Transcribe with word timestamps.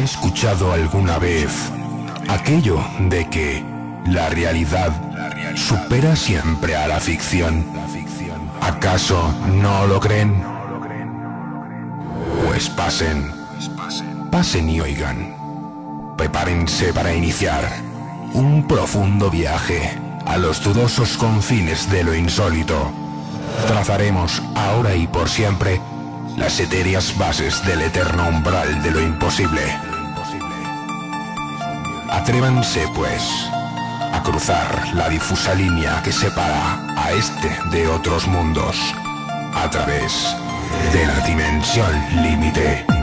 ¿Han 0.00 0.04
escuchado 0.04 0.72
alguna 0.72 1.18
vez 1.18 1.70
aquello 2.26 2.82
de 3.10 3.28
que 3.28 3.62
la 4.06 4.30
realidad 4.30 4.90
supera 5.54 6.16
siempre 6.16 6.74
a 6.74 6.88
la 6.88 6.98
ficción? 6.98 7.66
¿Acaso 8.62 9.30
no 9.52 9.86
lo 9.86 10.00
creen? 10.00 10.42
Pues 12.46 12.70
pasen, 12.70 13.30
pasen 14.30 14.70
y 14.70 14.80
oigan. 14.80 15.36
Prepárense 16.16 16.94
para 16.94 17.12
iniciar 17.12 17.62
un 18.32 18.66
profundo 18.66 19.30
viaje 19.30 19.98
a 20.24 20.38
los 20.38 20.64
dudosos 20.64 21.18
confines 21.18 21.90
de 21.90 22.04
lo 22.04 22.14
insólito. 22.14 22.90
Trazaremos 23.66 24.42
ahora 24.54 24.94
y 24.94 25.06
por 25.06 25.28
siempre 25.28 25.78
las 26.38 26.58
etéreas 26.58 27.18
bases 27.18 27.62
del 27.66 27.82
eterno 27.82 28.28
umbral 28.28 28.82
de 28.82 28.92
lo 28.92 29.02
imposible. 29.02 29.89
Atrévanse, 32.20 32.86
pues, 32.94 33.22
a 34.12 34.22
cruzar 34.22 34.94
la 34.94 35.08
difusa 35.08 35.54
línea 35.54 36.02
que 36.04 36.12
separa 36.12 36.78
a 36.94 37.12
este 37.12 37.48
de 37.70 37.88
otros 37.88 38.28
mundos 38.28 38.76
a 39.54 39.70
través 39.70 40.36
de 40.92 41.06
la 41.06 41.18
dimensión 41.20 42.22
límite. 42.22 42.99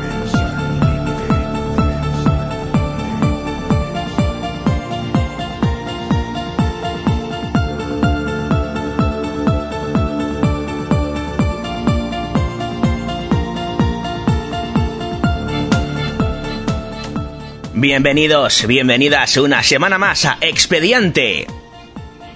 Bienvenidos, 17.79 18.65
bienvenidas 18.65 19.37
una 19.37 19.61
semana 19.61 19.99
más 19.99 20.25
a 20.25 20.39
Expediente 20.41 21.45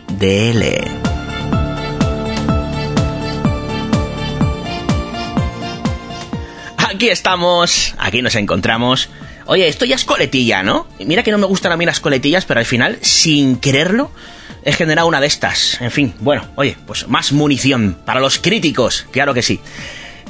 DL. 0.08 0.64
Aquí 6.78 7.10
estamos, 7.10 7.96
aquí 7.98 8.22
nos 8.22 8.36
encontramos. 8.36 9.10
Oye, 9.48 9.68
esto 9.68 9.86
ya 9.86 9.96
es 9.96 10.06
coletilla, 10.06 10.62
¿no? 10.62 10.86
Mira 11.00 11.24
que 11.24 11.32
no 11.32 11.40
me 11.40 11.48
gustan 11.48 11.72
a 11.72 11.78
mí 11.78 11.88
las 11.88 12.00
coletillas, 12.00 12.46
pero 12.46 12.60
al 12.60 12.68
final, 12.68 13.00
sin 13.02 13.58
quererlo, 13.58 14.12
he 14.64 14.74
generado 14.74 15.08
una 15.08 15.22
de 15.22 15.26
estas. 15.26 15.82
En 15.82 15.90
fin, 15.90 16.14
bueno, 16.20 16.52
oye, 16.54 16.78
pues 16.86 17.08
más 17.08 17.32
munición 17.32 17.98
para 18.06 18.20
los 18.20 18.38
críticos, 18.38 19.08
claro 19.10 19.34
que 19.34 19.42
sí. 19.42 19.60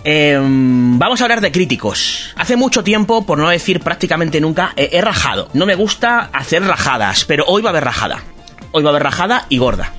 Em, 0.04 0.98
vamos 0.98 1.22
a 1.22 1.26
hablar 1.26 1.42
de 1.42 1.52
críticos. 1.52 2.34
Hace 2.36 2.56
mucho 2.56 2.84
tiempo, 2.84 3.26
por 3.26 3.38
no 3.38 3.50
decir 3.50 3.82
prácticamente 3.82 4.42
nunca, 4.42 4.74
he 4.76 5.02
rajado. 5.02 5.50
No 5.54 5.66
me 5.66 5.76
gusta 5.76 6.30
hacer 6.34 6.64
rajadas, 6.64 7.26
pero 7.26 7.46
hoy 7.48 7.62
va 7.62 7.70
a 7.70 7.72
haber 7.72 7.84
rajada. 7.84 8.24
Hoy 8.72 8.84
va 8.84 8.90
a 8.90 8.92
haber 8.92 9.04
rajada 9.04 9.46
y 9.50 9.58
gorda. 9.58 9.94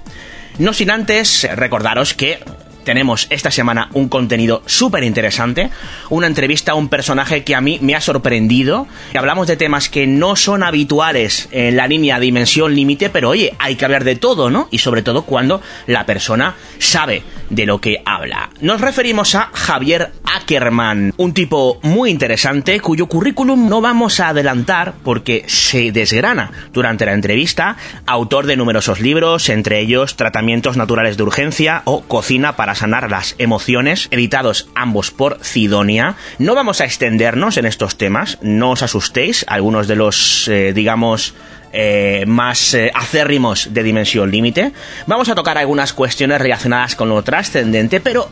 No 0.59 0.72
sin 0.72 0.91
antes 0.91 1.48
recordaros 1.55 2.14
que 2.14 2.41
tenemos 2.84 3.27
esta 3.30 3.50
semana 3.50 3.88
un 3.92 4.08
contenido 4.08 4.62
súper 4.66 5.05
interesante, 5.05 5.70
una 6.11 6.27
entrevista 6.27 6.72
a 6.72 6.75
un 6.75 6.88
personaje 6.88 7.44
que 7.44 7.55
a 7.55 7.61
mí 7.61 7.78
me 7.80 7.94
ha 7.94 8.00
sorprendido. 8.00 8.86
Hablamos 9.16 9.47
de 9.47 9.56
temas 9.56 9.88
que 9.88 10.06
no 10.06 10.36
son 10.36 10.62
habituales 10.62 11.48
en 11.50 11.77
la 11.77 11.86
línea 11.86 12.20
dimensión 12.20 12.75
límite, 12.75 13.10
pero 13.10 13.30
oye, 13.30 13.55
hay 13.58 13.77
que 13.77 13.84
hablar 13.84 14.05
de 14.05 14.16
todo, 14.16 14.50
¿no? 14.50 14.69
Y 14.70 14.78
sobre 14.78 15.03
todo 15.03 15.22
cuando 15.22 15.60
la 15.86 16.06
persona 16.06 16.55
sabe 16.78 17.22
de 17.50 17.66
lo 17.66 17.80
que 17.80 18.03
habla. 18.05 18.50
Nos 18.60 18.80
referimos 18.80 19.34
a 19.34 19.50
Javier 19.53 20.12
Ackerman, 20.25 21.12
un 21.16 21.34
tipo 21.34 21.78
muy 21.83 22.10
interesante 22.10 22.80
cuyo 22.80 23.06
currículum 23.06 23.69
no 23.69 23.80
vamos 23.80 24.20
a 24.20 24.28
adelantar 24.28 24.94
porque 25.05 25.44
se 25.47 25.93
desgrana 25.93 26.50
durante 26.72 27.04
la 27.04 27.12
entrevista, 27.12 27.76
autor 28.06 28.47
de 28.47 28.56
numerosos 28.56 29.00
libros, 29.00 29.49
entre 29.49 29.81
ellos 29.81 30.16
Tratamientos 30.16 30.76
Naturales 30.76 31.16
de 31.16 31.22
Urgencia 31.25 31.82
o 31.84 32.03
Cocina 32.03 32.56
para 32.56 32.72
sanar 32.75 33.10
las 33.10 33.34
emociones, 33.38 34.09
editados 34.10 34.69
ambos 34.75 35.10
por 35.10 35.38
Cidonia. 35.43 36.16
No 36.38 36.55
vamos 36.55 36.81
a 36.81 36.84
extendernos 36.84 37.56
en 37.56 37.66
estos 37.66 37.97
temas, 37.97 38.38
no 38.43 38.71
os 38.71 38.83
asustéis, 38.83 39.44
algunos 39.49 39.88
de 39.88 39.97
los, 39.97 40.49
eh, 40.49 40.72
digamos, 40.72 41.34
eh, 41.72 42.25
más 42.27 42.75
eh, 42.75 42.91
acérrimos 42.94 43.72
de 43.72 43.82
Dimensión 43.82 44.31
Límite. 44.31 44.72
Vamos 45.06 45.28
a 45.28 45.34
tocar 45.34 45.59
algunas 45.59 45.93
cuestiones 45.93 46.41
relacionadas 46.41 46.94
con 46.97 47.09
lo 47.09 47.22
trascendente, 47.22 48.00
pero, 48.00 48.28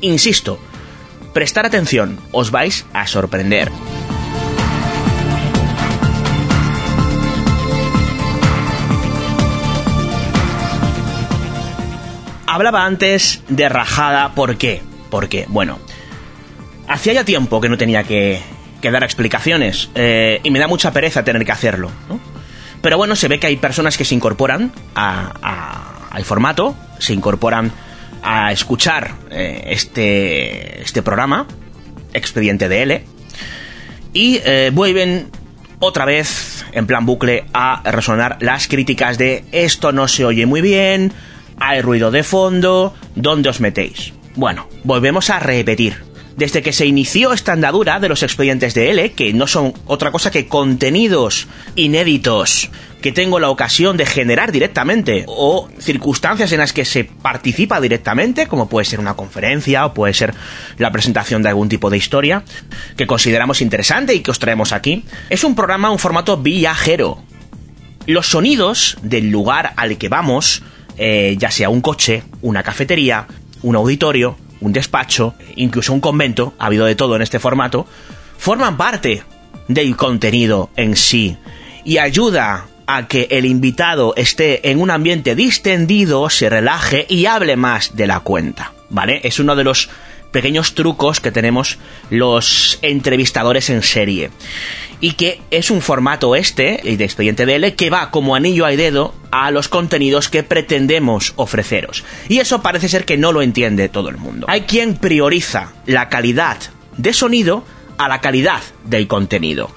insisto, 0.00 0.58
prestar 1.32 1.66
atención, 1.66 2.18
os 2.32 2.50
vais 2.50 2.84
a 2.92 3.06
sorprender. 3.06 3.70
Hablaba 12.52 12.84
antes 12.84 13.42
de 13.48 13.68
rajada, 13.68 14.34
¿por 14.34 14.56
qué? 14.56 14.82
Porque, 15.10 15.44
bueno, 15.48 15.78
hacía 16.88 17.12
ya 17.12 17.24
tiempo 17.24 17.60
que 17.60 17.68
no 17.68 17.78
tenía 17.78 18.02
que, 18.04 18.40
que 18.82 18.90
dar 18.90 19.04
explicaciones 19.04 19.88
eh, 19.94 20.40
y 20.42 20.50
me 20.50 20.58
da 20.58 20.66
mucha 20.66 20.92
pereza 20.92 21.22
tener 21.24 21.44
que 21.44 21.52
hacerlo. 21.52 21.90
Pero 22.82 22.96
bueno, 22.96 23.14
se 23.14 23.28
ve 23.28 23.38
que 23.38 23.46
hay 23.46 23.56
personas 23.56 23.96
que 23.96 24.04
se 24.04 24.14
incorporan 24.14 24.72
a- 24.94 26.08
al 26.10 26.24
formato, 26.24 26.74
se 26.98 27.12
incorporan 27.12 27.70
a 28.22 28.50
escuchar 28.52 29.14
eh, 29.30 29.62
este, 29.66 30.82
este 30.82 31.02
programa, 31.02 31.46
Expediente 32.12 32.68
DL, 32.68 33.04
y 34.12 34.40
eh, 34.44 34.70
vuelven 34.74 35.28
otra 35.78 36.04
vez, 36.04 36.66
en 36.72 36.86
plan 36.88 37.06
bucle, 37.06 37.44
a 37.54 37.80
resonar 37.88 38.38
las 38.40 38.66
críticas 38.66 39.16
de 39.18 39.44
esto 39.52 39.92
no 39.92 40.08
se 40.08 40.24
oye 40.24 40.44
muy 40.46 40.60
bien, 40.60 41.12
hay 41.60 41.82
ruido 41.82 42.10
de 42.10 42.24
fondo, 42.24 42.94
¿dónde 43.14 43.50
os 43.50 43.60
metéis? 43.60 44.12
Bueno, 44.34 44.68
volvemos 44.82 45.30
a 45.30 45.38
repetir. 45.38 46.02
Desde 46.36 46.62
que 46.62 46.72
se 46.72 46.86
inició 46.86 47.32
esta 47.32 47.52
andadura 47.52 48.00
de 48.00 48.08
los 48.08 48.22
expedientes 48.22 48.72
de 48.72 48.90
L, 48.90 49.12
que 49.12 49.34
no 49.34 49.46
son 49.46 49.74
otra 49.86 50.10
cosa 50.10 50.30
que 50.30 50.46
contenidos 50.48 51.48
inéditos 51.76 52.70
que 53.02 53.12
tengo 53.12 53.40
la 53.40 53.50
ocasión 53.50 53.96
de 53.96 54.06
generar 54.06 54.52
directamente, 54.52 55.24
o 55.26 55.68
circunstancias 55.78 56.52
en 56.52 56.58
las 56.58 56.72
que 56.72 56.84
se 56.84 57.04
participa 57.04 57.80
directamente, 57.80 58.46
como 58.46 58.68
puede 58.68 58.84
ser 58.84 59.00
una 59.00 59.14
conferencia 59.14 59.86
o 59.86 59.94
puede 59.94 60.14
ser 60.14 60.34
la 60.78 60.92
presentación 60.92 61.42
de 61.42 61.48
algún 61.48 61.68
tipo 61.68 61.90
de 61.90 61.96
historia, 61.96 62.44
que 62.96 63.06
consideramos 63.06 63.60
interesante 63.60 64.14
y 64.14 64.20
que 64.20 64.30
os 64.30 64.38
traemos 64.38 64.72
aquí, 64.72 65.04
es 65.28 65.44
un 65.44 65.54
programa, 65.54 65.90
un 65.90 65.98
formato 65.98 66.36
viajero, 66.36 67.22
los 68.06 68.30
sonidos 68.30 68.96
del 69.02 69.30
lugar 69.30 69.72
al 69.76 69.98
que 69.98 70.08
vamos, 70.08 70.62
eh, 71.02 71.34
ya 71.38 71.50
sea 71.50 71.70
un 71.70 71.80
coche, 71.80 72.24
una 72.42 72.62
cafetería, 72.62 73.26
un 73.62 73.74
auditorio, 73.74 74.36
un 74.60 74.74
despacho, 74.74 75.34
incluso 75.56 75.94
un 75.94 76.00
convento, 76.00 76.52
ha 76.58 76.66
habido 76.66 76.84
de 76.84 76.94
todo 76.94 77.16
en 77.16 77.22
este 77.22 77.38
formato, 77.38 77.86
forman 78.36 78.76
parte 78.76 79.22
del 79.66 79.96
contenido 79.96 80.68
en 80.76 80.96
sí 80.96 81.38
y 81.86 81.96
ayuda 81.96 82.66
a 82.86 83.08
que 83.08 83.28
el 83.30 83.46
invitado 83.46 84.12
esté 84.14 84.70
en 84.70 84.78
un 84.78 84.90
ambiente 84.90 85.34
distendido, 85.34 86.28
se 86.28 86.50
relaje 86.50 87.06
y 87.08 87.24
hable 87.24 87.56
más 87.56 87.96
de 87.96 88.06
la 88.06 88.20
cuenta, 88.20 88.74
¿vale? 88.90 89.22
Es 89.24 89.40
uno 89.40 89.56
de 89.56 89.64
los 89.64 89.88
pequeños 90.30 90.74
trucos 90.74 91.20
que 91.20 91.32
tenemos 91.32 91.78
los 92.10 92.78
entrevistadores 92.82 93.70
en 93.70 93.82
serie. 93.82 94.30
Y 95.00 95.12
que 95.12 95.40
es 95.50 95.70
un 95.70 95.80
formato 95.80 96.36
este, 96.36 96.80
de 96.84 97.04
Expediente 97.04 97.46
DL, 97.46 97.74
que 97.74 97.88
va 97.88 98.10
como 98.10 98.34
anillo 98.34 98.66
al 98.66 98.76
dedo 98.76 99.14
a 99.30 99.50
los 99.50 99.68
contenidos 99.68 100.28
que 100.28 100.42
pretendemos 100.42 101.32
ofreceros. 101.36 102.04
Y 102.28 102.38
eso 102.38 102.60
parece 102.60 102.88
ser 102.88 103.04
que 103.04 103.16
no 103.16 103.32
lo 103.32 103.40
entiende 103.40 103.88
todo 103.88 104.10
el 104.10 104.18
mundo. 104.18 104.46
Hay 104.48 104.62
quien 104.62 104.96
prioriza 104.96 105.72
la 105.86 106.10
calidad 106.10 106.58
de 106.96 107.14
sonido 107.14 107.64
a 107.96 108.08
la 108.08 108.20
calidad 108.20 108.60
del 108.84 109.06
contenido. 109.06 109.70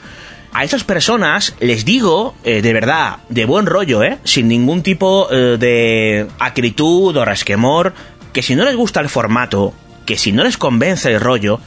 A 0.53 0.63
esas 0.63 0.83
personas 0.83 1.55
les 1.59 1.83
digo, 1.83 2.35
eh, 2.43 2.61
de 2.61 2.73
verdad, 2.73 3.17
de 3.29 3.45
buen 3.45 3.65
rollo, 3.65 4.03
¿eh? 4.03 4.19
Sin 4.23 4.47
ningún 4.47 4.83
tipo 4.83 5.27
eh, 5.31 5.57
de 5.59 6.27
acritud 6.37 7.17
o 7.17 7.25
resquemor, 7.25 7.93
que 8.31 8.43
si 8.43 8.55
no 8.55 8.63
les 8.63 8.75
gusta 8.75 8.99
el 8.99 9.09
formato, 9.09 9.73
que 10.05 10.17
si 10.17 10.31
no 10.31 10.43
les 10.43 10.57
convence 10.57 11.11
el 11.11 11.19
rollo, 11.19 11.59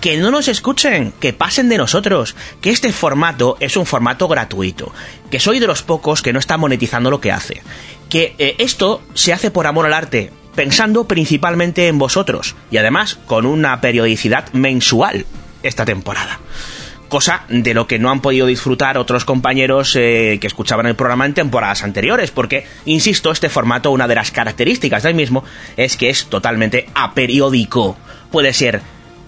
que 0.00 0.16
no 0.16 0.30
nos 0.30 0.48
escuchen, 0.48 1.12
que 1.20 1.32
pasen 1.32 1.68
de 1.68 1.78
nosotros, 1.78 2.36
que 2.60 2.70
este 2.70 2.92
formato 2.92 3.56
es 3.60 3.76
un 3.76 3.86
formato 3.86 4.28
gratuito, 4.28 4.92
que 5.30 5.40
soy 5.40 5.60
de 5.60 5.66
los 5.66 5.82
pocos 5.82 6.22
que 6.22 6.32
no 6.32 6.38
está 6.38 6.56
monetizando 6.56 7.10
lo 7.10 7.20
que 7.20 7.32
hace, 7.32 7.62
que 8.08 8.34
eh, 8.38 8.56
esto 8.58 9.02
se 9.14 9.32
hace 9.32 9.50
por 9.50 9.66
amor 9.66 9.86
al 9.86 9.94
arte, 9.94 10.30
pensando 10.54 11.04
principalmente 11.08 11.88
en 11.88 11.98
vosotros, 11.98 12.54
y 12.70 12.76
además 12.76 13.18
con 13.26 13.46
una 13.46 13.80
periodicidad 13.80 14.52
mensual 14.52 15.26
esta 15.62 15.84
temporada 15.84 16.38
cosa 17.14 17.44
de 17.48 17.74
lo 17.74 17.86
que 17.86 18.00
no 18.00 18.10
han 18.10 18.20
podido 18.20 18.48
disfrutar 18.48 18.98
otros 18.98 19.24
compañeros 19.24 19.94
eh, 19.94 20.38
que 20.40 20.48
escuchaban 20.48 20.86
el 20.86 20.96
programa 20.96 21.26
en 21.26 21.32
temporadas 21.32 21.84
anteriores, 21.84 22.32
porque, 22.32 22.66
insisto, 22.86 23.30
este 23.30 23.48
formato, 23.48 23.92
una 23.92 24.08
de 24.08 24.16
las 24.16 24.32
características 24.32 25.04
del 25.04 25.14
mismo, 25.14 25.44
es 25.76 25.96
que 25.96 26.10
es 26.10 26.26
totalmente 26.26 26.88
aperiódico. 26.92 27.96
Puede 28.32 28.52
ser 28.52 28.80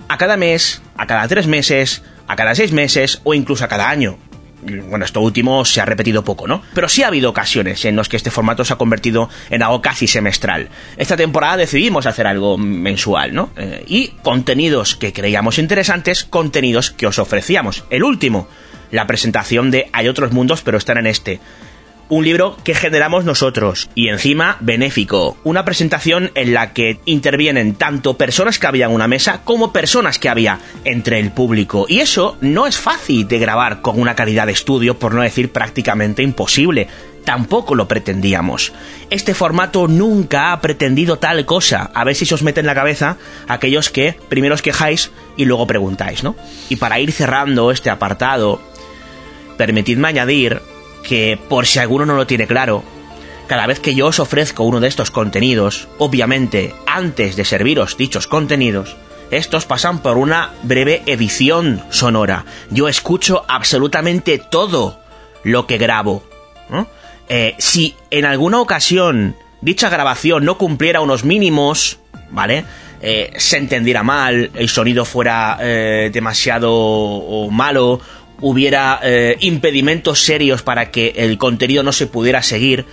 a 0.09 0.19
cada 0.19 0.37
mes, 0.37 0.83
a 0.97 1.07
cada 1.07 1.29
tres 1.29 1.47
meses, 1.47 2.03
a 2.27 2.35
cada 2.35 2.57
seis 2.57 2.73
meses 2.73 3.21
o 3.23 3.35
incluso 3.35 3.65
a 3.65 3.69
cada 3.69 3.89
año. 3.89 4.19
Bueno, 4.63 5.05
esto 5.05 5.21
último 5.21 5.65
se 5.65 5.81
ha 5.81 5.85
repetido 5.85 6.25
poco, 6.25 6.47
¿no? 6.47 6.63
Pero 6.75 6.89
sí 6.89 7.03
ha 7.03 7.09
habido 7.09 7.31
ocasiones 7.31 7.85
en 7.85 7.97
las 7.97 8.09
que 8.09 8.17
este 8.17 8.31
formato 8.31 8.65
se 8.65 8.73
ha 8.73 8.77
convertido 8.77 9.29
en 9.51 9.63
algo 9.63 9.83
casi 9.83 10.07
semestral. 10.07 10.69
Esta 10.97 11.17
temporada 11.17 11.57
decidimos 11.57 12.07
hacer 12.07 12.27
algo 12.27 12.57
mensual, 12.59 13.35
¿no? 13.35 13.51
Eh, 13.57 13.85
y 13.87 14.09
contenidos 14.23 14.97
que 14.97 15.13
creíamos 15.13 15.59
interesantes, 15.59 16.25
contenidos 16.25 16.91
que 16.91 17.07
os 17.07 17.19
ofrecíamos. 17.19 17.85
El 17.91 18.03
último, 18.03 18.49
la 18.91 19.07
presentación 19.07 19.71
de 19.71 19.89
Hay 19.93 20.09
otros 20.09 20.33
mundos, 20.33 20.63
pero 20.63 20.79
están 20.79 20.99
en 20.99 21.07
este 21.07 21.41
un 22.09 22.25
libro 22.25 22.57
que 22.63 22.75
generamos 22.75 23.25
nosotros 23.25 23.89
y 23.95 24.09
encima 24.09 24.57
benéfico. 24.61 25.37
Una 25.45 25.65
presentación 25.65 26.31
en 26.35 26.55
la 26.55 26.73
que 26.73 27.01
intervienen 27.05 27.75
tanto 27.75 28.15
personas 28.15 28.59
que 28.59 28.67
había 28.67 28.87
en 28.87 28.93
una 28.93 29.09
mesa 29.09 29.41
como 29.45 29.73
personas 29.73 30.19
que 30.19 30.29
había 30.29 30.61
entre 30.85 31.19
el 31.19 31.31
público. 31.33 31.87
Y 31.89 32.01
eso 32.01 32.37
no 32.41 32.67
es 32.67 32.77
fácil 32.77 33.27
de 33.27 33.39
grabar 33.39 33.83
con 33.83 34.01
una 34.01 34.15
calidad 34.15 34.47
de 34.47 34.53
estudio, 34.53 34.99
por 34.99 35.15
no 35.15 35.23
decir 35.23 35.51
prácticamente 35.51 36.23
imposible. 36.23 36.89
Tampoco 37.25 37.75
lo 37.75 37.89
pretendíamos. 37.89 38.73
Este 39.11 39.35
formato 39.35 39.89
nunca 39.89 40.53
ha 40.53 40.61
pretendido 40.61 41.19
tal 41.19 41.45
cosa. 41.45 41.91
A 41.93 42.05
ver 42.05 42.15
si 42.15 42.25
se 42.25 42.35
os 42.35 42.43
mete 42.43 42.61
en 42.61 42.67
la 42.67 42.75
cabeza 42.75 43.17
aquellos 43.49 43.91
que 43.91 44.17
primero 44.29 44.55
os 44.55 44.63
quejáis 44.63 45.11
y 45.37 45.45
luego 45.45 45.67
preguntáis, 45.67 46.23
¿no? 46.23 46.37
Y 46.69 46.77
para 46.77 47.01
ir 47.01 47.11
cerrando 47.11 47.73
este 47.73 47.91
apartado, 47.91 48.61
permitidme 49.57 50.07
añadir 50.07 50.63
que, 51.07 51.39
por 51.49 51.67
si 51.67 51.79
alguno 51.79 52.05
no 52.05 52.17
lo 52.17 52.27
tiene 52.27 52.47
claro, 52.47 52.83
cada 53.47 53.67
vez 53.67 53.79
que 53.79 53.95
yo 53.95 54.09
os 54.09 54.19
ofrezco 54.19 54.65
uno 54.65 54.81
de 54.81 54.89
estos 54.89 55.11
contenidos, 55.11 55.89
obviamente, 55.99 56.75
antes 56.87 57.37
de 57.37 57.45
serviros 57.45 57.97
dichos 57.97 58.27
contenidos, 58.27 58.97
estos 59.31 59.67
pasan 59.67 60.01
por 60.01 60.19
una 60.19 60.51
breve 60.63 61.03
edición 61.07 61.83
sonora. 61.91 62.45
Yo 62.71 62.89
escucho 62.89 63.45
absolutamente 63.49 64.39
todo 64.39 64.99
lo 65.45 65.67
que 65.67 65.79
grabo. 65.79 66.23
Eh, 67.29 67.55
si 67.59 67.95
en 68.11 68.25
alguna 68.25 68.61
ocasión 68.61 69.37
dicha 69.61 69.89
grabación 69.89 70.45
no 70.45 70.59
cumpliera 70.59 71.01
unos 71.01 71.25
mínimos, 71.25 71.99
¿vale? 72.31 72.65
Eh, 73.01 73.33
se 73.37 73.59
entendiera 73.59 74.03
mal, 74.03 74.51
el 74.55 74.69
sonido 74.69 75.05
fuera 75.05 75.59
eh, 75.61 76.11
demasiado 76.13 77.49
malo 77.51 78.01
hubiera 78.41 79.01
eh, 79.03 79.37
impedimentos 79.41 80.23
serios 80.25 80.63
para 80.63 80.91
que 80.91 81.15
el 81.17 81.39
contenido 81.39 81.83
no 81.83 81.93
se 81.93 82.07
pudiera 82.07 82.43
seguir, 82.43 82.85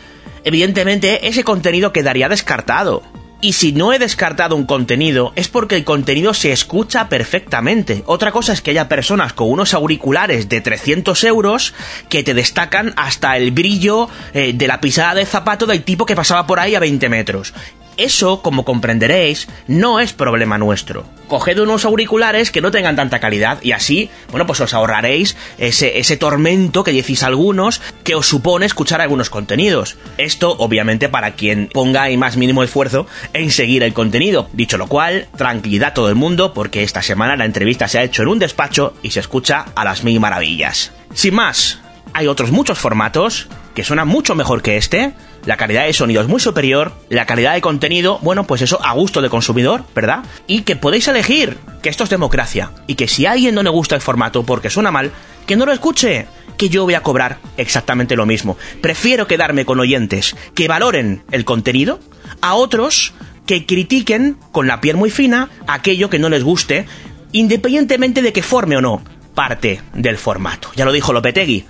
evidentemente 0.44 1.28
ese 1.28 1.44
contenido 1.44 1.92
quedaría 1.92 2.30
descartado. 2.30 3.04
Y 3.44 3.54
si 3.54 3.74
no 3.74 3.92
he 3.92 4.00
descartado 4.00 4.56
un 4.56 4.66
contenido 4.66 5.34
es 5.36 5.50
porque 5.50 5.76
el 5.76 5.84
contenido 5.84 6.34
se 6.34 6.54
escucha 6.54 7.10
perfectamente. 7.10 8.02
Otra 8.06 8.32
cosa 8.32 8.54
es 8.54 8.62
que 8.62 8.72
haya 8.72 8.88
personas 8.88 9.34
con 9.34 9.52
unos 9.52 9.74
auriculares 9.74 10.48
de 10.48 10.62
300 10.62 11.22
euros 11.26 11.74
que 12.08 12.24
te 12.24 12.34
destacan 12.34 12.94
hasta 12.96 13.36
el 13.36 13.52
brillo 13.52 14.08
eh, 14.34 14.54
de 14.54 14.68
la 14.68 14.80
pisada 14.80 15.16
de 15.16 15.26
zapato 15.26 15.66
del 15.66 15.84
tipo 15.84 16.06
que 16.06 16.16
pasaba 16.16 16.48
por 16.48 16.62
ahí 16.62 16.74
a 16.74 16.80
20 16.80 17.10
metros. 17.10 17.54
Eso, 17.98 18.42
como 18.42 18.66
comprenderéis, 18.66 19.48
no 19.68 20.00
es 20.00 20.14
problema 20.14 20.58
nuestro. 20.58 21.06
Coged 21.28 21.60
unos 21.60 21.86
auriculares 21.86 22.52
que 22.52 22.62
no 22.62 22.72
tengan 22.72 22.96
tanta 22.96 23.20
calidad 23.20 23.60
y 23.62 23.72
así, 23.72 24.10
bueno, 24.30 24.46
pues 24.46 24.62
os 24.62 24.74
ahorraréis 24.74 25.36
ese, 25.58 26.00
ese 26.00 26.18
tormento 26.18 26.84
que 26.84 26.92
decís 26.92 27.24
algunos 27.24 27.82
que 28.04 28.16
os 28.16 28.28
supone 28.28 28.66
escuchar 28.66 29.02
algunos 29.02 29.30
contenidos. 29.30 29.98
Esto, 30.18 30.56
obviamente, 30.60 31.10
para 31.10 31.32
quien 31.32 31.70
ponga 31.74 32.10
el 32.10 32.18
más 32.18 32.38
mínimo 32.38 32.64
esfuerzo 32.64 33.08
en 33.34 33.52
seguir 33.52 33.84
el 33.84 33.94
contenido. 33.94 34.50
Dicho 34.54 34.78
lo 34.78 34.88
cual, 34.88 35.28
tranquilidad 35.38 35.94
todo 35.94 36.10
el 36.10 36.16
mundo 36.16 36.54
porque 36.54 36.84
esta 36.84 37.02
semana 37.02 37.36
la 37.36 37.46
entrevista 37.46 37.88
se 37.88 38.00
ha 38.00 38.04
hecho 38.04 38.22
en 38.24 38.30
un 38.30 38.40
despacho 38.40 38.94
y 39.02 39.12
se 39.12 39.20
escucha 39.20 39.66
a 39.76 39.84
las 39.84 40.04
mil 40.04 40.20
maravillas. 40.20 40.92
Sin 41.14 41.36
más, 41.36 41.80
hay 42.14 42.28
otros 42.28 42.52
muchos 42.52 42.80
formatos 42.80 43.48
que 43.74 43.84
suenan 43.84 44.08
mucho 44.08 44.36
mejor 44.36 44.62
que 44.62 44.78
este 44.78 45.14
la 45.46 45.58
calidad 45.58 45.86
de 45.86 45.94
sonido 45.94 46.22
es 46.22 46.28
muy 46.28 46.40
superior, 46.40 46.94
la 47.10 47.26
calidad 47.26 47.54
de 47.54 47.62
contenido, 47.62 48.20
bueno, 48.22 48.46
pues 48.46 48.62
eso 48.62 48.80
a 48.84 48.94
gusto 48.94 49.22
del 49.22 49.30
consumidor, 49.30 49.84
¿verdad? 49.94 50.24
Y 50.48 50.62
que 50.62 50.76
podéis 50.76 51.08
elegir, 51.08 51.58
que 51.82 51.90
esto 51.90 52.04
es 52.04 52.10
democracia, 52.10 52.72
y 52.88 52.96
que 52.96 53.08
si 53.08 53.26
a 53.26 53.32
alguien 53.32 53.56
no 53.56 53.64
le 53.64 53.70
gusta 53.70 53.96
el 53.96 54.02
formato 54.02 54.44
porque 54.44 54.70
suena 54.70 54.92
mal, 54.92 55.12
que 55.46 55.56
no 55.56 55.66
lo 55.66 55.72
escuche, 55.72 56.28
que 56.58 56.70
yo 56.70 56.84
voy 56.84 56.94
a 56.94 57.04
cobrar 57.04 57.40
exactamente 57.58 58.16
lo 58.16 58.26
mismo. 58.26 58.58
Prefiero 58.82 59.28
quedarme 59.28 59.66
con 59.66 59.80
oyentes 59.80 60.36
que 60.56 60.68
valoren 60.68 61.24
el 61.32 61.46
contenido 61.46 62.00
a 62.42 62.56
otros 62.56 63.14
que 63.46 63.66
critiquen 63.66 64.38
con 64.52 64.68
la 64.68 64.80
piel 64.80 64.96
muy 64.96 65.10
fina 65.10 65.50
aquello 65.68 66.10
que 66.10 66.20
no 66.20 66.30
les 66.30 66.44
guste, 66.44 66.86
independientemente 67.32 68.22
de 68.22 68.32
que 68.32 68.44
forme 68.44 68.78
o 68.78 68.82
no 68.82 69.04
parte 69.34 69.82
del 69.94 70.18
formato. 70.18 70.70
Ya 70.76 70.86
lo 70.86 70.92
dijo 70.92 71.12
Lopetegui, 71.12 71.66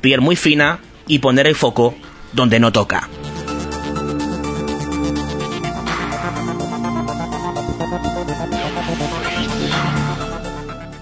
piel 0.00 0.20
muy 0.20 0.36
fina 0.36 0.78
y 1.06 1.18
poner 1.18 1.46
el 1.46 1.56
foco 1.56 1.94
donde 2.32 2.60
no 2.60 2.72
toca. 2.72 3.08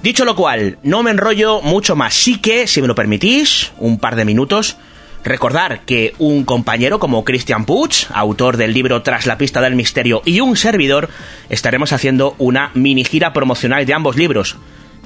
Dicho 0.03 0.25
lo 0.25 0.37
cual, 0.37 0.79
no 0.83 1.03
me 1.03 1.11
enrollo 1.11 1.61
mucho 1.61 1.95
más. 1.95 2.15
Sí 2.15 2.39
que, 2.39 2.67
si 2.67 2.81
me 2.81 2.89
lo 2.89 2.95
permitís, 2.95 3.73
un 3.79 3.99
par 3.99 4.17
de 4.17 4.25
minutos, 4.25 4.79
recordar 5.25 5.81
que 5.85 6.15
un 6.19 6.45
compañero 6.45 6.99
como 6.99 7.25
Christian 7.25 7.67
Puig, 7.67 8.07
autor 8.15 8.57
del 8.57 8.73
libro 8.73 9.03
Tras 9.03 9.27
la 9.27 9.37
pista 9.37 9.61
del 9.61 9.75
misterio, 9.75 10.23
y 10.25 10.41
un 10.41 10.57
servidor, 10.57 11.11
estaremos 11.51 11.93
haciendo 11.93 12.35
una 12.39 12.71
mini 12.75 13.05
gira 13.05 13.33
promocional 13.33 13.85
de 13.85 13.95
ambos 13.95 14.17
libros. 14.17 14.57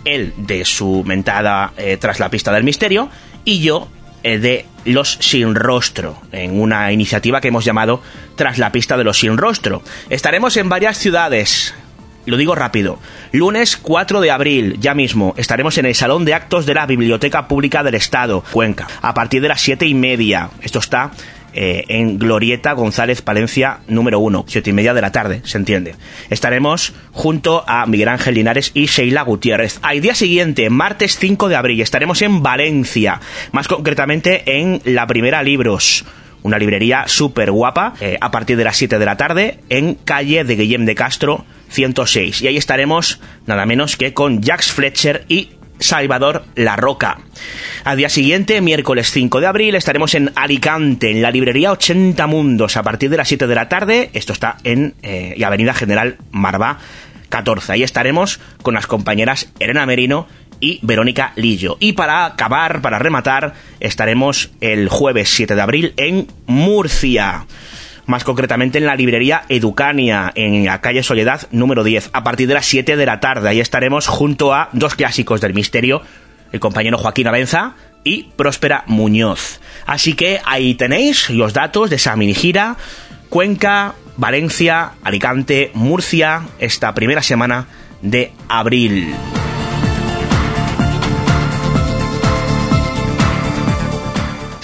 Él 0.05 0.35
de 0.37 0.65
su 0.65 1.03
mentada 1.05 1.73
eh, 1.77 1.97
Tras 1.99 2.21
la 2.21 2.29
pista 2.29 2.53
del 2.53 2.63
misterio, 2.63 3.09
y 3.45 3.61
yo 3.61 3.89
de 4.23 4.67
los 4.85 5.19
sin 5.21 5.55
rostro, 5.55 6.21
en 6.33 6.61
una 6.61 6.93
iniciativa 6.93 7.41
que 7.41 7.49
hemos 7.49 7.65
llamado 7.65 8.03
Tras 8.37 8.59
la 8.59 8.73
pista 8.73 8.97
de 8.97 9.05
los 9.05 9.19
sin 9.19 9.37
rostro. 9.37 9.83
Estaremos 10.11 10.57
en 10.57 10.69
varias 10.69 10.99
ciudades. 10.99 11.75
Lo 12.25 12.37
digo 12.37 12.55
rápido. 12.55 12.99
Lunes 13.33 13.77
4 13.77 14.21
de 14.21 14.31
abril, 14.31 14.77
ya 14.81 14.95
mismo, 14.95 15.35
estaremos 15.37 15.77
en 15.79 15.87
el 15.87 15.95
Salón 15.95 16.25
de 16.25 16.35
Actos 16.35 16.67
de 16.67 16.75
la 16.75 16.87
Biblioteca 16.87 17.49
Pública 17.49 17.83
del 17.83 17.97
Estado, 17.97 18.45
Cuenca, 18.53 18.87
a 19.01 19.13
partir 19.13 19.43
de 19.43 19.49
las 19.49 19.61
siete 19.61 19.87
y 19.87 19.95
media. 19.95 20.51
Esto 20.63 20.79
está 20.79 21.11
eh, 21.55 21.85
en 21.89 22.19
Glorieta 22.19 22.73
González 22.73 23.23
Palencia 23.23 23.81
número 23.87 24.21
1, 24.21 24.45
siete 24.49 24.71
y 24.71 24.73
media 24.73 24.95
de 24.95 25.01
la 25.01 25.13
tarde, 25.13 25.41
se 25.45 25.59
entiende. 25.59 25.95
Estaremos 26.31 26.93
junto 27.13 27.65
a 27.67 27.87
Miguel 27.87 28.09
Ángel 28.09 28.35
Linares 28.35 28.71
y 28.75 28.87
Sheila 28.87 29.23
Gutiérrez. 29.23 29.79
Al 29.83 30.01
día 30.01 30.15
siguiente, 30.15 30.71
martes 30.71 31.19
5 31.19 31.49
de 31.49 31.57
abril, 31.57 31.81
estaremos 31.81 32.23
en 32.23 32.43
Valencia, 32.43 33.21
más 33.53 33.69
concretamente 33.69 34.59
en 34.61 34.81
la 34.85 35.07
Primera 35.07 35.43
Libros 35.43 36.05
una 36.43 36.59
librería 36.59 37.05
súper 37.07 37.51
guapa, 37.51 37.95
eh, 38.01 38.19
a 38.21 38.31
partir 38.31 38.57
de 38.57 38.65
las 38.65 38.77
7 38.77 38.99
de 38.99 39.05
la 39.07 39.17
tarde, 39.17 39.61
en 39.69 39.95
calle 39.95 40.45
de 40.45 40.57
Guillem 40.57 40.85
de 40.85 40.95
Castro 40.95 41.45
106. 41.69 42.43
Y 42.43 42.49
ahí 42.49 42.57
estaremos 42.57 43.21
nada 43.47 43.65
menos 43.65 43.97
que 43.97 44.13
con 44.13 44.43
Jax 44.43 44.73
Fletcher 44.73 45.25
y 45.29 45.51
Salvador 45.83 46.45
La 46.55 46.77
Roca. 46.77 47.19
Al 47.85 47.97
día 47.97 48.09
siguiente, 48.09 48.61
miércoles 48.61 49.11
5 49.11 49.41
de 49.41 49.47
abril, 49.47 49.75
estaremos 49.75 50.15
en 50.15 50.33
Alicante, 50.35 51.11
en 51.11 51.23
la 51.23 51.31
librería 51.31 51.73
80 51.73 52.27
Mundos, 52.27 52.77
a 52.77 52.83
partir 52.83 53.11
de 53.11 53.17
las 53.17 53.29
7 53.29 53.47
de 53.47 53.55
la 53.55 53.69
tarde. 53.69 54.11
Esto 54.13 54.33
está 54.33 54.57
en 54.65 54.95
eh, 55.03 55.37
Avenida 55.45 55.75
General 55.75 56.17
Marvá 56.31 56.79
14. 57.29 57.73
Ahí 57.73 57.83
estaremos 57.83 58.41
con 58.63 58.75
las 58.75 58.87
compañeras 58.87 59.51
Elena 59.59 59.87
Merino 59.87 60.27
y 60.61 60.79
Verónica 60.83 61.33
Lillo. 61.37 61.77
Y 61.81 61.93
para 61.93 62.25
acabar, 62.25 62.81
para 62.81 62.99
rematar, 62.99 63.55
estaremos 63.81 64.51
el 64.61 64.89
jueves 64.89 65.29
7 65.31 65.55
de 65.55 65.61
abril 65.61 65.95
en 65.97 66.29
Murcia 66.47 67.47
más 68.07 68.25
concretamente 68.25 68.79
en 68.79 68.87
la 68.87 68.97
librería 68.97 69.43
Educania, 69.49 70.33
en 70.35 70.65
la 70.65 70.81
calle 70.81 71.03
Soledad 71.03 71.43
número 71.51 71.85
10, 71.85 72.11
a 72.13 72.25
partir 72.25 72.49
de 72.49 72.55
las 72.55 72.67
7 72.67 72.97
de 72.97 73.07
la 73.07 73.21
tarde. 73.21 73.49
Ahí 73.49 73.61
estaremos 73.61 74.07
junto 74.07 74.55
a 74.55 74.69
dos 74.73 74.95
clásicos 74.95 75.41
del 75.41 75.55
misterio, 75.55 76.03
el 76.53 76.61
compañero 76.61 76.99
Joaquín 76.99 77.27
Abenza 77.27 77.75
y 78.05 78.25
Próspera 78.37 78.85
Muñoz. 78.87 79.61
Así 79.87 80.15
que 80.15 80.41
ahí 80.45 80.75
tenéis 80.75 81.31
los 81.31 81.53
datos 81.53 81.91
de 81.91 81.97
esa 81.97 82.17
mini 82.17 82.35
gira. 82.35 82.77
Cuenca, 83.29 83.95
Valencia, 84.17 84.93
Alicante, 85.03 85.71
Murcia, 85.75 86.43
esta 86.59 86.93
primera 86.95 87.23
semana 87.23 87.67
de 88.03 88.33
abril. 88.49 89.15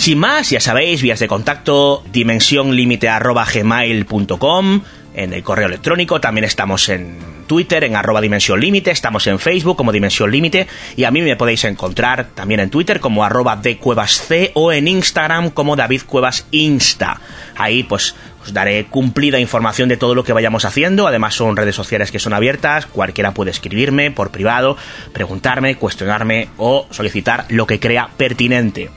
Sin 0.09 0.21
más, 0.21 0.49
ya 0.49 0.59
sabéis, 0.59 1.03
vías 1.03 1.21
de 1.21 1.29
contacto, 1.29 2.03
dimensionlimite.gmail.com, 2.11 4.81
en 5.13 5.35
el 5.35 5.43
correo 5.43 5.67
electrónico, 5.67 6.19
también 6.19 6.45
estamos 6.45 6.89
en 6.89 7.19
Twitter, 7.47 7.85
en 7.85 7.95
arroba 7.95 8.23
Dimensión 8.23 8.59
Límite, 8.59 8.91
estamos 8.91 9.27
en 9.27 9.39
Facebook 9.39 9.77
como 9.77 9.93
Dimensión 9.93 10.31
Límite, 10.31 10.67
y 10.97 11.05
a 11.05 11.11
mí 11.11 11.21
me 11.21 11.37
podéis 11.37 11.65
encontrar 11.65 12.29
también 12.35 12.61
en 12.61 12.71
Twitter 12.71 13.01
como 13.01 13.23
arroba 13.23 13.57
de 13.57 13.77
Cuevas 13.77 14.13
C 14.13 14.51
o 14.55 14.73
en 14.73 14.89
Instagram 14.89 15.51
como 15.51 15.77
David 15.77 16.01
Cuevas 16.07 16.47
Insta. 16.53 17.21
Ahí 17.55 17.83
pues 17.83 18.15
os 18.43 18.55
daré 18.55 18.87
cumplida 18.87 19.39
información 19.39 19.91
de 19.91 19.99
todo 19.99 20.15
lo 20.15 20.25
que 20.25 20.33
vayamos 20.33 20.65
haciendo. 20.65 21.07
Además 21.07 21.35
son 21.35 21.55
redes 21.55 21.77
sociales 21.77 22.11
que 22.11 22.19
son 22.19 22.33
abiertas, 22.33 22.87
cualquiera 22.87 23.35
puede 23.35 23.51
escribirme 23.51 24.11
por 24.11 24.31
privado, 24.31 24.79
preguntarme, 25.13 25.77
cuestionarme 25.77 26.49
o 26.57 26.87
solicitar 26.91 27.45
lo 27.51 27.67
que 27.67 27.79
crea 27.79 28.09
pertinente. 28.17 28.89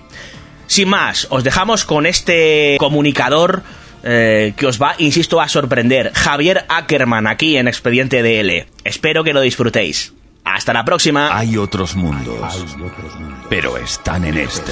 Sin 0.72 0.88
más, 0.88 1.28
os 1.32 1.44
dejamos 1.44 1.84
con 1.84 2.06
este 2.06 2.78
comunicador 2.80 3.62
eh, 4.04 4.54
que 4.56 4.68
os 4.68 4.82
va, 4.82 4.96
insisto, 5.00 5.42
a 5.42 5.50
sorprender. 5.50 6.14
Javier 6.14 6.64
Ackerman 6.70 7.28
aquí 7.28 7.58
en 7.58 7.68
Expediente 7.68 8.24
DL. 8.24 8.68
Espero 8.86 9.26
que 9.26 9.34
lo 9.34 9.42
disfrutéis. 9.42 10.14
Hasta 10.46 10.72
la 10.72 10.86
próxima. 10.86 11.38
Hay 11.38 11.58
otros 11.58 11.98
mundos, 11.98 12.66
pero 13.50 13.76
están 13.76 14.24
en 14.24 14.38
este. 14.38 14.72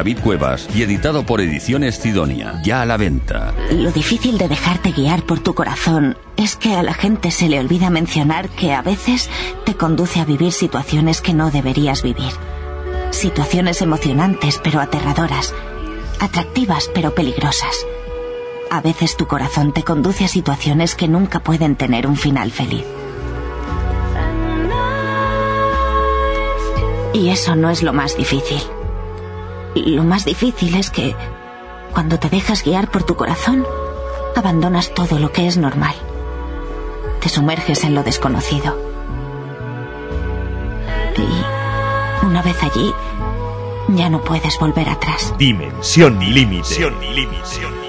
David 0.01 0.17
Cuevas 0.23 0.67
y 0.73 0.81
editado 0.81 1.27
por 1.27 1.41
Ediciones 1.41 1.97
Sidonia. 1.97 2.59
Ya 2.63 2.81
a 2.81 2.87
la 2.87 2.97
venta. 2.97 3.53
Lo 3.69 3.91
difícil 3.91 4.39
de 4.39 4.47
dejarte 4.47 4.93
guiar 4.93 5.21
por 5.27 5.41
tu 5.41 5.53
corazón 5.53 6.17
es 6.37 6.55
que 6.55 6.73
a 6.73 6.81
la 6.81 6.95
gente 6.95 7.29
se 7.29 7.47
le 7.47 7.59
olvida 7.59 7.91
mencionar 7.91 8.49
que 8.49 8.73
a 8.73 8.81
veces 8.81 9.29
te 9.63 9.75
conduce 9.75 10.19
a 10.19 10.25
vivir 10.25 10.53
situaciones 10.53 11.21
que 11.21 11.35
no 11.35 11.51
deberías 11.51 12.01
vivir. 12.01 12.31
Situaciones 13.11 13.83
emocionantes 13.83 14.59
pero 14.63 14.81
aterradoras. 14.81 15.53
Atractivas 16.19 16.89
pero 16.95 17.13
peligrosas. 17.13 17.85
A 18.71 18.81
veces 18.81 19.15
tu 19.17 19.27
corazón 19.27 19.71
te 19.71 19.83
conduce 19.83 20.25
a 20.25 20.29
situaciones 20.29 20.95
que 20.95 21.07
nunca 21.07 21.41
pueden 21.41 21.75
tener 21.75 22.07
un 22.07 22.15
final 22.15 22.49
feliz. 22.49 22.85
Y 27.13 27.29
eso 27.29 27.55
no 27.55 27.69
es 27.69 27.83
lo 27.83 27.93
más 27.93 28.17
difícil. 28.17 28.61
Lo 29.75 30.03
más 30.03 30.25
difícil 30.25 30.75
es 30.75 30.89
que 30.89 31.15
cuando 31.93 32.19
te 32.19 32.29
dejas 32.29 32.63
guiar 32.63 32.89
por 32.89 33.03
tu 33.03 33.15
corazón, 33.15 33.65
abandonas 34.35 34.93
todo 34.93 35.19
lo 35.19 35.31
que 35.31 35.47
es 35.47 35.57
normal. 35.57 35.95
Te 37.21 37.29
sumerges 37.29 37.83
en 37.83 37.95
lo 37.95 38.03
desconocido. 38.03 38.77
Y 41.17 42.25
una 42.25 42.41
vez 42.41 42.61
allí, 42.63 42.93
ya 43.89 44.09
no 44.09 44.23
puedes 44.23 44.57
volver 44.59 44.89
atrás. 44.89 45.33
Dimensión 45.37 46.19
límite. 46.19 47.80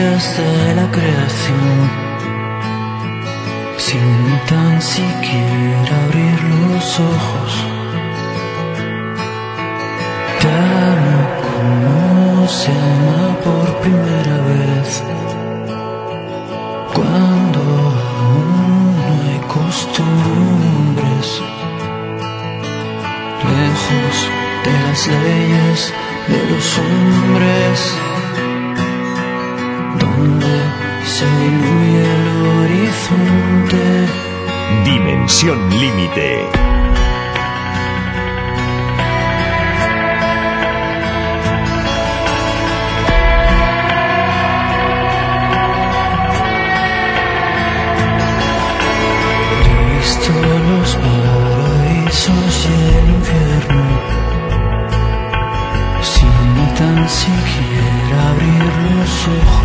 De 0.00 0.74
la 0.76 0.90
creación 0.90 1.90
sin 3.76 4.40
tan 4.48 4.80
siquiera 4.80 6.04
abrir 6.04 6.42
los 6.42 7.00
ojos. 7.00 7.52
Amo 10.42 11.20
como 11.44 12.48
se 12.48 12.70
ama 12.70 13.36
por 13.44 13.66
primera 13.82 14.36
vez. 14.50 15.02
Cuando 16.94 17.60
aún 17.60 18.96
no 19.06 19.12
hay 19.28 19.40
costumbres, 19.48 21.26
lejos 23.58 24.16
de 24.64 24.72
las 24.84 25.06
leyes 25.08 25.92
de 26.26 26.40
los 26.50 26.78
hombres 26.78 28.00
el 31.18 32.28
horizonte. 32.46 34.06
Dimensión 34.84 35.58
límite. 35.70 36.46
Visto 49.98 50.32
los 50.32 50.90
paraísos 50.94 52.52
y 52.66 52.72
el 52.98 53.06
infierno 53.16 53.84
sin 56.02 56.74
tan 56.78 57.08
siquiera 57.08 58.30
abrir 58.30 58.64
los 58.96 59.28
ojos. 59.28 59.59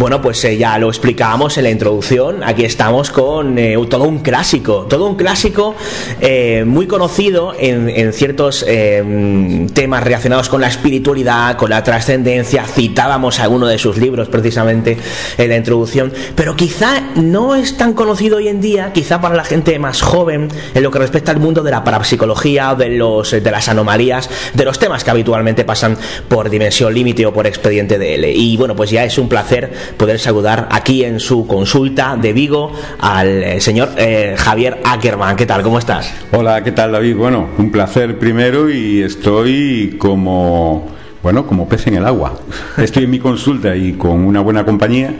Bueno, 0.00 0.22
pues 0.22 0.42
eh, 0.46 0.56
ya 0.56 0.78
lo 0.78 0.88
explicábamos 0.88 1.58
en 1.58 1.64
la 1.64 1.70
introducción. 1.70 2.42
Aquí 2.42 2.64
estamos 2.64 3.10
con 3.10 3.58
eh, 3.58 3.76
todo 3.90 4.04
un 4.04 4.20
clásico, 4.20 4.86
todo 4.88 5.06
un 5.06 5.14
clásico 5.14 5.74
eh, 6.22 6.64
muy 6.66 6.86
conocido 6.86 7.52
en, 7.58 8.10
ciertos 8.14 8.64
temas 8.64 10.02
relacionados 10.02 10.48
con 10.48 10.62
la 10.62 10.68
espiritualidad, 10.68 11.58
con 11.58 11.68
la 11.68 11.84
trascendencia. 11.84 12.64
Citábamos 12.64 13.40
alguno 13.40 13.66
de 13.66 13.76
sus 13.76 13.98
libros 13.98 14.28
precisamente 14.28 14.96
en 15.36 15.48
la 15.50 15.56
introducción, 15.56 16.10
pero 16.34 16.56
quizá 16.56 17.02
no 17.16 17.54
es 17.54 17.76
tan 17.76 17.92
conocido 17.92 18.38
hoy 18.38 18.48
en 18.48 18.62
día, 18.62 18.94
quizá 18.94 19.20
para 19.20 19.36
la 19.36 19.44
gente 19.44 19.78
más 19.78 20.00
joven, 20.00 20.48
en 20.74 20.82
lo 20.82 20.90
que 20.90 20.98
respecta 20.98 21.30
al 21.30 21.40
mundo 21.40 21.62
de 21.62 21.72
la 21.72 21.84
parapsicología, 21.84 22.74
de 22.74 22.88
los 22.88 23.32
de 23.32 23.50
las 23.50 23.68
anomalías, 23.68 24.30
de 24.54 24.64
los 24.64 24.78
temas 24.78 25.04
que 25.04 25.10
habitualmente 25.10 25.66
pasan 25.66 25.98
por 26.26 26.48
dimensión 26.48 26.94
límite 26.94 27.26
o 27.26 27.34
por 27.34 27.46
expediente 27.46 27.98
DL. 27.98 28.24
Y 28.34 28.56
bueno, 28.56 28.74
pues 28.74 28.88
ya 28.88 29.04
es 29.04 29.18
un 29.18 29.28
placer 29.28 29.89
poder 29.96 30.18
saludar 30.18 30.68
aquí 30.70 31.04
en 31.04 31.20
su 31.20 31.46
consulta 31.46 32.16
de 32.20 32.32
Vigo 32.32 32.72
al 32.98 33.42
eh, 33.42 33.60
señor 33.60 33.90
eh, 33.96 34.34
Javier 34.36 34.80
Ackerman. 34.84 35.36
¿Qué 35.36 35.46
tal? 35.46 35.62
¿Cómo 35.62 35.78
estás? 35.78 36.12
Hola, 36.32 36.62
¿qué 36.62 36.72
tal 36.72 36.92
David? 36.92 37.16
Bueno, 37.16 37.48
un 37.58 37.70
placer 37.70 38.18
primero 38.18 38.70
y 38.70 39.02
estoy 39.02 39.96
como 39.98 40.99
bueno, 41.22 41.46
como 41.46 41.68
pez 41.68 41.86
en 41.86 41.94
el 41.94 42.06
agua. 42.06 42.38
Estoy 42.78 43.04
en 43.04 43.10
mi 43.10 43.18
consulta 43.18 43.76
y 43.76 43.92
con 43.92 44.24
una 44.24 44.40
buena 44.40 44.64
compañía. 44.64 45.14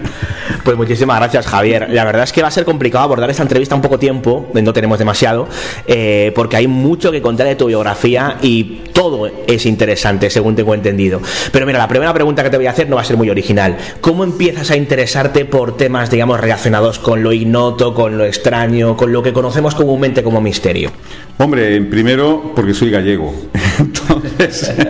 Pues 0.65 0.77
muchísimas 0.77 1.19
gracias, 1.19 1.47
Javier. 1.47 1.89
La 1.91 2.05
verdad 2.05 2.25
es 2.25 2.33
que 2.33 2.43
va 2.43 2.49
a 2.49 2.51
ser 2.51 2.65
complicado 2.65 3.05
abordar 3.05 3.29
esta 3.31 3.43
entrevista 3.43 3.75
en 3.75 3.83
poco 3.83 3.99
tiempo, 3.99 4.51
no 4.55 4.73
tenemos 4.73 4.99
demasiado, 4.99 5.49
eh, 5.87 6.33
porque 6.35 6.57
hay 6.57 6.67
mucho 6.67 7.13
que 7.13 7.21
contar 7.21 7.47
de 7.47 7.57
tu 7.57 7.67
biografía 7.67 8.37
y 8.41 8.83
todo 8.93 9.31
es 9.47 9.67
interesante, 9.67 10.31
según 10.31 10.57
tengo 10.57 10.75
entendido. 10.75 11.21
Pero 11.53 11.67
mira, 11.67 11.79
la 11.79 11.89
primera 11.89 12.13
pregunta 12.15 12.43
que 12.43 12.51
te 12.51 12.57
voy 12.57 12.67
a 12.67 12.71
hacer 12.71 12.89
no 12.89 12.97
va 12.97 13.03
a 13.03 13.05
ser 13.05 13.17
muy 13.17 13.29
original. 13.31 13.77
¿Cómo 14.01 14.25
empiezas 14.25 14.71
a 14.71 14.77
interesarte 14.77 15.45
por 15.45 15.77
temas, 15.77 16.11
digamos, 16.11 16.41
relacionados 16.41 16.99
con 16.99 17.23
lo 17.23 17.33
ignoto, 17.33 17.95
con 17.95 18.17
lo 18.17 18.25
extraño, 18.25 18.97
con 18.97 19.13
lo 19.13 19.23
que 19.23 19.33
conocemos 19.33 19.75
comúnmente 19.75 20.23
como 20.23 20.41
misterio? 20.41 20.91
Hombre, 21.39 21.81
primero 21.83 22.53
porque 22.55 22.75
soy 22.75 22.91
gallego. 22.91 23.35
Entonces. 23.81 24.75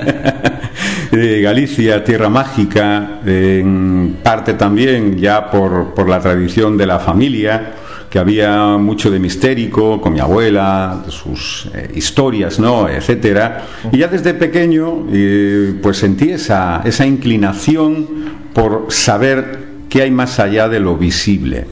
Galicia, 1.13 2.05
tierra 2.05 2.29
mágica, 2.29 3.21
en 3.27 4.19
parte 4.23 4.55
también 4.55 5.19
ya 5.19 5.51
por, 5.51 5.93
por 5.93 6.09
la 6.09 6.21
tradición 6.21 6.77
de 6.77 6.87
la 6.87 7.01
familia, 7.01 7.73
que 8.09 8.19
había 8.19 8.77
mucho 8.77 9.11
de 9.11 9.19
mistérico 9.19 10.01
con 10.01 10.13
mi 10.13 10.21
abuela, 10.21 11.05
sus 11.09 11.69
eh, 11.75 11.91
historias, 11.95 12.59
¿no? 12.59 12.89
etcétera. 12.89 13.67
Y 13.93 13.99
ya 13.99 14.09
desde 14.09 14.35
pequeño 14.35 15.07
eh, 15.13 15.75
pues 15.83 15.99
sentí 15.99 16.31
esa, 16.31 16.83
esa 16.85 17.07
inclinación 17.07 18.07
por 18.53 18.87
saber 18.89 19.71
qué 19.89 20.03
hay 20.03 20.11
más 20.11 20.39
allá 20.39 20.69
de 20.69 20.81
lo 20.81 20.97
visible, 20.97 21.67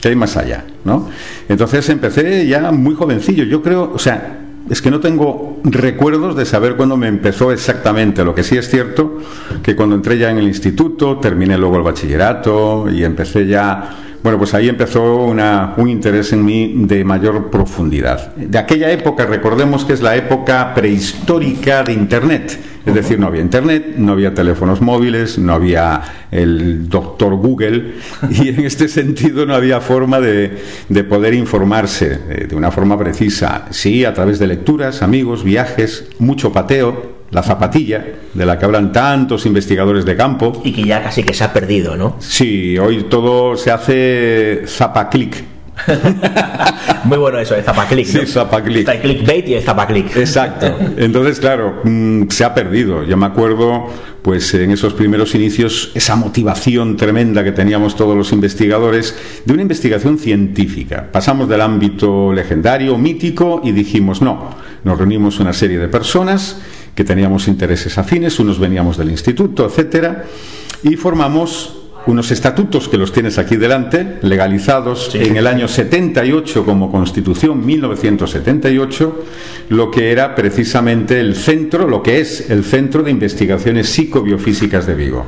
qué 0.00 0.08
hay 0.08 0.16
más 0.16 0.36
allá, 0.36 0.64
¿no? 0.84 1.08
Entonces 1.48 1.88
empecé 1.88 2.46
ya 2.46 2.70
muy 2.70 2.94
jovencillo, 2.94 3.44
yo 3.44 3.62
creo, 3.62 3.92
o 3.94 3.98
sea, 3.98 4.43
es 4.70 4.80
que 4.80 4.90
no 4.90 5.00
tengo 5.00 5.60
recuerdos 5.62 6.36
de 6.36 6.46
saber 6.46 6.76
cuándo 6.76 6.96
me 6.96 7.08
empezó 7.08 7.52
exactamente. 7.52 8.24
Lo 8.24 8.34
que 8.34 8.42
sí 8.42 8.56
es 8.56 8.68
cierto 8.70 9.18
que 9.62 9.76
cuando 9.76 9.94
entré 9.94 10.16
ya 10.18 10.30
en 10.30 10.38
el 10.38 10.44
instituto, 10.44 11.18
terminé 11.18 11.58
luego 11.58 11.76
el 11.76 11.82
bachillerato 11.82 12.88
y 12.90 13.04
empecé 13.04 13.46
ya 13.46 13.90
bueno, 14.24 14.38
pues 14.38 14.54
ahí 14.54 14.70
empezó 14.70 15.16
una, 15.16 15.74
un 15.76 15.86
interés 15.86 16.32
en 16.32 16.42
mí 16.42 16.72
de 16.86 17.04
mayor 17.04 17.50
profundidad. 17.50 18.34
De 18.36 18.56
aquella 18.56 18.90
época, 18.90 19.26
recordemos 19.26 19.84
que 19.84 19.92
es 19.92 20.00
la 20.00 20.16
época 20.16 20.72
prehistórica 20.74 21.82
de 21.82 21.92
Internet. 21.92 22.58
Es 22.86 22.94
decir, 22.94 23.20
no 23.20 23.26
había 23.26 23.42
Internet, 23.42 23.96
no 23.98 24.12
había 24.12 24.32
teléfonos 24.32 24.80
móviles, 24.80 25.38
no 25.38 25.52
había 25.52 26.00
el 26.30 26.88
doctor 26.88 27.34
Google 27.34 27.96
y 28.30 28.48
en 28.48 28.60
este 28.64 28.88
sentido 28.88 29.44
no 29.44 29.54
había 29.54 29.82
forma 29.82 30.20
de, 30.20 30.56
de 30.88 31.04
poder 31.04 31.34
informarse 31.34 32.18
eh, 32.30 32.46
de 32.48 32.56
una 32.56 32.70
forma 32.70 32.98
precisa. 32.98 33.66
Sí, 33.72 34.06
a 34.06 34.14
través 34.14 34.38
de 34.38 34.46
lecturas, 34.46 35.02
amigos, 35.02 35.44
viajes, 35.44 36.08
mucho 36.18 36.50
pateo, 36.50 37.13
la 37.34 37.42
zapatilla, 37.42 38.04
de 38.32 38.46
la 38.46 38.56
que 38.58 38.64
hablan 38.64 38.92
tantos 38.92 39.44
investigadores 39.44 40.04
de 40.04 40.16
campo. 40.16 40.62
Y 40.64 40.72
que 40.72 40.84
ya 40.84 41.02
casi 41.02 41.24
que 41.24 41.34
se 41.34 41.42
ha 41.42 41.52
perdido, 41.52 41.96
¿no? 41.96 42.16
Sí, 42.20 42.78
hoy 42.78 43.06
todo 43.10 43.56
se 43.56 43.72
hace 43.72 44.62
zapaclic. 44.66 45.42
Muy 47.04 47.18
bueno 47.18 47.40
eso, 47.40 47.56
el 47.56 47.64
zapaclic. 47.64 48.06
Sí, 48.06 48.24
zapaclic. 48.24 48.78
Está 48.78 48.94
el 48.94 49.00
clickbait 49.00 49.48
y 49.48 49.54
el 49.54 49.62
zapaclic. 49.64 50.16
Exacto. 50.16 50.78
Entonces, 50.96 51.40
claro, 51.40 51.80
mm, 51.82 52.28
se 52.28 52.44
ha 52.44 52.54
perdido. 52.54 53.02
Yo 53.02 53.16
me 53.16 53.26
acuerdo, 53.26 53.88
pues 54.22 54.54
en 54.54 54.70
esos 54.70 54.94
primeros 54.94 55.34
inicios, 55.34 55.90
esa 55.96 56.14
motivación 56.14 56.96
tremenda 56.96 57.42
que 57.42 57.50
teníamos 57.50 57.96
todos 57.96 58.16
los 58.16 58.30
investigadores 58.30 59.18
de 59.44 59.52
una 59.52 59.62
investigación 59.62 60.18
científica. 60.18 61.08
Pasamos 61.10 61.48
del 61.48 61.62
ámbito 61.62 62.32
legendario, 62.32 62.96
mítico, 62.96 63.60
y 63.64 63.72
dijimos, 63.72 64.22
no, 64.22 64.50
nos 64.84 64.96
reunimos 64.96 65.40
una 65.40 65.52
serie 65.52 65.78
de 65.78 65.88
personas 65.88 66.60
que 66.94 67.04
teníamos 67.04 67.48
intereses 67.48 67.98
afines, 67.98 68.38
unos 68.38 68.58
veníamos 68.58 68.96
del 68.96 69.10
instituto, 69.10 69.66
etcétera, 69.66 70.24
y 70.82 70.96
formamos 70.96 71.84
unos 72.06 72.30
estatutos 72.30 72.88
que 72.88 72.98
los 72.98 73.12
tienes 73.12 73.38
aquí 73.38 73.56
delante, 73.56 74.18
legalizados 74.22 75.14
en 75.14 75.36
el 75.36 75.46
año 75.46 75.68
78 75.68 76.64
como 76.64 76.90
Constitución 76.90 77.64
1978, 77.64 79.24
lo 79.70 79.90
que 79.90 80.12
era 80.12 80.34
precisamente 80.34 81.18
el 81.18 81.34
centro, 81.34 81.88
lo 81.88 82.02
que 82.02 82.20
es 82.20 82.50
el 82.50 82.64
Centro 82.64 83.02
de 83.02 83.10
Investigaciones 83.10 83.88
Psicobiofísicas 83.88 84.86
de 84.86 84.94
Vigo. 84.94 85.24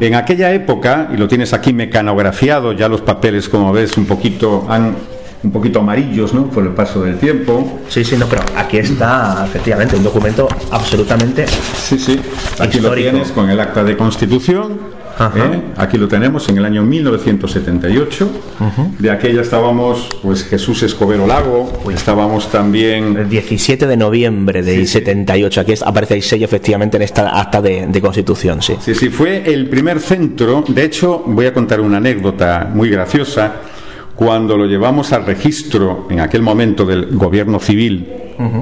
En 0.00 0.14
aquella 0.14 0.52
época, 0.52 1.10
y 1.14 1.16
lo 1.16 1.26
tienes 1.26 1.52
aquí 1.52 1.72
mecanografiado, 1.72 2.72
ya 2.72 2.88
los 2.88 3.00
papeles, 3.00 3.48
como 3.48 3.72
ves, 3.72 3.96
un 3.96 4.04
poquito 4.04 4.66
han 4.68 4.96
un 5.42 5.50
poquito 5.50 5.80
amarillos, 5.80 6.34
¿no? 6.34 6.46
Por 6.46 6.64
el 6.64 6.70
paso 6.70 7.02
del 7.02 7.18
tiempo. 7.18 7.80
Sí, 7.88 8.04
sí, 8.04 8.16
no, 8.16 8.26
pero 8.26 8.42
aquí 8.56 8.78
está 8.78 9.44
efectivamente 9.46 9.96
un 9.96 10.04
documento 10.04 10.48
absolutamente. 10.70 11.46
Sí, 11.46 11.98
sí. 11.98 12.20
Aquí 12.58 12.80
lo 12.80 12.92
tienes 12.92 13.32
con 13.32 13.48
el 13.48 13.58
acta 13.58 13.82
de 13.82 13.96
constitución. 13.96 15.00
¿eh? 15.36 15.62
Aquí 15.76 15.98
lo 15.98 16.08
tenemos 16.08 16.48
en 16.48 16.58
el 16.58 16.64
año 16.64 16.82
1978. 16.82 18.30
De 18.98 19.10
aquella 19.10 19.42
estábamos, 19.42 20.08
pues 20.22 20.44
Jesús 20.44 20.82
Escobero 20.82 21.26
Lago, 21.26 21.72
estábamos 21.92 22.50
también. 22.50 23.16
El 23.16 23.28
17 23.28 23.86
de 23.86 23.96
noviembre 23.96 24.62
del 24.62 24.86
78. 24.86 25.60
Aquí 25.60 25.74
aparece 25.84 26.14
el 26.14 26.22
sello 26.22 26.44
efectivamente 26.44 26.96
en 26.96 27.02
esta 27.02 27.38
acta 27.40 27.60
de, 27.60 27.86
de, 27.86 28.00
constitución, 28.00 28.62
sí. 28.62 28.74
Sí, 28.80 28.94
sí, 28.94 29.08
fue 29.08 29.52
el 29.52 29.68
primer 29.68 30.00
centro. 30.00 30.64
De 30.68 30.84
hecho, 30.84 31.22
voy 31.26 31.46
a 31.46 31.54
contar 31.54 31.80
una 31.80 31.98
anécdota 31.98 32.70
muy 32.72 32.90
graciosa 32.90 33.52
cuando 34.14 34.56
lo 34.56 34.66
llevamos 34.66 35.12
al 35.12 35.26
registro 35.26 36.06
en 36.10 36.20
aquel 36.20 36.42
momento 36.42 36.84
del 36.84 37.06
gobierno 37.16 37.58
civil 37.58 38.06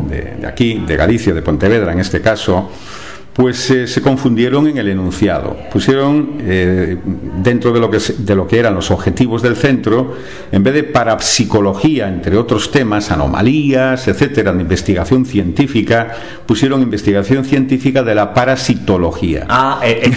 de, 0.08 0.46
aquí, 0.46 0.82
de 0.86 0.96
Galicia, 0.96 1.32
de 1.32 1.42
Pontevedra 1.42 1.92
en 1.92 2.00
este 2.00 2.20
caso, 2.20 2.70
pues 3.38 3.70
eh, 3.70 3.86
se 3.86 4.02
confundieron 4.02 4.66
en 4.66 4.78
el 4.78 4.88
enunciado. 4.88 5.56
Pusieron 5.70 6.38
eh, 6.40 6.96
dentro 7.40 7.72
de 7.72 7.78
lo, 7.78 7.88
que, 7.88 7.98
de 8.18 8.34
lo 8.34 8.48
que 8.48 8.58
eran 8.58 8.74
los 8.74 8.90
objetivos 8.90 9.42
del 9.42 9.54
centro, 9.54 10.16
en 10.50 10.64
vez 10.64 10.74
de 10.74 10.82
parapsicología, 10.82 12.08
entre 12.08 12.36
otros 12.36 12.72
temas, 12.72 13.12
anomalías, 13.12 14.08
etcétera, 14.08 14.52
de 14.52 14.62
investigación 14.62 15.24
científica, 15.24 16.16
pusieron 16.46 16.82
investigación 16.82 17.44
científica 17.44 18.02
de 18.02 18.16
la 18.16 18.34
parasitología. 18.34 19.46
Ah, 19.48 19.78
eh, 19.84 20.10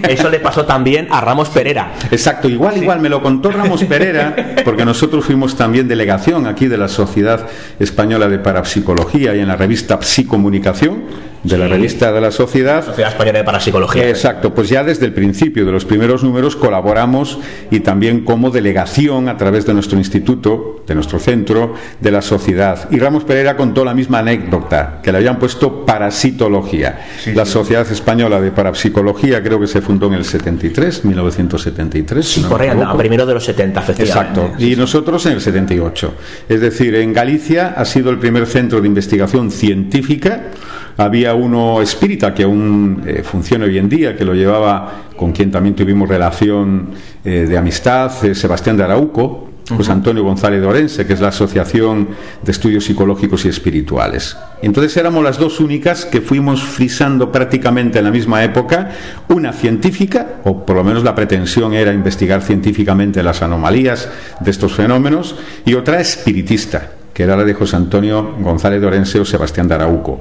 eso 0.08 0.30
le 0.30 0.40
pasó 0.40 0.64
también 0.64 1.06
a 1.10 1.20
Ramos 1.20 1.50
Pereira. 1.50 1.96
Exacto, 2.10 2.48
igual, 2.48 2.82
igual, 2.82 3.00
me 3.00 3.10
lo 3.10 3.22
contó 3.22 3.50
Ramos 3.50 3.84
Pereira, 3.84 4.54
porque 4.64 4.86
nosotros 4.86 5.22
fuimos 5.22 5.54
también 5.54 5.86
delegación 5.86 6.46
aquí 6.46 6.66
de 6.66 6.78
la 6.78 6.88
Sociedad 6.88 7.46
Española 7.78 8.26
de 8.26 8.38
Parapsicología 8.38 9.36
y 9.36 9.40
en 9.40 9.48
la 9.48 9.56
revista 9.56 10.00
Psicomunicación 10.00 11.28
de 11.42 11.58
la 11.58 11.68
revista 11.68 12.12
de 12.12 12.20
la 12.20 12.30
Sociedad. 12.38 12.84
Sociedad 12.84 13.10
Española 13.10 13.38
de 13.38 13.44
Parapsicología. 13.44 14.08
Exacto, 14.08 14.54
pues 14.54 14.68
ya 14.68 14.84
desde 14.84 15.06
el 15.06 15.12
principio 15.12 15.66
de 15.66 15.72
los 15.72 15.84
primeros 15.84 16.22
números 16.22 16.54
colaboramos 16.54 17.36
y 17.68 17.80
también 17.80 18.24
como 18.24 18.50
delegación 18.50 19.28
a 19.28 19.36
través 19.36 19.66
de 19.66 19.74
nuestro 19.74 19.98
instituto, 19.98 20.84
de 20.86 20.94
nuestro 20.94 21.18
centro, 21.18 21.74
de 22.00 22.12
la 22.12 22.22
sociedad. 22.22 22.88
Y 22.92 23.00
Ramos 23.00 23.24
Pereira 23.24 23.56
contó 23.56 23.84
la 23.84 23.92
misma 23.92 24.20
anécdota, 24.20 25.00
que 25.02 25.10
le 25.10 25.18
habían 25.18 25.40
puesto 25.40 25.84
parasitología. 25.84 27.04
la 27.34 27.44
Sociedad 27.44 27.90
Española 27.90 28.40
de 28.40 28.52
Parapsicología 28.52 29.42
creo 29.42 29.58
que 29.58 29.66
se 29.66 29.80
fundó 29.80 30.06
en 30.06 30.14
el 30.14 30.24
73, 30.24 31.06
1973. 31.06 32.24
Sí, 32.24 32.46
por 32.48 32.62
ahí 32.62 32.68
andaba, 32.68 32.96
primero 32.96 33.26
de 33.26 33.34
los 33.34 33.44
70, 33.44 33.80
efectivamente. 33.80 34.40
Exacto, 34.40 34.64
y 34.64 34.76
nosotros 34.76 35.26
en 35.26 35.32
el 35.32 35.40
78. 35.40 36.14
Es 36.48 36.60
decir, 36.60 36.94
en 36.94 37.12
Galicia 37.12 37.74
ha 37.76 37.84
sido 37.84 38.10
el 38.10 38.20
primer 38.20 38.46
centro 38.46 38.80
de 38.80 38.86
investigación 38.86 39.50
científica 39.50 40.52
había 40.98 41.32
uno 41.34 41.80
espírita 41.80 42.34
que 42.34 42.42
aún 42.42 43.02
eh, 43.06 43.22
funciona 43.22 43.64
hoy 43.64 43.78
en 43.78 43.88
día, 43.88 44.16
que 44.16 44.24
lo 44.24 44.34
llevaba, 44.34 45.04
con 45.16 45.32
quien 45.32 45.50
también 45.50 45.74
tuvimos 45.74 46.08
relación 46.08 46.90
eh, 47.24 47.46
de 47.48 47.56
amistad, 47.56 48.10
Sebastián 48.10 48.76
de 48.76 48.84
Arauco, 48.84 49.48
José 49.76 49.92
Antonio 49.92 50.24
González 50.24 50.60
de 50.60 50.66
Orense, 50.66 51.06
que 51.06 51.12
es 51.12 51.20
la 51.20 51.28
Asociación 51.28 52.08
de 52.42 52.50
Estudios 52.50 52.84
Psicológicos 52.84 53.44
y 53.44 53.48
Espirituales. 53.48 54.36
Entonces 54.62 54.96
éramos 54.96 55.22
las 55.22 55.38
dos 55.38 55.60
únicas 55.60 56.04
que 56.04 56.20
fuimos 56.20 56.62
frisando 56.62 57.30
prácticamente 57.30 57.98
en 57.98 58.04
la 58.04 58.10
misma 58.10 58.42
época, 58.42 58.90
una 59.28 59.52
científica, 59.52 60.40
o 60.44 60.64
por 60.64 60.76
lo 60.76 60.84
menos 60.84 61.04
la 61.04 61.14
pretensión 61.14 61.74
era 61.74 61.92
investigar 61.92 62.42
científicamente 62.42 63.22
las 63.22 63.42
anomalías 63.42 64.08
de 64.40 64.50
estos 64.50 64.72
fenómenos, 64.72 65.36
y 65.64 65.74
otra 65.74 66.00
espiritista, 66.00 66.90
que 67.12 67.22
era 67.24 67.36
la 67.36 67.44
de 67.44 67.54
José 67.54 67.76
Antonio 67.76 68.36
González 68.40 68.80
de 68.80 68.86
Orense 68.86 69.20
o 69.20 69.24
Sebastián 69.24 69.68
de 69.68 69.74
Arauco. 69.74 70.20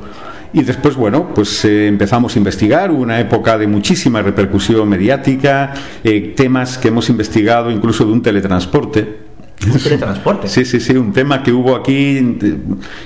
Y 0.53 0.63
después, 0.63 0.95
bueno, 0.95 1.33
pues 1.33 1.65
eh, 1.65 1.87
empezamos 1.87 2.35
a 2.35 2.39
investigar, 2.39 2.91
una 2.91 3.19
época 3.19 3.57
de 3.57 3.67
muchísima 3.67 4.21
repercusión 4.21 4.87
mediática, 4.87 5.73
eh, 6.03 6.33
temas 6.35 6.77
que 6.77 6.87
hemos 6.87 7.09
investigado 7.09 7.69
incluso 7.69 8.05
de 8.05 8.11
un 8.11 8.21
teletransporte. 8.21 9.27
¿Un 9.65 9.79
teletransporte? 9.79 10.47
Sí, 10.47 10.65
sí, 10.65 10.79
sí, 10.79 10.95
un 10.95 11.11
tema 11.11 11.43
que 11.43 11.51
hubo 11.51 11.75
aquí. 11.75 12.37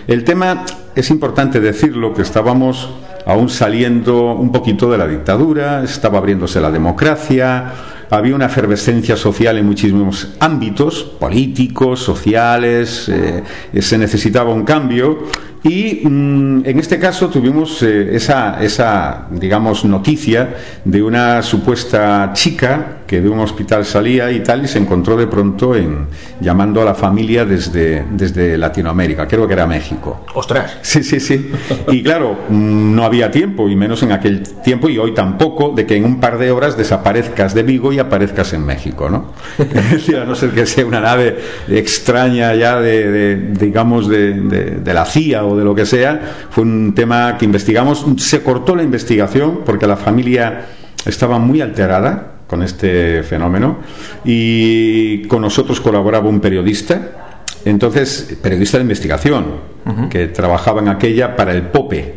El 0.08 0.24
tema, 0.24 0.66
es 0.96 1.10
importante 1.10 1.60
decirlo, 1.60 2.14
que 2.14 2.22
estábamos 2.22 2.90
aún 3.26 3.50
saliendo 3.50 4.34
un 4.34 4.52
poquito 4.52 4.92
de 4.92 4.98
la 4.98 5.08
dictadura, 5.08 5.84
estaba 5.84 6.18
abriéndose 6.18 6.60
la 6.60 6.72
democracia, 6.72 7.72
había 8.12 8.36
una 8.36 8.48
efervescencia 8.48 9.16
social 9.16 9.58
en 9.58 9.66
muchísimos 9.66 10.36
ámbitos, 10.40 11.02
políticos, 11.04 12.02
sociales, 12.02 13.10
eh, 13.10 13.42
se 13.82 13.98
necesitaba 13.98 14.54
un 14.54 14.66
cambio 14.66 15.28
y 15.64 16.02
mm, 16.04 16.64
en 16.66 16.80
este 16.80 17.00
caso 17.00 17.30
tuvimos 17.30 17.82
eh, 17.84 18.16
esa, 18.16 18.62
esa, 18.62 19.28
digamos, 19.32 19.86
noticia 19.86 20.56
de 20.84 21.02
una 21.02 21.42
supuesta 21.42 22.32
chica 22.34 23.01
que 23.12 23.20
de 23.20 23.28
un 23.28 23.40
hospital 23.40 23.84
salía 23.84 24.32
y 24.32 24.40
tal 24.40 24.64
y 24.64 24.70
se 24.70 24.80
encontró 24.80 25.18
de 25.18 25.28
pronto 25.28 25.76
en 25.76 26.08
llamando 26.40 26.82
a 26.82 26.86
la 26.86 26.96
familia 26.96 27.44
desde, 27.44 28.06
desde 28.10 28.58
Latinoamérica, 28.58 29.28
creo 29.28 29.46
que 29.46 29.54
era 29.54 29.68
México. 29.68 30.24
¡Ostras! 30.34 30.78
Sí, 30.82 31.04
sí, 31.04 31.20
sí. 31.20 31.52
Y 31.90 32.04
claro, 32.04 32.38
mm, 32.48 32.96
no 32.96 33.04
había 33.04 33.30
tiempo, 33.30 33.68
y 33.68 33.76
menos 33.76 34.02
en 34.04 34.14
aquel 34.14 34.44
tiempo, 34.64 34.88
y 34.88 34.98
hoy 34.98 35.14
tampoco, 35.14 35.74
de 35.76 35.86
que 35.86 35.98
en 35.98 36.06
un 36.06 36.22
par 36.22 36.38
de 36.38 36.52
horas 36.52 36.78
desaparezcas 36.78 37.54
de 37.54 37.64
Vigo 37.64 37.92
y 37.92 38.00
aparezcas 38.00 38.54
en 38.54 38.66
México, 38.66 39.10
¿no? 39.10 39.34
a 39.60 40.24
no 40.24 40.34
ser 40.34 40.52
que 40.52 40.66
sea 40.66 40.86
una 40.86 41.02
nave 41.02 41.38
extraña 41.68 42.56
ya 42.56 42.80
de, 42.80 43.36
digamos, 43.60 44.08
de, 44.08 44.32
de 44.80 44.94
la 44.94 45.04
CIA 45.04 45.44
de 45.44 45.66
lo 45.66 45.76
que 45.76 45.86
sea, 45.86 46.48
fue 46.50 46.64
un 46.64 46.94
tema 46.96 47.38
que 47.38 47.44
investigamos. 47.44 48.06
Se 48.20 48.42
cortó 48.42 48.74
la 48.74 48.84
investigación 48.84 49.64
porque 49.66 49.86
la 49.86 49.98
familia 49.98 50.68
estaba 51.06 51.40
muy 51.40 51.60
alterada 51.60 52.32
con 52.52 52.64
este 52.64 53.24
fenómeno 53.24 53.78
y 54.26 55.26
con 55.30 55.42
nosotros 55.42 55.80
colaboraba 55.80 56.28
un 56.28 56.42
periodista. 56.42 57.31
Entonces, 57.66 58.38
periodista 58.42 58.78
de 58.78 58.84
investigación, 58.84 59.72
que 60.10 60.28
trabajaba 60.28 60.82
en 60.82 60.90
aquella 60.90 61.36
para 61.36 61.52
el 61.52 61.64
POPE. 61.64 62.16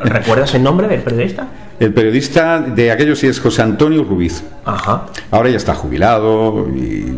¿Recuerdas 0.00 0.54
el 0.54 0.62
nombre 0.62 0.88
del 0.88 1.00
periodista? 1.00 1.46
El 1.78 1.94
periodista 1.94 2.60
de 2.60 2.90
aquello 2.90 3.14
sí 3.14 3.28
es 3.28 3.38
José 3.38 3.62
Antonio 3.62 4.02
Ruiz. 4.02 4.42
Ajá. 4.64 5.06
Ahora 5.30 5.48
ya 5.48 5.56
está 5.56 5.74
jubilado 5.74 6.66
y 6.74 7.16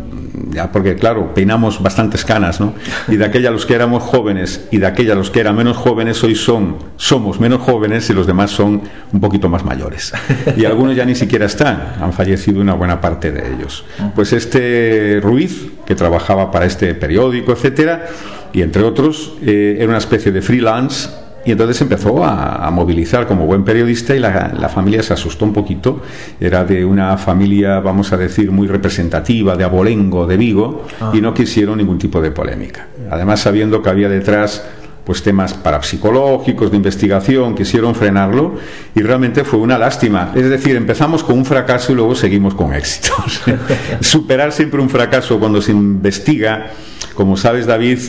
ya 0.51 0.71
porque 0.71 0.95
claro, 0.95 1.33
peinamos 1.33 1.81
bastantes 1.81 2.23
canas, 2.23 2.59
¿no? 2.59 2.73
Y 3.07 3.15
de 3.15 3.25
aquella 3.25 3.49
los 3.49 3.65
que 3.65 3.73
éramos 3.73 4.03
jóvenes 4.03 4.67
y 4.69 4.77
de 4.77 4.85
aquella 4.85 5.15
los 5.15 5.31
que 5.31 5.39
eran 5.39 5.55
menos 5.55 5.77
jóvenes, 5.77 6.23
hoy 6.23 6.35
son, 6.35 6.77
somos 6.95 7.39
menos 7.39 7.61
jóvenes 7.61 8.09
y 8.09 8.13
los 8.13 8.27
demás 8.27 8.51
son 8.51 8.81
un 9.11 9.19
poquito 9.19 9.49
más 9.49 9.65
mayores. 9.65 10.13
Y 10.57 10.65
algunos 10.65 10.95
ya 10.95 11.05
ni 11.05 11.15
siquiera 11.15 11.45
están, 11.45 11.93
han 11.99 12.13
fallecido 12.13 12.61
una 12.61 12.73
buena 12.73 13.01
parte 13.01 13.31
de 13.31 13.53
ellos. 13.53 13.83
Pues 14.13 14.33
este 14.33 15.19
Ruiz, 15.23 15.67
que 15.91 15.95
trabajaba 15.95 16.51
para 16.51 16.65
este 16.65 16.95
periódico, 16.95 17.51
etcétera, 17.51 18.05
y 18.53 18.61
entre 18.61 18.81
otros, 18.81 19.33
eh, 19.45 19.75
era 19.77 19.89
una 19.89 19.97
especie 19.97 20.31
de 20.31 20.41
freelance 20.41 21.09
y 21.43 21.51
entonces 21.51 21.81
empezó 21.81 22.23
a, 22.23 22.71
movilizar 22.71 23.27
como 23.27 23.45
buen 23.45 23.65
periodista 23.65 24.15
y 24.15 24.19
la, 24.19 24.69
familia 24.73 25.03
se 25.03 25.11
asustó 25.11 25.43
un 25.43 25.51
poquito. 25.51 26.01
Era 26.39 26.63
de 26.63 26.85
una 26.85 27.17
familia, 27.17 27.81
vamos 27.81 28.13
a 28.13 28.17
decir, 28.17 28.51
muy 28.51 28.67
representativa, 28.67 29.57
de 29.57 29.65
Abolengo, 29.65 30.25
de 30.25 30.37
Vigo, 30.37 30.85
y 31.11 31.19
no 31.19 31.33
quisieron 31.33 31.79
ningún 31.79 31.97
tipo 31.97 32.21
de 32.21 32.31
polémica. 32.31 32.87
Además, 33.09 33.41
sabiendo 33.41 33.81
que 33.81 33.89
había 33.89 34.07
detrás 34.07 34.63
pues 35.05 35.23
temas 35.23 35.53
parapsicológicos 35.53 36.71
de 36.71 36.77
investigación 36.77 37.55
quisieron 37.55 37.95
frenarlo 37.95 38.55
y 38.95 39.01
realmente 39.01 39.43
fue 39.43 39.59
una 39.59 39.77
lástima. 39.77 40.31
Es 40.35 40.49
decir 40.49 40.75
empezamos 40.75 41.23
con 41.23 41.37
un 41.37 41.45
fracaso 41.45 41.91
y 41.91 41.95
luego 41.95 42.15
seguimos 42.15 42.53
con 42.53 42.73
éxitos. 42.73 43.41
Superar 44.01 44.51
siempre 44.51 44.81
un 44.81 44.89
fracaso 44.89 45.39
cuando 45.39 45.61
se 45.61 45.71
investiga 45.71 46.71
como 47.15 47.35
sabes, 47.35 47.65
David, 47.65 47.99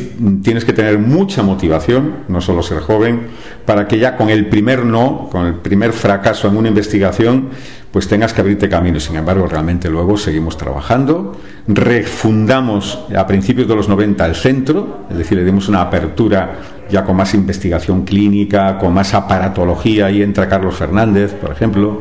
tienes 0.43 0.65
que 0.65 0.73
tener 0.73 0.99
mucha 0.99 1.43
motivación, 1.43 2.19
no 2.29 2.41
solo 2.41 2.63
ser 2.63 2.79
joven, 2.79 3.29
para 3.67 3.89
que 3.89 3.99
ya 3.99 4.17
con 4.17 4.31
el 4.31 4.47
primer 4.47 4.85
no, 4.85 5.29
con 5.31 5.47
el 5.47 5.55
primer 5.57 5.93
fracaso 5.93 6.47
en 6.49 6.57
una 6.57 6.69
investigación, 6.69 7.49
pues 7.91 8.07
tengas 8.07 8.33
que 8.33 8.41
abrirte 8.41 8.69
camino. 8.69 9.01
Sin 9.01 9.17
embargo, 9.17 9.47
realmente 9.47 9.91
luego 9.91 10.17
seguimos 10.17 10.57
trabajando, 10.57 11.37
refundamos 11.67 13.01
a 13.15 13.27
principios 13.27 13.67
de 13.67 13.75
los 13.75 13.89
90 13.89 14.25
el 14.25 14.35
centro, 14.37 15.01
es 15.11 15.19
decir, 15.19 15.37
le 15.37 15.45
dimos 15.45 15.69
una 15.69 15.83
apertura 15.83 16.61
ya 16.93 17.05
con 17.05 17.17
más 17.17 17.33
investigación 17.33 18.05
clínica, 18.05 18.79
con 18.79 18.93
más 18.93 19.15
aparatología, 19.15 20.07
ahí 20.07 20.23
entra 20.23 20.49
Carlos 20.49 20.77
Fernández, 20.77 21.33
por 21.33 21.51
ejemplo, 21.51 22.01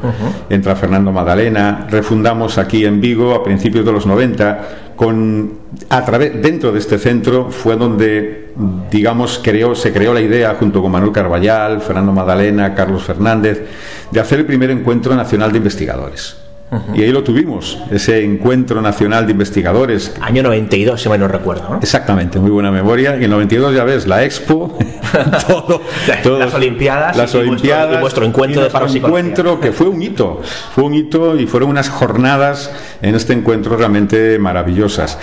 entra 0.49 0.75
Fernando 0.75 1.11
Madalena, 1.13 1.87
refundamos 1.89 2.57
aquí 2.57 2.85
en 2.85 2.99
Vigo 2.99 3.33
a 3.33 3.43
principios 3.43 3.85
de 3.85 3.91
los 3.93 4.05
90 4.05 4.91
con 4.97 5.53
a 5.89 6.03
través 6.05 6.39
dentro 6.41 6.71
de 6.71 6.79
este 6.79 6.99
centro 6.99 7.49
fue 7.49 7.75
donde 7.77 8.51
digamos 8.91 9.39
creó 9.41 9.73
se 9.73 9.91
creó 9.93 10.13
la 10.13 10.21
idea 10.21 10.55
junto 10.59 10.81
con 10.81 10.91
Manuel 10.91 11.13
Carballal, 11.13 11.81
Fernando 11.81 12.11
Madalena, 12.11 12.75
Carlos 12.75 13.03
Fernández 13.03 13.63
de 14.11 14.19
hacer 14.19 14.39
el 14.39 14.45
primer 14.45 14.69
encuentro 14.69 15.15
nacional 15.15 15.51
de 15.51 15.57
investigadores. 15.57 16.50
Y 16.93 17.03
ahí 17.03 17.11
lo 17.11 17.21
tuvimos, 17.21 17.77
ese 17.91 18.23
encuentro 18.23 18.81
nacional 18.81 19.25
de 19.25 19.33
investigadores. 19.33 20.15
Año 20.21 20.41
92, 20.41 21.01
si 21.01 21.09
mal 21.09 21.19
no 21.19 21.27
recuerdo. 21.27 21.77
Exactamente, 21.81 22.39
muy 22.39 22.49
buena 22.49 22.71
memoria. 22.71 23.17
Y 23.19 23.25
en 23.25 23.31
92 23.31 23.75
ya 23.75 23.83
ves, 23.83 24.07
la 24.07 24.23
Expo, 24.23 24.77
todo, 25.47 26.39
las 26.39 26.53
Olimpiadas, 26.53 27.17
las 27.17 27.35
Olimpiadas, 27.35 27.99
vuestro, 27.99 28.23
encuentro 28.23 28.61
de 28.61 28.97
encuentro 28.97 29.59
que 29.59 29.73
fue 29.73 29.89
un 29.89 30.01
hito, 30.01 30.41
fue 30.73 30.85
un 30.85 30.93
hito 30.93 31.37
y 31.37 31.45
fueron 31.45 31.69
unas 31.71 31.89
jornadas 31.89 32.71
en 33.01 33.15
este 33.15 33.33
encuentro 33.33 33.75
realmente 33.75 34.39
maravillosas. 34.39 35.19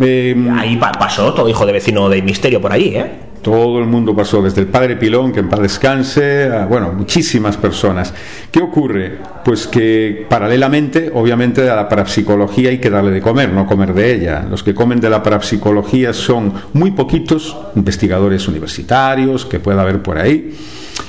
ahí 0.00 0.76
pasó 0.76 1.32
todo 1.32 1.48
hijo 1.48 1.64
de 1.64 1.72
vecino 1.74 2.08
de 2.08 2.22
misterio 2.22 2.60
por 2.60 2.72
ahí, 2.72 2.96
¿eh? 2.96 3.12
Todo 3.42 3.78
el 3.78 3.86
mundo 3.86 4.14
pasó, 4.14 4.42
desde 4.42 4.62
el 4.62 4.66
padre 4.66 4.96
Pilón, 4.96 5.32
que 5.32 5.40
en 5.40 5.48
paz 5.48 5.60
descanse, 5.60 6.44
a, 6.44 6.66
bueno, 6.66 6.92
muchísimas 6.92 7.56
personas. 7.56 8.12
¿Qué 8.50 8.60
ocurre? 8.60 9.18
Pues 9.44 9.66
que 9.66 10.26
paralelamente, 10.28 11.10
obviamente, 11.14 11.68
a 11.68 11.76
la 11.76 11.88
parapsicología 11.88 12.70
hay 12.70 12.78
que 12.78 12.90
darle 12.90 13.10
de 13.10 13.20
comer, 13.20 13.52
no 13.52 13.66
comer 13.66 13.94
de 13.94 14.14
ella. 14.14 14.46
Los 14.48 14.62
que 14.62 14.74
comen 14.74 15.00
de 15.00 15.10
la 15.10 15.22
parapsicología 15.22 16.12
son 16.12 16.52
muy 16.72 16.90
poquitos 16.90 17.56
investigadores 17.74 18.48
universitarios 18.48 19.46
que 19.46 19.60
pueda 19.60 19.82
haber 19.82 20.02
por 20.02 20.18
ahí 20.18 20.54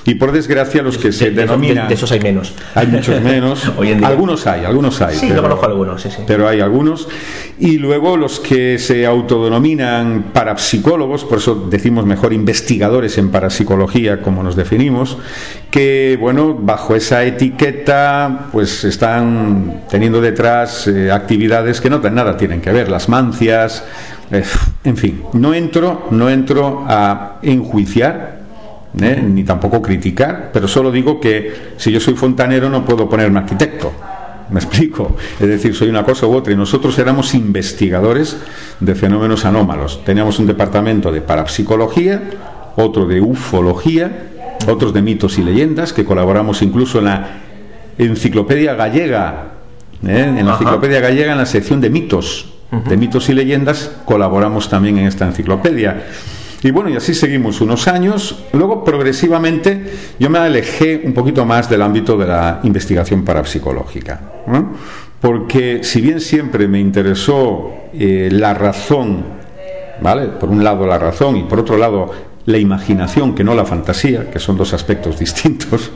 y 0.06 0.16
por 0.16 0.32
desgracia 0.32 0.82
los 0.82 0.98
que 0.98 1.12
se 1.12 1.32
denominan 1.32 1.88
de, 1.88 1.94
esos 1.94 2.12
hay 2.12 2.20
menos. 2.20 2.54
Hay 2.76 2.88
muchos 2.88 3.22
menos. 3.22 3.66
Algunos 4.04 4.48
hay 4.48 4.66
algunos 4.66 5.02
hay 5.02 5.16
sí 5.16 5.26
pero, 5.28 5.36
yo 5.36 5.42
conozco 5.42 5.66
algunos 5.66 6.02
sí, 6.02 6.10
sí. 6.10 6.24
pero 6.26 6.48
hay 6.48 6.62
algunos. 6.62 7.08
Y 7.60 7.78
luego 7.78 8.18
los 8.18 8.40
que 8.40 8.78
se 8.80 9.06
autodenominan 9.06 10.26
parapsicólogos 10.34 11.26
por 11.26 11.40
eso 11.40 11.68
decimos 11.70 12.06
mejor 12.06 12.34
investigadores 12.34 13.18
en 13.18 13.30
parapsicología 13.30 14.22
como 14.22 14.44
nos 14.44 14.56
definimos 14.56 15.18
que 15.70 16.18
bueno 16.20 16.56
bajo 16.56 16.96
esa 16.96 17.24
etiqueta 17.24 18.48
pues 18.52 18.84
están 18.84 19.84
teniendo 19.90 20.22
detrás 20.22 20.88
eh, 20.88 21.12
actividades 21.12 21.82
que 21.82 21.90
no 21.90 22.00
nada 22.00 22.38
tienen 22.38 22.62
que 22.62 22.72
ver 22.72 22.90
las 22.90 23.10
mancias 23.10 23.84
eh, 24.32 24.44
en 24.84 24.98
fin. 24.98 25.24
No 25.34 25.54
entro 25.54 26.08
no 26.12 26.30
entro 26.30 26.86
a 26.88 27.40
enjuiciar 27.42 28.39
¿eh? 29.02 29.22
ni 29.22 29.44
tampoco 29.44 29.82
criticar, 29.82 30.50
pero 30.54 30.68
solo 30.68 30.92
digo 30.92 31.20
que 31.20 31.74
si 31.78 31.92
yo 31.92 32.00
soy 32.00 32.16
fontanero 32.16 32.70
no 32.70 32.86
puedo 32.86 33.10
ponerme 33.10 33.40
arquitecto. 33.40 33.92
¿Me 34.50 34.60
explico? 34.60 35.16
Es 35.40 35.48
decir, 35.48 35.76
soy 35.76 35.90
una 35.90 36.04
cosa 36.04 36.26
u 36.26 36.34
otra. 36.34 36.52
Y 36.54 36.56
nosotros 36.56 36.98
éramos 36.98 37.36
investigadores 37.36 38.38
de 38.80 38.96
fenómenos 38.96 39.46
anómalos. 39.46 40.04
Teníamos 40.04 40.40
un 40.40 40.48
departamento 40.48 41.12
de 41.12 41.22
parapsicología, 41.22 42.20
otro 42.76 43.06
de 43.06 43.22
ufología, 43.22 44.30
otros 44.68 44.92
de 44.94 45.04
mitos 45.04 45.38
y 45.38 45.44
leyendas, 45.44 45.94
que 45.94 46.04
colaboramos 46.04 46.64
incluso 46.64 46.98
en 46.98 47.06
la 47.06 47.28
enciclopedia 48.00 48.74
gallega. 48.74 49.52
¿eh? 50.06 50.34
En 50.38 50.46
la 50.46 50.54
enciclopedia 50.54 51.00
gallega, 51.00 51.34
en 51.34 51.38
la 51.38 51.46
sección 51.46 51.80
de 51.80 51.92
mitos, 51.92 52.54
de 52.88 52.98
mitos 52.98 53.30
y 53.30 53.34
leyendas, 53.34 53.92
colaboramos 54.06 54.68
también 54.68 54.98
en 54.98 55.06
esta 55.06 55.28
enciclopedia. 55.28 56.06
Y 56.62 56.72
bueno, 56.72 56.90
y 56.90 56.96
así 56.96 57.14
seguimos 57.14 57.62
unos 57.62 57.88
años. 57.88 58.44
Luego, 58.52 58.84
progresivamente, 58.84 59.94
yo 60.20 60.30
me 60.30 60.40
alejé 60.40 61.02
un 61.06 61.14
poquito 61.14 61.46
más 61.46 61.70
del 61.70 61.82
ámbito 61.82 62.18
de 62.18 62.28
la 62.28 62.60
investigación 62.64 63.24
parapsicológica. 63.24 64.20
Porque 65.22 65.84
si 65.84 66.02
bien 66.02 66.20
siempre 66.20 66.68
me 66.68 66.80
interesó 66.80 67.72
eh, 67.94 68.30
la 68.32 68.54
razón, 68.54 69.24
¿vale? 70.02 70.28
Por 70.28 70.50
un 70.50 70.64
lado 70.64 70.86
la 70.86 71.00
razón 71.00 71.38
y 71.38 71.44
por 71.44 71.60
otro 71.60 71.78
lado 71.78 72.12
la 72.46 72.58
imaginación, 72.58 73.36
que 73.36 73.44
no 73.44 73.54
la 73.54 73.66
fantasía, 73.66 74.30
que 74.30 74.40
son 74.40 74.58
dos 74.58 74.74
aspectos 74.74 75.18
distintos, 75.20 75.92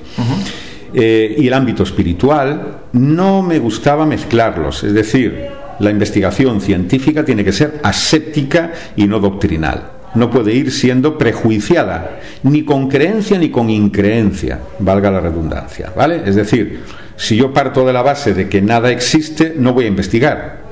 eh, 0.93 1.35
y 1.39 1.47
el 1.47 1.53
ámbito 1.53 1.83
espiritual, 1.83 2.83
no 2.93 3.41
me 3.41 3.59
gustaba 3.59 4.05
mezclarlos. 4.05 4.83
Es 4.85 4.93
decir, 4.93 5.47
la 5.79 5.89
investigación 5.89 6.61
científica 6.61 7.25
tiene 7.25 7.43
que 7.43 7.51
ser 7.51 7.81
aséptica 7.83 8.71
y 8.95 9.07
no 9.07 9.19
doctrinal 9.19 10.02
no 10.15 10.29
puede 10.29 10.53
ir 10.53 10.71
siendo 10.71 11.17
prejuiciada, 11.17 12.19
ni 12.43 12.63
con 12.63 12.87
creencia 12.87 13.37
ni 13.37 13.49
con 13.49 13.69
increencia, 13.69 14.59
valga 14.79 15.11
la 15.11 15.19
redundancia, 15.19 15.91
¿vale? 15.95 16.21
Es 16.25 16.35
decir, 16.35 16.81
si 17.15 17.35
yo 17.35 17.53
parto 17.53 17.85
de 17.85 17.93
la 17.93 18.01
base 18.01 18.33
de 18.33 18.47
que 18.49 18.61
nada 18.61 18.91
existe, 18.91 19.53
no 19.57 19.73
voy 19.73 19.85
a 19.85 19.87
investigar. 19.87 20.63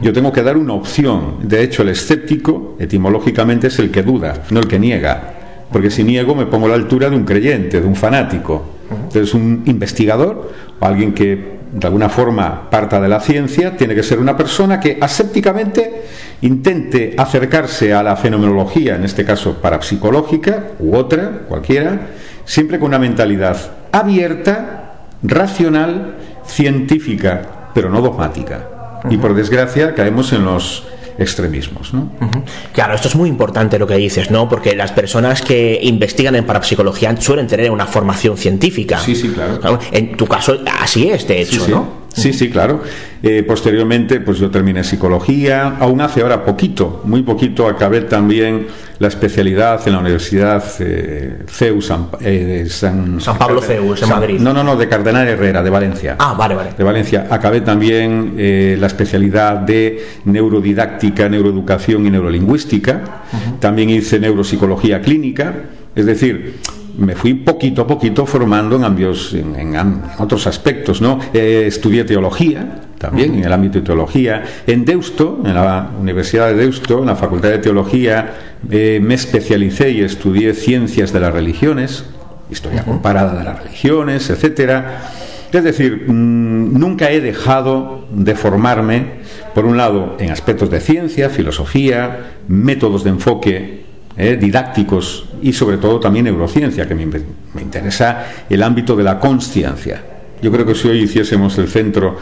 Yo 0.00 0.12
tengo 0.12 0.32
que 0.32 0.42
dar 0.42 0.56
una 0.56 0.74
opción. 0.74 1.38
De 1.42 1.62
hecho, 1.62 1.82
el 1.82 1.88
escéptico, 1.90 2.76
etimológicamente, 2.78 3.66
es 3.66 3.78
el 3.78 3.90
que 3.90 4.02
duda, 4.02 4.42
no 4.50 4.60
el 4.60 4.68
que 4.68 4.78
niega. 4.78 5.34
Porque 5.72 5.90
si 5.90 6.04
niego, 6.04 6.34
me 6.34 6.46
pongo 6.46 6.66
a 6.66 6.70
la 6.70 6.74
altura 6.76 7.10
de 7.10 7.16
un 7.16 7.24
creyente, 7.24 7.80
de 7.80 7.86
un 7.86 7.96
fanático. 7.96 8.62
Entonces, 8.90 9.34
un 9.34 9.62
investigador 9.66 10.52
o 10.78 10.84
alguien 10.84 11.12
que 11.12 11.61
de 11.72 11.86
alguna 11.86 12.10
forma 12.10 12.68
parta 12.68 13.00
de 13.00 13.08
la 13.08 13.18
ciencia, 13.18 13.76
tiene 13.76 13.94
que 13.94 14.02
ser 14.02 14.18
una 14.18 14.36
persona 14.36 14.78
que 14.78 14.98
asépticamente 15.00 16.04
intente 16.42 17.14
acercarse 17.16 17.94
a 17.94 18.02
la 18.02 18.14
fenomenología, 18.16 18.96
en 18.96 19.04
este 19.04 19.24
caso 19.24 19.54
parapsicológica 19.54 20.72
u 20.78 20.94
otra, 20.94 21.42
cualquiera, 21.48 22.08
siempre 22.44 22.78
con 22.78 22.88
una 22.88 22.98
mentalidad 22.98 23.56
abierta, 23.90 25.06
racional, 25.22 26.16
científica, 26.44 27.70
pero 27.74 27.88
no 27.88 28.02
dogmática. 28.02 29.00
Y 29.08 29.16
por 29.16 29.34
desgracia 29.34 29.94
caemos 29.94 30.32
en 30.34 30.44
los 30.44 30.86
extremismos. 31.18 31.92
¿no? 31.94 32.10
Claro, 32.72 32.94
esto 32.94 33.08
es 33.08 33.14
muy 33.14 33.28
importante 33.28 33.78
lo 33.78 33.86
que 33.86 33.96
dices, 33.96 34.30
¿no? 34.30 34.48
Porque 34.48 34.74
las 34.74 34.92
personas 34.92 35.42
que 35.42 35.78
investigan 35.82 36.34
en 36.34 36.44
parapsicología 36.44 37.14
suelen 37.20 37.46
tener 37.46 37.70
una 37.70 37.86
formación 37.86 38.36
científica. 38.36 38.98
Sí, 38.98 39.14
sí, 39.14 39.28
claro. 39.28 39.78
En 39.90 40.16
tu 40.16 40.26
caso, 40.26 40.58
así 40.80 41.08
es, 41.08 41.26
de 41.26 41.42
hecho, 41.42 41.66
¿no? 41.68 42.01
Sí, 42.14 42.32
sí, 42.32 42.50
claro. 42.50 42.82
Eh, 43.22 43.42
posteriormente, 43.42 44.20
pues 44.20 44.38
yo 44.38 44.50
terminé 44.50 44.84
psicología. 44.84 45.76
Aún 45.78 46.00
hace 46.00 46.22
ahora 46.22 46.44
poquito, 46.44 47.00
muy 47.04 47.22
poquito, 47.22 47.66
acabé 47.66 48.02
también 48.02 48.66
la 48.98 49.08
especialidad 49.08 49.80
en 49.86 49.94
la 49.94 49.98
Universidad 50.00 50.62
eh, 50.78 51.38
CEU 51.48 51.78
eh, 52.20 52.66
San, 52.68 53.20
San, 53.20 53.38
Pablo 53.38 53.60
CEU, 53.62 53.94
en 53.94 54.08
Madrid. 54.08 54.40
No, 54.40 54.52
no, 54.52 54.62
no, 54.62 54.76
de 54.76 54.88
Cardenal 54.88 55.26
Herrera, 55.26 55.62
de 55.62 55.70
Valencia. 55.70 56.16
Ah, 56.18 56.34
vale, 56.34 56.54
vale. 56.54 56.70
De 56.76 56.84
Valencia. 56.84 57.26
Acabé 57.30 57.62
también 57.62 58.34
la 58.78 58.86
especialidad 58.86 59.56
de 59.56 60.04
neurodidáctica, 60.24 61.28
neuroeducación 61.28 62.06
y 62.06 62.10
neurolingüística. 62.10 63.22
También 63.58 63.90
hice 63.90 64.20
neuropsicología 64.20 65.00
clínica. 65.00 65.54
Es 65.94 66.06
decir, 66.06 66.58
me 66.96 67.14
fui 67.14 67.34
poquito 67.34 67.82
a 67.82 67.86
poquito 67.86 68.26
formando 68.26 68.76
en, 68.76 68.84
ambios, 68.84 69.34
en, 69.34 69.74
otros 70.18 70.46
aspectos. 70.46 71.00
¿no? 71.00 71.18
estudié 71.32 72.04
teología 72.04 72.82
también, 72.98 73.34
en 73.34 73.44
el 73.44 73.52
ámbito 73.52 73.80
de 73.80 73.84
teología. 73.84 74.44
En 74.66 74.84
Deusto, 74.84 75.40
en 75.44 75.54
la 75.54 75.90
Universidad 76.00 76.48
de 76.48 76.54
Deusto, 76.54 77.00
en 77.00 77.06
la 77.06 77.16
Facultad 77.16 77.50
de 77.50 77.58
Teología, 77.58 78.34
eh, 78.70 79.00
me 79.02 79.14
especialicé 79.14 79.90
y 79.90 80.02
estudié 80.02 80.54
ciencias 80.54 81.12
de 81.12 81.20
las 81.20 81.32
religiones, 81.32 82.04
historia 82.50 82.84
comparada 82.84 83.36
de 83.38 83.44
las 83.44 83.62
religiones, 83.62 84.30
etcétera. 84.30 85.10
Es 85.52 85.64
decir, 85.64 86.04
mm, 86.06 86.78
nunca 86.78 87.10
he 87.10 87.20
dejado 87.20 88.06
de 88.10 88.34
formarme, 88.34 89.22
por 89.54 89.66
un 89.66 89.76
lado, 89.76 90.16
en 90.18 90.30
aspectos 90.30 90.70
de 90.70 90.80
ciencia, 90.80 91.28
filosofía, 91.28 92.32
métodos 92.48 93.04
de 93.04 93.10
enfoque 93.10 93.91
eh, 94.16 94.36
didácticos 94.40 95.26
y 95.42 95.52
sobre 95.52 95.78
todo 95.78 96.00
también 96.00 96.26
neurociencia, 96.26 96.86
que 96.86 96.94
me, 96.94 97.06
me 97.06 97.62
interesa 97.62 98.26
el 98.48 98.62
ámbito 98.62 98.94
de 98.96 99.04
la 99.04 99.18
conciencia. 99.18 100.02
Yo 100.40 100.50
creo 100.50 100.66
que 100.66 100.74
si 100.74 100.88
hoy 100.88 101.02
hiciésemos 101.02 101.56
el 101.58 101.68
centro 101.68 102.16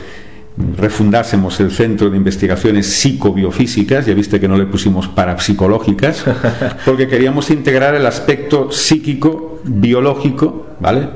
refundásemos 0.76 1.58
el 1.60 1.70
Centro 1.70 2.10
de 2.10 2.16
Investigaciones 2.16 2.86
Psicobiofísicas, 2.86 4.06
ya 4.06 4.14
viste 4.14 4.40
que 4.40 4.48
no 4.48 4.56
le 4.56 4.66
pusimos 4.66 5.08
parapsicológicas, 5.08 6.24
porque 6.84 7.08
queríamos 7.08 7.50
integrar 7.50 7.94
el 7.94 8.06
aspecto 8.06 8.70
psíquico, 8.70 9.60
biológico, 9.64 10.66
¿vale? 10.80 11.08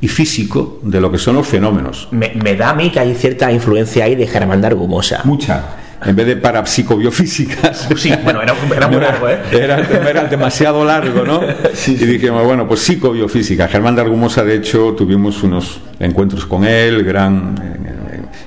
Y 0.00 0.08
físico 0.08 0.80
de 0.82 1.00
lo 1.00 1.12
que 1.12 1.18
son 1.18 1.36
los 1.36 1.46
fenómenos. 1.46 2.08
Me, 2.10 2.56
da 2.56 2.70
a 2.70 2.74
mí 2.74 2.90
que 2.90 3.00
hay 3.00 3.14
cierta 3.14 3.52
influencia 3.52 4.04
ahí 4.04 4.14
de 4.14 4.26
Germán 4.26 4.60
de 4.60 4.68
Argumosa. 4.68 5.20
Mucha 5.24 5.76
en 6.04 6.16
vez 6.16 6.26
de 6.26 6.36
parapsicobiofísicas. 6.36 7.88
Sí, 7.96 8.12
bueno, 8.24 8.40
era, 8.42 8.54
muy 8.88 9.00
largo, 9.00 9.28
¿eh? 9.28 9.38
Era, 9.52 10.24
demasiado 10.24 10.84
largo, 10.84 11.24
¿no? 11.24 11.40
Y 11.86 11.94
dijimos, 11.94 12.44
bueno, 12.44 12.66
pues 12.66 12.80
psicobiofísica. 12.80 13.68
Germán 13.68 13.94
de 13.94 14.02
Argumosa, 14.02 14.44
de 14.44 14.56
hecho, 14.56 14.94
tuvimos 14.96 15.42
unos 15.42 15.80
encuentros 15.98 16.46
con 16.46 16.64
él, 16.64 17.04
gran 17.04 17.54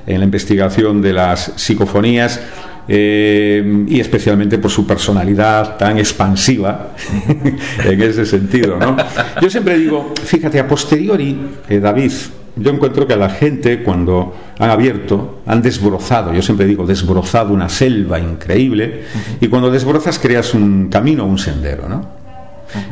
en 0.05 0.19
la 0.19 0.25
investigación 0.25 1.01
de 1.01 1.13
las 1.13 1.53
psicofonías. 1.55 2.39
Eh, 2.85 3.85
y 3.87 4.01
especialmente 4.01 4.57
por 4.57 4.69
su 4.69 4.85
personalidad 4.85 5.77
tan 5.77 5.97
expansiva 5.97 6.89
en 7.85 8.01
ese 8.01 8.25
sentido. 8.25 8.77
¿no? 8.77 8.97
Yo 9.41 9.49
siempre 9.49 9.77
digo, 9.77 10.13
fíjate, 10.21 10.59
a 10.59 10.67
posteriori, 10.67 11.37
eh, 11.69 11.79
David, 11.79 12.11
yo 12.55 12.71
encuentro 12.71 13.07
que 13.07 13.13
a 13.13 13.17
la 13.17 13.29
gente 13.29 13.81
cuando 13.83 14.35
han 14.59 14.69
abierto, 14.69 15.41
han 15.45 15.61
desbrozado, 15.61 16.33
yo 16.33 16.41
siempre 16.41 16.65
digo, 16.65 16.85
desbrozado 16.85 17.53
una 17.53 17.69
selva 17.69 18.19
increíble, 18.19 19.03
y 19.41 19.47
cuando 19.47 19.71
desbrozas 19.71 20.19
creas 20.19 20.53
un 20.53 20.89
camino, 20.89 21.25
un 21.25 21.39
sendero. 21.39 21.89
¿no? 21.89 22.07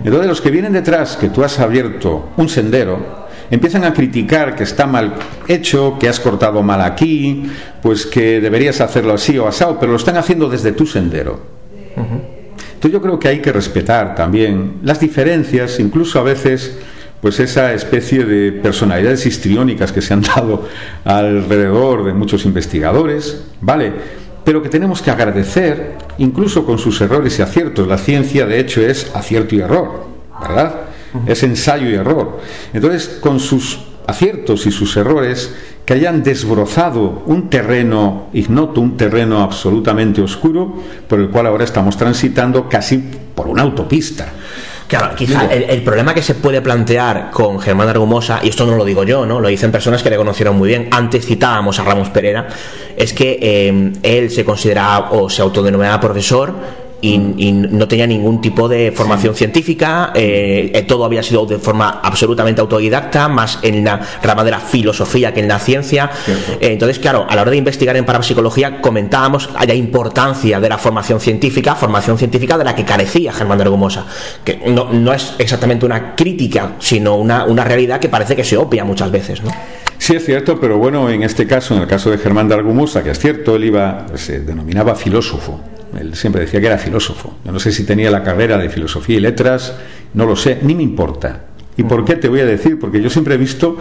Entonces 0.04 0.28
los 0.28 0.42
que 0.42 0.52
vienen 0.52 0.74
detrás, 0.74 1.16
que 1.16 1.30
tú 1.30 1.44
has 1.44 1.60
abierto 1.60 2.30
un 2.38 2.50
sendero, 2.50 3.28
empiezan 3.52 3.84
a 3.84 3.94
criticar 3.94 4.56
que 4.56 4.64
está 4.64 4.88
mal 4.88 5.16
hecho, 5.48 5.98
que 6.00 6.10
has 6.10 6.20
cortado 6.20 6.64
mal 6.64 6.82
aquí, 6.82 7.52
pues 7.82 8.06
que 8.06 8.40
deberías 8.40 8.82
hacerlo 8.82 9.14
así 9.14 9.38
o 9.38 9.48
asado, 9.48 9.78
pero 9.80 9.92
lo 9.92 9.98
están 9.98 10.18
haciendo 10.18 10.50
desde 10.50 10.72
tu 10.72 10.86
sendero. 10.86 11.62
Entonces 11.96 12.94
yo 12.94 13.02
creo 13.02 13.20
que 13.20 13.28
hay 13.28 13.40
que 13.42 13.52
respetar 13.52 14.16
también 14.16 14.80
las 14.82 15.00
diferencias, 15.00 15.80
incluso 15.80 16.20
a 16.20 16.24
veces 16.24 16.80
pues 17.22 17.40
esa 17.40 17.74
especie 17.74 18.26
de 18.26 18.52
personalidades 18.52 19.26
histriónicas 19.26 19.92
que 19.92 20.02
se 20.02 20.14
han 20.14 20.22
dado 20.22 20.68
alrededor 21.06 22.04
de 22.04 22.14
muchos 22.14 22.46
investigadores, 22.46 23.44
¿vale? 23.62 23.94
Pero 24.44 24.64
que 24.64 24.70
tenemos 24.70 25.02
que 25.02 25.12
agradecer, 25.12 25.98
incluso 26.18 26.66
con 26.66 26.80
sus 26.80 27.00
errores 27.00 27.38
y 27.38 27.44
aciertos. 27.44 27.88
La 27.88 28.00
ciencia, 28.00 28.48
de 28.48 28.60
hecho, 28.60 28.82
es 28.82 29.12
acierto 29.14 29.56
y 29.56 29.60
error, 29.60 30.06
¿verdad? 30.42 30.76
es 31.28 31.44
ensayo 31.44 31.90
y 31.90 31.96
error. 31.96 32.40
Entonces, 32.74 33.20
con 33.20 33.40
sus 33.40 33.80
aciertos 34.08 34.66
y 34.66 34.72
sus 34.72 34.96
errores, 34.98 35.54
que 35.86 35.94
hayan 35.94 36.24
desbrozado 36.24 37.24
un 37.26 37.50
terreno 37.50 38.28
ignoto, 38.34 38.82
un 38.82 38.98
terreno 38.98 39.42
absolutamente 39.42 40.22
oscuro, 40.22 40.76
por 41.08 41.20
el 41.20 41.30
cual 41.30 41.48
ahora 41.48 41.64
estamos 41.64 41.98
transitando 41.98 42.70
casi 42.70 42.98
por 43.36 43.48
una 43.48 43.64
autopista. 43.64 44.28
Claro, 44.92 45.16
quizá 45.16 45.46
el, 45.46 45.84
problema 45.84 46.14
que 46.14 46.22
se 46.22 46.36
puede 46.36 46.62
plantear 46.62 47.32
con 47.32 47.62
Germán 47.62 47.88
Argumosa, 47.88 48.42
y 48.44 48.50
esto 48.50 48.66
no 48.66 48.76
lo 48.76 48.84
digo 48.84 49.06
yo, 49.06 49.26
¿no? 49.26 49.40
Lo 49.40 49.48
dicen 49.48 49.72
personas 49.72 50.04
que 50.04 50.10
le 50.10 50.18
conocieron 50.18 50.58
muy 50.58 50.68
bien. 50.68 50.90
Antes 50.92 51.26
citábamos 51.26 51.80
a 51.80 51.86
Ramos 51.86 52.10
Pereira, 52.10 52.50
es 52.98 53.14
que 53.14 53.40
eh, 53.42 53.94
él 54.04 54.30
se 54.30 54.44
consideraba 54.44 55.12
o 55.12 55.30
se 55.30 55.42
autodenominaba 55.42 55.98
profesor 56.02 56.54
y, 57.02 57.18
no 57.52 57.88
tenía 57.88 58.08
ningún 58.08 58.42
tipo 58.42 58.70
de 58.70 58.92
formación 58.92 59.36
científica, 59.36 60.12
eh, 60.16 60.72
eh, 60.74 60.84
todo 60.84 61.04
había 61.06 61.24
sido 61.24 61.46
de 61.46 61.58
forma 61.58 62.00
absolutamente 62.04 62.62
autodidacta, 62.62 63.28
más 63.28 63.60
en 63.64 63.84
la 63.84 64.00
rama 64.22 64.44
de 64.44 64.52
la 64.52 64.60
filosofía 64.60 65.34
que 65.34 65.40
en 65.40 65.48
la 65.48 65.60
ciencia. 65.60 66.12
Eh, 66.28 66.74
entonces, 66.74 67.00
claro, 67.00 67.26
a 67.28 67.36
la 67.36 67.42
hora 67.42 67.52
de 67.52 67.58
investigar 67.58 67.98
en 67.98 68.06
parapsicología 68.06 68.82
comentábamos 68.82 69.50
la 69.66 69.74
importancia 69.74 70.60
de 70.60 70.70
la 70.70 70.78
formación 70.78 71.20
científica, 71.20 71.76
formación 71.76 72.18
científica 72.18 72.58
de 72.58 72.64
la 72.64 72.76
que 72.76 72.86
carecía 72.86 73.34
Germán 73.34 73.58
de 73.58 73.64
Argumosa, 73.64 74.06
que 74.44 74.62
no, 74.68 74.92
no 74.92 75.14
es 75.14 75.34
exactamente 75.38 75.86
una 75.86 76.16
crítica, 76.16 76.74
sino 76.80 77.16
una, 77.16 77.46
una 77.46 77.64
realidad 77.64 78.00
que 78.00 78.10
parece 78.10 78.36
que 78.36 78.44
se 78.44 78.58
opia 78.58 78.84
muchas 78.84 79.12
veces, 79.12 79.42
¿no? 79.44 79.52
Sí, 79.98 80.16
es 80.16 80.26
cierto, 80.26 80.60
pero 80.60 80.80
bueno, 80.80 81.12
en 81.12 81.22
este 81.22 81.46
caso, 81.46 81.76
en 81.76 81.84
el 81.84 81.88
caso 81.88 82.10
de 82.10 82.18
Germán 82.18 82.48
de 82.48 82.56
Argumosa, 82.56 83.04
que 83.04 83.12
es 83.12 83.20
cierto, 83.20 83.56
él 83.56 83.66
iba, 83.66 84.08
se 84.16 84.40
denominaba 84.40 84.96
filósofo. 84.96 85.62
Él 86.00 86.16
siempre 86.16 86.42
decía 86.42 86.60
que 86.60 86.68
era 86.68 86.78
filósofo. 86.78 87.36
Yo 87.44 87.52
no 87.52 87.60
sé 87.60 87.72
si 87.72 87.84
tenía 87.84 88.12
la 88.12 88.24
carrera 88.24 88.58
de 88.58 88.70
filosofía 88.70 89.18
y 89.18 89.20
letras, 89.20 89.76
no 90.14 90.26
lo 90.26 90.36
sé, 90.36 90.60
ni 90.62 90.76
me 90.76 90.84
importa. 90.84 91.42
¿Y 91.78 91.84
por 91.84 92.06
qué 92.06 92.16
te 92.16 92.28
voy 92.28 92.42
a 92.42 92.46
decir? 92.46 92.78
Porque 92.80 93.02
yo 93.02 93.10
siempre 93.10 93.36
he 93.36 93.38
visto 93.38 93.78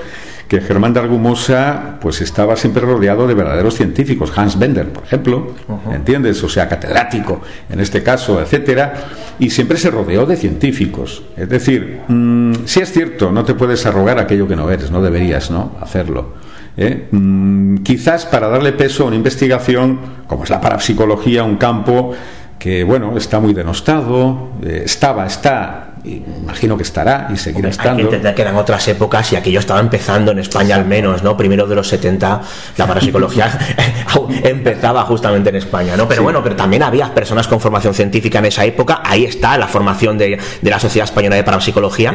que 0.48 0.60
Germán 0.60 0.92
de 0.92 1.00
Argumosa 1.00 1.98
pues 2.00 2.20
estaba 2.20 2.56
siempre 2.56 2.82
rodeado 2.82 3.26
de 3.26 3.34
verdaderos 3.34 3.74
científicos, 3.74 4.32
Hans 4.34 4.58
Bender, 4.58 4.92
por 4.92 5.04
ejemplo, 5.04 5.54
¿entiendes? 5.92 6.42
O 6.42 6.48
sea, 6.48 6.68
catedrático, 6.68 7.40
en 7.68 7.78
este 7.78 8.02
caso, 8.02 8.40
etcétera, 8.40 8.94
y 9.38 9.50
siempre 9.50 9.76
se 9.76 9.90
rodeó 9.90 10.26
de 10.26 10.36
científicos. 10.36 11.22
Es 11.36 11.48
decir, 11.48 12.00
mm, 12.08 12.64
si 12.64 12.80
es 12.80 12.92
cierto, 12.92 13.30
no 13.30 13.44
te 13.44 13.54
puedes 13.54 13.84
arrogar 13.86 14.18
aquello 14.18 14.48
que 14.48 14.56
no 14.56 14.70
eres, 14.70 14.90
no 14.90 15.02
deberías, 15.02 15.50
¿no? 15.50 15.76
Hacerlo. 15.80 16.39
¿Eh? 16.76 17.08
Mm, 17.10 17.78
quizás 17.78 18.26
para 18.26 18.48
darle 18.48 18.72
peso 18.72 19.04
a 19.04 19.06
una 19.06 19.16
investigación 19.16 19.98
como 20.26 20.44
es 20.44 20.50
la 20.50 20.60
parapsicología, 20.60 21.42
un 21.42 21.56
campo 21.56 22.12
que 22.58 22.84
bueno 22.84 23.16
está 23.16 23.40
muy 23.40 23.54
denostado, 23.54 24.50
eh, 24.62 24.82
estaba, 24.84 25.26
está 25.26 25.89
imagino 26.04 26.76
que 26.76 26.82
estará 26.82 27.28
y 27.32 27.36
seguirá 27.36 27.68
estando. 27.68 27.90
Hay 27.90 27.96
que 27.96 28.02
entender 28.04 28.34
que 28.34 28.42
eran 28.42 28.56
otras 28.56 28.86
épocas 28.88 29.32
y 29.32 29.36
aquello 29.36 29.60
estaba 29.60 29.80
empezando 29.80 30.32
en 30.32 30.38
España 30.38 30.76
al 30.76 30.86
menos, 30.86 31.22
¿no? 31.22 31.36
Primero 31.36 31.66
de 31.66 31.74
los 31.74 31.88
70 31.88 32.40
la 32.76 32.86
parapsicología 32.86 33.58
empezaba 34.44 35.02
justamente 35.04 35.50
en 35.50 35.56
España, 35.56 35.96
¿no? 35.96 36.08
Pero 36.08 36.22
bueno, 36.22 36.42
pero 36.42 36.56
también 36.56 36.82
había 36.82 37.12
personas 37.14 37.46
con 37.46 37.60
formación 37.60 37.94
científica 37.94 38.38
en 38.38 38.46
esa 38.46 38.64
época, 38.64 39.02
ahí 39.04 39.24
está 39.24 39.56
la 39.58 39.66
formación 39.66 40.16
de, 40.18 40.38
la 40.62 40.80
Sociedad 40.80 41.04
Española 41.04 41.36
de 41.36 41.44
Parapsicología, 41.44 42.14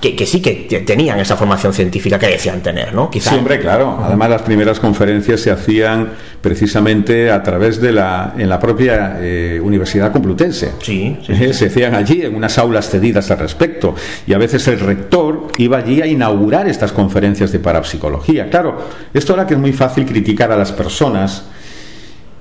que, 0.00 0.26
sí 0.26 0.40
que 0.42 0.84
tenían 0.86 1.18
esa 1.20 1.36
formación 1.36 1.72
científica 1.72 2.18
que 2.18 2.26
decían 2.26 2.60
tener, 2.60 2.94
¿no? 2.94 3.10
Quizá. 3.10 3.30
Siempre, 3.30 3.60
claro. 3.60 4.00
Además 4.04 4.30
las 4.30 4.42
primeras 4.42 4.80
conferencias 4.80 5.40
se 5.40 5.50
hacían 5.50 6.10
precisamente 6.42 7.30
a 7.30 7.42
través 7.42 7.80
de 7.80 7.92
la, 7.92 8.34
en 8.36 8.48
la 8.48 8.58
propia 8.58 9.16
eh, 9.20 9.60
Universidad 9.62 10.12
Complutense. 10.12 10.72
Sí, 10.82 11.16
eh, 11.28 11.54
Se 11.54 11.66
hacían 11.66 11.94
allí 11.94 12.22
en 12.22 12.34
unas 12.34 12.58
aulas 12.58 12.90
cedidas 12.90 13.30
al 13.30 13.38
respecto. 13.38 13.94
Y 14.26 14.34
a 14.34 14.38
veces 14.38 14.66
el 14.68 14.80
rector 14.80 15.48
iba 15.56 15.78
allí 15.78 16.02
a 16.02 16.06
inaugurar 16.06 16.68
estas 16.68 16.92
conferencias 16.92 17.52
de 17.52 17.60
parapsicología. 17.60 18.50
Claro, 18.50 18.76
esto 19.14 19.32
ahora 19.32 19.46
que 19.46 19.54
es 19.54 19.60
muy 19.60 19.72
fácil 19.72 20.04
criticar 20.04 20.50
a 20.50 20.56
las 20.56 20.72
personas, 20.72 21.44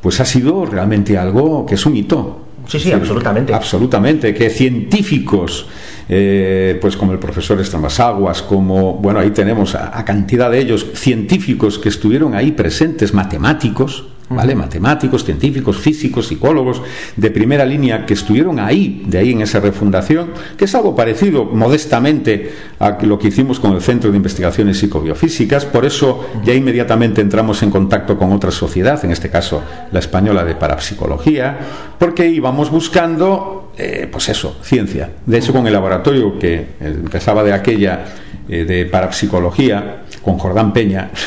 pues 0.01 0.19
ha 0.19 0.25
sido 0.25 0.65
realmente 0.65 1.17
algo 1.17 1.65
que 1.65 1.75
es 1.75 1.85
un 1.85 1.95
hito. 1.95 2.50
Sí, 2.67 2.79
sí, 2.79 2.91
absolutamente. 2.91 3.53
Absolutamente, 3.53 4.33
que 4.33 4.49
científicos, 4.49 5.67
eh, 6.07 6.77
pues 6.81 6.95
como 6.95 7.11
el 7.11 7.19
profesor 7.19 7.59
Aguas 7.99 8.41
como, 8.41 8.93
bueno, 8.93 9.19
ahí 9.19 9.31
tenemos 9.31 9.75
a, 9.75 10.03
cantidad 10.05 10.49
de 10.49 10.59
ellos, 10.59 10.85
científicos 10.93 11.79
que 11.79 11.89
estuvieron 11.89 12.35
ahí 12.35 12.51
presentes, 12.51 13.13
matemáticos, 13.13 14.05
¿vale? 14.35 14.55
Matemáticos, 14.55 15.23
científicos, 15.23 15.77
físicos, 15.77 16.27
psicólogos 16.27 16.81
de 17.15 17.31
primera 17.31 17.65
línea 17.65 18.05
que 18.05 18.13
estuvieron 18.13 18.59
ahí, 18.59 19.03
de 19.07 19.17
ahí 19.17 19.31
en 19.31 19.41
esa 19.41 19.59
refundación, 19.59 20.31
que 20.57 20.65
es 20.65 20.75
algo 20.75 20.95
parecido 20.95 21.45
modestamente 21.45 22.51
a 22.79 22.97
lo 23.01 23.19
que 23.19 23.29
hicimos 23.29 23.59
con 23.59 23.73
el 23.73 23.81
Centro 23.81 24.11
de 24.11 24.17
Investigaciones 24.17 24.79
Psicobiofísicas, 24.79 25.65
por 25.65 25.85
eso 25.85 26.25
ya 26.43 26.53
inmediatamente 26.53 27.21
entramos 27.21 27.61
en 27.63 27.71
contacto 27.71 28.17
con 28.17 28.31
otra 28.31 28.51
sociedad, 28.51 29.03
en 29.03 29.11
este 29.11 29.29
caso 29.29 29.63
la 29.91 29.99
española 29.99 30.43
de 30.43 30.55
parapsicología, 30.55 31.57
porque 31.97 32.27
íbamos 32.27 32.69
buscando, 32.69 33.71
eh, 33.77 34.07
pues 34.11 34.29
eso, 34.29 34.57
ciencia. 34.63 35.09
De 35.25 35.37
hecho, 35.37 35.53
con 35.53 35.67
el 35.67 35.73
laboratorio 35.73 36.37
que 36.39 36.67
empezaba 36.79 37.43
de 37.43 37.53
aquella 37.53 38.05
eh, 38.49 38.65
de 38.65 38.85
parapsicología, 38.85 40.03
con 40.21 40.37
Jordán 40.37 40.73
Peña. 40.73 41.09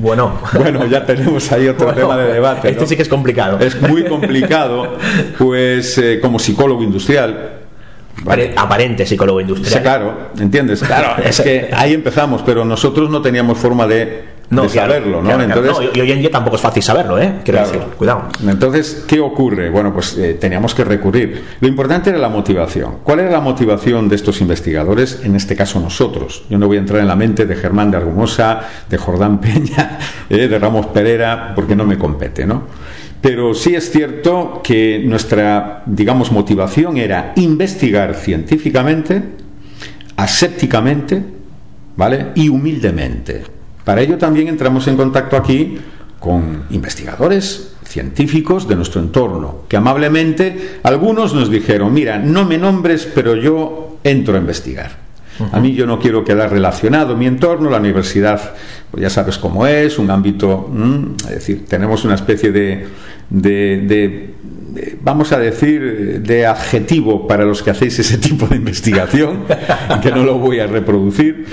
Bueno, 0.00 0.40
bueno 0.54 0.86
ya 0.86 1.04
tenemos 1.04 1.52
ahí 1.52 1.68
otro 1.68 1.92
tema 1.92 2.16
de 2.16 2.32
debate. 2.32 2.70
Este 2.70 2.86
sí 2.86 2.96
que 2.96 3.02
es 3.02 3.08
complicado. 3.08 3.58
Es 3.60 3.78
muy 3.82 4.04
complicado, 4.04 4.96
pues 5.36 5.98
eh, 5.98 6.20
como 6.22 6.38
psicólogo 6.38 6.82
industrial, 6.82 7.58
aparente 8.56 9.04
psicólogo 9.04 9.42
industrial. 9.42 9.74
Sí, 9.74 9.80
claro, 9.80 10.14
¿entiendes? 10.38 10.82
Claro, 10.82 11.22
es 11.22 11.38
que 11.38 11.68
ahí 11.74 11.92
empezamos, 11.92 12.40
pero 12.40 12.64
nosotros 12.64 13.10
no 13.10 13.20
teníamos 13.20 13.58
forma 13.58 13.86
de, 13.86 14.24
no, 14.50 14.68
saberlo, 14.68 15.22
¿no? 15.22 15.40
Entonces, 15.40 15.90
y 15.94 16.00
hoy 16.00 16.10
en 16.10 16.18
día 16.18 16.30
tampoco 16.30 16.56
es 16.56 16.62
fácil 16.62 16.82
saberlo, 16.82 17.20
¿eh? 17.20 17.36
Quiero 17.44 17.60
decir, 17.60 17.80
cuidado. 17.96 18.24
Entonces, 18.44 19.04
¿qué 19.06 19.20
ocurre? 19.20 19.70
Bueno, 19.70 19.92
pues 19.92 20.18
eh, 20.18 20.34
teníamos 20.34 20.74
que 20.74 20.82
recurrir. 20.82 21.44
Lo 21.60 21.68
importante 21.68 22.10
era 22.10 22.18
la 22.18 22.28
motivación. 22.28 22.96
¿Cuál 23.04 23.20
era 23.20 23.30
la 23.30 23.40
motivación 23.40 24.08
de 24.08 24.16
estos 24.16 24.40
investigadores? 24.40 25.20
En 25.22 25.36
este 25.36 25.54
caso, 25.54 25.78
nosotros. 25.78 26.42
Yo 26.50 26.58
no 26.58 26.66
voy 26.66 26.78
a 26.78 26.80
entrar 26.80 27.00
en 27.00 27.06
la 27.06 27.14
mente 27.14 27.46
de 27.46 27.54
Germán 27.54 27.92
de 27.92 27.98
Argumosa, 27.98 28.60
de 28.88 28.96
Jordán 28.96 29.40
Peña, 29.40 29.98
eh, 30.28 30.48
de 30.48 30.58
Ramos 30.58 30.86
Pereira, 30.86 31.52
porque 31.54 31.76
no 31.76 31.84
me 31.84 31.96
compete, 31.96 32.44
¿no? 32.44 32.64
Pero 33.20 33.54
sí 33.54 33.76
es 33.76 33.90
cierto 33.90 34.62
que 34.64 35.00
nuestra, 35.04 35.84
digamos, 35.86 36.32
motivación 36.32 36.96
era 36.96 37.34
investigar 37.36 38.14
científicamente, 38.14 39.22
asépticamente, 40.16 41.22
¿vale? 41.96 42.28
Y 42.34 42.48
humildemente. 42.48 43.59
Para 43.90 44.02
ello 44.02 44.18
también 44.18 44.46
entramos 44.46 44.86
en 44.86 44.96
contacto 44.96 45.36
aquí 45.36 45.76
con 46.20 46.62
investigadores 46.70 47.72
científicos 47.82 48.68
de 48.68 48.76
nuestro 48.76 49.00
entorno, 49.00 49.62
que 49.68 49.76
amablemente 49.76 50.78
algunos 50.84 51.34
nos 51.34 51.50
dijeron, 51.50 51.92
mira, 51.92 52.16
no 52.16 52.44
me 52.44 52.56
nombres, 52.56 53.08
pero 53.12 53.34
yo 53.34 53.96
entro 54.04 54.36
a 54.36 54.38
investigar. 54.38 54.92
A 55.50 55.58
mí 55.58 55.72
yo 55.72 55.86
no 55.86 55.98
quiero 55.98 56.24
quedar 56.24 56.52
relacionado 56.52 57.16
mi 57.16 57.26
entorno, 57.26 57.68
la 57.68 57.78
universidad, 57.78 58.54
pues 58.92 59.02
ya 59.02 59.10
sabes 59.10 59.38
cómo 59.38 59.66
es, 59.66 59.98
un 59.98 60.08
ámbito, 60.08 60.70
mm, 60.72 61.14
es 61.24 61.30
decir, 61.30 61.66
tenemos 61.66 62.04
una 62.04 62.14
especie 62.14 62.52
de, 62.52 62.86
de, 63.28 64.34
vamos 65.02 65.32
a 65.32 65.38
decir, 65.38 66.22
de 66.22 66.46
adjetivo 66.46 67.26
para 67.26 67.44
los 67.44 67.62
que 67.62 67.70
hacéis 67.70 67.98
ese 67.98 68.18
tipo 68.18 68.46
de 68.46 68.56
investigación, 68.56 69.44
que 70.02 70.10
no 70.10 70.24
lo 70.24 70.38
voy 70.38 70.60
a 70.60 70.66
reproducir. 70.66 71.46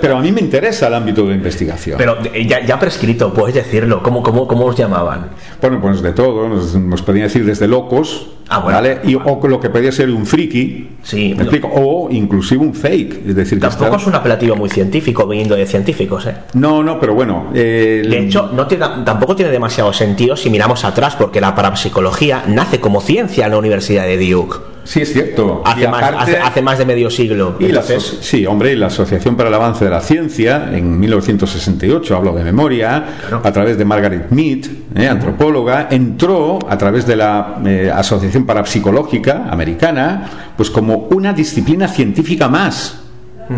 pero 0.00 0.18
a 0.18 0.20
mí 0.22 0.32
me 0.32 0.40
interesa 0.40 0.88
el 0.88 0.94
ámbito 0.94 1.26
de 1.26 1.34
investigación. 1.34 1.98
Pero 1.98 2.18
eh, 2.32 2.46
ya, 2.46 2.64
ya 2.64 2.78
prescrito, 2.78 3.32
puedes 3.32 3.54
decirlo. 3.54 4.02
¿Cómo, 4.02 4.22
cómo, 4.22 4.46
cómo 4.46 4.66
os 4.66 4.76
llamaban? 4.76 5.30
Bueno, 5.60 5.80
pues 5.80 6.02
de 6.02 6.12
todo. 6.12 6.48
Nos, 6.48 6.74
nos 6.74 7.02
podían 7.02 7.24
decir 7.24 7.44
desde 7.44 7.68
locos, 7.68 8.26
Ah, 8.52 8.58
¿vale? 8.58 8.98
Y, 9.04 9.14
o 9.14 9.40
lo 9.46 9.60
que 9.60 9.70
podía 9.70 9.92
ser 9.92 10.10
un 10.10 10.26
friki, 10.26 10.88
sí, 11.04 11.34
¿me 11.36 11.44
explico? 11.44 11.70
o 11.72 12.08
inclusive 12.10 12.60
un 12.60 12.74
fake. 12.74 13.28
Es 13.28 13.36
decir, 13.36 13.60
tampoco 13.60 13.94
es 13.94 14.06
un 14.08 14.14
apelativo 14.16 14.56
muy 14.56 14.68
científico 14.68 15.24
viniendo 15.24 15.54
de 15.54 15.66
científicos. 15.66 16.26
¿eh? 16.26 16.34
No, 16.54 16.82
no, 16.82 16.98
pero 16.98 17.14
bueno. 17.14 17.46
de 17.52 18.18
hecho, 18.18 18.50
no 18.52 18.66
tiene, 18.66 18.86
tampoco 19.04 19.36
tiene 19.36 19.52
demasiado 19.52 19.92
sentido 19.92 20.36
si 20.36 20.50
miramos 20.50 20.84
atrás, 20.84 21.14
porque 21.14 21.40
la 21.40 21.54
parapsicología 21.54 22.42
nace 22.54 22.80
como 22.80 23.00
ciencia 23.00 23.46
en 23.46 23.52
la 23.52 23.58
Universidad 23.58 24.04
de 24.04 24.18
Duke. 24.18 24.70
Sí, 24.84 25.02
es 25.02 25.12
cierto. 25.12 25.62
Hace, 25.64 26.62
más, 26.62 26.78
de 26.78 26.84
medio 26.84 27.10
siglo. 27.10 27.56
Y 27.60 27.70
sí, 27.98 28.46
hombre, 28.46 28.72
y 28.72 28.76
la 28.76 28.86
Asociación 28.86 29.36
para 29.36 29.48
el 29.48 29.54
Avance 29.54 29.84
de 29.84 29.90
la 29.90 30.00
Ciencia, 30.00 30.70
en 30.72 30.98
1968, 30.98 32.16
hablo 32.16 32.32
de 32.32 32.42
memoria, 32.42 33.04
a 33.42 33.52
través 33.52 33.78
de 33.78 33.84
Margaret 33.84 34.30
Mead, 34.30 34.66
eh, 34.96 35.06
antropóloga, 35.06 35.88
entró 35.90 36.58
a 36.68 36.76
través 36.76 37.06
de 37.06 37.16
la 37.16 37.60
eh, 37.64 37.90
Asociación 37.94 38.46
Parapsicológica 38.46 39.44
Americana, 39.50 40.52
pues 40.56 40.70
como 40.70 41.08
una 41.10 41.32
disciplina 41.32 41.86
científica 41.86 42.48
más 42.48 42.99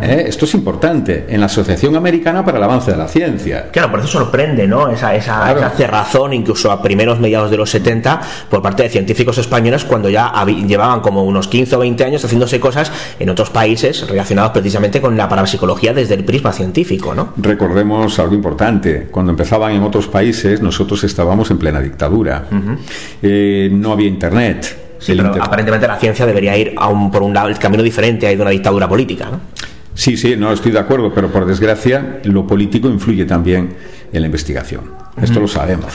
¿Eh? 0.00 0.24
Esto 0.26 0.46
es 0.46 0.55
importante 0.55 1.26
en 1.28 1.40
la 1.40 1.46
Asociación 1.46 1.96
Americana 1.96 2.44
para 2.44 2.59
el 2.59 2.64
Avance 2.64 2.90
de 2.90 2.96
la 2.96 3.09
Ciencia. 3.09 3.68
Claro, 3.70 3.90
por 3.90 4.00
eso 4.00 4.09
sorprende, 4.09 4.66
¿no? 4.66 4.88
Esa, 4.88 5.14
esa, 5.14 5.70
cerrazón, 5.76 6.33
incluso 6.33 6.70
a 6.70 6.81
primeros 6.81 7.20
mediados 7.20 7.50
de 7.50 7.57
los 7.59 7.70
70, 7.70 8.20
por 8.48 8.62
parte 8.62 8.85
de 8.85 8.88
científicos 8.88 9.37
españoles, 9.38 9.85
cuando 9.85 10.09
ya 10.09 10.33
llevaban 10.66 11.00
como 11.00 11.24
unos 11.24 11.48
15 11.48 11.76
o 11.76 11.78
20 11.81 12.05
años 12.05 12.24
haciéndose 12.24 12.59
cosas 12.59 12.90
en 13.18 13.28
otros 13.28 13.50
países 13.50 14.09
relacionados 14.09 14.52
precisamente 14.52 15.00
con 15.00 15.16
la 15.16 15.28
parapsicología 15.28 15.92
desde 15.92 16.14
el 16.14 16.24
prisma 16.24 16.52
científico, 16.52 17.14
¿no? 17.14 17.35
Recordemos 17.37 18.18
algo 18.18 18.35
importante. 18.35 19.09
Cuando 19.11 19.31
empezaban 19.31 19.72
en 19.72 19.83
otros 19.83 20.09
países, 20.09 20.62
nosotros 20.62 21.05
estábamos 21.05 21.50
en 21.50 21.59
plena 21.59 21.81
dictadura. 21.81 22.46
Eh, 23.22 23.68
no 23.72 23.92
había 23.92 24.09
Internet. 24.09 24.78
Sí, 24.98 25.14
pero 25.16 25.35
aparentemente 25.40 25.88
la 25.88 25.96
ciencia 25.96 26.24
debería 26.24 26.57
ir 26.57 26.74
por 27.12 27.22
un 27.22 27.35
lado 27.35 27.48
el 27.48 27.59
camino 27.59 27.83
diferente 27.83 28.26
a 28.28 28.31
de 28.31 28.40
una 28.40 28.50
dictadura 28.50 28.88
política, 28.88 29.28
¿no? 29.31 29.40
Sí, 29.94 30.16
sí, 30.16 30.37
no 30.37 30.52
estoy 30.52 30.72
de 30.72 30.78
acuerdo, 30.78 31.12
pero 31.14 31.31
por 31.31 31.44
desgracia 31.44 32.20
lo 32.24 32.46
político 32.46 32.88
influye 32.88 33.24
también 33.24 33.74
en 34.12 34.20
la 34.20 34.26
investigación. 34.26 34.90
Esto 35.20 35.40
lo 35.40 35.48
sabemos. 35.48 35.92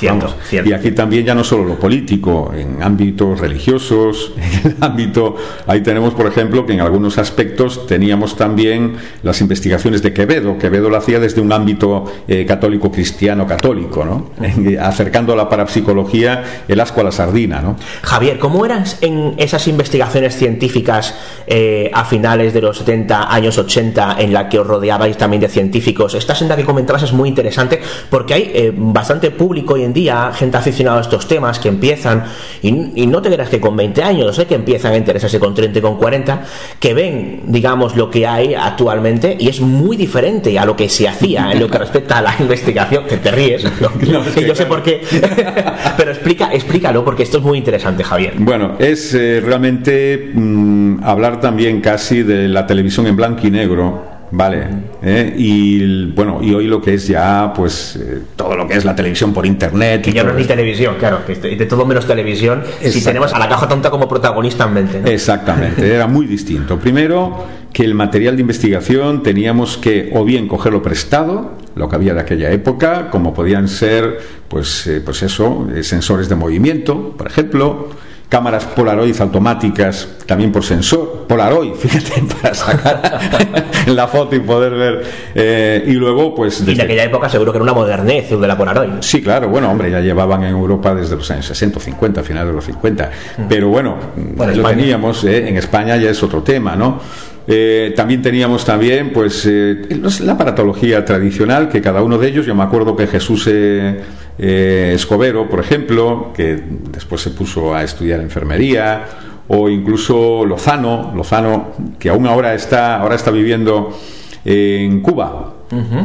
Y 0.51 0.73
aquí 0.73 0.91
también 0.91 1.25
ya 1.25 1.34
no 1.34 1.43
solo 1.43 1.63
lo 1.63 1.80
político, 1.80 2.51
en 2.56 2.84
ámbitos 2.84 3.39
religiosos, 3.39 4.34
en 4.38 4.71
el 4.71 4.77
ámbito, 4.80 5.36
ahí 5.65 5.82
tenemos, 5.82 6.13
por 6.13 6.27
ejemplo, 6.27 6.65
que 6.65 6.73
en 6.73 6.82
algunos 6.82 7.17
aspectos 7.17 7.88
teníamos 7.88 8.36
también 8.36 8.95
las 9.23 9.41
investigaciones 9.41 10.03
de 10.03 10.13
Quevedo. 10.13 10.58
Quevedo 10.60 10.89
lo 10.89 10.97
hacía 10.97 11.19
desde 11.19 11.41
un 11.41 11.51
ámbito 11.51 12.06
eh, 12.27 12.45
católico 12.45 12.91
cristiano 12.91 13.47
católico, 13.47 14.06
¿no? 14.06 14.30
acercando 14.80 15.34
a 15.34 15.36
la 15.36 15.49
parapsicología 15.49 16.43
el 16.67 16.80
asco 16.80 17.01
a 17.01 17.06
la 17.06 17.12
sardina, 17.12 17.62
¿no? 17.62 17.75
Javier, 18.03 18.38
¿cómo 18.38 18.65
eras 18.65 18.97
en 19.01 19.34
esas 19.38 19.67
investigaciones 19.67 20.36
científicas 20.36 21.15
eh, 21.47 21.89
a 21.93 22.06
finales 22.06 22.53
de 22.53 22.62
los 22.62 22.77
70, 22.77 23.34
años 23.34 23.58
80, 23.58 24.17
en 24.19 24.34
la 24.34 24.47
que 24.47 24.60
os 24.60 24.67
rodeabais 24.67 25.17
también 25.17 25.41
de 25.41 25.49
científicos? 25.49 26.13
Esta 26.13 26.36
senda 26.36 26.56
que 26.56 26.63
comentabas 26.63 27.03
es 27.03 27.13
muy 27.13 27.30
interesante 27.30 27.80
porque 28.10 28.34
hay 28.34 28.51
eh, 28.53 28.73
bastante 29.08 29.32
público 29.32 29.76
hoy 29.76 29.84
en 29.84 29.93
día, 29.93 30.34
gente 30.34 30.58
aficionada 30.58 30.98
a 30.98 31.02
estos 31.02 31.30
temas 31.30 31.60
que 31.60 31.70
empiezan, 31.70 32.26
y, 32.62 32.74
no 33.08 33.22
te 33.22 33.32
creas 33.32 33.48
que 33.48 33.62
con 33.62 33.74
20 33.78 34.04
años, 34.04 34.36
sé 34.36 34.46
que 34.46 34.56
empiezan 34.56 34.91
a 34.91 34.98
interesarse 34.98 35.39
con 35.39 35.56
30 35.56 35.80
y 35.80 35.82
con 35.82 35.96
40, 35.96 36.43
que 36.78 36.93
ven, 36.93 37.43
digamos, 37.46 37.96
lo 37.96 38.12
que 38.12 38.28
hay 38.28 38.54
actualmente 38.54 39.38
y 39.39 39.48
es 39.48 39.62
muy 39.62 39.96
diferente 39.96 40.60
a 40.60 40.65
lo 40.65 40.76
que 40.76 40.89
se 40.89 41.08
hacía 41.08 41.54
en 41.54 41.62
lo 41.62 41.70
que 41.70 41.78
respecta 41.78 42.17
a 42.17 42.22
la 42.22 42.36
investigación, 42.38 43.06
que 43.06 43.15
te 43.15 43.32
ríes, 43.32 43.63
yo 44.46 44.56
sé 44.56 44.65
por 44.65 44.84
qué, 44.84 45.02
pero 45.98 46.12
explica, 46.12 46.50
explícalo 46.52 47.06
porque 47.06 47.24
esto 47.24 47.38
es 47.38 47.46
muy 47.46 47.60
interesante, 47.60 48.04
Javier. 48.04 48.34
Bueno, 48.39 48.76
es 48.78 49.13
eh, 49.13 49.41
realmente 49.41 50.32
mm, 50.34 51.02
hablar 51.06 51.39
también 51.39 51.80
casi 51.80 52.24
de 52.24 52.50
la 52.50 52.67
televisión 52.67 53.08
en 53.08 53.15
blanco 53.15 53.48
y 53.48 53.52
negro 53.52 54.16
Vale, 54.32 54.68
¿eh? 55.02 55.34
y 55.38 56.06
bueno, 56.12 56.40
y 56.42 56.54
hoy 56.54 56.68
lo 56.68 56.82
que 56.82 56.96
es 56.96 57.08
ya, 57.08 57.54
pues, 57.56 57.96
eh, 57.96 58.22
todo 58.36 58.56
lo 58.56 58.68
que 58.68 58.76
es 58.76 58.84
la 58.84 58.96
televisión 58.96 59.34
por 59.34 59.46
internet. 59.46 60.02
Que 60.02 60.12
ya 60.12 60.24
no 60.24 60.32
es 60.32 60.36
ni 60.36 60.44
televisión, 60.44 60.96
claro, 61.00 61.26
que 61.26 61.36
de 61.36 61.66
todo 61.66 61.86
menos 61.86 62.06
televisión, 62.06 62.63
si 62.82 63.04
tenemos 63.04 63.34
a 63.34 63.40
la 63.40 63.48
caja 63.48 63.68
tonta 63.68 63.90
como 63.90 64.08
protagonista 64.10 64.66
en 64.66 64.74
mente. 64.74 65.13
Exactamente, 65.13 65.94
era 65.94 66.08
muy 66.08 66.26
distinto. 66.26 66.78
Primero, 66.78 67.46
que 67.72 67.84
el 67.84 67.96
material 67.96 68.36
de 68.36 68.42
investigación 68.42 69.24
teníamos 69.24 69.78
que 69.78 70.12
o 70.13 70.26
bien 70.26 70.48
cogerlo 70.48 70.82
prestado, 70.82 71.54
lo 71.76 71.88
que 71.88 71.96
había 71.96 72.13
de 72.13 72.22
aquella 72.22 72.52
época, 72.52 73.10
como 73.10 73.34
podían 73.34 73.70
ser, 73.70 74.20
pues, 74.50 74.88
eh, 74.88 75.02
pues 75.04 75.24
eso, 75.24 75.68
sensores 75.82 76.28
de 76.28 76.36
movimiento, 76.36 77.16
por 77.18 77.28
ejemplo 77.28 77.90
cámaras 78.30 78.66
Polaroid 78.66 79.20
automáticas, 79.22 80.08
también 80.26 80.52
por 80.52 80.63
sensor, 80.63 81.26
Polaroid, 81.28 81.74
fíjate, 81.76 82.24
para 82.42 82.54
sacar 82.54 83.20
la 83.88 84.08
foto 84.08 84.36
y 84.36 84.40
poder 84.40 84.74
ver. 84.74 85.04
Eh, 85.34 85.84
y 85.88 85.94
luego, 85.94 86.36
pues. 86.36 86.60
Desde... 86.60 86.74
Y 86.74 86.76
en 86.76 86.82
aquella 86.82 87.04
época 87.06 87.30
seguro 87.30 87.52
que 87.52 87.58
era 87.58 87.63
una 87.63 87.74
modernez 87.74 88.30
de 88.30 88.48
la 88.48 88.58
Polaroid. 88.58 89.02
Sí, 89.02 89.22
claro, 89.22 89.50
bueno, 89.50 89.72
hombre, 89.72 89.92
ya 89.92 90.02
llevaban 90.02 90.44
en 90.44 90.50
Europa 90.50 90.94
desde 90.94 91.16
los 91.16 91.30
años 91.32 91.46
60, 91.46 91.80
50, 91.80 92.24
finales 92.24 92.50
de 92.50 92.56
los 92.56 92.66
50. 92.66 93.12
Mm. 93.38 93.42
Pero 93.48 93.70
bueno, 93.70 93.98
lo 94.36 94.63
teníamos, 94.63 95.24
eh, 95.24 95.48
en 95.48 95.58
España 95.58 95.98
ya 95.98 96.10
es 96.10 96.22
otro 96.22 96.44
tema, 96.44 96.76
¿no? 96.76 97.00
Eh, 97.49 97.93
también 97.95 98.21
teníamos 98.21 98.65
también 98.65 99.13
pues 99.13 99.49
la 100.19 100.33
aparatología 100.33 101.05
tradicional 101.05 101.69
que 101.69 101.81
cada 101.81 102.03
uno 102.03 102.17
de 102.17 102.27
ellos 102.27 102.45
yo 102.45 102.53
me 102.53 102.63
acuerdo 102.63 102.93
que 102.97 103.07
Jesús 103.07 103.47
eh, 103.49 104.91
Escobero, 104.93 105.49
por 105.49 105.62
ejemplo, 105.62 106.33
que 106.36 106.62
después 106.91 107.21
se 107.21 107.29
puso 107.29 107.73
a 107.73 107.83
estudiar 107.83 108.19
enfermería, 108.19 109.05
o 109.47 109.69
incluso 109.69 110.45
Lozano, 110.45 111.13
Lozano, 111.15 111.71
que 111.97 112.10
aún 112.10 112.27
ahora 112.27 112.53
está, 112.53 112.97
ahora 112.99 113.15
está 113.15 113.31
viviendo 113.31 113.97
en 114.43 114.99
Cuba. 114.99 115.53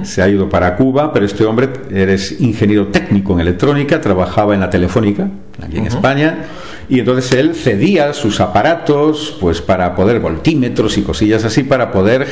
Se 0.02 0.22
ha 0.22 0.28
ido 0.28 0.48
para 0.48 0.76
Cuba, 0.76 1.12
pero 1.12 1.24
este 1.26 1.44
hombre 1.44 1.68
eres 1.92 2.40
ingeniero 2.40 2.88
técnico 2.88 3.34
en 3.34 3.40
electrónica, 3.40 4.00
trabajaba 4.00 4.54
en 4.54 4.60
la 4.60 4.70
Telefónica, 4.70 5.28
aquí 5.60 5.78
en 5.78 5.86
España 5.86 6.46
y 6.88 6.98
entonces 6.98 7.32
él 7.32 7.54
cedía 7.54 8.12
sus 8.12 8.40
aparatos 8.40 9.36
pues 9.40 9.60
para 9.60 9.94
poder 9.94 10.20
voltímetros 10.20 10.98
y 10.98 11.02
cosillas 11.02 11.44
así 11.44 11.62
para 11.62 11.90
poder 11.90 12.26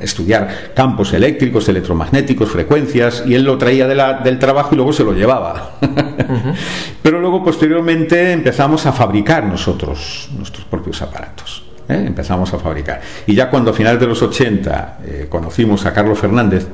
estudiar 0.00 0.72
campos 0.74 1.12
eléctricos, 1.12 1.68
electromagnéticos, 1.68 2.50
frecuencias 2.50 3.24
y 3.26 3.34
él 3.34 3.44
lo 3.44 3.58
traía 3.58 3.86
del 3.86 4.38
trabajo 4.38 4.70
y 4.72 4.76
luego 4.76 4.92
se 4.92 5.04
lo 5.04 5.12
llevaba. 5.12 5.72
Pero 7.02 7.20
luego 7.20 7.44
posteriormente 7.44 8.32
empezamos 8.32 8.86
a 8.86 8.92
fabricar 8.92 9.44
nosotros 9.44 10.28
nuestros 10.36 10.64
propios 10.66 11.02
aparatos. 11.02 11.64
¿eh? 11.88 12.04
Empezamos 12.06 12.52
a 12.52 12.58
fabricar. 12.58 13.00
Y 13.26 13.34
ya 13.34 13.50
cuando 13.50 13.70
a 13.70 13.74
finales 13.74 14.00
de 14.00 14.06
los 14.06 14.22
80 14.22 14.98
eh, 15.04 15.26
conocimos 15.28 15.84
a 15.86 15.92
Carlos 15.92 16.18
Fernández, 16.18 16.66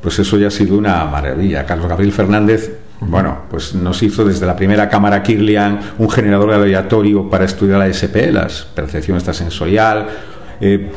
pues 0.00 0.18
eso 0.18 0.38
ya 0.38 0.48
ha 0.48 0.50
sido 0.50 0.76
una 0.76 1.04
maravilla. 1.04 1.66
Carlos 1.66 1.88
Gabriel 1.88 2.12
Fernández 2.12 2.85
bueno, 3.00 3.42
pues 3.50 3.74
nos 3.74 4.02
hizo 4.02 4.24
desde 4.24 4.46
la 4.46 4.56
primera 4.56 4.88
cámara 4.88 5.22
Kirlian 5.22 5.80
un 5.98 6.08
generador 6.10 6.52
aleatorio 6.52 7.28
para 7.28 7.44
estudiar 7.44 7.78
la 7.78 7.86
SP, 7.88 8.32
la 8.32 8.48
percepción 8.74 9.16
extrasensorial, 9.16 10.06
eh, 10.60 10.90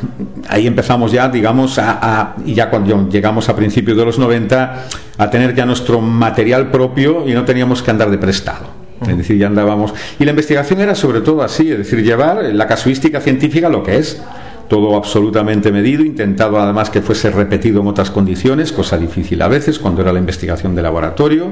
ahí 0.48 0.66
empezamos 0.66 1.12
ya, 1.12 1.28
digamos, 1.28 1.78
a, 1.78 2.34
y 2.44 2.54
ya 2.54 2.70
cuando 2.70 3.08
llegamos 3.08 3.48
a 3.48 3.56
principios 3.56 3.96
de 3.96 4.04
los 4.04 4.18
90, 4.18 4.86
a 5.18 5.30
tener 5.30 5.54
ya 5.54 5.66
nuestro 5.66 6.00
material 6.00 6.70
propio 6.70 7.28
y 7.28 7.34
no 7.34 7.44
teníamos 7.44 7.82
que 7.82 7.90
andar 7.90 8.10
de 8.10 8.18
prestado. 8.18 8.80
Es 9.02 9.16
decir, 9.16 9.38
ya 9.38 9.46
andábamos. 9.46 9.94
Y 10.18 10.24
la 10.24 10.30
investigación 10.30 10.80
era 10.80 10.94
sobre 10.94 11.20
todo 11.20 11.42
así, 11.42 11.70
es 11.70 11.78
decir, 11.78 12.02
llevar 12.02 12.42
la 12.52 12.66
casuística 12.66 13.20
científica 13.20 13.68
lo 13.68 13.82
que 13.82 13.96
es 13.96 14.22
todo 14.70 14.96
absolutamente 14.96 15.72
medido, 15.72 16.04
intentado 16.04 16.60
además 16.60 16.90
que 16.90 17.02
fuese 17.02 17.28
repetido 17.30 17.80
en 17.80 17.88
otras 17.88 18.12
condiciones, 18.12 18.70
cosa 18.70 18.96
difícil 18.96 19.42
a 19.42 19.48
veces 19.48 19.80
cuando 19.80 20.00
era 20.00 20.12
la 20.12 20.20
investigación 20.20 20.76
de 20.76 20.82
laboratorio. 20.82 21.48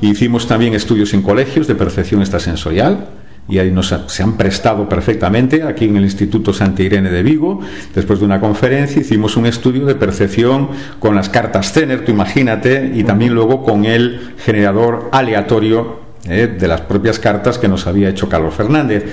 Hicimos 0.00 0.48
también 0.48 0.72
estudios 0.72 1.12
en 1.12 1.20
colegios 1.20 1.66
de 1.66 1.74
percepción 1.74 2.22
extrasensorial 2.22 3.06
y 3.50 3.58
ahí 3.58 3.70
nos 3.70 3.94
se 4.06 4.22
han 4.22 4.38
prestado 4.38 4.88
perfectamente 4.88 5.62
aquí 5.62 5.84
en 5.84 5.96
el 5.96 6.04
Instituto 6.04 6.54
Santa 6.54 6.82
Irene 6.82 7.10
de 7.10 7.22
Vigo. 7.22 7.60
Después 7.94 8.18
de 8.18 8.24
una 8.24 8.40
conferencia 8.40 9.02
hicimos 9.02 9.36
un 9.36 9.44
estudio 9.44 9.84
de 9.84 9.94
percepción 9.94 10.70
con 10.98 11.14
las 11.14 11.28
cartas 11.28 11.70
Zener, 11.72 12.02
tú 12.06 12.12
imagínate, 12.12 12.92
y 12.94 13.04
también 13.04 13.34
luego 13.34 13.62
con 13.62 13.84
el 13.84 14.32
generador 14.38 15.10
aleatorio 15.12 16.07
¿eh? 16.28 16.46
de 16.58 16.68
las 16.68 16.82
propias 16.82 17.18
cartas 17.18 17.58
que 17.58 17.68
nos 17.68 17.86
había 17.86 18.08
hecho 18.08 18.28
Carlos 18.28 18.54
Fernández. 18.54 19.04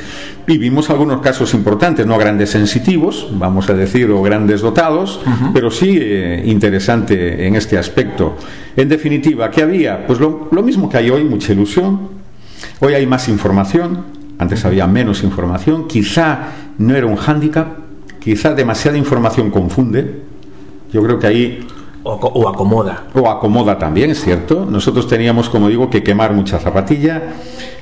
Vivimos 0.46 0.90
algunos 0.90 1.22
casos 1.22 1.54
importantes, 1.54 2.06
no 2.06 2.18
grandes 2.18 2.52
sensitivos, 2.52 3.28
vamos 3.32 3.70
a 3.70 3.74
decir, 3.74 4.10
o 4.12 4.22
grandes 4.22 4.62
dotados, 4.62 5.22
pero 5.54 5.72
sí 5.72 5.98
eh, 6.00 6.44
interesante 6.46 7.48
en 7.48 7.56
este 7.56 7.78
aspecto. 7.78 8.38
En 8.76 8.90
definitiva, 8.90 9.50
¿qué 9.50 9.64
había? 9.64 10.06
Pues 10.06 10.20
lo, 10.20 10.50
mismo 10.64 10.90
que 10.90 10.98
hay 10.98 11.10
hoy, 11.10 11.24
mucha 11.24 11.54
ilusión. 11.54 12.10
Hoy 12.80 12.94
hay 12.94 13.06
más 13.06 13.28
información, 13.30 14.04
antes 14.38 14.66
había 14.66 14.88
menos 14.88 15.24
información, 15.24 15.88
quizá 15.88 16.52
no 16.78 16.96
era 16.96 17.06
un 17.06 17.16
hándicap, 17.16 17.68
quizá 18.20 18.54
demasiada 18.54 18.98
información 18.98 19.52
confunde. 19.52 20.24
Yo 20.92 21.04
creo 21.04 21.20
que 21.20 21.28
ahí 21.28 21.68
o, 22.06 22.48
acomoda. 22.48 23.04
O 23.14 23.30
acomoda 23.30 23.78
también, 23.78 24.12
es 24.12 24.22
cierto. 24.22 24.66
Nosotros 24.70 25.08
teníamos, 25.08 25.50
como 25.50 25.70
digo, 25.70 25.90
que 25.90 26.04
quemar 26.04 26.34
mucha 26.34 26.60
zapatilla, 26.60 27.22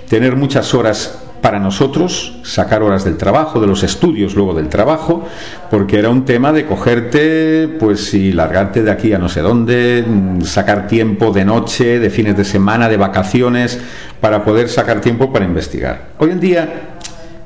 tener 0.07 0.36
muchas 0.36 0.74
horas 0.74 1.19
para 1.41 1.59
nosotros, 1.59 2.39
sacar 2.43 2.84
horas 2.84 3.03
del 3.03 3.17
trabajo, 3.17 3.59
de 3.59 3.67
los 3.67 3.84
estudios 3.84 4.34
luego 4.34 4.53
del 4.53 4.69
trabajo, 4.69 5.26
porque 5.69 5.99
era 5.99 6.09
un 6.09 6.24
tema 6.24 6.53
de 6.53 6.65
cogerte, 6.65 7.67
pues 7.82 8.13
y 8.13 8.32
largarte 8.32 8.82
de 8.82 8.89
aquí 8.89 9.11
a 9.11 9.17
no 9.17 9.28
sé 9.28 9.41
dónde, 9.41 10.05
mm, 10.07 10.43
sacar 10.43 10.88
tiempo 10.88 11.32
de 11.32 11.43
noche, 11.43 11.99
de 11.99 12.09
fines 12.09 12.38
de 12.38 12.45
semana, 12.45 12.88
de 12.88 12.95
vacaciones, 12.95 13.78
para 14.21 14.45
poder 14.45 14.69
sacar 14.69 15.01
tiempo 15.01 15.34
para 15.34 15.43
investigar. 15.43 16.11
Hoy 16.17 16.32
en 16.32 16.39
día 16.39 16.93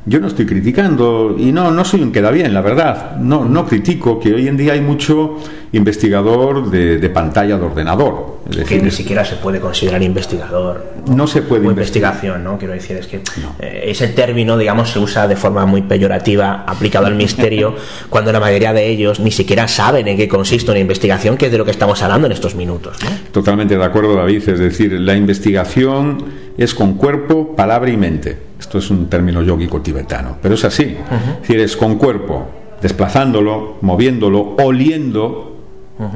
yo 0.08 0.22
no 0.22 0.28
estoy 0.28 0.45
criticando 0.45 1.36
y 1.38 1.51
no, 1.51 1.70
no 1.70 1.84
soy 1.84 2.01
un 2.01 2.14
queda 2.14 2.32
bien, 2.32 2.53
la 2.53 2.62
verdad. 2.62 3.18
No, 3.18 3.43
no 3.43 3.66
critico 3.66 4.18
que 4.18 4.34
hoy 4.34 4.47
en 4.47 4.55
día 4.55 4.72
hay 4.72 4.80
mucho 4.80 5.36
investigador 5.74 6.72
de, 6.72 7.10
pantalla 7.10 7.58
de 7.58 7.66
ordenador. 7.66 8.38
Es 8.49 8.55
decir, 8.55 8.78
que 8.78 8.86
ni 8.86 8.91
siquiera 8.91 9.26
se 9.26 9.36
puede 9.36 9.60
considerar 9.60 10.01
investigador. 10.01 10.93
No 11.08 11.28
se 11.28 11.41
puede. 11.41 11.68
O 11.68 11.72
investigación, 11.72 12.41
¿no? 12.41 12.58
Quiero 12.58 12.74
decir, 12.74 12.95
es 12.95 13.08
que 13.08 13.18
eh, 13.60 13.84
ese 13.88 14.08
término, 14.08 14.58
digamos, 14.58 14.91
se 14.91 14.99
usa 14.99 15.28
de 15.28 15.36
forma 15.36 15.66
muy 15.66 15.82
peyorativa, 15.82 16.64
aplicado 16.66 17.08
al 17.08 17.16
misterio, 17.16 17.76
cuando 18.10 18.32
la 18.32 18.39
mayoría 18.39 18.72
de 18.72 18.88
ellos 18.88 19.20
ni 19.20 19.32
siquiera 19.32 19.68
saben 19.68 20.08
en 20.08 20.16
qué 20.16 20.30
consiste 20.30 20.72
una 20.72 20.80
investigación, 20.80 21.36
que 21.36 21.47
es 21.47 21.51
de 21.51 21.58
lo 21.58 21.66
que 21.66 21.72
estamos 21.72 22.01
hablando 22.01 22.28
en 22.28 22.32
estos 22.32 22.55
minutos. 22.55 22.97
Totalmente 23.34 23.78
de 23.78 23.84
acuerdo, 23.84 24.16
David. 24.16 24.47
Es 24.47 24.60
decir, 24.60 24.93
la 24.93 25.18
investigación 25.18 26.24
es 26.58 26.74
con 26.74 26.93
cuerpo, 26.93 27.58
palabra 27.58 27.91
y 27.91 27.97
mente 27.97 28.47
esto 28.60 28.80
es 28.80 28.89
un 28.89 29.08
término 29.08 29.41
yógico 29.41 29.82
tibetano, 29.82 30.38
pero 30.41 30.55
es 30.55 30.66
así. 30.66 30.84
Es 30.84 31.41
decir, 31.41 31.60
es 31.60 31.76
con 31.76 31.97
cuerpo, 31.97 32.47
desplazándolo, 32.82 33.78
moviéndolo, 33.82 34.55
oliendo, 34.60 35.58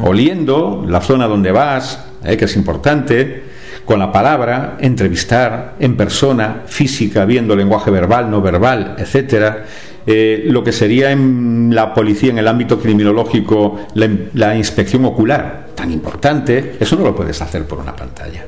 oliendo 0.03 0.85
la 0.87 1.01
zona 1.01 1.27
donde 1.27 1.51
vas, 1.51 2.05
eh, 2.23 2.37
que 2.37 2.45
es 2.45 2.55
importante, 2.55 3.43
con 3.85 3.99
la 3.99 4.11
palabra, 4.11 4.77
entrevistar 4.79 5.75
en 5.79 5.97
persona, 5.97 6.63
física, 6.65 7.25
viendo 7.25 7.55
lenguaje 7.55 7.91
verbal, 7.91 8.29
no 8.29 8.41
verbal, 8.41 8.95
etcétera. 8.97 9.65
Eh, 10.05 10.43
lo 10.47 10.63
que 10.63 10.71
sería 10.71 11.11
en 11.11 11.71
la 11.73 11.93
policía, 11.93 12.31
en 12.31 12.39
el 12.39 12.47
ámbito 12.47 12.79
criminológico, 12.79 13.79
la 13.95 14.55
inspección 14.55 15.05
ocular, 15.05 15.67
tan 15.75 15.91
importante, 15.91 16.77
eso 16.79 16.95
no 16.95 17.03
lo 17.03 17.15
puedes 17.15 17.41
hacer 17.41 17.65
por 17.65 17.79
una 17.79 17.95
pantalla. 17.95 18.45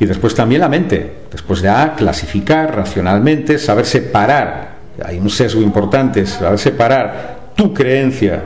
Y 0.00 0.06
después 0.06 0.34
también 0.34 0.60
la 0.60 0.68
mente, 0.68 1.12
después 1.30 1.62
de 1.62 1.68
A, 1.68 1.94
clasificar 1.94 2.74
racionalmente, 2.74 3.58
saber 3.58 3.86
separar, 3.86 4.76
hay 5.04 5.18
un 5.18 5.30
sesgo 5.30 5.62
importante, 5.62 6.26
saber 6.26 6.58
separar 6.58 7.52
tu 7.54 7.72
creencia, 7.72 8.42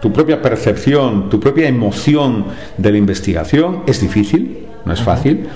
tu 0.00 0.12
propia 0.12 0.40
percepción, 0.40 1.28
tu 1.28 1.40
propia 1.40 1.68
emoción 1.68 2.46
de 2.76 2.92
la 2.92 2.98
investigación, 2.98 3.82
es 3.86 4.00
difícil, 4.00 4.66
no 4.84 4.92
es 4.92 5.00
fácil, 5.00 5.48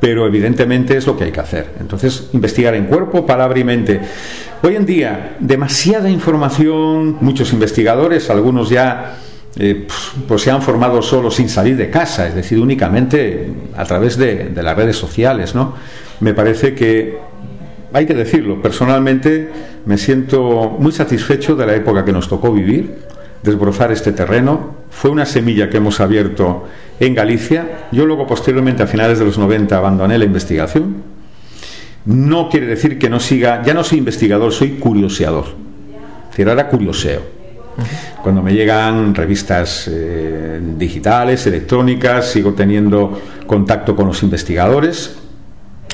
pero 0.00 0.26
evidentemente 0.26 0.96
es 0.96 1.06
lo 1.06 1.16
que 1.16 1.24
hay 1.24 1.32
que 1.32 1.40
hacer. 1.40 1.66
Entonces, 1.80 2.30
investigar 2.32 2.74
en 2.74 2.86
cuerpo, 2.86 3.26
palabra 3.26 3.58
y 3.58 3.64
mente. 3.64 4.00
Hoy 4.62 4.76
en 4.76 4.86
día, 4.86 5.36
demasiada 5.40 6.08
información, 6.08 7.18
muchos 7.20 7.52
investigadores, 7.52 8.30
algunos 8.30 8.70
ya 8.70 9.16
eh, 9.60 9.88
pues 10.28 10.42
se 10.42 10.52
han 10.52 10.62
formado 10.62 11.02
solo 11.02 11.32
sin 11.32 11.48
salir 11.48 11.76
de 11.76 11.90
casa, 11.90 12.28
es 12.28 12.34
decir, 12.36 12.60
únicamente 12.60 13.50
a 13.76 13.84
través 13.84 14.16
de, 14.16 14.52
las 14.54 14.76
redes 14.76 14.96
sociales, 14.96 15.56
¿no? 15.56 15.74
Me 16.20 16.32
parece 16.32 16.76
que 16.76 17.18
hay 17.92 18.06
que 18.06 18.14
decirlo, 18.14 18.62
personalmente 18.62 19.50
me 19.84 19.98
siento 19.98 20.76
muy 20.78 20.92
satisfecho 20.92 21.56
de 21.56 21.66
la 21.66 21.74
época 21.74 22.04
que 22.04 22.12
nos 22.12 22.28
tocó 22.28 22.52
vivir, 22.52 22.98
desbrozar 23.42 23.90
este 23.90 24.12
terreno. 24.12 24.76
Fue 24.90 25.10
una 25.10 25.26
semilla 25.26 25.68
que 25.68 25.78
hemos 25.78 25.98
abierto 26.00 26.66
en 27.00 27.14
Galicia. 27.16 27.88
Yo 27.90 28.06
luego, 28.06 28.26
posteriormente, 28.26 28.84
a 28.84 28.86
finales 28.86 29.18
de 29.18 29.24
los 29.24 29.38
90, 29.38 29.76
abandoné 29.76 30.18
la 30.18 30.24
investigación. 30.24 31.02
No 32.04 32.48
quiere 32.48 32.66
decir 32.66 32.98
que 32.98 33.10
no 33.10 33.18
siga, 33.18 33.62
ya 33.64 33.74
no 33.74 33.82
soy 33.82 33.98
investigador, 33.98 34.52
soy 34.52 34.72
curioseador. 34.72 35.46
Es 36.30 36.36
decir, 36.36 36.66
curioseo 36.70 37.37
cuando 38.22 38.42
me 38.42 38.52
llegan 38.52 39.14
revistas 39.14 39.88
eh, 39.88 40.60
digitales, 40.76 41.46
electrónicas, 41.46 42.30
sigo 42.30 42.54
teniendo 42.54 43.20
contacto 43.46 43.94
con 43.94 44.06
los 44.06 44.22
investigadores, 44.22 45.16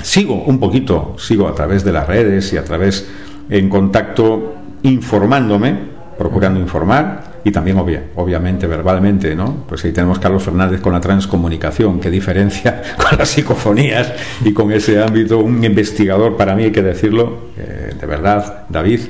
sigo 0.03 0.43
un 0.45 0.59
poquito, 0.59 1.17
sigo 1.19 1.49
a 1.49 1.55
través 1.55 1.85
de 1.85 1.93
las 1.93 2.07
redes 2.07 2.53
y 2.53 2.57
a 2.57 2.65
través 2.65 3.09
en 3.51 3.69
contacto 3.69 4.55
informándome, 4.83 5.77
procurando 6.19 6.61
informar 6.61 7.35
y 7.45 7.51
también 7.51 7.77
obviamente 8.17 8.67
verbalmente, 8.67 9.35
¿no? 9.35 9.65
Pues 9.69 9.85
ahí 9.85 9.93
tenemos 9.93 10.19
Carlos 10.19 10.43
Fernández 10.43 10.81
con 10.81 10.95
la 10.95 11.01
transcomunicación, 11.01 12.01
que 12.01 12.11
diferencia 12.11 12.83
con 12.97 13.19
las 13.19 13.29
psicofonías 13.29 14.13
y 14.45 14.53
con 14.53 14.73
ese 14.73 15.03
ámbito, 15.03 15.39
un 15.39 15.63
investigador, 15.63 16.37
para 16.37 16.55
mí 16.55 16.65
hay 16.65 16.73
que 16.73 16.83
decirlo, 16.83 17.51
eh, 17.59 17.95
de 17.99 18.07
verdad, 18.07 18.65
David, 18.71 19.01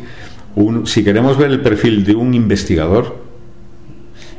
si 0.84 1.05
queremos 1.05 1.36
ver 1.36 1.50
el 1.50 1.61
perfil 1.61 2.05
de 2.05 2.14
un 2.14 2.34
investigador, 2.34 3.16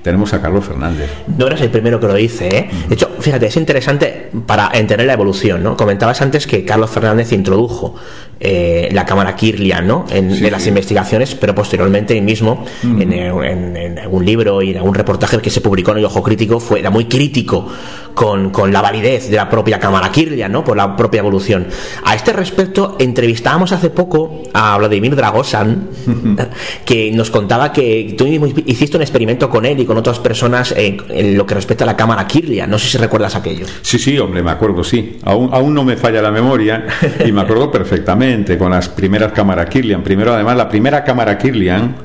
tenemos 0.01 0.33
a 0.33 0.41
Carlos 0.41 0.65
Fernández. 0.65 1.09
No 1.37 1.47
eres 1.47 1.61
el 1.61 1.71
primero 1.71 1.99
que 1.99 2.07
lo 2.07 2.13
dice, 2.13 2.47
¿eh? 2.47 2.69
De 2.87 2.93
hecho, 2.93 3.09
fíjate, 3.19 3.47
es 3.47 3.57
interesante 3.57 4.24
para 4.45 4.71
entender 4.73 5.07
la 5.07 5.13
evolución, 5.13 5.63
¿no? 5.63 5.77
Comentabas 5.77 6.21
antes 6.21 6.47
que 6.47 6.65
Carlos 6.65 6.89
Fernández 6.89 7.31
introdujo 7.31 7.95
eh, 8.39 8.89
la 8.91 9.05
cámara 9.05 9.35
Kirlian, 9.35 9.87
¿no? 9.87 10.05
En, 10.09 10.41
las 10.51 10.67
investigaciones, 10.67 11.35
pero 11.35 11.55
posteriormente 11.55 12.17
él 12.17 12.23
mismo, 12.23 12.65
en, 12.83 13.97
algún 13.97 14.25
libro 14.25 14.61
y 14.61 14.71
en 14.71 14.77
algún 14.77 14.93
reportaje 14.93 15.39
que 15.39 15.49
se 15.49 15.61
publicó 15.61 15.91
en 15.91 15.99
el 15.99 16.05
Ojo 16.05 16.21
Crítico, 16.21 16.59
fue, 16.59 16.79
era 16.79 16.89
muy 16.89 17.05
crítico 17.05 17.67
con, 18.13 18.49
con, 18.49 18.73
la 18.73 18.81
validez 18.81 19.29
de 19.29 19.37
la 19.37 19.49
propia 19.49 19.79
cámara 19.79 20.11
Kirlian, 20.11 20.51
¿no? 20.51 20.63
Por 20.63 20.75
la 20.75 20.97
propia 20.97 21.19
evolución. 21.19 21.67
A 22.03 22.13
este 22.13 22.33
respecto, 22.33 22.97
entrevistábamos 22.99 23.71
hace 23.71 23.89
poco 23.89 24.43
a 24.53 24.77
Vladimir 24.77 25.15
Dragosan, 25.15 25.89
que 26.85 27.11
nos 27.11 27.31
contaba 27.31 27.71
que 27.71 28.15
tú 28.17 28.25
hiciste 28.65 28.97
un 28.97 29.01
experimento 29.01 29.49
con 29.49 29.65
él 29.65 29.79
y 29.79 29.85
con 29.85 29.97
otras 29.97 30.19
personas 30.19 30.73
en 30.77 31.37
lo 31.37 31.45
que 31.45 31.55
respecta 31.55 31.85
a 31.85 31.87
la 31.87 31.95
cámara 31.95 32.27
Kirlian. 32.27 32.69
No 32.69 32.77
sé 32.77 32.89
si 32.89 32.97
recuerdas 32.97 33.35
aquello. 33.35 33.65
Sí, 33.81 33.97
sí, 33.97 34.19
hombre, 34.25 34.43
me 34.43 34.51
acuerdo, 34.51 34.83
sí. 34.83 35.17
Aún, 35.23 35.49
aún 35.51 35.73
no 35.73 35.83
me 35.83 35.95
falla 35.97 36.21
la 36.21 36.31
memoria 36.31 36.85
y 37.25 37.31
me 37.31 37.41
acuerdo 37.41 37.71
perfectamente 37.71 38.57
con 38.57 38.71
las 38.71 38.89
primeras 38.89 39.31
cámaras 39.31 39.69
Kirlian. 39.69 40.03
Primero, 40.03 40.33
además, 40.33 40.57
la 40.57 40.69
primera 40.69 41.03
cámara 41.03 41.37
Kirlian 41.37 41.95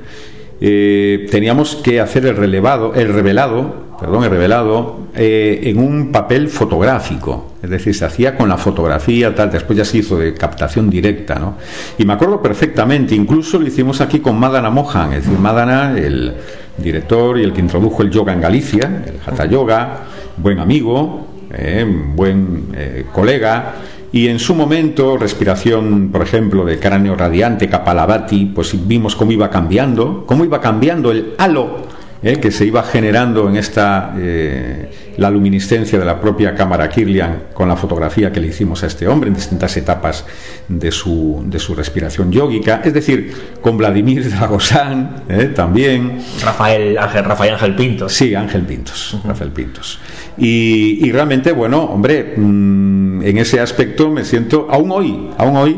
eh, 0.61 1.27
teníamos 1.31 1.77
que 1.77 2.01
hacer 2.01 2.27
el 2.27 2.37
relevado, 2.37 2.95
el 2.95 3.13
revelado, 3.13 3.97
perdón, 3.99 4.25
el 4.25 4.31
revelado 4.31 5.01
eh, 5.15 5.61
en 5.65 5.79
un 5.79 6.13
papel 6.13 6.49
fotográfico, 6.49 7.55
es 7.63 7.71
decir, 7.71 7.95
se 7.95 8.05
hacía 8.05 8.37
con 8.37 8.49
la 8.49 8.59
fotografía 8.59 9.35
tal, 9.35 9.51
después 9.51 9.79
ya 9.79 9.87
se 9.87 9.99
hizo 9.99 10.19
de 10.19 10.35
captación 10.35 10.91
directa, 10.91 11.37
¿no? 11.37 11.57
Y 11.97 12.05
me 12.05 12.13
acuerdo 12.13 12.43
perfectamente, 12.43 13.15
incluso 13.15 13.59
lo 13.59 13.67
hicimos 13.67 14.03
aquí 14.03 14.21
con 14.21 14.39
Madana 14.39 14.69
Mohan, 14.69 15.15
es 15.15 15.25
decir, 15.25 15.39
Madana, 15.39 15.99
el 15.99 16.35
director 16.77 17.39
y 17.39 17.43
el 17.43 17.55
que 17.55 17.61
introdujo 17.61 18.03
el 18.03 18.11
yoga 18.11 18.35
en 18.35 18.41
Galicia, 18.41 19.03
el 19.07 19.15
Hatha 19.27 19.47
Yoga, 19.47 20.01
buen 20.37 20.59
amigo, 20.59 21.30
eh, 21.53 21.87
buen 22.15 22.69
colega 23.13 23.75
y 24.13 24.27
en 24.27 24.41
su 24.41 24.55
momento, 24.55 25.17
respiración, 25.17 26.11
por 26.11 26.23
ejemplo, 26.23 26.65
de 26.65 26.81
cráneo 26.81 27.15
radiante, 27.15 27.69
Kapalabhati, 27.69 28.47
pues 28.47 28.75
vimos 28.89 29.15
cómo 29.15 29.31
iba 29.31 29.51
cambiando, 29.51 30.25
cómo 30.27 30.45
iba 30.45 30.61
cambiando 30.61 31.13
el 31.13 31.35
halo 31.39 31.89
¿eh? 32.23 32.39
que 32.39 32.51
se 32.51 32.65
iba 32.65 32.83
generando 32.83 33.49
en 33.49 33.57
esta 33.57 34.15
eh, 34.19 34.91
la 35.17 35.31
luminiscencia 35.31 35.99
de 35.99 36.05
la 36.05 36.21
propia 36.21 36.55
cámara 36.55 36.89
Kirlian 36.89 37.45
con 37.53 37.69
la 37.69 37.77
fotografía 37.77 38.33
que 38.33 38.41
le 38.41 38.49
hicimos 38.49 38.83
a 38.83 38.87
este 38.87 39.07
hombre 39.09 39.29
en 39.29 39.35
distintas 39.35 39.77
etapas 39.77 40.25
de 40.69 40.91
su, 40.91 41.43
de 41.47 41.59
su 41.59 41.75
respiración 41.75 42.31
yógica, 42.31 42.81
es 42.85 42.95
decir, 42.95 43.33
con 43.61 43.77
Vladimir 43.77 44.29
Dragosán 44.37 45.25
¿eh? 45.29 45.53
también. 45.55 46.19
Rafael 46.43 46.97
Ángel, 46.99 47.25
Rafael 47.25 47.55
Ángel 47.55 47.75
Pintos. 47.75 48.13
Sí, 48.13 48.35
Ángel 48.35 48.63
Pintos, 48.63 49.19
Rafael 49.25 49.51
Pintos. 49.51 49.99
Y, 50.39 51.07
y, 51.07 51.13
realmente, 51.13 51.53
bueno, 51.53 51.85
hombre, 51.85 52.35
mmm, 52.37 53.23
en 53.23 53.39
ese 53.39 53.61
aspecto 53.61 54.11
me 54.11 54.25
siento, 54.25 54.69
aún 54.71 54.91
hoy, 54.91 55.31
aún 55.37 55.57
hoy, 55.57 55.77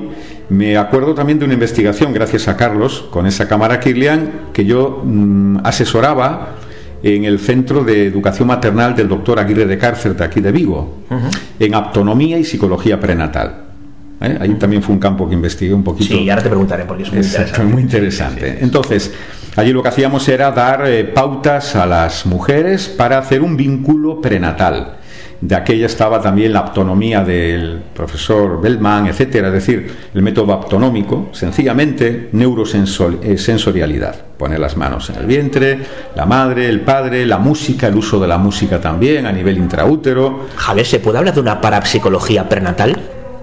me 0.53 0.77
acuerdo 0.77 1.15
también 1.15 1.39
de 1.39 1.45
una 1.45 1.55
investigación, 1.55 2.13
gracias 2.13 2.47
a 2.49 2.57
Carlos, 2.57 3.07
con 3.11 3.27
esa 3.27 3.49
cámara 3.49 3.81
Kirlian, 3.81 4.31
que 4.53 4.65
yo 4.65 5.03
mmm, 5.05 5.59
asesoraba 5.65 6.57
en 7.03 7.25
el 7.25 7.39
Centro 7.39 7.83
de 7.83 8.07
Educación 8.07 8.47
Maternal 8.49 8.95
del 8.95 9.09
doctor 9.09 9.39
Aguirre 9.41 9.67
de 9.67 9.79
Cárcer 9.79 10.15
de 10.15 10.25
aquí 10.25 10.41
de 10.41 10.53
Vigo, 10.53 10.99
uh 11.11 11.15
-huh. 11.15 11.39
en 11.59 11.75
aptonomía 11.75 12.39
y 12.39 12.45
psicología 12.45 13.01
prenatal. 13.01 13.65
¿Eh? 14.21 14.39
Ahí 14.41 14.55
también 14.55 14.83
fue 14.83 14.95
un 14.95 15.01
campo 15.01 15.29
que 15.29 15.35
investigué 15.35 15.75
un 15.75 15.83
poquito. 15.83 16.15
Sí, 16.15 16.31
ahora 16.31 16.43
te 16.43 16.49
preguntaré 16.49 16.85
porque 16.85 17.03
es 17.03 17.11
muy 17.11 17.19
Exacto, 17.19 17.43
interesante. 17.63 17.73
muy 17.73 17.83
interesante. 17.83 18.59
Entonces, 18.61 19.13
allí 19.57 19.73
lo 19.73 19.83
que 19.83 19.89
hacíamos 19.89 20.29
era 20.29 20.53
dar 20.53 20.85
eh, 20.87 21.05
pautas 21.05 21.75
a 21.75 21.87
las 21.87 22.25
mujeres 22.25 22.89
para 22.89 23.19
hacer 23.19 23.43
un 23.43 23.57
vínculo 23.57 24.21
prenatal 24.21 24.99
de 25.43 25.57
aquella 25.57 25.87
estaba 25.87 26.21
también 26.21 26.53
la 26.53 26.61
autonomía 26.61 27.25
del 27.25 27.83
profesor 27.93 28.61
Bellman, 28.61 29.09
etcétera, 29.09 29.49
es 29.49 29.55
decir, 29.55 29.93
el 30.15 30.23
método 30.23 30.53
aptonómico, 30.53 31.31
sencillamente 31.33 32.29
neurosensorialidad, 32.31 34.15
poner 34.39 34.61
las 34.61 34.77
manos 34.77 35.11
en 35.11 35.17
el 35.17 35.27
vientre, 35.27 35.81
la 36.15 36.27
madre, 36.27 36.69
el 36.69 36.83
padre, 36.83 37.27
la 37.27 37.39
música, 37.39 37.89
el 37.89 37.97
uso 37.97 38.21
de 38.21 38.29
la 38.29 38.39
música 38.39 38.81
también 38.81 39.27
a 39.27 39.33
nivel 39.33 39.59
intraútero. 39.59 40.47
Javier, 40.55 40.87
¿se 40.87 41.01
puede 41.01 41.19
hablar 41.19 41.35
de 41.35 41.41
una 41.41 41.61
parapsicología 41.61 42.49
prenatal? 42.49 42.97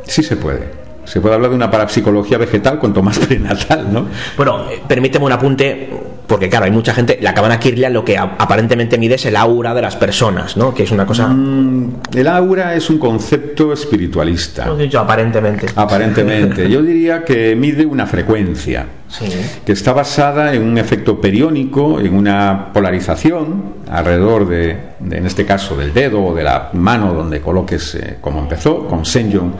Sí 0.04 0.24
se 0.24 0.38
puede. 0.38 0.80
Se 1.04 1.20
puede 1.20 1.36
hablar 1.36 1.50
de 1.50 1.58
una 1.58 1.70
parapsicología 1.70 2.38
vegetal 2.38 2.80
cuanto 2.80 3.02
más 3.02 3.20
prenatal, 3.20 3.92
¿no? 3.92 4.08
Bueno, 4.38 4.70
eh, 4.70 4.82
permíteme 4.88 5.26
un 5.26 5.32
apunte, 5.34 5.90
porque 6.30 6.48
claro, 6.48 6.66
hay 6.66 6.72
mucha 6.72 6.94
gente, 6.94 7.18
la 7.22 7.34
cabana 7.34 7.60
Kirlian 7.60 7.92
lo 7.92 8.06
que 8.06 8.16
aparentemente 8.16 9.00
mide 9.00 9.16
es 9.16 9.26
el 9.26 9.36
aura 9.36 9.74
de 9.74 9.82
las 9.82 9.96
personas, 9.96 10.56
¿no? 10.56 10.76
Que 10.76 10.84
es 10.84 10.92
una 10.92 11.06
cosa... 11.06 11.28
Mm, 11.28 12.02
el 12.14 12.28
aura 12.28 12.76
es 12.76 12.88
un 12.92 13.00
concepto 13.00 13.74
espiritualista. 13.74 14.68
Lo 14.68 14.80
he 14.80 14.84
dicho, 14.84 15.00
aparentemente. 15.00 15.66
Aparentemente. 15.76 16.70
Yo 16.70 16.84
diría 16.84 17.26
que 17.26 17.56
mide 17.56 17.84
una 17.86 18.06
frecuencia. 18.06 18.86
Sí. 19.10 19.26
que 19.66 19.72
está 19.72 19.92
basada 19.92 20.54
en 20.54 20.62
un 20.62 20.78
efecto 20.78 21.20
periónico, 21.20 22.00
en 22.00 22.14
una 22.14 22.72
polarización 22.72 23.74
alrededor 23.90 24.48
de, 24.48 24.78
de 25.00 25.18
en 25.18 25.26
este 25.26 25.48
caso, 25.48 25.76
del 25.76 25.96
dedo 25.96 26.24
o 26.24 26.36
de 26.36 26.44
la 26.44 26.70
mano 26.74 27.12
donde 27.16 27.42
coloques, 27.42 27.96
eh, 27.96 28.18
como 28.22 28.40
empezó, 28.40 28.86
con 28.86 29.06
Senjon 29.06 29.56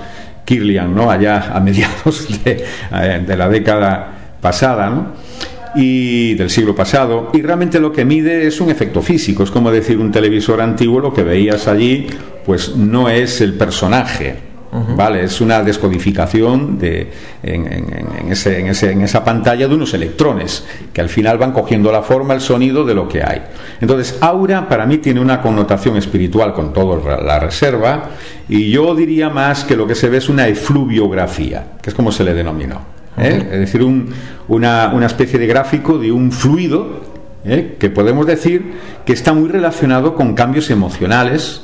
Kirlian, 0.46 0.94
¿no? 0.94 1.10
allá 1.10 1.52
a 1.52 1.60
mediados 1.62 2.44
de, 2.44 2.64
eh, 2.94 3.24
de 3.26 3.36
la 3.36 3.50
década 3.50 4.36
pasada, 4.40 4.88
¿no? 4.92 5.29
Y 5.76 6.34
del 6.36 6.50
siglo 6.50 6.76
pasado 6.76 7.30
y 7.34 7.42
realmente 7.42 7.80
lo 7.80 7.92
que 7.92 8.06
mide 8.06 8.48
es 8.48 8.60
un 8.60 8.70
efecto 8.70 9.02
físico 9.02 9.44
es 9.44 9.52
como 9.52 9.72
decir 9.72 10.00
un 10.00 10.12
televisor 10.12 10.62
antiguo 10.62 11.00
lo 11.00 11.14
que 11.14 11.24
veías 11.24 11.68
allí 11.68 12.08
pues 12.46 12.76
no 12.76 13.10
es 13.10 13.42
el 13.42 13.54
personaje. 13.54 14.50
Vale, 14.72 15.24
es 15.24 15.42
una 15.42 15.64
descodificación 15.64 16.78
de, 16.78 17.10
en, 17.42 17.66
en, 17.66 18.08
en, 18.20 18.32
ese, 18.32 18.60
en, 18.60 18.68
ese, 18.68 18.92
en, 18.92 19.02
esa 19.02 19.24
pantalla 19.24 19.68
de 19.68 19.74
unos 19.74 19.96
electrones 19.96 20.64
que 20.94 21.02
al 21.02 21.10
final 21.10 21.40
van 21.40 21.54
cogiendo 21.54 21.92
la 21.92 22.04
forma, 22.04 22.36
el 22.36 22.42
sonido 22.42 22.86
de 22.86 22.94
lo 22.94 23.08
que 23.08 23.24
hay. 23.24 23.42
Entonces, 23.82 24.18
aura 24.22 24.68
para 24.70 24.86
mí 24.86 25.00
tiene 25.00 25.22
una 25.22 25.42
connotación 25.42 25.98
espiritual 25.98 26.54
con 26.54 26.72
toda 26.72 27.20
la 27.20 27.40
reserva 27.40 28.12
y 28.48 28.70
yo 28.70 28.94
diría 28.94 29.30
más 29.30 29.64
que 29.64 29.76
lo 29.76 29.88
que 29.88 29.96
se 29.96 30.08
ve 30.08 30.18
es 30.18 30.30
una 30.30 30.48
efluviografía, 30.48 31.74
que 31.82 31.90
es 31.90 31.96
como 31.96 32.12
se 32.12 32.24
le 32.24 32.36
denominó. 32.36 32.99
¿Eh? 33.20 33.48
Es 33.52 33.60
decir, 33.60 33.84
un, 33.84 34.10
una, 34.48 34.92
una, 34.94 35.06
especie 35.06 35.40
de 35.40 35.48
gráfico 35.48 35.98
de 35.98 36.12
un 36.12 36.32
fluido 36.32 37.02
¿eh? 37.46 37.76
que 37.80 37.90
podemos 37.90 38.26
decir 38.26 38.74
que 39.06 39.14
está 39.14 39.34
muy 39.34 39.50
relacionado 39.50 40.16
con 40.16 40.34
cambios 40.34 40.70
emocionales 40.70 41.62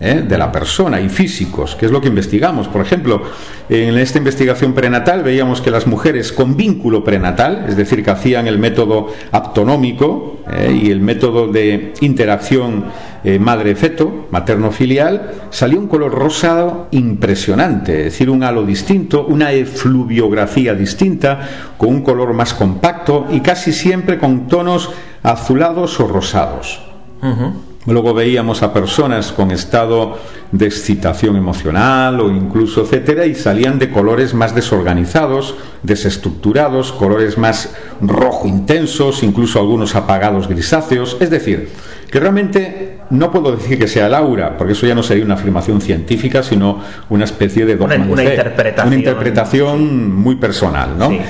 ¿eh? 0.00 0.24
de 0.26 0.38
la 0.38 0.52
persona 0.52 1.00
y 1.00 1.08
físicos, 1.08 1.74
que 1.74 1.86
es 1.86 1.92
lo 1.92 2.00
que 2.00 2.08
investigamos. 2.08 2.68
Por 2.68 2.80
ejemplo, 2.80 3.22
en 3.68 3.96
esta 3.98 4.18
investigación 4.18 4.72
prenatal 4.74 5.22
veíamos 5.22 5.60
que 5.60 5.70
las 5.70 5.86
mujeres 5.86 6.32
con 6.32 6.56
vínculo 6.56 7.04
prenatal, 7.04 7.66
es 7.68 7.76
decir, 7.76 8.02
que 8.04 8.10
hacían 8.10 8.46
el 8.46 8.58
método 8.58 9.08
aptonómico 9.32 10.40
y 10.72 10.90
el 10.90 11.00
método 11.00 11.48
de 11.48 11.92
interacción 12.00 12.84
eh, 13.26 13.40
madre-feto, 13.40 14.28
materno-filial, 14.30 15.48
salía 15.50 15.80
un 15.80 15.88
color 15.88 16.12
rosado 16.12 16.86
impresionante, 16.92 18.06
es 18.06 18.12
decir, 18.12 18.30
un 18.30 18.44
halo 18.44 18.62
distinto, 18.62 19.26
una 19.26 19.50
efluviografía 19.50 20.74
distinta, 20.74 21.40
con 21.76 21.88
un 21.88 22.02
color 22.02 22.34
más 22.34 22.54
compacto 22.54 23.26
y 23.32 23.40
casi 23.40 23.72
siempre 23.72 24.16
con 24.16 24.46
tonos 24.46 24.90
azulados 25.24 25.98
o 25.98 26.06
rosados. 26.06 26.80
Uh 27.20 27.26
-huh. 27.26 27.52
Luego 27.86 28.14
veíamos 28.14 28.62
a 28.62 28.72
personas 28.72 29.32
con 29.32 29.50
estado 29.50 30.18
de 30.52 30.66
excitación 30.66 31.34
emocional 31.34 32.20
o 32.20 32.30
incluso 32.30 32.82
etcétera 32.82 33.26
y 33.26 33.34
salían 33.34 33.80
de 33.80 33.90
colores 33.90 34.34
más 34.34 34.54
desorganizados, 34.54 35.56
desestructurados, 35.82 36.92
colores 36.92 37.38
más 37.38 37.74
rojo 38.00 38.46
intensos, 38.46 39.24
incluso 39.24 39.58
algunos 39.58 39.96
apagados 39.96 40.46
grisáceos. 40.46 41.16
Es 41.18 41.30
decir, 41.30 41.70
que 42.10 42.20
realmente 42.20 42.95
no 43.10 43.30
puedo 43.30 43.54
decir 43.54 43.78
que 43.78 43.88
sea 43.88 44.06
el 44.06 44.14
aura, 44.14 44.56
porque 44.56 44.72
eso 44.72 44.86
ya 44.86 44.94
no 44.94 45.02
sería 45.02 45.24
una 45.24 45.34
afirmación 45.34 45.80
científica, 45.80 46.42
sino 46.42 46.80
una 47.08 47.24
especie 47.24 47.64
de 47.64 47.74
una, 47.76 47.96
una, 47.96 48.24
interpretación. 48.24 48.86
una 48.88 48.96
interpretación 48.96 50.14
muy 50.14 50.36
personal, 50.36 50.98
¿no? 50.98 51.10
Sí. 51.10 51.20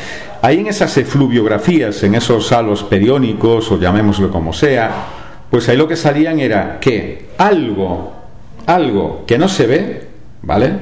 Ahí 0.42 0.60
en 0.60 0.66
esas 0.68 0.96
efluviografías, 0.96 2.02
en 2.02 2.14
esos 2.14 2.52
halos 2.52 2.84
periónicos 2.84 3.70
o 3.72 3.80
llamémoslo 3.80 4.30
como 4.30 4.52
sea, 4.52 4.90
pues 5.50 5.68
ahí 5.68 5.76
lo 5.76 5.88
que 5.88 5.96
salían 5.96 6.40
era 6.40 6.78
que 6.80 7.30
algo, 7.38 8.14
algo 8.66 9.24
que 9.26 9.38
no 9.38 9.48
se 9.48 9.66
ve, 9.66 10.06
¿vale? 10.42 10.72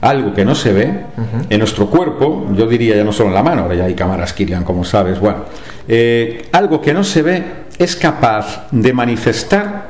Algo 0.00 0.34
que 0.34 0.44
no 0.44 0.54
se 0.54 0.72
ve 0.72 0.86
uh 1.16 1.20
-huh. 1.20 1.46
en 1.50 1.58
nuestro 1.58 1.86
cuerpo, 1.86 2.46
yo 2.54 2.66
diría 2.66 2.96
ya 2.96 3.04
no 3.04 3.12
solo 3.12 3.28
en 3.30 3.34
la 3.34 3.42
mano, 3.42 3.62
ahora 3.62 3.74
ya 3.74 3.84
hay 3.84 3.94
cámaras 3.94 4.32
Kirlian, 4.32 4.64
como 4.64 4.84
sabes, 4.84 5.18
bueno, 5.20 5.44
eh, 5.88 6.46
algo 6.52 6.80
que 6.80 6.92
no 6.92 7.04
se 7.04 7.22
ve 7.22 7.44
es 7.78 7.96
capaz 7.96 8.68
de 8.70 8.92
manifestar 8.92 9.85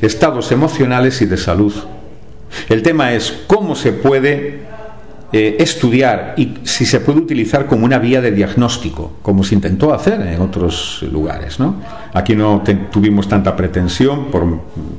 estados 0.00 0.52
emocionales 0.52 1.20
y 1.22 1.26
de 1.26 1.36
salud. 1.36 1.74
El 2.68 2.82
tema 2.82 3.12
es 3.12 3.44
cómo 3.46 3.74
se 3.74 3.92
puede 3.92 4.60
eh, 5.32 5.56
estudiar 5.60 6.34
y 6.36 6.54
si 6.64 6.84
se 6.84 6.98
puede 7.00 7.20
utilizar 7.20 7.66
como 7.66 7.84
una 7.84 7.98
vía 7.98 8.20
de 8.20 8.32
diagnóstico, 8.32 9.12
como 9.22 9.44
se 9.44 9.54
intentó 9.54 9.94
hacer 9.94 10.20
en 10.22 10.40
otros 10.40 11.04
lugares. 11.12 11.60
¿no? 11.60 11.76
Aquí 12.12 12.34
no 12.34 12.62
te, 12.64 12.74
tuvimos 12.74 13.28
tanta 13.28 13.54
pretensión 13.54 14.26
por 14.26 14.44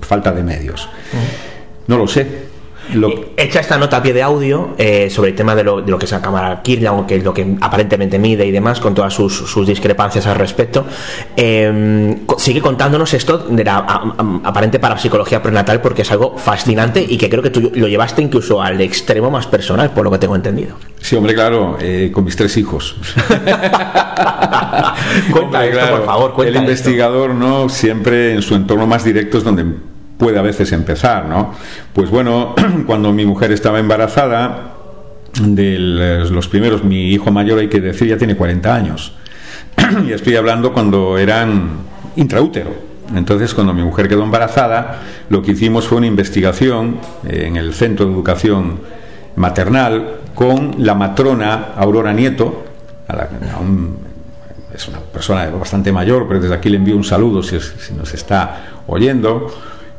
falta 0.01 0.31
de 0.31 0.43
medios. 0.43 0.87
No 1.87 1.97
lo 1.97 2.07
sé. 2.07 2.50
Lo... 2.93 3.31
Hecha 3.37 3.59
esta 3.59 3.77
nota 3.77 3.97
a 3.97 4.03
pie 4.03 4.13
de 4.13 4.21
audio 4.21 4.75
eh, 4.77 5.09
sobre 5.09 5.31
el 5.31 5.35
tema 5.35 5.55
de 5.55 5.63
lo, 5.63 5.81
de 5.81 5.91
lo, 5.91 5.97
que 5.97 6.05
es 6.05 6.11
la 6.11 6.21
cámara 6.21 6.61
Kirlian, 6.61 7.05
que 7.05 7.17
es 7.17 7.23
lo 7.23 7.33
que 7.33 7.55
aparentemente 7.61 8.19
mide 8.19 8.45
y 8.45 8.51
demás, 8.51 8.79
con 8.79 8.93
todas 8.93 9.13
sus, 9.13 9.35
sus 9.35 9.67
discrepancias 9.67 10.27
al 10.27 10.35
respecto, 10.35 10.85
eh, 11.35 12.17
sigue 12.37 12.61
contándonos 12.61 13.13
esto 13.13 13.37
de 13.37 13.63
la 13.63 13.77
a, 13.77 14.13
a, 14.17 14.39
aparente 14.43 14.79
parapsicología 14.79 15.41
prenatal 15.41 15.81
porque 15.81 16.03
es 16.03 16.11
algo 16.11 16.37
fascinante 16.37 17.05
y 17.07 17.17
que 17.17 17.29
creo 17.29 17.43
que 17.43 17.49
tú 17.49 17.71
lo 17.73 17.87
llevaste 17.87 18.21
incluso 18.21 18.61
al 18.61 18.79
extremo 18.81 19.31
más 19.31 19.47
personal, 19.47 19.91
por 19.91 20.03
lo 20.03 20.11
que 20.11 20.17
tengo 20.17 20.35
entendido. 20.35 20.75
Sí, 20.99 21.15
hombre, 21.15 21.33
claro, 21.33 21.77
eh, 21.79 22.11
con 22.13 22.23
mis 22.23 22.35
tres 22.35 22.55
hijos. 22.57 22.95
cuenta 23.27 24.95
hombre, 25.41 25.65
esto, 25.65 25.79
claro, 25.79 25.97
por 25.97 26.05
favor, 26.05 26.33
cuenta 26.33 26.57
El 26.57 26.63
investigador, 26.63 27.31
esto. 27.31 27.43
¿no? 27.43 27.69
Siempre 27.69 28.33
en 28.33 28.41
su 28.41 28.55
entorno 28.55 28.87
más 28.87 29.03
directo 29.03 29.37
es 29.37 29.43
donde 29.43 29.65
puede 30.21 30.37
a 30.37 30.43
veces 30.43 30.71
empezar, 30.71 31.25
¿no? 31.25 31.51
Pues 31.93 32.11
bueno, 32.11 32.53
cuando 32.85 33.11
mi 33.11 33.25
mujer 33.25 33.51
estaba 33.51 33.79
embarazada, 33.79 34.75
de 35.39 35.79
los 36.29 36.47
primeros, 36.47 36.83
mi 36.83 37.11
hijo 37.11 37.31
mayor, 37.31 37.57
hay 37.57 37.69
que 37.69 37.81
decir, 37.81 38.07
ya 38.07 38.17
tiene 38.17 38.35
40 38.35 38.75
años. 38.75 39.13
y 40.07 40.11
estoy 40.11 40.35
hablando 40.35 40.73
cuando 40.73 41.17
eran 41.17 41.71
intraútero. 42.17 42.69
Entonces, 43.15 43.55
cuando 43.55 43.73
mi 43.73 43.81
mujer 43.81 44.07
quedó 44.07 44.23
embarazada, 44.23 45.01
lo 45.29 45.41
que 45.41 45.53
hicimos 45.53 45.87
fue 45.87 45.97
una 45.97 46.07
investigación 46.07 46.99
en 47.27 47.55
el 47.55 47.73
Centro 47.73 48.05
de 48.05 48.13
Educación 48.13 48.79
Maternal 49.35 50.17
con 50.35 50.75
la 50.77 50.93
matrona 50.93 51.69
Aurora 51.75 52.13
Nieto, 52.13 52.63
a 53.07 53.15
la, 53.15 53.29
a 53.55 53.59
un, 53.59 53.97
es 54.71 54.87
una 54.87 54.99
persona 54.99 55.49
bastante 55.49 55.91
mayor, 55.91 56.27
pero 56.27 56.39
desde 56.39 56.53
aquí 56.53 56.69
le 56.69 56.77
envío 56.77 56.95
un 56.95 57.03
saludo 57.03 57.41
si 57.41 57.57
nos 57.95 58.13
está 58.13 58.83
oyendo 58.85 59.47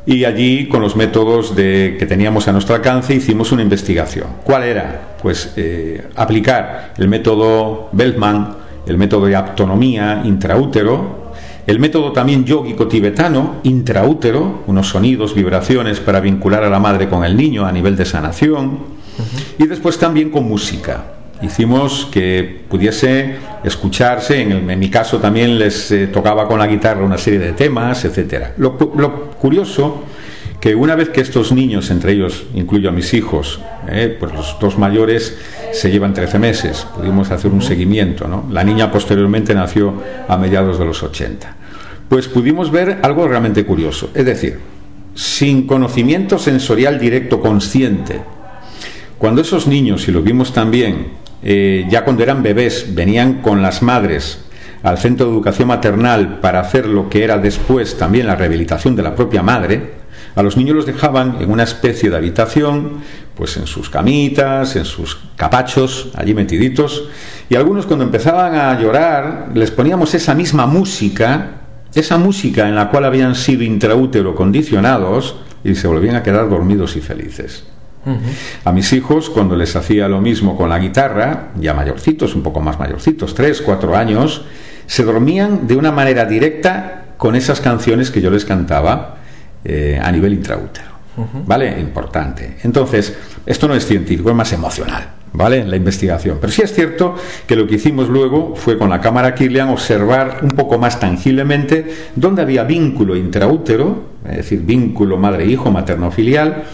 Y 0.05 0.25
allí, 0.25 0.67
con 0.67 0.81
los 0.81 0.95
métodos 0.95 1.55
de, 1.55 1.95
que 1.97 2.05
teníamos 2.05 2.47
a 2.47 2.51
nuestro 2.51 2.75
alcance, 2.75 3.15
hicimos 3.15 3.51
una 3.53 3.61
investigación. 3.61 4.27
¿Cuál 4.43 4.63
era? 4.63 5.15
Pues 5.21 5.53
eh, 5.55 6.09
aplicar 6.15 6.93
el 6.97 7.07
método 7.07 7.89
Beltman, 7.93 8.57
el 8.85 8.97
método 8.97 9.27
de 9.27 9.35
autonomía 9.35 10.21
intraútero, 10.25 11.31
el 11.65 11.79
método 11.79 12.11
también 12.11 12.43
yógico 12.43 12.87
tibetano, 12.89 13.61
intraútero, 13.63 14.63
unos 14.67 14.89
sonidos, 14.89 15.33
vibraciones 15.33 16.01
para 16.01 16.19
vincular 16.19 16.65
a 16.65 16.69
la 16.69 16.79
madre 16.79 17.07
con 17.07 17.23
el 17.23 17.37
niño 17.37 17.65
a 17.65 17.71
nivel 17.71 17.95
de 17.95 18.03
sanación, 18.03 18.79
y 19.57 19.65
después 19.67 19.97
también 19.97 20.29
con 20.29 20.43
música. 20.43 21.05
Hicimos 21.43 22.07
que 22.09 22.63
pudiese 22.69 23.35
escucharse, 23.65 24.41
en, 24.41 24.79
mi 24.79 24.89
caso 24.89 25.19
también 25.19 25.59
les 25.59 25.91
eh, 25.91 26.07
tocaba 26.07 26.47
con 26.47 26.57
la 26.57 26.67
guitarra 26.67 27.03
una 27.03 27.17
serie 27.17 27.39
de 27.39 27.51
temas, 27.51 28.05
etc. 28.05 28.51
Lo, 28.57 28.77
lo 28.95 29.31
curioso 29.31 30.03
que 30.63 30.73
una 30.73 30.95
vez 30.95 31.09
que 31.09 31.19
estos 31.19 31.51
niños, 31.51 31.91
entre 31.91 32.13
ellos 32.13 32.45
incluyo 32.55 32.87
a 32.87 32.93
mis 32.93 33.13
hijos, 33.13 33.59
eh, 33.89 34.15
pues 34.17 34.31
los 34.31 34.55
dos 34.61 34.77
mayores 34.77 35.37
se 35.73 35.91
llevan 35.91 36.13
13 36.13 36.39
meses, 36.39 36.87
pudimos 36.95 37.29
hacer 37.31 37.51
un 37.51 37.61
seguimiento, 37.61 38.29
¿no? 38.29 38.45
La 38.49 38.63
niña 38.63 38.89
posteriormente 38.89 39.53
nació 39.53 39.93
a 40.25 40.37
mediados 40.37 40.79
de 40.79 40.85
los 40.85 41.03
80. 41.03 41.57
Pues 42.07 42.29
pudimos 42.29 42.71
ver 42.71 42.99
algo 43.01 43.27
realmente 43.27 43.65
curioso, 43.65 44.11
es 44.13 44.25
decir, 44.25 44.59
sin 45.13 45.67
conocimiento 45.67 46.39
sensorial 46.39 46.97
directo 46.97 47.41
consciente, 47.41 48.21
cuando 49.17 49.41
esos 49.41 49.67
niños, 49.67 50.07
y 50.07 50.13
lo 50.13 50.21
vimos 50.21 50.53
también, 50.53 51.07
eh, 51.43 51.85
ya 51.89 52.03
cuando 52.03 52.23
eran 52.23 52.43
bebés, 52.43 52.93
venían 52.95 53.41
con 53.41 53.61
las 53.61 53.81
madres 53.81 54.39
al 54.83 54.97
centro 54.97 55.27
de 55.27 55.31
educación 55.31 55.69
maternal 55.69 56.39
para 56.39 56.59
hacer 56.59 56.85
lo 56.87 57.09
que 57.09 57.23
era 57.23 57.37
después 57.37 57.97
también 57.97 58.27
la 58.27 58.35
rehabilitación 58.35 58.95
de 58.95 59.03
la 59.03 59.15
propia 59.15 59.41
madre, 59.41 60.03
a 60.35 60.41
los 60.41 60.57
niños 60.57 60.75
los 60.75 60.85
dejaban 60.85 61.37
en 61.41 61.51
una 61.51 61.63
especie 61.63 62.09
de 62.09 62.17
habitación, 62.17 63.01
pues 63.35 63.55
en 63.57 63.67
sus 63.67 63.89
camitas, 63.89 64.75
en 64.75 64.85
sus 64.85 65.17
capachos, 65.35 66.09
allí 66.15 66.33
metiditos, 66.33 67.07
y 67.49 67.55
algunos 67.55 67.85
cuando 67.85 68.05
empezaban 68.05 68.55
a 68.55 68.79
llorar 68.79 69.49
les 69.53 69.69
poníamos 69.69 70.13
esa 70.15 70.33
misma 70.33 70.65
música, 70.65 71.61
esa 71.93 72.17
música 72.17 72.67
en 72.67 72.75
la 72.75 72.89
cual 72.89 73.05
habían 73.05 73.35
sido 73.35 73.63
intraútero 73.63 74.33
condicionados 74.33 75.35
y 75.63 75.75
se 75.75 75.87
volvían 75.87 76.15
a 76.15 76.23
quedar 76.23 76.49
dormidos 76.49 76.95
y 76.95 77.01
felices. 77.01 77.65
A 78.65 78.71
mis 78.71 78.91
hijos, 78.93 79.29
cuando 79.29 79.55
les 79.55 79.75
hacía 79.75 80.07
lo 80.07 80.19
mismo 80.19 80.57
con 80.57 80.69
la 80.69 80.79
guitarra, 80.79 81.49
ya 81.59 81.73
mayorcitos, 81.73 82.35
un 82.35 82.43
poco 82.43 82.59
más 82.59 82.79
mayorcitos, 82.79 83.33
tres, 83.33 83.61
cuatro 83.61 83.95
años, 83.95 84.43
se 84.85 85.03
dormían 85.03 85.67
de 85.67 85.75
una 85.75 85.91
manera 85.91 86.25
directa 86.25 87.05
con 87.17 87.35
esas 87.35 87.61
canciones 87.61 88.11
que 88.11 88.21
yo 88.21 88.29
les 88.29 88.43
cantaba 88.45 89.15
eh, 89.63 89.99
a 90.01 90.11
nivel 90.11 90.33
intraútero. 90.33 90.93
¿Vale? 91.45 91.79
Importante. 91.79 92.57
Entonces, 92.63 93.15
esto 93.45 93.67
no 93.67 93.75
es 93.75 93.85
científico, 93.85 94.29
es 94.29 94.35
más 94.35 94.51
emocional. 94.51 95.09
¿Vale? 95.31 95.63
La 95.63 95.75
investigación. 95.75 96.37
Pero 96.39 96.53
sí 96.53 96.61
es 96.61 96.73
cierto 96.73 97.15
que 97.47 97.55
lo 97.55 97.65
que 97.65 97.75
hicimos 97.75 98.07
luego 98.07 98.55
fue 98.55 98.77
con 98.77 98.89
la 98.89 99.01
cámara 99.01 99.33
Kirlian 99.33 99.69
observar 99.69 100.39
un 100.43 100.49
poco 100.49 100.77
más 100.77 100.99
tangiblemente 100.99 101.91
dónde 102.15 102.43
había 102.43 102.63
vínculo 102.63 103.15
intraútero, 103.15 104.09
es 104.29 104.37
decir, 104.37 104.61
vínculo 104.61 105.17
madre-hijo, 105.17 105.71
materno-filial, 105.71 106.65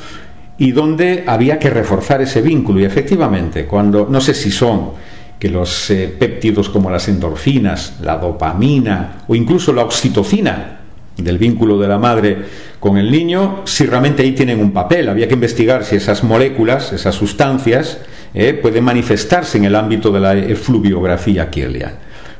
y 0.59 0.71
dónde 0.71 1.23
había 1.25 1.57
que 1.57 1.69
reforzar 1.69 2.21
ese 2.21 2.41
vínculo. 2.41 2.79
Y 2.81 2.85
efectivamente, 2.85 3.65
cuando, 3.65 4.07
no 4.09 4.21
sé 4.21 4.33
si 4.33 4.51
son 4.51 4.91
que 5.39 5.49
los 5.49 5.89
eh, 5.89 6.13
péptidos 6.19 6.69
como 6.69 6.91
las 6.91 7.07
endorfinas, 7.07 7.95
la 8.01 8.17
dopamina 8.17 9.23
o 9.27 9.35
incluso 9.35 9.71
la 9.73 9.83
oxitocina, 9.83 10.75
del 11.23 11.37
vínculo 11.37 11.77
de 11.77 11.87
la 11.87 11.97
madre 11.97 12.37
con 12.79 12.97
el 12.97 13.11
niño, 13.11 13.61
si 13.65 13.85
realmente 13.85 14.23
ahí 14.23 14.31
tienen 14.31 14.59
un 14.59 14.71
papel. 14.71 15.09
Había 15.09 15.27
que 15.27 15.33
investigar 15.33 15.83
si 15.83 15.97
esas 15.97 16.23
moléculas, 16.23 16.93
esas 16.93 17.15
sustancias, 17.15 17.99
eh, 18.33 18.53
pueden 18.53 18.83
manifestarse 18.83 19.57
en 19.57 19.65
el 19.65 19.75
ámbito 19.75 20.11
de 20.11 20.19
la 20.19 20.37
efluviografía 20.37 21.49
kirlian. 21.49 21.93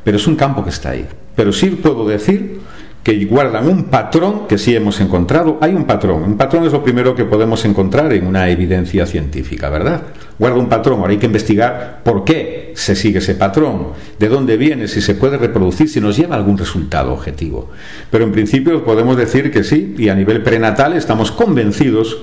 Pero 0.04 0.18
es 0.18 0.28
un 0.28 0.36
campo 0.36 0.64
que 0.64 0.70
está 0.70 0.92
ahí. 0.92 1.06
Pero 1.36 1.52
sí 1.52 1.72
puedo 1.72 2.08
decir 2.08 2.60
que 3.04 3.26
guardan 3.26 3.68
un 3.68 3.86
patrón 3.86 4.48
que 4.48 4.58
sí 4.58 4.76
hemos 4.76 5.00
encontrado. 5.00 5.58
Hay 5.62 5.74
un 5.74 5.86
patrón. 5.86 6.24
Un 6.24 6.38
patrón 6.38 6.66
es 6.66 6.74
lo 6.74 6.84
primero 6.84 7.16
que 7.16 7.26
podemos 7.26 7.64
encontrar 7.66 8.12
en 8.14 8.28
una 8.28 8.50
evidencia 8.50 9.06
científica, 9.06 9.70
¿verdad? 9.70 10.04
Guarda 10.38 10.58
un 10.58 10.70
patrón. 10.70 11.00
Ahora 11.00 11.12
hay 11.12 11.18
que 11.18 11.26
investigar 11.26 12.02
por 12.04 12.24
qué 12.24 12.74
se 12.76 12.96
sigue 12.96 13.20
ese 13.20 13.36
patrón, 13.36 13.90
de 14.18 14.30
dónde 14.30 14.58
viene, 14.58 14.88
si 14.88 15.02
se 15.02 15.16
puede 15.16 15.38
reproducir, 15.38 15.90
si 15.90 16.00
nos 16.00 16.18
lleva 16.18 16.36
algún 16.36 16.58
resultado 16.58 17.14
objetivo. 17.14 17.70
Pero 18.10 18.24
en 18.24 18.32
principio 18.32 18.84
podemos 18.84 19.18
decir 19.18 19.52
que 19.52 19.64
sí, 19.64 19.96
y 19.98 20.10
a 20.10 20.16
nivel 20.16 20.42
prenatal 20.44 20.94
estamos 20.94 21.32
convencidos, 21.32 22.18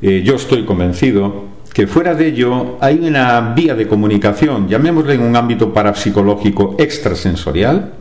eh, 0.00 0.22
yo 0.24 0.36
estoy 0.36 0.64
convencido, 0.64 1.51
que 1.72 1.86
fuera 1.86 2.14
de 2.14 2.28
ello 2.28 2.76
hay 2.80 2.98
una 2.98 3.52
vía 3.54 3.74
de 3.74 3.88
comunicación, 3.88 4.68
llamémosle 4.68 5.14
en 5.14 5.22
un 5.22 5.36
ámbito 5.36 5.72
parapsicológico 5.72 6.76
extrasensorial, 6.78 7.94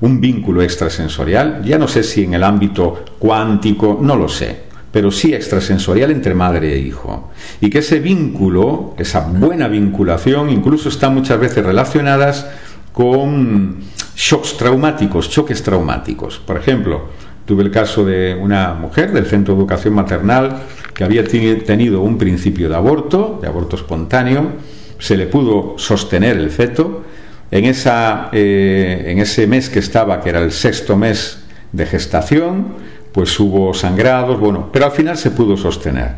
un 0.00 0.20
vínculo 0.20 0.62
extrasensorial, 0.62 1.62
ya 1.64 1.78
no 1.78 1.88
sé 1.88 2.04
si 2.04 2.24
en 2.24 2.34
el 2.34 2.44
ámbito 2.44 3.04
cuántico, 3.18 3.98
no 4.00 4.14
lo 4.14 4.28
sé, 4.28 4.68
pero 4.92 5.10
sí 5.10 5.34
extrasensorial 5.34 6.12
entre 6.12 6.34
madre 6.34 6.72
e 6.72 6.78
hijo. 6.78 7.30
Y 7.60 7.70
que 7.70 7.78
ese 7.78 7.98
vínculo, 7.98 8.94
esa 8.98 9.20
buena 9.20 9.66
vinculación, 9.66 10.50
incluso 10.50 10.88
está 10.88 11.10
muchas 11.10 11.40
veces 11.40 11.64
relacionadas 11.64 12.46
con 12.92 13.78
shocks 14.14 14.56
traumáticos, 14.56 15.28
choques 15.28 15.62
traumáticos. 15.62 16.38
Por 16.38 16.56
ejemplo, 16.56 17.06
tuve 17.44 17.64
el 17.64 17.70
caso 17.70 18.04
de 18.04 18.34
una 18.34 18.74
mujer 18.74 19.12
del 19.12 19.26
Centro 19.26 19.54
de 19.54 19.60
Educación 19.60 19.94
Maternal 19.94 20.62
que 20.98 21.04
había 21.04 21.22
tenido 21.22 22.00
un 22.00 22.18
principio 22.18 22.68
de 22.68 22.74
aborto, 22.74 23.38
de 23.40 23.46
aborto 23.46 23.76
espontáneo, 23.76 24.54
se 24.98 25.16
le 25.16 25.28
pudo 25.28 25.78
sostener 25.78 26.36
el 26.36 26.50
feto. 26.50 27.04
En, 27.52 27.66
esa, 27.66 28.30
eh, 28.32 29.04
en 29.06 29.20
ese 29.20 29.46
mes 29.46 29.70
que 29.70 29.78
estaba, 29.78 30.20
que 30.20 30.30
era 30.30 30.40
el 30.40 30.50
sexto 30.50 30.96
mes 30.96 31.38
de 31.70 31.86
gestación, 31.86 32.74
pues 33.12 33.38
hubo 33.38 33.72
sangrados, 33.74 34.40
bueno, 34.40 34.70
pero 34.72 34.86
al 34.86 34.90
final 34.90 35.16
se 35.16 35.30
pudo 35.30 35.56
sostener. 35.56 36.16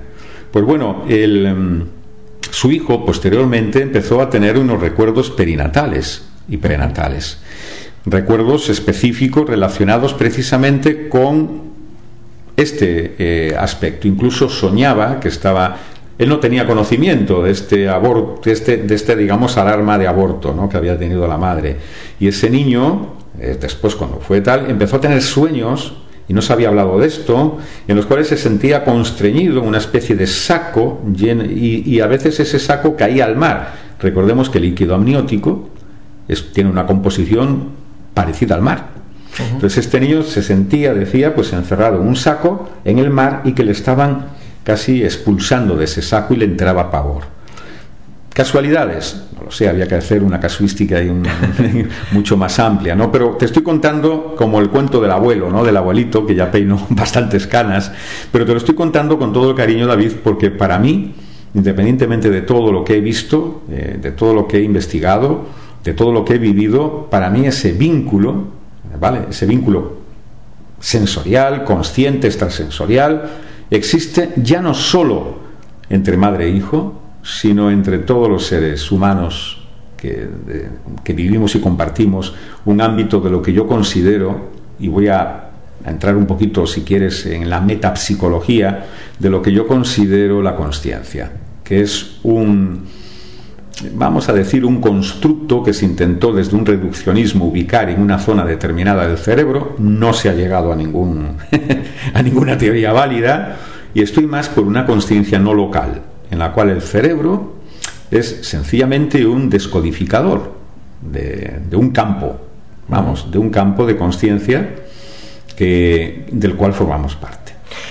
Pues 0.50 0.64
bueno, 0.64 1.04
el, 1.10 1.54
mm, 1.54 1.82
su 2.50 2.72
hijo 2.72 3.04
posteriormente 3.04 3.82
empezó 3.82 4.22
a 4.22 4.30
tener 4.30 4.56
unos 4.56 4.80
recuerdos 4.80 5.28
perinatales 5.28 6.24
y 6.48 6.56
prenatales, 6.56 7.38
recuerdos 8.06 8.70
específicos 8.70 9.46
relacionados 9.46 10.14
precisamente 10.14 11.10
con 11.10 11.69
este 12.62 13.14
eh, 13.18 13.56
aspecto. 13.58 14.06
Incluso 14.08 14.48
soñaba 14.48 15.20
que 15.20 15.28
estaba 15.28 15.76
él 16.20 16.28
no 16.28 16.38
tenía 16.38 16.66
conocimiento 16.66 17.42
de 17.42 17.50
este 17.50 17.88
aborto, 17.88 18.42
de 18.44 18.52
este, 18.52 18.76
de 18.76 18.94
este 18.94 19.16
digamos, 19.16 19.56
alarma 19.56 19.96
de 19.96 20.06
aborto 20.06 20.52
¿no? 20.52 20.68
que 20.68 20.76
había 20.76 20.98
tenido 20.98 21.26
la 21.26 21.38
madre. 21.38 21.78
Y 22.20 22.28
ese 22.28 22.50
niño, 22.50 23.14
eh, 23.40 23.56
después 23.58 23.96
cuando 23.96 24.18
fue 24.18 24.42
tal, 24.42 24.70
empezó 24.70 24.96
a 24.96 25.00
tener 25.00 25.22
sueños, 25.22 25.94
y 26.28 26.34
no 26.34 26.42
se 26.42 26.52
había 26.52 26.68
hablado 26.68 26.98
de 26.98 27.06
esto, 27.06 27.56
en 27.88 27.96
los 27.96 28.04
cuales 28.04 28.28
se 28.28 28.36
sentía 28.36 28.84
constreñido 28.84 29.62
una 29.62 29.78
especie 29.78 30.14
de 30.14 30.26
saco, 30.26 31.00
y, 31.18 32.00
a 32.00 32.06
veces 32.06 32.38
ese 32.38 32.58
saco 32.58 32.96
caía 32.96 33.24
al 33.24 33.36
mar. 33.36 33.72
Recordemos 33.98 34.50
que 34.50 34.58
el 34.58 34.64
líquido 34.64 34.94
amniótico 34.94 35.70
tiene 36.52 36.68
una 36.68 36.84
composición 36.84 37.70
parecida 38.12 38.56
al 38.56 38.60
mar. 38.60 38.99
Entonces 39.38 39.84
este 39.84 40.00
niño 40.00 40.22
se 40.22 40.42
sentía, 40.42 40.92
decía, 40.92 41.34
pues 41.34 41.52
encerrado 41.52 42.00
en 42.00 42.08
un 42.08 42.16
saco 42.16 42.68
en 42.84 42.98
el 42.98 43.10
mar 43.10 43.42
y 43.44 43.52
que 43.52 43.64
le 43.64 43.72
estaban 43.72 44.26
casi 44.64 45.02
expulsando 45.02 45.76
de 45.76 45.84
ese 45.84 46.02
saco 46.02 46.34
y 46.34 46.38
le 46.38 46.44
entraba 46.44 46.90
pavor. 46.90 47.24
¿Casualidades? 48.32 49.24
No 49.36 49.44
lo 49.44 49.50
sé, 49.50 49.68
había 49.68 49.88
que 49.88 49.96
hacer 49.96 50.22
una 50.22 50.38
casuística 50.38 50.98
mucho 52.12 52.36
más 52.36 52.58
amplia, 52.58 52.94
¿no? 52.94 53.10
Pero 53.10 53.30
te 53.30 53.44
estoy 53.44 53.62
contando 53.62 54.34
como 54.36 54.60
el 54.60 54.70
cuento 54.70 55.00
del 55.00 55.10
abuelo, 55.10 55.50
¿no? 55.50 55.64
Del 55.64 55.76
abuelito, 55.76 56.24
que 56.24 56.34
ya 56.34 56.50
peinó 56.50 56.86
bastantes 56.90 57.46
canas, 57.46 57.92
pero 58.30 58.46
te 58.46 58.52
lo 58.52 58.58
estoy 58.58 58.74
contando 58.74 59.18
con 59.18 59.32
todo 59.32 59.50
el 59.50 59.56
cariño, 59.56 59.86
David, 59.86 60.12
porque 60.22 60.50
para 60.50 60.78
mí, 60.78 61.14
independientemente 61.54 62.30
de 62.30 62.42
todo 62.42 62.72
lo 62.72 62.84
que 62.84 62.98
he 62.98 63.00
visto, 63.00 63.62
eh, 63.70 63.98
de 64.00 64.12
todo 64.12 64.32
lo 64.32 64.46
que 64.46 64.58
he 64.58 64.62
investigado, 64.62 65.46
de 65.82 65.94
todo 65.94 66.12
lo 66.12 66.24
que 66.24 66.34
he 66.34 66.38
vivido, 66.38 67.08
para 67.10 67.30
mí 67.30 67.46
ese 67.46 67.72
vínculo 67.72 68.59
¿vale? 69.00 69.26
Ese 69.30 69.46
vínculo 69.46 69.98
sensorial, 70.78 71.64
consciente, 71.64 72.26
extrasensorial, 72.26 73.30
existe 73.70 74.32
ya 74.36 74.60
no 74.60 74.74
solo 74.74 75.38
entre 75.88 76.16
madre 76.16 76.46
e 76.46 76.50
hijo, 76.50 77.00
sino 77.22 77.70
entre 77.70 77.98
todos 77.98 78.28
los 78.28 78.46
seres 78.46 78.90
humanos 78.92 79.66
que, 79.96 80.28
que 81.02 81.12
vivimos 81.12 81.54
y 81.54 81.60
compartimos 81.60 82.34
un 82.64 82.80
ámbito 82.80 83.20
de 83.20 83.30
lo 83.30 83.42
que 83.42 83.52
yo 83.52 83.66
considero, 83.66 84.50
y 84.78 84.88
voy 84.88 85.08
a 85.08 85.50
entrar 85.84 86.16
un 86.16 86.26
poquito, 86.26 86.66
si 86.66 86.82
quieres, 86.82 87.26
en 87.26 87.50
la 87.50 87.60
metapsicología, 87.60 88.86
de 89.18 89.30
lo 89.30 89.42
que 89.42 89.52
yo 89.52 89.66
considero 89.66 90.42
la 90.42 90.56
consciencia, 90.56 91.32
que 91.64 91.82
es 91.82 92.18
un, 92.22 92.86
vamos 93.92 94.28
a 94.28 94.32
decir, 94.32 94.64
un 94.64 94.80
constructo 94.80 95.62
que 95.62 95.72
se 95.72 95.86
intentó 95.86 96.32
desde 96.32 96.56
un 96.56 96.66
reduccionismo 96.66 97.46
ubicar 97.46 97.88
en 97.90 98.00
una 98.00 98.18
zona 98.18 98.44
determinada 98.44 99.06
del 99.06 99.18
cerebro, 99.18 99.76
no 99.78 100.12
se 100.12 100.28
ha 100.28 100.34
llegado 100.34 100.72
a, 100.72 100.76
ningún, 100.76 101.36
a 102.14 102.22
ninguna 102.22 102.58
teoría 102.58 102.92
válida, 102.92 103.56
y 103.94 104.02
estoy 104.02 104.26
más 104.26 104.48
por 104.48 104.64
una 104.64 104.86
conciencia 104.86 105.38
no 105.38 105.54
local, 105.54 106.02
en 106.30 106.38
la 106.38 106.52
cual 106.52 106.70
el 106.70 106.82
cerebro 106.82 107.56
es 108.10 108.40
sencillamente 108.42 109.26
un 109.26 109.48
descodificador 109.50 110.54
de, 111.00 111.60
de 111.68 111.76
un 111.76 111.90
campo, 111.90 112.40
vamos, 112.88 113.30
de 113.30 113.38
un 113.38 113.50
campo 113.50 113.86
de 113.86 113.96
conciencia 113.96 114.74
del 115.60 116.54
cual 116.56 116.72
formamos 116.72 117.16
parte. 117.16 117.49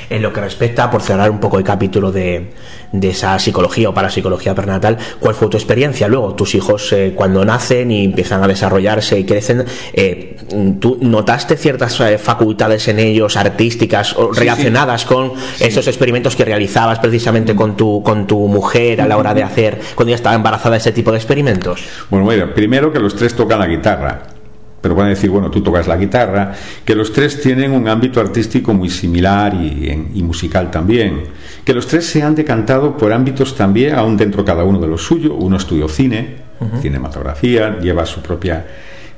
En 0.10 0.22
lo 0.22 0.34
que 0.34 0.42
respecta, 0.42 0.90
por 0.90 1.02
cerrar 1.02 1.30
un 1.30 1.40
poco 1.40 1.58
el 1.58 1.64
capítulo 1.64 2.12
de, 2.12 2.52
de 2.92 3.10
esa 3.10 3.38
psicología 3.40 3.90
o 3.90 3.94
parapsicología 3.94 4.56
pernatal, 4.56 4.98
¿cuál 5.20 5.36
fue 5.36 5.48
tu 5.48 5.58
experiencia? 5.58 6.08
Luego, 6.08 6.34
tus 6.36 6.56
hijos 6.56 6.92
eh, 6.94 7.14
cuando 7.16 7.46
nacen 7.46 7.92
y 7.92 8.06
empiezan 8.06 8.44
a 8.44 8.48
desarrollarse 8.48 9.20
y 9.20 9.26
crecen, 9.26 9.66
eh, 9.94 10.38
¿tú 10.80 10.98
notaste 11.02 11.58
ciertas 11.58 12.00
eh, 12.00 12.18
facultades 12.18 12.88
en 12.88 13.00
ellos 13.00 13.38
artísticas 13.38 14.16
o 14.16 14.32
relacionadas 14.32 15.06
con 15.06 15.34
esos 15.60 15.88
experimentos 15.88 16.36
que 16.36 16.46
realizabas 16.46 17.00
precisamente 17.00 17.56
con 17.56 17.76
tu, 17.78 18.02
con 18.04 18.28
tu 18.28 18.48
mujer 18.48 19.02
a 19.02 19.08
la 19.08 19.18
hora 19.18 19.34
de 19.34 19.44
hacer, 19.44 19.80
cuando 19.96 20.10
ella 20.10 20.16
estaba 20.16 20.36
embarazada, 20.36 20.78
ese 20.78 20.92
tipo 20.92 21.12
de 21.12 21.18
experimentos? 21.18 21.84
Bueno, 22.10 22.26
bueno, 22.26 22.54
primero 22.54 22.92
que 22.92 23.00
los 23.00 23.16
tres 23.16 23.36
tocan 23.36 23.60
la 23.60 23.68
guitarra 23.68 24.39
pero 24.82 24.96
van 24.96 25.08
a 25.08 25.10
decir, 25.10 25.30
bueno, 25.30 25.52
tú 25.52 25.62
tocas 25.62 25.88
la 25.88 25.98
guitarra, 25.98 26.54
que 26.86 26.96
los 26.96 27.12
tres 27.12 27.42
tienen 27.42 27.72
un 27.72 27.88
ámbito 27.88 28.20
artístico 28.20 28.74
muy 28.74 28.90
similar 28.90 29.54
y, 29.54 30.24
musical 30.24 30.72
también, 30.72 31.24
que 31.66 31.74
los 31.74 31.88
tres 31.88 32.06
se 32.06 32.22
han 32.22 32.36
decantado 32.36 32.96
por 32.96 33.12
ámbitos 33.12 33.56
también, 33.56 33.96
aún 33.96 34.16
dentro 34.16 34.46
cada 34.46 34.64
uno 34.64 34.80
de 34.80 34.88
lo 34.88 34.98
suyo, 34.98 35.34
uno 35.34 35.58
estudió 35.58 35.88
cine, 35.88 36.50
cinematografía, 36.82 37.80
lleva 37.80 38.06
su 38.06 38.22
propia, 38.22 38.66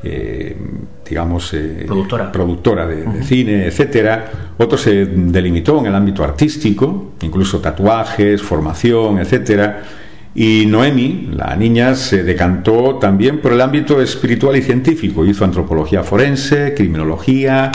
eh, 0.03 0.55
digamos, 1.07 1.53
eh, 1.53 1.84
productora, 1.86 2.32
productora 2.32 2.88
de, 2.88 3.03
de, 3.05 3.24
cine, 3.24 3.66
etcétera, 3.66 4.53
otro 4.57 4.78
se 4.78 5.05
delimitó 5.05 5.80
en 5.80 5.88
el 5.88 5.95
ámbito 5.95 6.24
artístico, 6.24 7.14
incluso 7.22 7.59
tatuajes, 7.59 8.41
formación, 8.41 9.20
etcétera, 9.20 9.84
y 10.34 10.65
Noemi, 10.65 11.29
la 11.34 11.57
niña, 11.57 11.93
se 11.95 12.23
decantó 12.23 12.95
también 12.95 13.41
por 13.41 13.51
el 13.51 13.59
ámbito 13.59 14.01
espiritual 14.01 14.55
y 14.55 14.61
científico. 14.61 15.25
Hizo 15.25 15.43
antropología 15.43 16.03
forense, 16.03 16.73
criminología 16.73 17.69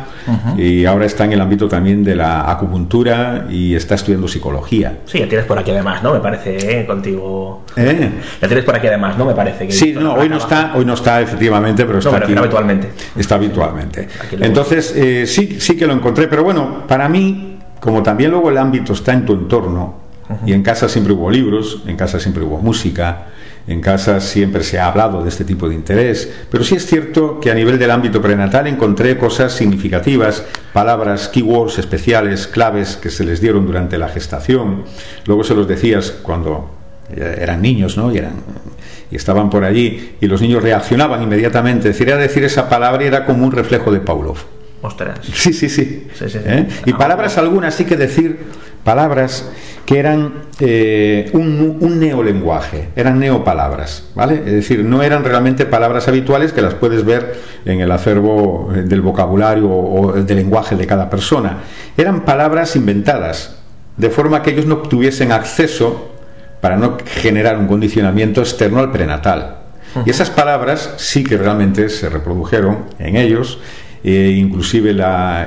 y 0.56 0.86
ahora 0.86 1.04
está 1.04 1.26
en 1.26 1.34
el 1.34 1.40
ámbito 1.42 1.68
también 1.68 2.02
de 2.02 2.16
la 2.16 2.50
acupuntura 2.50 3.46
y 3.50 3.74
está 3.74 3.96
estudiando 3.96 4.26
psicología. 4.26 5.00
Sí, 5.04 5.18
la 5.18 5.28
tienes 5.28 5.46
por 5.46 5.58
aquí 5.58 5.70
además, 5.70 6.02
¿no? 6.02 6.14
Me 6.14 6.20
parece, 6.20 6.80
¿eh? 6.80 6.86
Contigo. 6.86 7.64
¿Eh? 7.76 8.10
La 8.40 8.48
tienes 8.48 8.64
por 8.64 8.74
aquí 8.74 8.86
además, 8.86 9.18
¿no? 9.18 9.26
Me 9.26 9.34
parece. 9.34 9.66
Que 9.66 9.72
sí, 9.72 9.92
no, 9.92 10.14
hoy 10.14 10.30
no 10.30 10.38
está, 10.38 10.72
hoy 10.76 10.86
no 10.86 10.94
está 10.94 11.20
efectivamente, 11.20 11.84
pero 11.84 11.98
está 11.98 12.16
aquí, 12.16 12.34
habitualmente. 12.34 12.90
Está 13.14 13.34
habitualmente. 13.34 14.08
Entonces, 14.40 14.94
eh, 14.96 15.26
sí, 15.26 15.58
sí 15.60 15.76
que 15.76 15.86
lo 15.86 15.92
encontré, 15.92 16.26
pero 16.26 16.42
bueno, 16.42 16.86
para 16.88 17.06
mí, 17.06 17.58
como 17.80 18.02
también 18.02 18.30
luego 18.30 18.48
el 18.48 18.56
ámbito 18.56 18.94
está 18.94 19.12
en 19.12 19.26
tu 19.26 19.34
entorno, 19.34 20.05
y 20.44 20.52
en 20.52 20.62
casa 20.62 20.88
siempre 20.88 21.12
hubo 21.12 21.30
libros, 21.30 21.82
en 21.86 21.96
casa 21.96 22.18
siempre 22.18 22.42
hubo 22.42 22.58
música, 22.58 23.26
en 23.66 23.80
casa 23.80 24.20
siempre 24.20 24.62
se 24.62 24.78
ha 24.78 24.86
hablado 24.86 25.22
de 25.22 25.28
este 25.28 25.44
tipo 25.44 25.68
de 25.68 25.74
interés, 25.74 26.32
pero 26.50 26.62
sí 26.62 26.76
es 26.76 26.86
cierto 26.86 27.40
que 27.40 27.50
a 27.50 27.54
nivel 27.54 27.78
del 27.78 27.90
ámbito 27.90 28.22
prenatal 28.22 28.66
encontré 28.66 29.18
cosas 29.18 29.52
significativas, 29.52 30.44
palabras, 30.72 31.28
keywords 31.28 31.78
especiales, 31.78 32.46
claves 32.46 32.96
que 32.96 33.10
se 33.10 33.24
les 33.24 33.40
dieron 33.40 33.66
durante 33.66 33.98
la 33.98 34.08
gestación. 34.08 34.84
Luego 35.26 35.42
se 35.42 35.54
los 35.54 35.66
decías 35.66 36.12
cuando 36.22 36.76
eran 37.14 37.62
niños, 37.62 37.96
¿no? 37.96 38.12
Y, 38.12 38.18
eran, 38.18 38.34
y 39.10 39.16
estaban 39.16 39.50
por 39.50 39.64
allí 39.64 40.16
y 40.20 40.26
los 40.26 40.40
niños 40.40 40.62
reaccionaban 40.62 41.22
inmediatamente. 41.22 41.88
Decir, 41.88 42.12
a 42.12 42.16
decir 42.16 42.44
esa 42.44 42.68
palabra 42.68 43.04
era 43.04 43.24
como 43.24 43.44
un 43.44 43.52
reflejo 43.52 43.92
de 43.92 44.00
Pavlov. 44.00 44.38
Ostras. 44.82 45.18
Sí, 45.32 45.52
sí, 45.52 45.68
sí. 45.68 46.06
¿Eh? 46.20 46.68
Y 46.84 46.92
palabras 46.92 47.38
algunas 47.38 47.74
sí 47.74 47.84
que 47.84 47.96
decir, 47.96 48.38
palabras 48.86 49.50
que 49.84 49.98
eran 49.98 50.46
eh, 50.60 51.28
un, 51.32 51.98
neolenguaje, 51.98 52.90
eran 52.94 53.18
neopalabras, 53.18 54.10
¿vale? 54.14 54.36
Es 54.46 54.52
decir, 54.52 54.84
no 54.84 55.02
eran 55.02 55.24
realmente 55.24 55.66
palabras 55.66 56.06
habituales 56.06 56.52
que 56.52 56.62
las 56.62 56.74
puedes 56.74 57.04
ver 57.04 57.34
en 57.64 57.80
el 57.80 57.90
acervo 57.90 58.72
eh, 58.72 58.82
del 58.82 59.00
vocabulario 59.00 59.68
o 59.68 60.12
del 60.12 60.36
lenguaje 60.36 60.76
de 60.76 60.86
cada 60.86 61.10
persona. 61.10 61.58
Eran 61.96 62.24
palabras 62.24 62.76
inventadas, 62.76 63.56
de 63.96 64.08
forma 64.08 64.42
que 64.42 64.52
ellos 64.52 64.66
no 64.66 64.76
tuviesen 64.78 65.32
acceso 65.32 66.12
para 66.60 66.76
no 66.76 66.96
generar 67.04 67.58
un 67.58 67.66
condicionamiento 67.66 68.40
externo 68.40 68.78
al 68.78 68.92
prenatal. 68.92 69.62
Y 70.04 70.10
esas 70.10 70.30
palabras 70.30 70.94
sí 70.98 71.24
que 71.24 71.36
realmente 71.36 71.88
se 71.88 72.08
reprodujeron 72.08 72.84
en 73.00 73.16
ellos, 73.16 73.58
e 74.04 74.30
inclusive 74.30 74.92
la, 74.92 75.44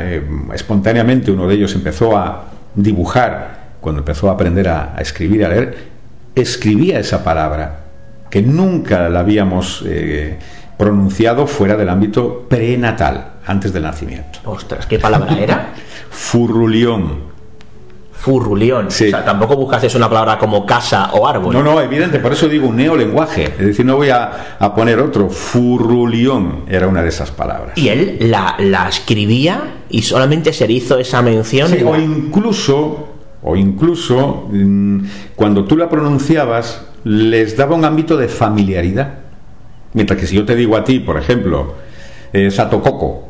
espontáneamente 0.53 1.31
uno 1.31 1.47
de 1.47 1.55
ellos 1.55 1.73
empezó 1.75 2.17
a 2.17 2.48
dibujar 2.75 3.59
cuando 3.79 3.99
empezó 3.99 4.29
a 4.29 4.33
aprender 4.33 4.67
a, 4.69 4.95
escribir, 4.99 5.45
a 5.45 5.49
leer, 5.49 5.77
escribía 6.35 6.99
esa 6.99 7.23
palabra, 7.23 7.79
que 8.29 8.41
nunca 8.41 9.09
la 9.09 9.21
habíamos 9.21 9.83
eh, 9.87 10.37
pronunciado 10.77 11.47
fuera 11.47 11.75
del 11.75 11.89
ámbito 11.89 12.45
prenatal, 12.47 13.33
antes 13.45 13.73
del 13.73 13.83
nacimiento. 13.83 14.39
Ostras, 14.45 14.85
¿qué 14.85 14.99
palabra 14.99 15.37
era? 15.37 15.73
Furrulión. 16.09 17.38
Furrulión. 18.19 18.91
Sí. 18.91 19.07
O 19.07 19.09
sea, 19.11 19.23
tampoco 19.23 19.55
buscas 19.55 19.95
una 19.95 20.09
palabra 20.09 20.37
como 20.37 20.65
casa 20.65 21.11
o 21.13 21.25
árbol. 21.25 21.53
No, 21.53 21.63
no, 21.63 21.79
evidente, 21.79 22.19
por 22.19 22.33
eso 22.33 22.49
digo 22.49 22.67
un 22.67 22.75
neolenguaje. 22.75 23.45
Es 23.45 23.67
decir, 23.67 23.85
no 23.85 23.95
voy 23.95 24.09
a, 24.09 24.57
poner 24.75 24.99
otro. 24.99 25.29
Furrulión 25.29 26.65
era 26.67 26.87
una 26.87 27.01
de 27.01 27.09
esas 27.09 27.31
palabras. 27.31 27.77
Y 27.77 27.87
él 27.87 28.17
la, 28.19 28.87
escribía 28.89 29.75
y 29.89 30.01
solamente 30.01 30.51
se 30.51 30.67
le 30.67 30.73
hizo 30.73 30.99
esa 30.99 31.21
mención. 31.21 31.71
o 31.85 31.95
incluso 31.95 33.07
o 33.41 33.55
incluso 33.55 34.47
mm, 34.51 34.99
cuando 35.35 35.63
tú 35.63 35.77
la 35.77 35.87
pronunciabas 35.89 36.85
les 37.05 37.55
daba 37.55 37.75
un 37.75 37.85
ámbito 37.85 38.17
de 38.17 38.27
familiaridad. 38.27 39.19
Mientras 39.93 40.19
que 40.19 40.27
si 40.27 40.35
yo 40.35 40.45
te 40.45 40.55
digo 40.55 40.75
a 40.75 40.83
ti, 40.83 40.99
por 40.99 41.17
ejemplo, 41.17 41.75
eh, 42.33 42.51
Satococo, 42.51 43.28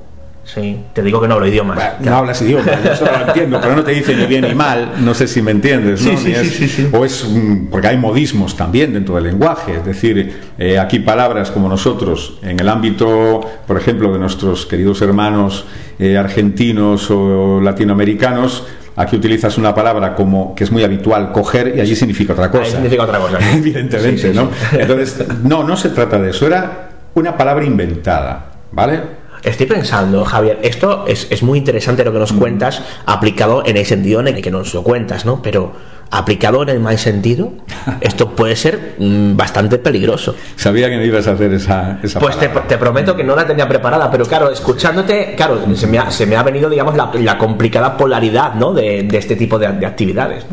Sí, 0.53 0.77
te 0.93 1.03
digo 1.03 1.21
que 1.21 1.27
no 1.27 1.35
hablo 1.35 1.47
idiomas. 1.47 1.77
no 1.99 2.15
hablas 2.15 2.41
idiomas, 2.41 2.99
yo 2.99 3.05
lo 3.05 3.27
entiendo, 3.27 3.59
pero 3.61 3.75
no 3.75 3.83
te 3.83 3.91
dice 3.91 4.15
ni 4.15 4.25
bien 4.25 4.45
ni 4.47 4.55
mal, 4.55 4.93
no 4.99 5.13
sé 5.13 5.27
si 5.27 5.41
me 5.41 5.51
entiendes, 5.51 6.01
¿no? 6.01 6.17
Sí, 6.17 6.33
sí, 6.35 6.67
sí, 6.67 6.89
o 6.91 7.05
es 7.05 7.27
porque 7.69 7.87
hay 7.87 7.97
modismos 7.97 8.57
también 8.57 8.93
dentro 8.93 9.15
del 9.15 9.25
lenguaje, 9.25 9.75
es 9.75 9.85
decir, 9.85 10.39
eh, 10.57 10.79
aquí 10.79 10.99
palabras 10.99 11.51
como 11.51 11.69
nosotros, 11.69 12.39
en 12.41 12.59
el 12.59 12.67
ámbito, 12.67 13.41
por 13.67 13.77
ejemplo, 13.77 14.11
de 14.11 14.17
nuestros 14.17 14.65
queridos 14.65 15.01
hermanos 15.01 15.65
eh, 15.99 16.17
argentinos 16.17 17.11
o 17.11 17.61
latinoamericanos, 17.61 18.65
Aquí 18.95 19.15
utilizas 19.15 19.57
una 19.57 19.73
palabra 19.73 20.13
como 20.13 20.53
que 20.53 20.65
es 20.65 20.71
muy 20.73 20.83
habitual, 20.83 21.31
coger, 21.31 21.73
y 21.77 21.79
allí 21.79 21.95
significa 21.95 22.33
otra 22.33 22.51
cosa. 22.51 22.71
significa 22.71 23.03
otra 23.03 23.17
cosa. 23.17 23.37
Evidentemente, 23.55 24.33
¿no? 24.33 24.51
Entonces, 24.73 25.25
no, 25.41 25.63
no 25.63 25.77
se 25.77 25.91
trata 25.91 26.19
de 26.19 26.31
eso. 26.31 26.45
Era 26.45 26.89
una 27.13 27.37
palabra 27.37 27.63
inventada, 27.63 28.51
¿vale? 28.73 28.99
Estoy 29.43 29.65
pensando, 29.67 30.25
Javier, 30.25 30.59
esto 30.63 31.05
es, 31.07 31.27
es 31.29 31.43
muy 31.43 31.59
interesante 31.59 32.03
lo 32.03 32.11
que 32.11 32.19
nos 32.19 32.33
mm. 32.33 32.39
cuentas, 32.39 32.81
aplicado 33.05 33.63
en 33.65 33.77
el 33.77 33.85
sentido 33.85 34.19
en 34.19 34.27
el 34.27 34.41
que 34.41 34.51
nos 34.51 34.73
lo 34.73 34.83
cuentas, 34.83 35.25
¿no? 35.25 35.41
Pero 35.41 35.73
aplicado 36.11 36.63
en 36.63 36.69
el 36.69 36.79
mal 36.79 36.97
sentido, 36.97 37.53
esto 38.01 38.31
puede 38.35 38.55
ser 38.55 38.95
mm, 38.97 39.35
bastante 39.35 39.77
peligroso. 39.77 40.35
Sabía 40.55 40.89
que 40.89 40.97
no 40.97 41.03
ibas 41.03 41.27
a 41.27 41.33
hacer 41.33 41.53
esa. 41.53 41.99
esa 42.01 42.19
pues 42.19 42.37
te, 42.37 42.77
prometo 42.77 43.15
que 43.15 43.23
no 43.23 43.35
la 43.35 43.45
tenía 43.45 43.67
preparada, 43.67 44.09
pero 44.09 44.25
claro, 44.25 44.49
escuchándote, 44.49 45.35
claro, 45.35 45.61
se 45.75 45.87
me 45.87 45.99
ha, 45.99 46.11
se 46.11 46.25
me 46.25 46.35
ha 46.35 46.43
venido, 46.43 46.69
digamos, 46.69 46.95
la, 46.95 47.37
complicada 47.37 47.95
polaridad 47.95 48.55
¿no? 48.55 48.73
de, 48.73 49.07
este 49.11 49.35
tipo 49.35 49.59
de, 49.59 49.67
actividades. 49.67 50.45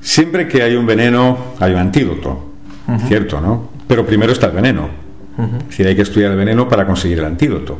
Siempre 0.00 0.48
que 0.48 0.62
hay 0.62 0.74
un 0.74 0.84
veneno, 0.84 1.38
hay 1.60 1.72
un 1.72 1.78
antídoto, 1.78 2.50
¿cierto? 3.06 3.40
¿no? 3.40 3.70
Pero 3.86 4.04
primero 4.04 4.32
está 4.32 4.46
el 4.46 4.52
veneno. 4.52 4.88
Es 5.38 5.68
decir, 5.68 5.86
hay 5.86 5.96
que 5.96 6.02
estudiar 6.02 6.32
el 6.32 6.36
veneno 6.36 6.68
para 6.68 6.86
conseguir 6.86 7.18
el 7.18 7.24
antídoto. 7.24 7.78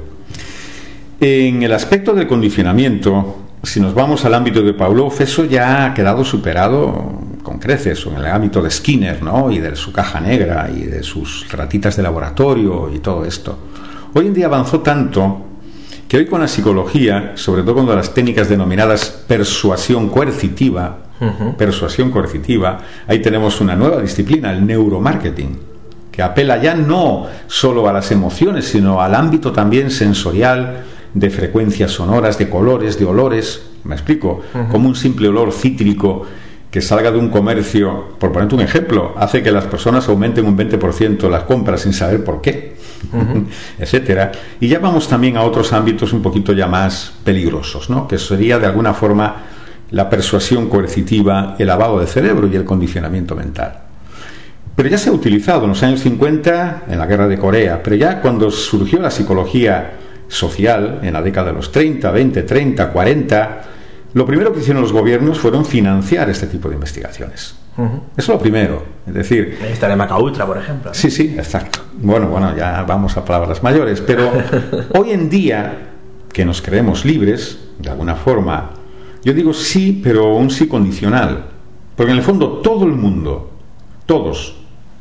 En 1.25 1.63
el 1.63 1.73
aspecto 1.73 2.15
del 2.15 2.27
condicionamiento, 2.27 3.37
si 3.63 3.79
nos 3.79 3.95
vamos 3.95 4.25
al 4.25 4.35
ámbito 4.35 4.61
de 4.61 4.75
Pavlov, 4.75 5.15
eso 5.21 5.45
ya 5.45 5.85
ha 5.85 5.95
quedado 5.95 6.25
superado 6.25 7.13
con 7.45 7.61
creces, 7.61 8.05
en 8.07 8.17
el 8.17 8.27
ámbito 8.27 8.61
de 8.61 8.69
Skinner, 8.69 9.23
¿no? 9.23 9.49
Y 9.53 9.61
de 9.61 9.77
su 9.77 9.93
caja 9.93 10.21
negra 10.21 10.69
y 10.69 10.81
de 10.81 11.05
sus 11.05 11.47
ratitas 11.53 11.97
de 11.97 12.03
laboratorio 12.03 12.91
y 12.93 12.99
todo 12.99 13.25
esto. 13.25 13.57
Hoy 14.15 14.27
en 14.27 14.35
día 14.35 14.47
avanzó 14.47 14.81
tanto 14.81 15.43
que 16.09 16.17
hoy 16.17 16.27
con 16.27 16.41
la 16.41 16.49
psicología, 16.49 17.35
sobre 17.37 17.63
todo 17.63 17.87
con 17.87 17.95
las 17.95 18.13
técnicas 18.13 18.49
denominadas 18.49 19.09
persuasión 19.29 20.09
coercitiva, 20.09 21.05
persuasión 21.57 22.11
coercitiva, 22.11 22.81
ahí 23.07 23.23
tenemos 23.23 23.61
una 23.61 23.77
nueva 23.77 24.03
disciplina, 24.03 24.51
el 24.51 24.67
neuromarketing, 24.67 25.57
que 26.11 26.21
apela 26.21 26.61
ya 26.61 26.75
no 26.75 27.29
solo 27.47 27.89
a 27.89 27.93
las 27.93 28.11
emociones, 28.11 28.65
sino 28.65 29.01
al 29.01 29.15
ámbito 29.15 29.53
también 29.53 29.89
sensorial, 29.89 30.83
de 31.15 31.31
frecuencias 31.31 31.91
sonoras, 31.91 32.39
de 32.39 32.49
colores, 32.49 32.99
de 32.99 33.05
olores, 33.05 33.63
me 33.85 33.95
explico, 33.95 34.41
como 34.71 34.89
un 34.89 34.95
simple 34.95 35.29
olor 35.29 35.53
cítrico 35.53 36.27
que 36.71 36.81
salga 36.81 37.11
de 37.11 37.19
un 37.19 37.29
comercio, 37.29 38.17
por 38.19 38.33
ponerte 38.33 38.55
un 38.55 38.63
ejemplo, 38.63 39.15
hace 39.19 39.43
que 39.43 39.53
las 39.53 39.67
personas 39.67 40.09
aumenten 40.09 40.47
un 40.47 40.57
20% 40.57 41.29
las 41.29 41.43
compras 41.43 41.83
sin 41.83 41.93
saber 41.93 42.25
por 42.25 42.41
qué, 42.41 42.77
etcétera. 43.79 44.33
Y 44.59 44.69
ya 44.69 44.79
vamos 44.79 45.07
también 45.07 45.37
a 45.37 45.43
otros 45.43 45.75
ámbitos 45.75 46.15
un 46.15 46.23
poquito 46.23 46.55
ya 46.55 46.67
más 46.67 47.13
peligrosos, 47.25 47.91
¿no? 47.91 48.09
que 48.09 48.19
sería 48.19 48.59
de 48.59 48.67
alguna 48.67 48.95
forma 48.95 49.37
la 49.91 50.09
persuasión 50.09 50.71
coercitiva, 50.71 51.57
el 51.59 51.67
lavado 51.67 52.01
de 52.01 52.07
cerebro 52.07 52.49
y 52.51 52.57
el 52.57 52.65
condicionamiento 52.65 53.37
mental. 53.37 53.81
Pero 54.75 54.89
ya 54.89 54.97
se 54.97 55.11
ha 55.11 55.13
utilizado 55.13 55.65
en 55.65 55.69
los 55.69 55.83
años 55.83 56.01
50, 56.01 56.85
en 56.89 56.99
la 56.99 57.05
guerra 57.05 57.29
de 57.29 57.37
Corea, 57.37 57.83
pero 57.83 57.97
ya 57.97 58.23
cuando 58.23 58.51
surgió 58.51 58.99
la 58.99 59.11
psicología 59.11 59.99
social, 60.33 61.01
en 61.03 61.13
la 61.13 61.23
década 61.23 61.49
de 61.49 61.53
los 61.53 61.71
30, 61.71 62.11
20, 62.11 62.43
30, 62.43 62.91
40, 62.91 63.63
lo 64.15 64.27
primero 64.27 64.53
que 64.53 64.61
hicieron 64.61 64.83
los 64.83 64.93
gobiernos 64.93 65.39
fueron 65.39 65.65
financiar 65.65 66.31
este 66.31 66.47
tipo 66.47 66.69
de 66.69 66.75
investigaciones. 66.75 67.55
Eso 67.77 68.03
es 68.17 68.29
lo 68.29 68.39
primero. 68.39 68.83
Es 69.07 69.15
decir. 69.15 69.59
Esta 69.63 69.89
de 69.89 69.97
Macaultra, 69.97 70.47
por 70.47 70.59
ejemplo. 70.59 70.93
Sí, 70.93 71.11
sí, 71.11 71.35
exacto. 71.37 71.81
Bueno, 71.95 72.29
bueno, 72.29 72.55
ya 72.57 72.83
vamos 72.83 73.17
a 73.17 73.25
palabras 73.25 73.63
mayores. 73.63 74.01
Pero 74.01 74.31
hoy 74.99 75.11
en 75.11 75.31
día, 75.31 75.91
que 76.33 76.45
nos 76.45 76.61
creemos 76.61 77.05
libres, 77.05 77.59
de 77.79 77.91
alguna 77.91 78.15
forma, 78.15 78.71
yo 79.25 79.33
digo 79.33 79.53
sí, 79.53 80.01
pero 80.03 80.35
un 80.35 80.51
sí 80.51 80.67
condicional. 80.67 81.47
Porque 81.97 82.13
en 82.13 82.19
el 82.19 82.25
fondo 82.25 82.59
todo 82.59 82.85
el 82.85 82.93
mundo, 82.93 83.51
todos 84.07 84.57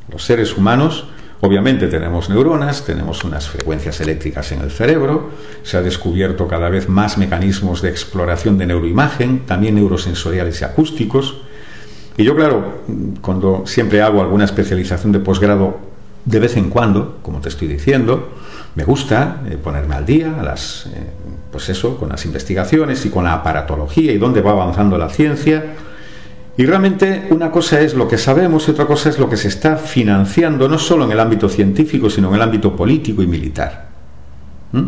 los 0.09 0.23
seres 0.23 0.57
humanos, 0.57 1.07
Obviamente 1.43 1.87
tenemos 1.87 2.29
neuronas, 2.29 2.85
tenemos 2.85 3.23
unas 3.23 3.49
frecuencias 3.49 3.99
eléctricas 3.99 4.51
en 4.51 4.61
el 4.61 4.69
cerebro, 4.69 5.31
se 5.63 5.75
ha 5.75 5.81
descubierto 5.81 6.47
cada 6.47 6.69
vez 6.69 6.87
más 6.87 7.17
mecanismos 7.17 7.81
de 7.81 7.89
exploración 7.89 8.59
de 8.59 8.67
neuroimagen, 8.67 9.39
también 9.47 9.73
neurosensoriales 9.73 10.61
y 10.61 10.65
acústicos. 10.65 11.37
Y 12.15 12.25
yo, 12.25 12.35
claro, 12.35 12.83
cuando 13.21 13.63
siempre 13.65 14.03
hago 14.03 14.21
alguna 14.21 14.45
especialización 14.45 15.11
de 15.11 15.19
posgrado, 15.19 15.79
de 16.25 16.39
vez 16.39 16.57
en 16.57 16.69
cuando, 16.69 17.17
como 17.23 17.41
te 17.41 17.49
estoy 17.49 17.67
diciendo, 17.67 18.29
me 18.75 18.83
gusta 18.83 19.41
eh, 19.49 19.57
ponerme 19.57 19.95
al 19.95 20.05
día, 20.05 20.35
a 20.39 20.43
las, 20.43 20.85
eh, 20.93 21.07
pues 21.51 21.69
eso, 21.69 21.97
con 21.97 22.09
las 22.09 22.23
investigaciones 22.23 23.03
y 23.07 23.09
con 23.09 23.23
la 23.23 23.33
aparatología 23.33 24.11
y 24.11 24.19
dónde 24.19 24.41
va 24.41 24.51
avanzando 24.51 24.95
la 24.99 25.09
ciencia 25.09 25.73
y 26.57 26.65
realmente 26.65 27.27
una 27.29 27.49
cosa 27.49 27.79
es 27.79 27.93
lo 27.93 28.07
que 28.07 28.17
sabemos 28.17 28.67
y 28.67 28.71
otra 28.71 28.85
cosa 28.85 29.09
es 29.09 29.17
lo 29.17 29.29
que 29.29 29.37
se 29.37 29.47
está 29.47 29.77
financiando, 29.77 30.67
no 30.67 30.77
solo 30.77 31.05
en 31.05 31.11
el 31.11 31.19
ámbito 31.19 31.47
científico, 31.47 32.09
sino 32.09 32.29
en 32.29 32.35
el 32.35 32.41
ámbito 32.41 32.75
político 32.75 33.23
y 33.23 33.27
militar. 33.27 33.89
¿Mm? 34.73 34.85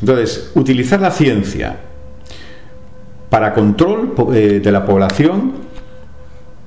Entonces, 0.00 0.52
utilizar 0.54 1.00
la 1.00 1.10
ciencia 1.10 1.76
para 3.30 3.54
control 3.54 4.14
eh, 4.34 4.60
de 4.62 4.72
la 4.72 4.84
población, 4.84 5.52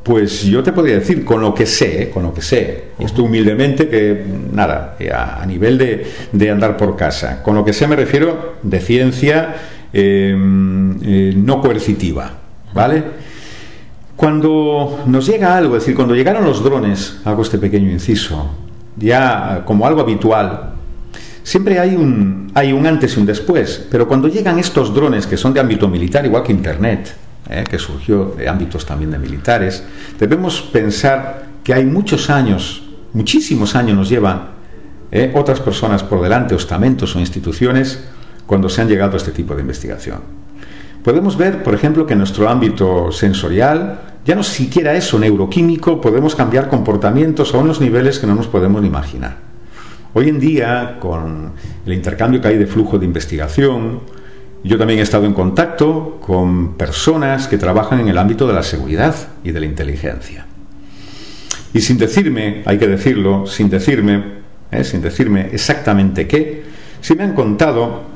pues 0.04 0.44
yo 0.44 0.64
te 0.64 0.72
podría 0.72 0.96
decir, 0.96 1.24
con 1.24 1.42
lo 1.42 1.54
que 1.54 1.68
sé, 1.68 2.10
con 2.12 2.24
lo 2.24 2.34
que 2.34 2.42
sé, 2.42 2.86
y 2.98 3.04
esto 3.04 3.24
humildemente 3.24 3.88
que, 3.88 4.26
nada, 4.52 4.96
eh, 5.00 5.12
a, 5.12 5.46
nivel 5.46 5.78
de, 5.78 6.50
andar 6.50 6.78
por 6.78 6.96
casa, 6.96 7.44
con 7.44 7.56
lo 7.56 7.64
que 7.64 7.74
sé 7.74 7.88
me 7.88 7.96
refiero 7.96 8.56
de 8.64 8.80
ciencia 8.80 9.56
eh, 9.94 10.34
no 10.36 11.62
coercitiva, 11.62 12.32
¿vale? 12.74 13.04
Cuando 14.22 15.00
nos 15.08 15.26
llega 15.26 15.58
algo, 15.58 15.76
es 15.76 15.82
decir, 15.82 15.96
cuando 15.96 16.14
llegaron 16.14 16.46
los 16.46 16.64
drones, 16.64 17.18
hago 17.26 17.42
este 17.42 17.58
pequeño 17.58 17.90
inciso, 17.90 18.52
ya 18.96 19.64
como 19.66 19.88
algo 19.88 20.00
habitual, 20.00 20.74
siempre 21.42 21.80
hay 21.80 21.96
un, 21.96 22.52
hay 22.54 22.72
un 22.72 22.86
antes 22.86 23.18
y 23.18 23.20
un 23.20 23.26
después, 23.26 23.84
pero 23.90 24.08
cuando 24.08 24.28
llegan 24.28 24.60
estos 24.60 24.94
drones 24.94 25.26
que 25.26 25.38
son 25.38 25.56
de 25.56 25.60
ámbito 25.60 25.88
militar, 25.88 26.24
igual 26.24 26.44
que 26.44 26.52
Internet, 26.52 27.16
eh, 27.50 27.64
que 27.68 27.80
surgió 27.80 28.36
de 28.38 28.48
ámbitos 28.48 28.86
también 28.86 29.10
de 29.10 29.18
militares, 29.18 29.84
debemos 30.20 30.62
pensar 30.62 31.48
que 31.64 31.74
hay 31.74 31.86
muchos 31.86 32.30
años, 32.30 32.84
muchísimos 33.14 33.74
años 33.76 33.98
nos 33.98 34.08
llevan 34.08 34.50
eh, 35.12 35.32
otras 35.34 35.60
personas 35.62 36.04
por 36.04 36.22
delante, 36.22 36.54
estamentos 36.54 37.16
o 37.16 37.20
instituciones, 37.20 38.04
cuando 38.46 38.70
se 38.70 38.82
han 38.82 38.88
llegado 38.88 39.16
a 39.16 39.18
este 39.18 39.32
tipo 39.32 39.56
de 39.56 39.62
investigación. 39.62 40.41
Podemos 41.04 41.36
ver, 41.36 41.64
por 41.64 41.74
ejemplo, 41.74 42.06
que 42.06 42.14
en 42.14 42.20
nuestro 42.20 42.47
ámbito 42.47 43.12
sensorial, 43.12 44.02
ya 44.24 44.36
no 44.36 44.43
siquiera 44.43 44.93
eso, 44.93 45.18
neuroquímico, 45.18 45.99
podemos 45.99 46.36
cambiar 46.36 46.70
comportamientos 46.70 47.56
a 47.56 47.58
unos 47.58 47.82
niveles 47.82 48.20
que 48.20 48.28
no 48.28 48.36
nos 48.36 48.47
podemos 48.47 48.86
imaginar. 48.86 49.38
Hoy 50.14 50.30
en 50.30 50.39
día, 50.39 50.97
con 50.99 51.54
el 51.86 51.93
intercambio 51.93 52.39
que 52.39 52.49
hay 52.49 52.58
de 52.58 52.68
flujo 52.68 52.99
de 52.99 53.06
investigación, 53.06 54.02
yo 54.64 54.78
también 54.78 54.99
he 54.99 55.02
estado 55.02 55.26
en 55.26 55.34
contacto 55.34 56.20
con 56.22 56.76
personas 56.76 57.47
que 57.47 57.58
trabajan 57.58 57.99
en 57.99 58.10
el 58.10 58.18
ámbito 58.18 58.45
de 58.45 58.54
la 58.54 58.62
seguridad 58.62 59.16
y 59.43 59.52
de 59.52 59.60
la 59.60 59.66
inteligencia. 59.66 60.45
Y 61.74 61.82
sin 61.82 61.97
decirme, 61.97 62.62
hay 62.66 62.78
que 62.78 62.88
decirlo, 62.88 63.47
sin 63.47 63.70
decirme, 63.72 64.24
eh, 64.70 64.84
sin 64.84 65.02
decirme 65.02 65.49
exactamente 65.52 66.28
qué, 66.28 66.64
sí 66.99 67.16
me 67.16 67.24
han 67.24 67.34
contado 67.34 68.11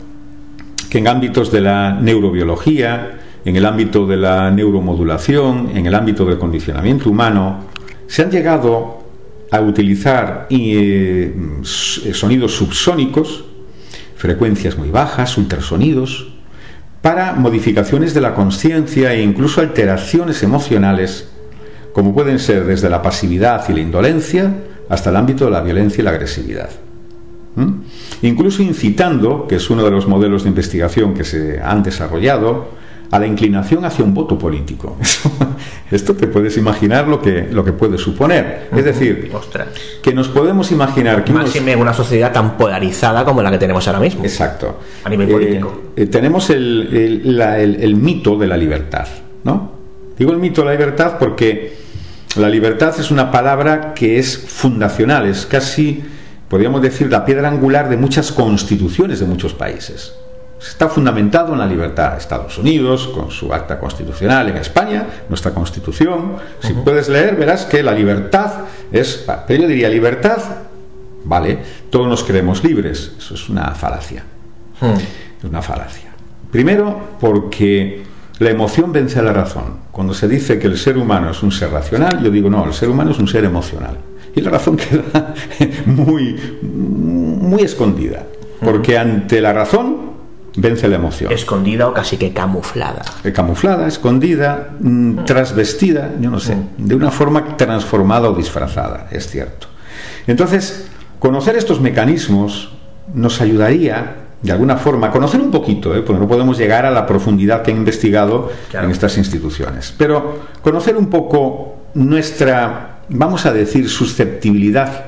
que 0.90 1.00
en 1.00 1.08
ámbitos 1.08 1.52
de 1.52 1.62
la 1.62 1.94
neurobiología, 1.94 3.20
en 3.44 3.56
el 3.56 3.66
ámbito 3.66 4.06
de 4.08 4.18
la 4.18 4.50
neuromodulación, 4.52 5.72
en 5.76 5.86
el 5.86 5.96
ámbito 5.96 6.26
del 6.26 6.38
condicionamiento 6.38 7.10
humano, 7.10 7.66
se 8.08 8.24
han 8.24 8.32
llegado 8.32 9.04
a 9.52 9.62
utilizar 9.62 10.48
eh, 10.50 11.34
sonidos 11.64 12.54
subsónicos, 12.56 13.46
frecuencias 14.16 14.78
muy 14.78 14.90
bajas, 14.90 15.38
ultrasonidos, 15.38 16.34
para 17.02 17.34
modificaciones 17.34 18.16
de 18.16 18.22
la 18.22 18.34
conciencia 18.34 19.14
e 19.14 19.22
incluso 19.22 19.62
alteraciones 19.62 20.42
emocionales, 20.42 21.30
como 21.94 22.14
pueden 22.16 22.40
ser 22.40 22.66
desde 22.66 22.90
la 22.90 23.04
pasividad 23.04 23.64
y 23.70 23.74
la 23.74 23.82
indolencia 23.82 24.52
hasta 24.90 25.12
el 25.12 25.16
ámbito 25.16 25.46
de 25.46 25.52
la 25.52 25.62
violencia 25.62 26.02
y 26.02 26.04
la 26.04 26.12
agresividad. 26.12 26.70
Incluso 28.22 28.62
incitando, 28.62 29.48
que 29.48 29.56
es 29.56 29.70
uno 29.70 29.84
de 29.84 29.92
los 29.92 30.08
modelos 30.08 30.44
de 30.44 30.50
investigación 30.50 31.14
que 31.14 31.24
se 31.24 31.62
han 31.62 31.84
desarrollado, 31.84 32.70
a 33.12 33.20
la 33.20 33.28
inclinación 33.28 33.86
hacia 33.86 34.04
un 34.04 34.14
voto 34.14 34.38
político. 34.38 34.98
Esto 35.92 36.16
te 36.16 36.28
puedes 36.28 36.58
imaginar 36.58 37.08
lo 37.08 37.22
que, 37.22 37.48
lo 37.52 37.64
que 37.64 37.72
puede 37.72 37.98
suponer. 37.98 38.70
Es 38.76 38.84
decir, 38.84 39.32
que 40.02 40.14
nos 40.14 40.28
podemos 40.28 40.72
imaginar 40.72 41.24
que... 41.24 41.32
Más 41.32 41.56
una 41.78 41.94
sociedad 41.94 42.32
tan 42.32 42.58
polarizada 42.58 43.24
como 43.24 43.42
la 43.42 43.52
que 43.52 43.58
tenemos 43.58 43.88
ahora 43.88 44.00
mismo. 44.00 44.24
Exacto. 44.24 44.80
A 45.04 45.10
nivel 45.10 45.30
político. 45.30 45.82
Eh, 45.96 46.04
eh, 46.04 46.06
tenemos 46.08 46.50
el, 46.50 47.40
el 47.40 47.96
mito 47.96 48.38
de 48.38 48.48
la 48.48 48.58
libertad, 48.58 49.08
¿no? 49.44 49.76
Digo 50.18 50.32
el 50.32 50.40
mito 50.40 50.62
de 50.62 50.68
la 50.68 50.72
libertad 50.74 51.18
porque 51.20 51.78
la 52.38 52.50
libertad 52.50 52.94
es 53.00 53.12
una 53.12 53.32
palabra 53.32 53.94
que 53.94 54.18
es 54.18 54.38
fundacional, 54.38 55.26
es 55.26 55.46
casi 55.46 56.04
podríamos 56.50 56.82
decir, 56.82 57.10
la 57.10 57.26
piedra 57.26 57.50
angular 57.50 57.90
de 57.90 57.98
muchas 57.98 58.32
constituciones 58.32 59.20
de 59.20 59.26
muchos 59.26 59.54
países. 59.54 60.14
Está 60.60 60.90
fundamentado 60.90 61.54
en 61.54 61.60
la 61.60 61.66
libertad. 61.66 62.18
Estados 62.18 62.58
Unidos, 62.58 63.08
con 63.08 63.30
su 63.30 63.54
acta 63.54 63.80
constitucional, 63.80 64.50
en 64.50 64.58
España, 64.58 65.06
nuestra 65.30 65.52
constitución. 65.52 66.38
Si 66.60 66.74
puedes 66.74 67.10
leer, 67.10 67.36
verás 67.36 67.66
que 67.66 67.84
la 67.84 67.92
libertad 67.92 68.52
es. 68.92 69.26
Pero 69.48 69.64
yo 69.64 69.68
diría, 69.68 69.90
libertad, 69.90 70.38
vale, 71.24 71.60
todos 71.90 72.08
nos 72.08 72.24
creemos 72.24 72.64
libres. 72.64 73.12
Eso 73.18 73.36
es 73.36 73.50
una 73.50 73.72
falacia. 73.72 74.24
Hmm. 74.80 74.96
Es 75.38 75.44
una 75.44 75.62
falacia. 75.62 76.12
Primero, 76.52 77.00
porque 77.20 78.04
la 78.40 78.50
emoción 78.50 78.92
vence 78.92 79.20
a 79.20 79.24
la 79.24 79.34
razón. 79.34 79.82
Cuando 79.92 80.14
se 80.14 80.28
dice 80.28 80.58
que 80.58 80.68
el 80.68 80.78
ser 80.78 80.98
humano 80.98 81.30
es 81.30 81.44
un 81.44 81.52
ser 81.52 81.70
racional, 81.72 82.24
yo 82.24 82.32
digo, 82.32 82.50
no, 82.50 82.66
el 82.66 82.74
ser 82.74 82.90
humano 82.90 83.12
es 83.12 83.20
un 83.20 83.28
ser 83.28 83.44
emocional 83.44 83.98
y 84.36 84.42
la 84.42 84.52
razón 84.52 84.78
queda 84.78 85.34
muy, 85.86 86.40
muy 86.62 87.62
escondida. 87.62 88.24
Porque 88.60 88.98
ante 88.98 89.42
la 89.42 89.54
razón 89.54 90.16
vence 90.58 90.88
la 90.88 90.96
emoción. 90.96 91.32
Escondida 91.32 91.88
o 91.88 91.94
casi 91.94 92.18
que 92.18 92.34
camuflada. 92.34 93.04
Eh, 93.24 93.32
camuflada, 93.32 93.88
escondida, 93.88 94.70
mm, 94.80 95.26
trasvestida, 95.26 96.12
yo 96.20 96.30
no 96.30 96.40
sé, 96.40 96.58
de 96.78 96.96
una 96.96 97.12
forma 97.12 97.58
transformada 97.58 98.30
o 98.30 98.34
disfrazada, 98.34 99.08
es 99.12 99.28
cierto. 99.28 99.68
Entonces, 100.28 100.88
conocer 101.20 101.56
estos 101.56 101.82
mecanismos 101.82 102.72
nos 103.14 103.42
ayudaría, 103.42 104.16
de 104.42 104.52
alguna 104.52 104.78
forma, 104.78 105.08
a 105.08 105.12
conocer 105.12 105.42
un 105.42 105.52
poquito, 105.52 105.96
¿eh? 105.96 106.02
porque 106.02 106.22
no 106.22 106.28
podemos 106.28 106.58
llegar 106.58 106.86
a 106.86 106.92
la 106.92 107.06
profundidad 107.06 107.62
que 107.62 107.72
he 107.72 107.76
investigado 107.76 108.52
en 108.74 108.90
estas 108.90 109.18
instituciones, 109.18 109.94
pero 109.98 110.40
conocer 110.62 110.98
un 110.98 111.08
poco 111.08 111.76
nuestra 111.94 112.95
vamos 113.10 113.46
a 113.46 113.54
decir, 113.54 113.90
susceptibilidad 113.90 115.06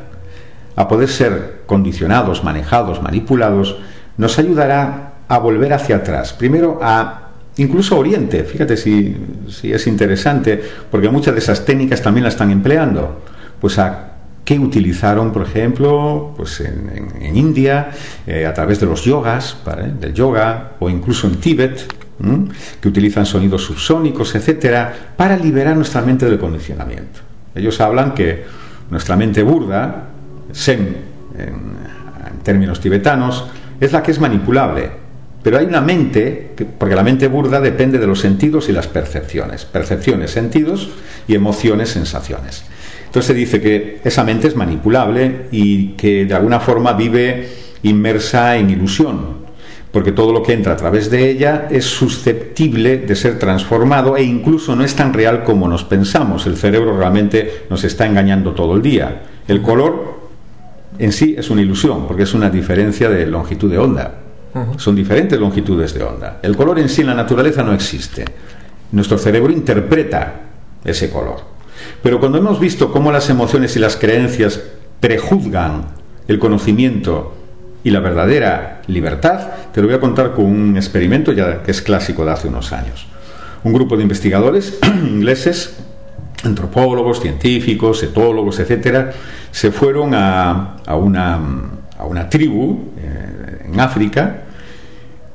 a 0.76 0.88
poder 0.88 1.10
ser 1.10 1.62
condicionados, 1.66 2.43
manejados, 2.43 3.02
manipulados, 3.02 3.78
nos 4.18 4.38
ayudará 4.39 5.14
a 5.28 5.38
volver 5.39 5.74
hacia 5.74 5.98
atrás. 5.98 6.34
Primero 6.34 6.80
a 6.82 7.32
incluso 7.58 7.98
Oriente, 7.98 8.43
fíjate 8.43 8.78
si, 8.78 9.18
es 9.64 9.88
interesante, 9.88 10.62
porque 10.91 11.10
muchas 11.10 11.34
de 11.34 11.39
esas 11.39 11.66
técnicas 11.66 12.02
también 12.02 12.24
las 12.24 12.36
están 12.36 12.52
empleando. 12.52 13.22
Pues 13.60 13.80
a 13.80 14.12
qué 14.45 14.60
utilizaron, 14.60 15.34
por 15.34 15.41
ejemplo, 15.41 16.34
pues 16.38 16.62
en, 16.62 17.36
India, 17.36 17.89
eh, 18.26 18.45
a 18.45 18.54
través 18.54 18.80
de 18.80 18.86
los 18.86 19.04
yogas, 19.04 19.58
del 20.00 20.14
yoga, 20.14 20.74
o 20.80 20.89
incluso 20.89 21.28
en 21.28 21.38
Tíbet, 21.38 21.91
que 22.80 22.88
utilizan 22.88 23.26
sonidos 23.26 23.64
subsónicos, 23.64 24.34
etcétera, 24.36 25.14
para 25.16 25.36
liberar 25.38 25.76
nuestra 25.76 26.02
mente 26.02 26.26
del 26.26 26.39
condicionamiento. 26.39 27.26
Ellos 27.58 27.80
hablan 27.82 28.14
que 28.14 28.45
nuestra 28.89 29.16
mente 29.16 29.43
burda, 29.43 30.03
Sen 30.51 30.95
en 31.38 32.43
términos 32.43 32.80
tibetanos, 32.80 33.45
es 33.80 33.91
la 33.91 34.01
que 34.01 34.12
es 34.12 34.20
manipulable, 34.20 34.89
pero 35.43 35.60
hay 35.60 35.66
una 35.66 35.82
mente, 35.82 36.55
porque 36.78 36.95
la 36.95 37.03
mente 37.03 37.28
burda 37.28 37.62
depende 37.62 37.99
de 37.99 38.08
los 38.08 38.20
sentidos 38.20 38.70
y 38.70 38.74
las 38.74 38.88
percepciones. 38.88 39.66
Percepciones, 39.66 40.32
sentidos 40.32 40.89
y 41.28 41.36
emociones, 41.36 41.89
sensaciones. 41.89 42.66
Entonces 43.05 43.28
se 43.28 43.34
dice 43.34 43.62
que 43.62 44.01
esa 44.03 44.24
mente 44.24 44.47
es 44.47 44.55
manipulable 44.55 45.45
y 45.51 45.89
que 45.89 46.26
de 46.26 46.34
alguna 46.34 46.60
forma 46.60 46.93
vive 46.93 47.47
inmersa 47.84 48.58
en 48.58 48.70
ilusión, 48.70 49.47
porque 49.91 50.11
todo 50.11 50.33
lo 50.33 50.43
que 50.43 50.53
entra 50.53 50.73
a 50.73 50.77
través 50.77 51.09
de 51.09 51.29
ella 51.29 51.67
es 51.71 51.85
susceptible 51.85 52.97
de 52.97 53.15
ser 53.15 53.39
transformado 53.39 54.17
e 54.17 54.23
incluso 54.23 54.75
no 54.75 54.83
es 54.83 54.95
tan 54.95 55.13
real 55.13 55.43
como 55.43 55.67
nos 55.67 55.83
pensamos. 55.83 56.45
El 56.45 56.57
cerebro 56.57 56.97
realmente 56.97 57.65
nos 57.69 57.83
está 57.83 58.05
engañando 58.05 58.51
todo 58.51 58.75
el 58.75 58.81
día. 58.81 59.23
El 59.47 59.61
color 59.61 60.17
en 60.99 61.11
sí 61.11 61.35
es 61.38 61.49
una 61.49 61.61
ilusión, 61.61 62.07
porque 62.07 62.23
es 62.23 62.33
una 62.33 62.49
diferencia 62.49 63.09
de 63.09 63.25
longitud 63.25 63.71
de 63.71 63.77
onda. 63.77 64.13
Son 64.77 64.95
diferentes 64.95 65.39
longitudes 65.39 65.93
de 65.93 66.03
onda. 66.03 66.39
El 66.41 66.57
color 66.57 66.79
en 66.79 66.89
sí 66.89 67.01
en 67.01 67.07
la 67.07 67.13
naturaleza 67.13 67.61
no 67.61 67.73
existe. 67.73 68.25
Nuestro 68.91 69.17
cerebro 69.17 69.53
interpreta 69.53 70.33
ese 70.83 71.11
color. 71.11 71.41
Pero 72.01 72.19
cuando 72.19 72.39
hemos 72.39 72.59
visto 72.59 72.91
cómo 72.91 73.11
las 73.11 73.29
emociones 73.29 73.75
y 73.75 73.79
las 73.79 73.97
creencias 73.97 74.59
prejuzgan 74.99 75.85
el 76.27 76.39
conocimiento 76.39 77.36
y 77.84 77.91
la 77.91 77.99
verdadera 77.99 78.82
libertad, 78.88 79.39
te 79.71 79.82
lo 79.82 79.88
voy 79.88 79.95
a 79.95 79.99
contar 79.99 80.34
con 80.34 80.45
un 80.45 80.75
experimento 80.75 81.32
ya 81.32 81.63
que 81.63 81.71
es 81.71 81.82
clásico 81.82 82.25
de 82.25 82.32
hace 82.32 82.47
unos 82.47 82.73
años. 82.73 83.07
Un 83.63 83.73
grupo 83.73 83.95
de 83.95 84.03
investigadores 84.03 84.78
ingleses, 85.03 85.78
antropólogos, 86.43 87.21
científicos, 87.21 88.03
etólogos, 88.03 88.59
etcétera, 88.59 89.11
se 89.51 89.71
fueron 89.71 90.13
a, 90.13 90.78
una, 90.97 92.30
tribu 92.30 92.91
eh, 92.97 93.65
en 93.65 93.80
África 93.80 94.43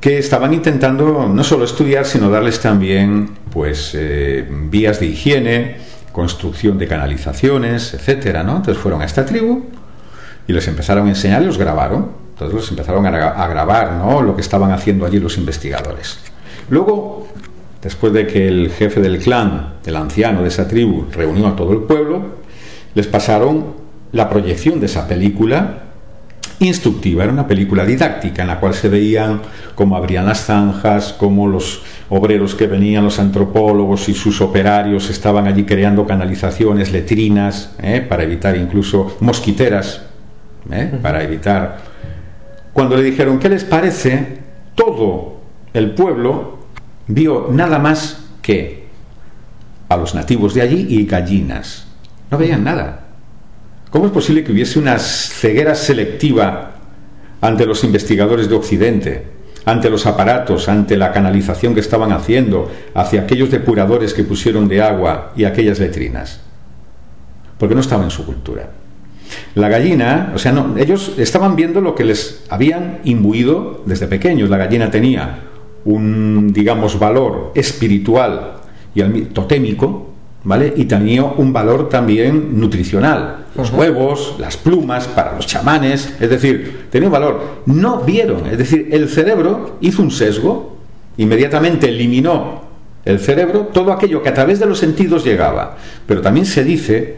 que 0.00 0.18
estaban 0.18 0.52
intentando 0.52 1.28
no 1.28 1.44
solo 1.44 1.64
estudiar, 1.64 2.04
sino 2.04 2.28
darles 2.28 2.58
también 2.60 3.30
pues 3.52 3.92
eh, 3.94 4.44
vías 4.50 4.98
de 4.98 5.06
higiene, 5.06 5.76
construcción 6.10 6.76
de 6.76 6.88
canalizaciones, 6.88 7.94
etcétera, 7.94 8.42
¿no? 8.42 8.56
Entonces 8.56 8.82
fueron 8.82 9.02
a 9.02 9.04
esta 9.04 9.24
tribu 9.24 9.66
y 10.46 10.52
les 10.52 10.66
empezaron 10.68 11.06
a 11.06 11.10
enseñar 11.10 11.42
los 11.42 11.56
grabaron. 11.56 12.21
Entonces 12.46 12.70
empezaron 12.70 13.06
a, 13.06 13.10
a 13.10 13.48
grabar, 13.48 13.92
¿no? 13.92 14.22
Lo 14.22 14.34
que 14.34 14.40
estaban 14.40 14.72
haciendo 14.72 15.06
allí 15.06 15.18
los 15.18 15.38
investigadores. 15.38 16.18
Luego, 16.70 17.28
después 17.82 18.12
de 18.12 18.26
que 18.26 18.48
el 18.48 18.70
jefe 18.70 19.00
del 19.00 19.18
clan, 19.18 19.74
el 19.84 19.96
anciano 19.96 20.42
de 20.42 20.48
esa 20.48 20.68
tribu, 20.68 21.06
reunió 21.12 21.48
a 21.48 21.56
todo 21.56 21.72
el 21.72 21.80
pueblo, 21.80 22.22
les 22.94 23.06
pasaron 23.06 23.74
la 24.12 24.28
proyección 24.28 24.80
de 24.80 24.86
esa 24.86 25.08
película 25.08 25.78
instructiva, 26.60 27.24
era 27.24 27.32
una 27.32 27.46
película 27.46 27.84
didáctica 27.84 28.42
en 28.42 28.48
la 28.48 28.60
cual 28.60 28.74
se 28.74 28.88
veían 28.88 29.40
cómo 29.74 29.96
abrían 29.96 30.26
las 30.26 30.44
zanjas, 30.44 31.12
cómo 31.12 31.48
los 31.48 31.82
obreros 32.08 32.54
que 32.54 32.66
venían, 32.66 33.04
los 33.04 33.18
antropólogos 33.18 34.08
y 34.08 34.14
sus 34.14 34.40
operarios 34.40 35.10
estaban 35.10 35.46
allí 35.46 35.64
creando 35.64 36.06
canalizaciones, 36.06 36.92
letrinas, 36.92 37.74
¿eh? 37.82 38.04
para 38.06 38.22
evitar 38.22 38.56
incluso 38.56 39.16
mosquiteras, 39.20 40.02
¿eh? 40.70 40.92
para 41.02 41.22
evitar... 41.22 41.91
Cuando 42.72 42.96
le 42.96 43.02
dijeron, 43.02 43.38
¿qué 43.38 43.48
les 43.48 43.64
parece? 43.64 44.38
Todo 44.74 45.40
el 45.74 45.92
pueblo 45.92 46.58
vio 47.06 47.48
nada 47.50 47.78
más 47.78 48.24
que 48.40 48.86
a 49.88 49.96
los 49.96 50.14
nativos 50.14 50.54
de 50.54 50.62
allí 50.62 50.86
y 50.88 51.04
gallinas. 51.04 51.86
No 52.30 52.38
veían 52.38 52.64
nada. 52.64 53.08
¿Cómo 53.90 54.06
es 54.06 54.12
posible 54.12 54.42
que 54.42 54.52
hubiese 54.52 54.78
una 54.78 54.98
ceguera 54.98 55.74
selectiva 55.74 56.76
ante 57.42 57.66
los 57.66 57.84
investigadores 57.84 58.48
de 58.48 58.54
Occidente, 58.54 59.26
ante 59.66 59.90
los 59.90 60.06
aparatos, 60.06 60.68
ante 60.68 60.96
la 60.96 61.12
canalización 61.12 61.74
que 61.74 61.80
estaban 61.80 62.10
haciendo, 62.10 62.72
hacia 62.94 63.22
aquellos 63.22 63.50
depuradores 63.50 64.14
que 64.14 64.24
pusieron 64.24 64.66
de 64.66 64.80
agua 64.80 65.32
y 65.36 65.44
aquellas 65.44 65.78
letrinas? 65.78 66.40
Porque 67.58 67.74
no 67.74 67.82
estaba 67.82 68.04
en 68.04 68.10
su 68.10 68.24
cultura. 68.24 68.70
La 69.54 69.68
gallina, 69.68 70.32
o 70.34 70.38
sea, 70.38 70.52
no, 70.52 70.76
ellos 70.76 71.12
estaban 71.18 71.56
viendo 71.56 71.80
lo 71.80 71.94
que 71.94 72.04
les 72.04 72.44
habían 72.48 73.00
imbuido 73.04 73.82
desde 73.86 74.06
pequeños. 74.06 74.50
La 74.50 74.56
gallina 74.56 74.90
tenía 74.90 75.40
un, 75.84 76.52
digamos, 76.52 76.98
valor 76.98 77.52
espiritual 77.54 78.54
y 78.94 79.02
totémico, 79.26 80.10
¿vale? 80.44 80.72
Y 80.76 80.84
tenía 80.84 81.24
un 81.24 81.52
valor 81.52 81.88
también 81.88 82.58
nutricional. 82.58 83.46
Los 83.54 83.70
huevos, 83.70 84.36
las 84.38 84.56
plumas 84.56 85.06
para 85.08 85.36
los 85.36 85.46
chamanes, 85.46 86.16
es 86.20 86.30
decir, 86.30 86.86
tenía 86.90 87.08
un 87.08 87.12
valor. 87.12 87.62
No 87.66 88.00
vieron, 88.00 88.46
es 88.46 88.58
decir, 88.58 88.88
el 88.90 89.08
cerebro 89.08 89.76
hizo 89.80 90.02
un 90.02 90.10
sesgo, 90.10 90.76
inmediatamente 91.16 91.88
eliminó 91.88 92.62
el 93.04 93.18
cerebro 93.18 93.68
todo 93.72 93.92
aquello 93.92 94.22
que 94.22 94.28
a 94.28 94.34
través 94.34 94.60
de 94.60 94.66
los 94.66 94.78
sentidos 94.78 95.24
llegaba. 95.24 95.76
Pero 96.06 96.20
también 96.20 96.46
se 96.46 96.64
dice 96.64 97.16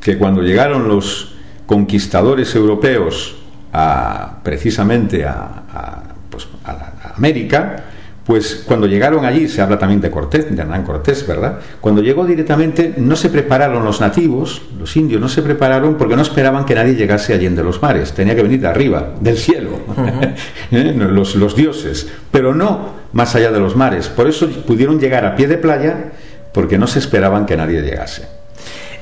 que 0.00 0.18
cuando 0.18 0.42
llegaron 0.42 0.88
los 0.88 1.31
conquistadores 1.66 2.54
europeos 2.54 3.36
a, 3.72 4.40
precisamente 4.42 5.24
a, 5.24 6.02
pues, 6.30 6.46
a 6.64 7.14
América, 7.16 7.84
pues 8.24 8.62
cuando 8.66 8.86
llegaron 8.86 9.24
allí, 9.24 9.48
se 9.48 9.60
habla 9.60 9.78
también 9.78 10.00
de 10.00 10.10
Cortés, 10.10 10.54
de 10.54 10.60
Hernán 10.60 10.84
Cortés, 10.84 11.26
¿verdad? 11.26 11.58
Cuando 11.80 12.02
llegó 12.02 12.24
directamente, 12.24 12.94
no 12.96 13.16
se 13.16 13.30
prepararon 13.30 13.84
los 13.84 14.00
nativos, 14.00 14.62
los 14.78 14.96
indios, 14.96 15.20
no 15.20 15.28
se 15.28 15.42
prepararon 15.42 15.96
porque 15.96 16.14
no 16.14 16.22
esperaban 16.22 16.64
que 16.64 16.74
nadie 16.74 16.94
llegase 16.94 17.34
allí 17.34 17.48
de 17.48 17.64
los 17.64 17.82
mares, 17.82 18.12
tenía 18.12 18.36
que 18.36 18.42
venir 18.42 18.60
de 18.60 18.68
arriba, 18.68 19.14
del 19.20 19.36
cielo, 19.36 19.70
¿Eh? 20.70 20.94
los, 20.96 21.34
los 21.34 21.56
dioses, 21.56 22.06
pero 22.30 22.54
no 22.54 23.02
más 23.12 23.34
allá 23.34 23.50
de 23.50 23.58
los 23.58 23.74
mares. 23.74 24.08
Por 24.08 24.28
eso 24.28 24.48
pudieron 24.48 25.00
llegar 25.00 25.24
a 25.24 25.34
pie 25.34 25.48
de 25.48 25.58
playa 25.58 26.12
porque 26.52 26.78
no 26.78 26.86
se 26.86 27.00
esperaban 27.00 27.44
que 27.44 27.56
nadie 27.56 27.82
llegase. 27.82 28.41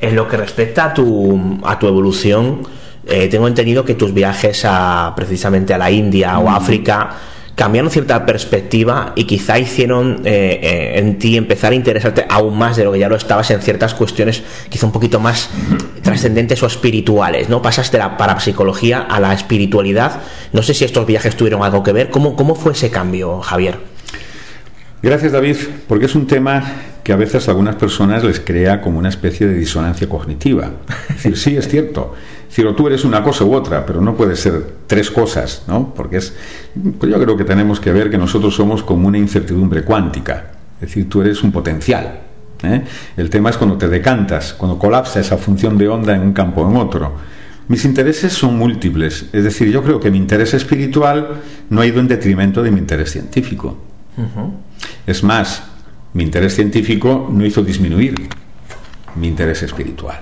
En 0.01 0.16
lo 0.16 0.26
que 0.28 0.36
respecta 0.36 0.86
a 0.86 0.94
tu, 0.94 1.61
a 1.62 1.78
tu 1.78 1.86
evolución, 1.86 2.62
eh, 3.07 3.28
tengo 3.28 3.48
entendido 3.48 3.84
que 3.84 3.94
tus 3.94 4.14
viajes 4.14 4.64
a 4.64 5.12
precisamente 5.16 5.74
a 5.74 5.78
la 5.78 5.90
India 5.90 6.38
o 6.38 6.48
a 6.48 6.57
África 6.57 7.11
cambiaron 7.55 7.90
cierta 7.90 8.24
perspectiva 8.24 9.12
y 9.16 9.24
quizá 9.24 9.59
hicieron 9.59 10.22
eh, 10.24 10.61
eh, 10.62 10.98
en 10.98 11.18
ti 11.18 11.36
empezar 11.36 11.72
a 11.72 11.74
interesarte 11.74 12.24
aún 12.28 12.57
más 12.57 12.76
de 12.76 12.84
lo 12.84 12.92
que 12.92 12.98
ya 12.98 13.09
lo 13.09 13.16
estabas 13.16 13.51
en 13.51 13.61
ciertas 13.61 13.92
cuestiones 13.92 14.42
quizá 14.70 14.86
un 14.86 14.92
poquito 14.92 15.20
más 15.20 15.51
trascendentes 16.01 16.62
o 16.62 16.66
espirituales, 16.66 17.51
¿no? 17.51 17.61
Pasaste 17.61 17.98
de 17.98 18.05
la 18.05 18.16
parapsicología 18.16 19.01
a 19.01 19.20
la 19.20 19.34
espiritualidad. 19.34 20.20
No 20.55 20.62
sé 20.62 20.72
si 20.72 20.86
estos 20.86 21.07
viajes 21.07 21.36
tuvieron 21.36 21.62
algo 21.62 21.82
que 21.82 21.92
ver. 21.92 22.09
¿Cómo, 22.09 22.34
cómo 22.34 22.55
fue 22.55 22.72
ese 22.72 22.90
cambio, 22.90 23.40
Javier? 23.40 23.78
Gracias, 25.03 25.32
David, 25.32 25.57
porque 25.86 26.07
es 26.07 26.14
un 26.14 26.26
tema 26.26 26.62
que 27.03 27.12
a 27.12 27.16
veces 27.16 27.48
a 27.48 27.53
algunas 27.53 27.76
personas 27.76 28.22
les 28.24 28.40
crea 28.40 28.80
como 28.80 28.98
una 28.98 29.09
especie 29.09 29.46
de 29.46 29.55
disonancia 29.55 30.09
cognitiva. 30.09 30.70
Es 31.09 31.16
decir, 31.16 31.36
sí, 31.36 31.57
es 31.57 31.68
cierto. 31.68 32.14
Es 32.48 32.57
decir, 32.57 32.74
tú 32.76 32.86
eres 32.86 33.05
una 33.05 33.22
cosa 33.22 33.44
u 33.44 33.55
otra, 33.55 33.86
pero 33.86 34.01
no 34.01 34.16
puede 34.16 34.36
ser 34.36 34.64
tres 34.86 35.11
cosas, 35.11 35.62
¿no? 35.68 35.94
Porque 35.94 36.16
es. 36.18 36.34
Pues 36.98 37.11
yo 37.11 37.20
creo 37.20 37.36
que 37.36 37.44
tenemos 37.44 37.80
que 37.80 37.92
ver 37.92 38.11
que 38.11 38.18
nosotros 38.18 38.55
somos 38.55 38.82
como 38.82 39.09
una 39.09 39.18
incertidumbre 39.18 39.82
cuántica. 39.82 40.53
Es 40.80 40.88
decir, 40.88 41.09
tú 41.09 41.20
eres 41.20 41.42
un 41.42 41.53
potencial. 41.53 42.20
¿eh? 42.62 42.82
El 43.16 43.30
tema 43.30 43.51
es 43.51 43.57
cuando 43.57 43.76
te 43.76 43.88
decantas, 43.88 44.55
cuando 44.55 44.78
colapsa 44.78 45.20
esa 45.20 45.36
función 45.36 45.78
de 45.78 45.88
onda 45.88 46.14
en 46.14 46.22
un 46.22 46.32
campo 46.32 46.62
o 46.62 46.70
en 46.70 46.76
otro. 46.76 47.14
Mis 47.68 47.84
intereses 47.84 48.32
son 48.32 48.59
múltiples. 48.59 49.26
Es 49.32 49.44
decir, 49.44 49.70
yo 49.70 49.82
creo 49.82 50.01
que 50.01 50.11
mi 50.11 50.18
interés 50.18 50.55
espiritual 50.55 51.40
no 51.68 51.80
ha 51.80 51.86
ido 51.86 52.01
en 52.01 52.09
detrimento 52.09 52.62
de 52.62 52.70
mi 52.72 52.80
interés 52.80 53.12
científico. 53.12 53.78
Es 55.07 55.22
más, 55.22 55.69
mi 56.12 56.24
interés 56.24 56.54
científico 56.54 57.28
no 57.30 57.44
hizo 57.44 57.62
disminuir 57.62 58.28
mi 59.16 59.28
interés 59.28 59.62
espiritual. 59.62 60.20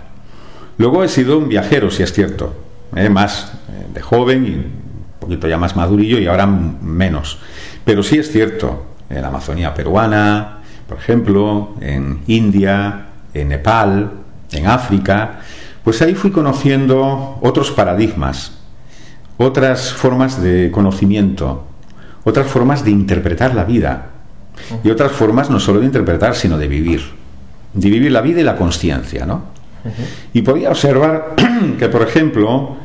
Luego 0.77 1.03
he 1.03 1.09
sido 1.09 1.39
un 1.39 1.49
viajero, 1.49 1.91
si 1.91 2.03
es 2.03 2.13
cierto, 2.13 2.55
¿eh? 2.95 3.09
más 3.09 3.53
eh, 3.69 3.87
de 3.93 4.01
joven 4.01 4.47
y 4.47 4.51
un 4.51 4.73
poquito 5.19 5.49
ya 5.49 5.59
más 5.59 5.77
madurillo 5.77 6.19
y 6.19 6.27
ahora 6.27 6.47
menos. 6.47 7.39
Pero 7.85 8.03
sí 8.03 8.19
es 8.19 8.31
cierto, 8.31 8.87
en 9.11 9.23
la 9.23 9.29
Amazonía 9.29 9.75
peruana, 9.75 10.59
por 10.89 10.99
ejemplo, 10.99 11.75
en 11.81 12.21
India, 12.27 13.07
en 13.35 13.49
Nepal, 13.49 14.13
en 14.53 14.67
África, 14.67 15.41
pues 15.83 16.01
ahí 16.03 16.15
fui 16.15 16.31
conociendo 16.31 17.39
otros 17.43 17.71
paradigmas, 17.71 18.59
otras 19.37 19.93
formas 19.93 20.43
de 20.43 20.71
conocimiento, 20.71 21.67
otras 22.25 22.47
formas 22.47 22.85
de 22.85 22.91
interpretar 22.91 23.55
la 23.55 23.65
vida 23.65 24.08
y 24.83 24.91
otras 24.91 25.13
formas 25.13 25.51
no 25.51 25.61
solo 25.61 25.81
de 25.81 25.87
interpretar, 25.87 26.35
sino 26.35 26.59
de 26.59 26.69
vivir, 26.69 27.03
de 27.73 27.91
vivir 27.91 28.13
la 28.13 28.21
vida 28.21 28.41
y 28.41 28.45
la 28.45 28.57
conciencia, 28.57 29.27
¿no? 29.27 29.45
Y 30.33 30.43
podía 30.43 30.71
observar 30.71 31.35
que, 31.79 31.89
por 31.89 32.03
ejemplo, 32.03 32.77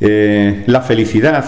eh, 0.00 0.64
la 0.66 0.82
felicidad 0.82 1.44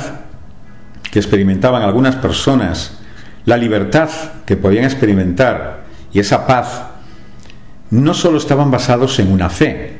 que 1.10 1.18
experimentaban 1.18 1.82
algunas 1.82 2.16
personas, 2.16 2.98
la 3.44 3.56
libertad 3.56 4.08
que 4.44 4.56
podían 4.56 4.84
experimentar 4.84 5.80
y 6.12 6.20
esa 6.20 6.46
paz 6.46 6.82
no 7.90 8.14
solo 8.14 8.38
estaban 8.38 8.70
basados 8.70 9.18
en 9.18 9.32
una 9.32 9.50
fe, 9.50 9.98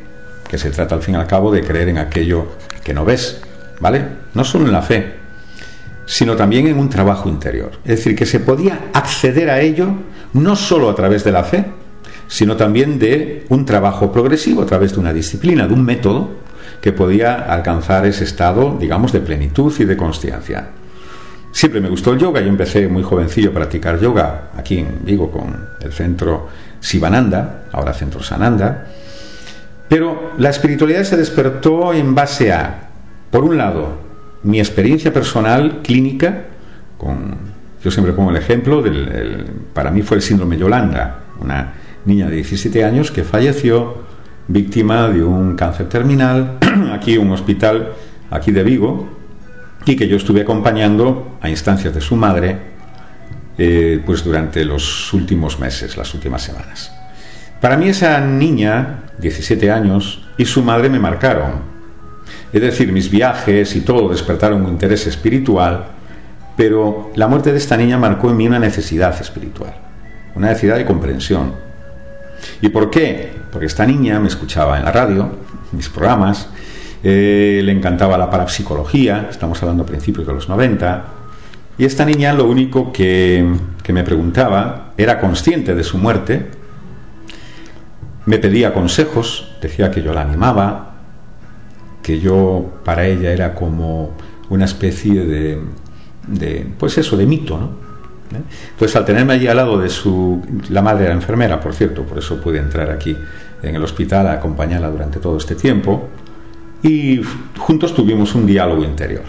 que 0.49 0.59
se 0.59 0.71
trata 0.71 0.95
al 0.95 1.03
fin 1.03 1.15
y 1.15 1.19
al 1.19 1.27
cabo 1.27 1.53
de 1.53 1.63
creer 1.63 1.89
en 1.89 1.99
aquello 1.99 2.47
que 2.83 2.95
no 2.95 3.05
ves, 3.05 3.41
¿vale? 3.81 4.05
No 4.35 4.45
solo 4.45 4.67
en 4.67 4.73
la 4.73 4.83
fe, 4.83 5.20
sino 6.11 6.35
también 6.35 6.67
en 6.67 6.77
un 6.77 6.89
trabajo 6.89 7.29
interior. 7.29 7.71
Es 7.85 7.99
decir, 7.99 8.17
que 8.17 8.27
se 8.27 8.41
podía 8.41 8.91
acceder 8.93 9.49
a 9.49 9.61
ello 9.61 9.93
no 10.33 10.57
solo 10.57 10.91
a 10.91 10.95
través 10.97 11.23
de 11.23 11.31
la 11.31 11.45
fe, 11.45 11.67
sino 12.27 12.57
también 12.57 12.99
de 12.99 13.47
un 13.49 13.65
trabajo 13.65 14.11
progresivo, 14.11 14.61
a 14.63 14.67
través 14.67 14.93
de 14.93 14.99
una 14.99 15.13
disciplina, 15.13 15.69
de 15.69 15.75
un 15.75 15.85
método 15.85 16.31
que 16.81 16.91
podía 16.91 17.35
alcanzar 17.35 18.07
ese 18.07 18.25
estado, 18.25 18.77
digamos, 18.77 19.13
de 19.13 19.21
plenitud 19.21 19.73
y 19.79 19.85
de 19.85 19.97
consciencia. 19.97 20.71
Siempre 21.53 21.81
me 21.81 21.89
gustó 21.89 22.13
el 22.13 22.19
yoga, 22.19 22.41
yo 22.41 22.49
empecé 22.49 22.89
muy 22.89 23.05
jovencillo 23.05 23.51
a 23.51 23.55
practicar 23.55 24.01
yoga 24.01 24.51
aquí 24.57 24.79
en 24.79 25.05
Vigo 25.05 25.31
con 25.31 25.69
el 25.81 25.93
centro 25.93 26.49
Sivananda, 26.81 27.67
ahora 27.71 27.93
centro 27.93 28.21
Sananda, 28.21 28.85
pero 29.89 30.33
la 30.39 30.51
espiritualidad 30.51 31.05
se 31.05 31.17
despertó 31.17 31.95
en 31.95 32.17
base 32.17 32.53
a, 32.53 32.89
por 33.31 33.45
un 33.45 33.57
lado, 33.57 34.10
mi 34.43 34.59
experiencia 34.59 35.13
personal 35.13 35.81
clínica, 35.83 36.47
con, 36.97 37.37
yo 37.83 37.91
siempre 37.91 38.13
pongo 38.13 38.31
el 38.31 38.37
ejemplo, 38.37 38.83
para 39.73 39.91
mí 39.91 40.03
fue 40.03 40.19
el 40.19 40.23
síndrome 40.23 40.57
Yolanda, 40.57 41.25
una 41.41 41.75
niña 42.05 42.27
de 42.27 42.37
17 42.37 42.85
años 42.85 43.11
que 43.11 43.25
falleció 43.25 43.99
víctima 44.49 45.09
de 45.09 45.23
un 45.23 45.57
cáncer 45.57 45.89
terminal, 45.89 46.59
aquí 46.93 47.17
un 47.17 47.31
hospital, 47.33 47.93
aquí 48.31 48.53
de 48.53 48.63
Vigo, 48.63 49.09
y 49.87 49.97
que 49.97 50.09
yo 50.09 50.17
estuve 50.17 50.43
acompañando 50.43 51.39
a 51.41 51.49
instancias 51.49 51.95
de 51.95 52.01
su 52.01 52.17
madre, 52.17 52.59
eh, 53.57 54.03
pues 54.05 54.25
durante 54.25 54.65
los 54.65 55.13
últimos 55.13 55.59
meses, 55.61 55.97
las 55.97 56.13
últimas 56.15 56.43
semanas. 56.43 56.93
Para 57.61 57.77
mí 57.77 57.89
esa 57.89 58.21
niña, 58.21 59.05
17 59.19 59.71
años, 59.71 60.27
y 60.39 60.47
su 60.47 60.63
madre 60.63 60.89
me 60.89 60.99
marcaron. 60.99 61.70
Es 62.53 62.61
decir, 62.61 62.93
mis 62.93 63.11
viajes 63.11 63.77
y 63.77 63.83
todo 63.83 64.09
despertaron 64.09 64.63
un 64.63 64.69
interés 64.69 65.07
espiritual, 65.07 65.87
pero 66.57 67.11
la 67.15 67.29
muerte 67.29 67.53
de 67.53 67.59
esta 67.59 67.77
niña 67.77 67.97
marcó 67.97 68.31
en 68.31 68.37
mí 68.37 68.47
una 68.47 68.59
necesidad 68.59 69.19
espiritual, 69.21 69.73
una 70.35 70.49
necesidad 70.49 70.77
de 70.77 70.85
comprensión. 70.85 71.53
¿Y 72.61 72.69
por 72.71 72.91
qué? 72.91 73.33
Porque 73.53 73.67
esta 73.67 73.87
niña 73.87 74.19
me 74.19 74.29
escuchaba 74.29 74.79
en 74.79 74.85
la 74.85 74.93
radio, 74.93 75.31
mis 75.73 75.89
programas, 75.89 76.49
eh, 77.05 77.63
le 77.65 77.73
encantaba 77.73 78.19
la 78.19 78.29
parapsicología, 78.29 79.29
estamos 79.31 79.63
hablando 79.63 79.85
a 79.85 79.87
principios 79.87 80.27
de 80.27 80.33
los 80.33 80.49
90, 80.49 81.05
y 81.79 81.85
esta 81.85 82.05
niña 82.05 82.33
lo 82.33 82.47
único 82.47 82.93
que, 82.93 83.47
que 83.83 83.93
me 83.93 84.03
preguntaba 84.03 84.93
era 84.99 85.21
consciente 85.21 85.75
de 85.75 85.85
su 85.85 85.99
muerte, 85.99 86.51
me 88.27 88.39
pedía 88.39 88.75
consejos, 88.75 89.53
decía 89.63 89.91
que 89.91 90.03
yo 90.03 90.13
la 90.13 90.23
animaba, 90.23 90.90
que 92.03 92.21
yo 92.21 92.81
para 92.85 93.07
ella 93.07 93.33
era 93.33 93.55
como 93.55 94.13
una 94.49 94.65
especie 94.65 95.25
de, 95.25 96.67
pues 96.79 96.99
eso, 96.99 97.17
de 97.17 97.27
mito, 97.27 97.59
¿no? 97.59 97.91
Entonces, 98.73 98.95
al 98.97 99.05
tenerme 99.05 99.33
allí 99.33 99.49
al 99.49 99.57
lado 99.57 99.77
de 99.79 99.89
su... 99.89 100.41
La 100.69 100.83
madre 100.83 101.07
era 101.07 101.15
enfermera, 101.15 101.59
por 101.61 101.75
cierto, 101.75 102.05
por 102.05 102.19
eso 102.19 102.41
pude 102.41 102.59
entrar 102.59 102.89
aquí 102.91 103.17
en 103.63 103.75
el 103.75 103.83
hospital 103.83 104.29
a 104.29 104.35
acompañarla 104.35 104.89
durante 104.89 105.19
todo 105.19 105.37
este 105.37 105.57
tiempo, 105.57 106.09
y 106.83 107.21
juntos 107.59 107.95
tuvimos 107.95 108.35
un 108.35 108.47
diálogo 108.47 108.85
interior. 108.85 109.25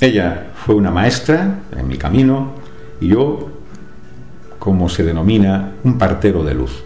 Ella 0.00 0.48
fue 0.54 0.74
una 0.74 0.90
maestra 0.90 1.60
en 1.76 1.86
mi 1.86 1.96
camino 1.96 2.52
y 3.00 3.08
yo, 3.08 3.50
como 4.58 4.88
se 4.88 5.04
denomina, 5.04 5.74
un 5.84 5.96
partero 5.96 6.42
de 6.42 6.54
luz. 6.54 6.82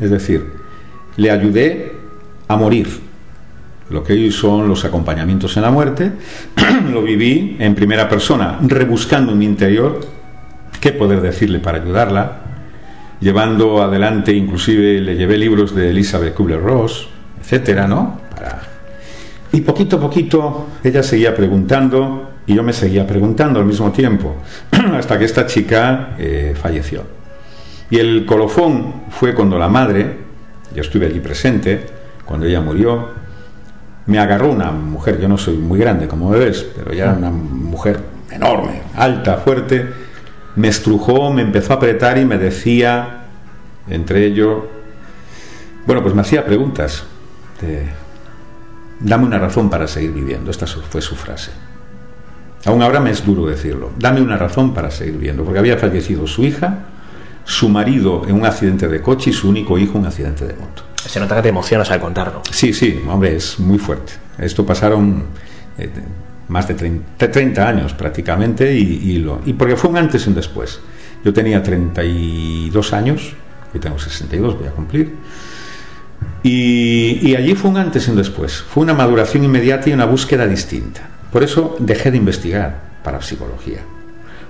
Es 0.00 0.10
decir, 0.10 0.46
le 1.16 1.30
ayudé 1.30 1.92
a 2.46 2.56
morir. 2.56 3.07
Lo 3.90 4.04
que 4.04 4.12
hoy 4.12 4.30
son 4.30 4.68
los 4.68 4.84
acompañamientos 4.84 5.56
en 5.56 5.62
la 5.62 5.70
muerte, 5.70 6.12
lo 6.92 7.02
viví 7.02 7.56
en 7.58 7.74
primera 7.74 8.08
persona, 8.08 8.58
rebuscando 8.62 9.32
en 9.32 9.38
mi 9.38 9.44
interior 9.46 10.00
qué 10.80 10.92
poder 10.92 11.20
decirle 11.20 11.58
para 11.58 11.82
ayudarla, 11.82 12.42
llevando 13.20 13.82
adelante, 13.82 14.32
inclusive 14.32 15.00
le 15.00 15.16
llevé 15.16 15.38
libros 15.38 15.74
de 15.74 15.90
Elizabeth 15.90 16.34
Kubler-Ross, 16.34 17.08
etcétera, 17.40 17.86
¿no? 17.86 18.20
Y 19.52 19.62
poquito 19.62 19.96
a 19.96 20.00
poquito 20.00 20.66
ella 20.84 21.02
seguía 21.02 21.34
preguntando 21.34 22.32
y 22.46 22.54
yo 22.54 22.62
me 22.62 22.72
seguía 22.72 23.06
preguntando 23.06 23.60
al 23.60 23.66
mismo 23.66 23.90
tiempo, 23.92 24.36
hasta 24.94 25.18
que 25.18 25.24
esta 25.24 25.46
chica 25.46 26.14
eh, 26.18 26.54
falleció. 26.60 27.02
Y 27.90 27.98
el 27.98 28.26
colofón 28.26 29.04
fue 29.10 29.34
cuando 29.34 29.58
la 29.58 29.68
madre, 29.68 30.16
yo 30.74 30.82
estuve 30.82 31.06
allí 31.06 31.20
presente 31.20 31.86
cuando 32.24 32.46
ella 32.46 32.60
murió. 32.60 33.17
Me 34.08 34.18
agarró 34.18 34.50
una 34.50 34.72
mujer, 34.72 35.20
yo 35.20 35.28
no 35.28 35.38
soy 35.38 35.56
muy 35.56 35.78
grande 35.78 36.08
como 36.08 36.30
ves, 36.30 36.66
pero 36.74 36.92
ya 36.92 37.04
era 37.04 37.12
una 37.12 37.30
mujer 37.30 38.00
enorme, 38.30 38.82
alta, 38.96 39.36
fuerte. 39.36 39.88
Me 40.56 40.68
estrujó, 40.68 41.32
me 41.32 41.42
empezó 41.42 41.74
a 41.74 41.76
apretar 41.76 42.18
y 42.18 42.24
me 42.24 42.36
decía, 42.36 43.26
entre 43.88 44.26
ellos, 44.26 44.64
bueno, 45.86 46.02
pues 46.02 46.14
me 46.14 46.22
hacía 46.22 46.44
preguntas. 46.44 47.04
Dame 48.98 49.24
una 49.24 49.38
razón 49.38 49.70
para 49.70 49.86
seguir 49.86 50.12
viviendo. 50.12 50.50
Esta 50.50 50.66
fue 50.66 51.00
su 51.00 51.14
frase. 51.14 51.52
Aún 52.64 52.82
ahora 52.82 52.98
me 52.98 53.10
es 53.10 53.24
duro 53.24 53.46
decirlo. 53.46 53.92
Dame 53.96 54.20
una 54.20 54.36
razón 54.36 54.74
para 54.74 54.90
seguir 54.90 55.14
viviendo, 55.14 55.44
porque 55.44 55.60
había 55.60 55.76
fallecido 55.76 56.26
su 56.26 56.44
hija 56.44 56.78
su 57.48 57.70
marido 57.70 58.24
en 58.28 58.34
un 58.34 58.44
accidente 58.44 58.86
de 58.88 59.00
coche 59.00 59.30
y 59.30 59.32
su 59.32 59.48
único 59.48 59.78
hijo 59.78 59.92
en 59.94 60.00
un 60.00 60.06
accidente 60.06 60.46
de 60.46 60.52
moto. 60.52 60.82
Se 61.06 61.20
nota 61.20 61.36
que 61.36 61.42
te 61.42 61.48
emocionas 61.48 61.90
al 61.90 62.00
contarlo. 62.00 62.42
Sí, 62.50 62.72
sí, 62.72 63.00
hombre, 63.08 63.36
es 63.36 63.58
muy 63.58 63.78
fuerte. 63.78 64.12
Esto 64.38 64.66
pasaron 64.66 65.24
eh, 65.78 65.90
más 66.48 66.66
de 66.68 66.74
30, 66.74 67.68
años 67.68 67.92
prácticamente 67.94 68.74
y, 68.74 69.18
porque 69.58 69.76
fue 69.76 69.90
un 69.90 69.98
antes 69.98 70.26
y 70.26 70.28
un 70.28 70.34
después. 70.34 70.80
Yo 71.24 71.32
tenía 71.32 71.62
32 71.62 72.92
años, 72.92 73.34
hoy 73.74 73.80
tengo 73.80 73.98
62, 73.98 74.58
voy 74.58 74.68
a 74.68 74.70
cumplir. 74.70 75.14
Y, 76.42 77.18
y, 77.22 77.36
allí 77.36 77.54
fue 77.54 77.70
un 77.70 77.76
antes 77.76 78.06
y 78.06 78.10
un 78.10 78.16
después. 78.16 78.54
Fue 78.54 78.82
una 78.82 78.94
maduración 78.94 79.44
inmediata 79.44 79.90
y 79.90 79.92
una 79.92 80.04
búsqueda 80.04 80.46
distinta. 80.46 81.08
Por 81.32 81.42
eso 81.42 81.76
dejé 81.78 82.10
de 82.10 82.16
investigar 82.16 82.80
para 83.02 83.20
psicología. 83.20 83.80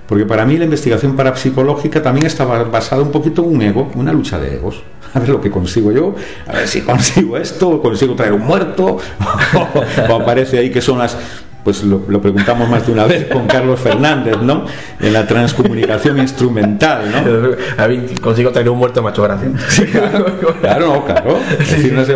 Porque 0.07 0.25
para 0.25 0.45
mí 0.45 0.57
la 0.57 0.65
investigación 0.65 1.15
parapsicológica 1.15 2.01
también 2.01 2.25
estaba 2.25 2.63
basada 2.63 3.01
un 3.01 3.11
poquito 3.11 3.43
en 3.43 3.55
un 3.55 3.61
ego, 3.61 3.91
una 3.95 4.11
lucha 4.11 4.39
de 4.39 4.55
egos. 4.55 4.81
A 5.13 5.19
ver 5.19 5.29
lo 5.29 5.41
que 5.41 5.49
consigo 5.49 5.91
yo, 5.91 6.15
a 6.47 6.53
ver 6.53 6.67
si 6.67 6.81
consigo 6.81 7.37
esto, 7.37 7.69
o 7.69 7.81
consigo 7.81 8.15
traer 8.15 8.33
un 8.33 8.45
muerto, 8.45 8.97
o, 10.09 10.13
aparece 10.13 10.59
ahí 10.59 10.69
que 10.69 10.81
son 10.81 10.99
las 10.99 11.17
pues 11.63 11.83
lo, 11.83 11.99
preguntamos 12.21 12.69
más 12.69 12.87
de 12.87 12.93
una 12.93 13.05
vez 13.05 13.27
con 13.27 13.45
Carlos 13.45 13.79
Fernández, 13.79 14.37
¿no? 14.41 14.65
En 14.99 15.13
la 15.13 15.27
transcomunicación 15.27 16.17
instrumental, 16.17 17.11
¿no? 17.11 17.83
A 17.83 17.87
mí 17.87 18.05
consigo 18.21 18.51
traer 18.51 18.69
un 18.69 18.79
muerto 18.79 19.03
macho 19.03 19.23
gracia. 19.23 19.51
claro, 19.91 20.25
claro, 20.61 21.05
claro. 21.05 21.39
Es 21.59 21.71
decir, 21.71 21.93
no 21.93 22.05
sé, 22.05 22.15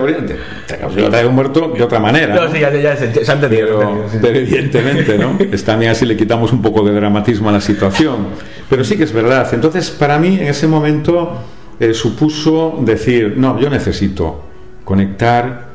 te 0.67 0.77
consigo 0.79 1.09
traer 1.09 1.27
un 1.27 1.35
muerto 1.35 1.73
de 1.75 1.83
otra 1.83 1.99
manera. 1.99 2.35
No, 2.35 2.51
sí, 2.51 2.59
ya, 2.59 2.73
ya, 2.73 2.95
se, 2.95 3.29
ha 3.29 3.33
entendido. 3.33 4.07
Pero, 4.21 4.39
evidentemente, 4.39 5.17
¿no? 5.17 5.37
Es 5.51 5.63
también 5.63 5.91
así 5.91 6.05
le 6.05 6.15
quitamos 6.15 6.53
un 6.53 6.61
poco 6.61 6.83
de 6.83 6.93
dramatismo 6.93 7.49
a 7.49 7.51
la 7.51 7.61
situación. 7.61 8.27
Pero 8.69 8.83
sí 8.83 8.95
que 8.95 9.03
es 9.03 9.11
verdad. 9.11 9.53
Entonces, 9.53 9.91
para 9.91 10.17
mí, 10.17 10.39
en 10.39 10.47
ese 10.47 10.67
momento 10.67 11.37
eh, 11.83 11.93
supuso 11.93 12.79
decir, 12.81 13.35
no, 13.37 13.59
yo 13.59 13.69
necesito 13.69 14.41
conectar, 14.85 15.67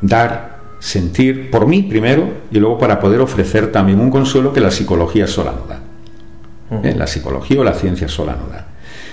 dar 0.00 0.58
sentir 0.78 1.50
por 1.50 1.66
mí 1.66 1.82
primero 1.82 2.28
y 2.50 2.58
luego 2.58 2.78
para 2.78 3.00
poder 3.00 3.20
ofrecer 3.20 3.72
también 3.72 4.00
un 4.00 4.10
consuelo 4.10 4.52
que 4.52 4.60
la 4.60 4.70
psicología 4.70 5.26
sola 5.26 5.52
no 5.52 5.66
da. 5.66 5.80
¿Eh? 6.82 6.94
La 6.96 7.06
psicología 7.06 7.60
o 7.60 7.64
la 7.64 7.72
ciencia 7.72 8.08
sola 8.08 8.36
no 8.36 8.52
da. 8.52 8.66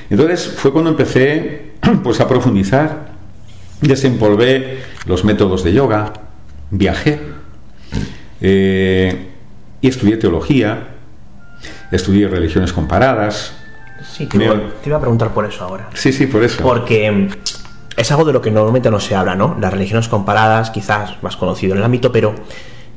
Entonces 0.10 0.48
fue 0.48 0.72
cuando 0.72 0.92
empecé 0.92 1.72
pues 2.04 2.20
a 2.20 2.28
profundizar, 2.28 3.14
desempolvé 3.82 4.80
los 5.06 5.24
métodos 5.24 5.64
de 5.64 5.74
yoga, 5.74 6.14
viajé 6.70 7.20
eh, 8.42 9.28
y 9.82 9.88
estudié 9.88 10.18
teología, 10.18 10.90
estudié 11.92 12.28
religiones 12.28 12.74
comparadas. 12.74 13.54
Sí, 14.12 14.26
te, 14.28 14.38
te 14.38 14.90
iba 14.90 14.98
a 14.98 15.02
preguntar 15.02 15.34
por 15.34 15.46
eso 15.46 15.64
ahora. 15.64 15.90
Sí, 15.94 16.14
sí, 16.14 16.28
por 16.28 16.44
eso. 16.44 16.64
Porque 16.64 17.30
es 17.98 18.12
algo 18.12 18.26
de 18.26 18.34
lo 18.34 18.42
que 18.42 18.52
normalmente 18.52 18.92
no 18.92 19.00
se 19.00 19.16
habla, 19.16 19.36
¿no? 19.36 19.58
Las 19.60 19.72
religiones 19.72 20.08
comparadas, 20.08 20.70
quizás 20.70 21.22
más 21.22 21.38
conocido 21.38 21.74
en 21.74 21.80
el 21.80 21.86
ámbito, 21.86 22.12
pero 22.12 22.36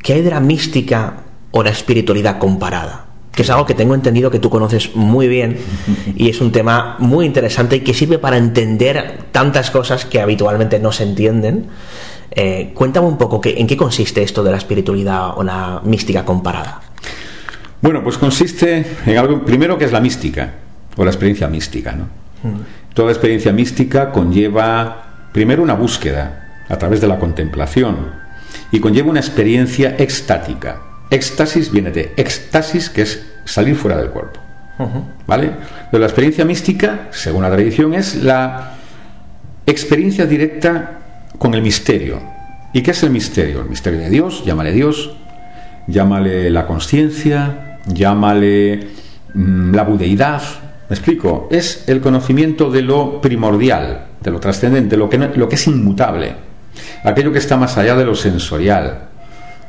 ¿qué 0.02 0.14
hay 0.14 0.22
de 0.22 0.30
la 0.30 0.40
mística 0.40 1.14
o 1.50 1.62
la 1.62 1.70
espiritualidad 1.70 2.38
comparada? 2.38 3.06
Que 3.32 3.42
es 3.42 3.50
algo 3.50 3.66
que 3.66 3.74
tengo 3.74 3.94
entendido 3.94 4.30
que 4.30 4.40
tú 4.40 4.50
conoces 4.50 4.96
muy 4.96 5.28
bien 5.28 5.58
y 6.16 6.28
es 6.28 6.40
un 6.40 6.50
tema 6.50 6.96
muy 6.98 7.24
interesante 7.24 7.76
y 7.76 7.80
que 7.80 7.94
sirve 7.94 8.18
para 8.18 8.36
entender 8.36 9.26
tantas 9.30 9.70
cosas 9.70 10.04
que 10.04 10.20
habitualmente 10.20 10.80
no 10.80 10.90
se 10.90 11.04
entienden. 11.04 11.66
Eh, 12.32 12.72
cuéntame 12.74 13.06
un 13.06 13.16
poco 13.16 13.40
en 13.44 13.66
qué 13.68 13.76
consiste 13.76 14.22
esto 14.22 14.42
de 14.42 14.50
la 14.50 14.56
espiritualidad 14.56 15.38
o 15.38 15.44
la 15.44 15.80
mística 15.84 16.24
comparada. 16.24 16.80
Bueno, 17.80 18.02
pues 18.02 18.18
consiste 18.18 18.84
en 19.06 19.16
algo, 19.16 19.44
primero 19.44 19.78
que 19.78 19.84
es 19.84 19.92
la 19.92 20.00
mística. 20.00 20.54
O 20.98 21.04
la 21.04 21.10
experiencia 21.10 21.48
mística. 21.48 21.92
¿no? 21.92 22.08
Toda 22.92 23.12
experiencia 23.12 23.52
mística 23.52 24.10
conlleva 24.10 25.30
primero 25.32 25.62
una 25.62 25.74
búsqueda 25.74 26.64
a 26.68 26.76
través 26.76 27.00
de 27.00 27.06
la 27.06 27.18
contemplación 27.18 28.12
y 28.70 28.80
conlleva 28.80 29.08
una 29.08 29.20
experiencia 29.20 29.94
extática. 29.98 30.82
Éxtasis 31.10 31.70
viene 31.70 31.90
de 31.90 32.12
éxtasis, 32.16 32.90
que 32.90 33.02
es 33.02 33.24
salir 33.44 33.76
fuera 33.76 33.96
del 33.96 34.10
cuerpo. 34.10 34.40
¿Vale? 35.26 35.50
Pero 35.90 36.00
la 36.00 36.06
experiencia 36.06 36.44
mística, 36.44 37.08
según 37.10 37.42
la 37.42 37.50
tradición, 37.50 37.94
es 37.94 38.16
la 38.16 38.74
experiencia 39.66 40.26
directa 40.26 40.98
con 41.38 41.54
el 41.54 41.62
misterio. 41.62 42.20
¿Y 42.72 42.82
qué 42.82 42.90
es 42.90 43.02
el 43.02 43.10
misterio? 43.10 43.62
El 43.62 43.68
misterio 43.68 44.00
de 44.00 44.10
Dios, 44.10 44.44
llámale 44.44 44.72
Dios, 44.72 45.16
llámale 45.86 46.50
la 46.50 46.66
conciencia, 46.66 47.78
llámale 47.86 48.88
mm, 49.34 49.74
la 49.74 49.82
budeidad. 49.84 50.42
¿Me 50.88 50.94
explico? 50.94 51.48
Es 51.50 51.84
el 51.86 52.00
conocimiento 52.00 52.70
de 52.70 52.80
lo 52.80 53.20
primordial, 53.20 54.06
de 54.22 54.30
lo 54.30 54.40
trascendente, 54.40 54.96
lo 54.96 55.10
que, 55.10 55.54
es 55.54 55.66
inmutable, 55.66 56.34
aquello 57.04 57.30
que 57.30 57.38
está 57.38 57.58
más 57.58 57.76
allá 57.76 57.94
de 57.94 58.06
lo 58.06 58.14
sensorial, 58.14 59.08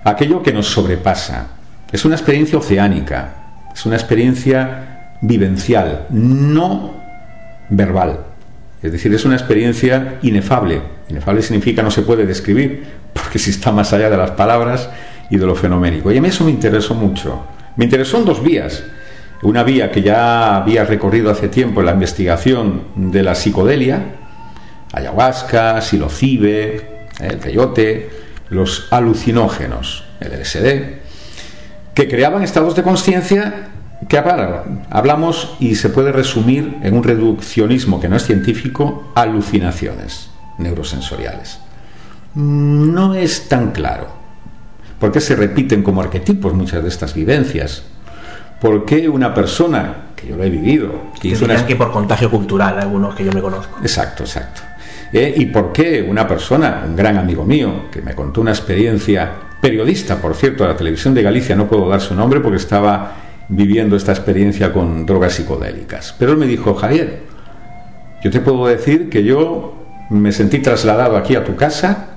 aquello 0.06 0.42
que 0.42 0.54
nos 0.54 0.68
sobrepasa. 0.68 1.48
Es 1.92 2.06
una 2.06 2.16
experiencia 2.16 2.58
oceánica, 2.58 3.34
es 3.74 3.86
una 3.86 3.98
experiencia 3.98 5.16
vivencial, 5.22 6.08
no 6.10 6.94
verbal. 7.70 8.20
Es 8.82 8.94
decir, 8.94 9.14
es 9.14 9.26
una 9.26 9.36
experiencia 9.36 10.20
inefable. 10.22 10.82
Inefable 11.10 11.42
significa 11.42 11.84
no 11.84 11.92
se 11.92 12.04
puede 12.04 12.26
describir, 12.26 12.86
porque 13.14 13.40
si 13.40 13.50
está 13.50 13.74
más 13.74 13.92
allá 13.92 14.10
de 14.10 14.16
las 14.16 14.32
palabras 14.32 14.90
y 15.30 15.38
de 15.38 15.46
lo 15.46 15.56
fenoménico. 15.56 16.14
Y 16.14 16.18
a 16.18 16.22
mí 16.22 16.30
eso 16.30 16.46
me 16.46 16.52
interesó 16.52 16.96
mucho. 16.96 17.44
Me 17.76 17.84
interesó 17.84 18.18
en 18.18 18.26
dos 18.26 18.42
vías. 18.42 18.84
Una 19.42 19.64
vía 19.64 19.92
que 19.92 20.02
ya 20.02 20.58
había 20.58 20.84
recorrido 20.84 21.32
hace 21.32 21.48
tiempo 21.48 21.80
en 21.80 21.86
la 21.86 21.94
investigación 21.94 22.84
de 22.96 23.24
la 23.24 23.36
psicodelia, 23.36 24.16
ayahuasca, 24.92 25.82
silocibe, 25.82 27.08
el 27.20 27.38
peyote, 27.38 28.10
los 28.50 28.88
alucinógenos, 28.92 30.04
el 30.20 30.42
LSD, 30.42 31.00
que 31.94 32.08
creaban 32.08 32.44
estados 32.44 32.76
de 32.76 32.84
conciencia 32.84 33.70
que 34.08 34.18
hablamos 34.18 35.56
y 35.60 35.76
se 35.76 35.90
puede 35.90 36.12
resumir 36.12 36.78
en 36.84 36.96
un 36.96 37.04
reduccionismo 37.04 38.00
que 38.00 38.10
no 38.10 38.16
es 38.16 38.26
científico, 38.26 39.12
alucinaciones 39.16 40.30
neurosensoriales. 40.58 41.60
No 42.36 43.14
es 43.16 43.50
tan 43.50 43.72
claro. 43.72 44.08
¿Por 45.00 45.12
qué 45.12 45.22
se 45.22 45.36
repiten 45.36 45.84
como 45.84 46.02
arquetipos 46.02 46.54
muchas 46.54 46.84
de 46.84 46.90
estas 46.90 47.14
vivencias? 47.14 47.84
¿Por 48.62 48.86
qué 48.86 49.08
una 49.08 49.34
persona, 49.34 49.94
que 50.16 50.28
yo 50.28 50.36
lo 50.36 50.44
he 50.44 50.50
vivido, 50.50 50.92
que 51.22 51.30
hizo 51.30 51.46
una... 51.46 51.66
que 51.66 51.76
por 51.76 51.92
contagio 51.92 52.30
cultural, 52.30 52.80
algunos 52.80 53.16
que 53.16 53.24
yo 53.24 53.32
me 53.32 53.42
conozco. 53.42 53.80
Exacto, 53.82 54.24
exacto. 54.24 54.62
¿Eh? 55.14 55.34
¿Y 55.38 55.48
por 55.48 55.72
qué 55.72 56.06
una 56.08 56.28
persona, 56.28 56.84
un 56.86 56.96
gran 56.96 57.18
amigo 57.18 57.44
mío, 57.46 57.86
que 57.92 58.02
me 58.02 58.14
contó 58.14 58.42
una 58.42 58.52
experiencia 58.52 59.32
periodista, 59.62 60.18
por 60.18 60.36
cierto, 60.36 60.64
de 60.64 60.70
la 60.70 60.78
televisión 60.78 61.14
de 61.14 61.24
Galicia, 61.24 61.56
no 61.56 61.68
puedo 61.68 61.88
dar 61.90 62.02
su 62.02 62.14
nombre 62.16 62.40
porque 62.42 62.58
estaba 62.58 63.14
viviendo 63.48 63.96
esta 63.96 64.12
experiencia 64.12 64.72
con 64.72 65.06
drogas 65.06 65.34
psicodélicas. 65.34 66.16
Pero 66.20 66.34
él 66.34 66.38
me 66.38 66.46
dijo, 66.46 66.76
Javier, 66.76 67.24
yo 68.24 68.30
te 68.30 68.40
puedo 68.40 68.68
decir 68.68 69.10
que 69.10 69.24
yo 69.24 69.74
me 70.10 70.32
sentí 70.32 70.60
trasladado 70.60 71.18
aquí 71.18 71.36
a 71.36 71.44
tu 71.44 71.56
casa, 71.56 72.08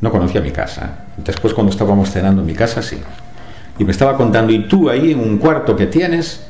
no 0.00 0.10
conocía 0.10 0.40
mi 0.40 0.50
casa. 0.50 1.04
Después 1.16 1.54
cuando 1.54 1.70
estábamos 1.70 2.10
cenando 2.10 2.40
en 2.40 2.46
mi 2.46 2.54
casa, 2.54 2.82
sí. 2.82 2.98
Y 3.78 3.84
me 3.84 3.92
estaba 3.92 4.16
contando, 4.16 4.52
y 4.52 4.68
tú 4.68 4.90
ahí 4.90 5.12
en 5.12 5.20
un 5.20 5.38
cuarto 5.38 5.76
que 5.76 5.86
tienes, 5.86 6.44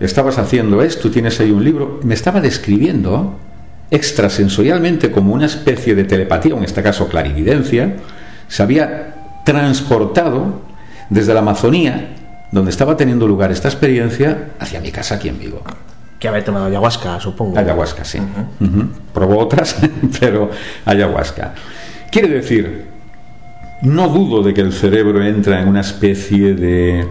estabas 0.00 0.38
haciendo 0.38 0.82
esto, 0.82 1.10
tienes 1.10 1.40
ahí 1.40 1.50
un 1.50 1.64
libro, 1.64 2.00
me 2.02 2.14
estaba 2.14 2.40
describiendo 2.40 3.38
extrasensorialmente 3.90 5.10
como 5.10 5.32
una 5.32 5.46
especie 5.46 5.94
de 5.94 6.04
telepatía, 6.04 6.56
en 6.56 6.64
este 6.64 6.82
caso 6.82 7.08
clarividencia, 7.08 7.96
se 8.48 8.62
había 8.62 9.14
transportado 9.44 10.62
desde 11.10 11.34
la 11.34 11.40
Amazonía, 11.40 12.14
donde 12.50 12.70
estaba 12.70 12.96
teniendo 12.96 13.26
lugar 13.26 13.52
esta 13.52 13.68
experiencia, 13.68 14.50
hacia 14.58 14.80
mi 14.80 14.90
casa 14.90 15.16
aquí 15.16 15.28
en 15.28 15.38
Vigo. 15.38 15.62
Que 16.18 16.28
haber 16.28 16.44
tomado 16.44 16.66
ayahuasca, 16.66 17.20
supongo. 17.20 17.58
Ayahuasca, 17.58 18.04
sí. 18.04 18.18
Probó 19.12 19.38
otras, 19.38 19.76
pero 20.20 20.50
ayahuasca. 20.84 21.54
Quiere 22.10 22.28
decir, 22.28 22.93
no 23.84 24.08
dudo 24.08 24.42
de 24.42 24.54
que 24.54 24.62
el 24.62 24.72
cerebro 24.72 25.22
entra 25.22 25.60
en 25.60 25.68
una 25.68 25.80
especie 25.80 26.54
de, 26.54 27.06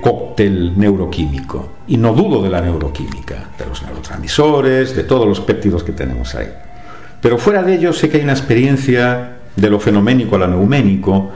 cóctel 0.00 0.78
neuroquímico. 0.78 1.72
Y 1.86 1.98
no 1.98 2.14
dudo 2.14 2.42
de 2.42 2.50
la 2.50 2.60
neuroquímica, 2.60 3.50
de 3.58 3.66
los 3.66 3.82
neurotransmisores, 3.82 4.96
de 4.96 5.04
todos 5.04 5.28
los 5.28 5.40
péptidos 5.40 5.84
que 5.84 5.92
tenemos 5.92 6.34
ahí. 6.34 6.48
Pero 7.20 7.38
fuera 7.38 7.62
de 7.62 7.74
ello 7.74 7.92
sé 7.92 8.08
que 8.08 8.16
hay 8.16 8.22
una 8.24 8.32
experiencia 8.32 9.38
de 9.54 9.70
lo 9.70 9.78
fenoménico 9.78 10.36
a 10.36 10.40
lo 10.40 10.48
neuménico 10.48 11.30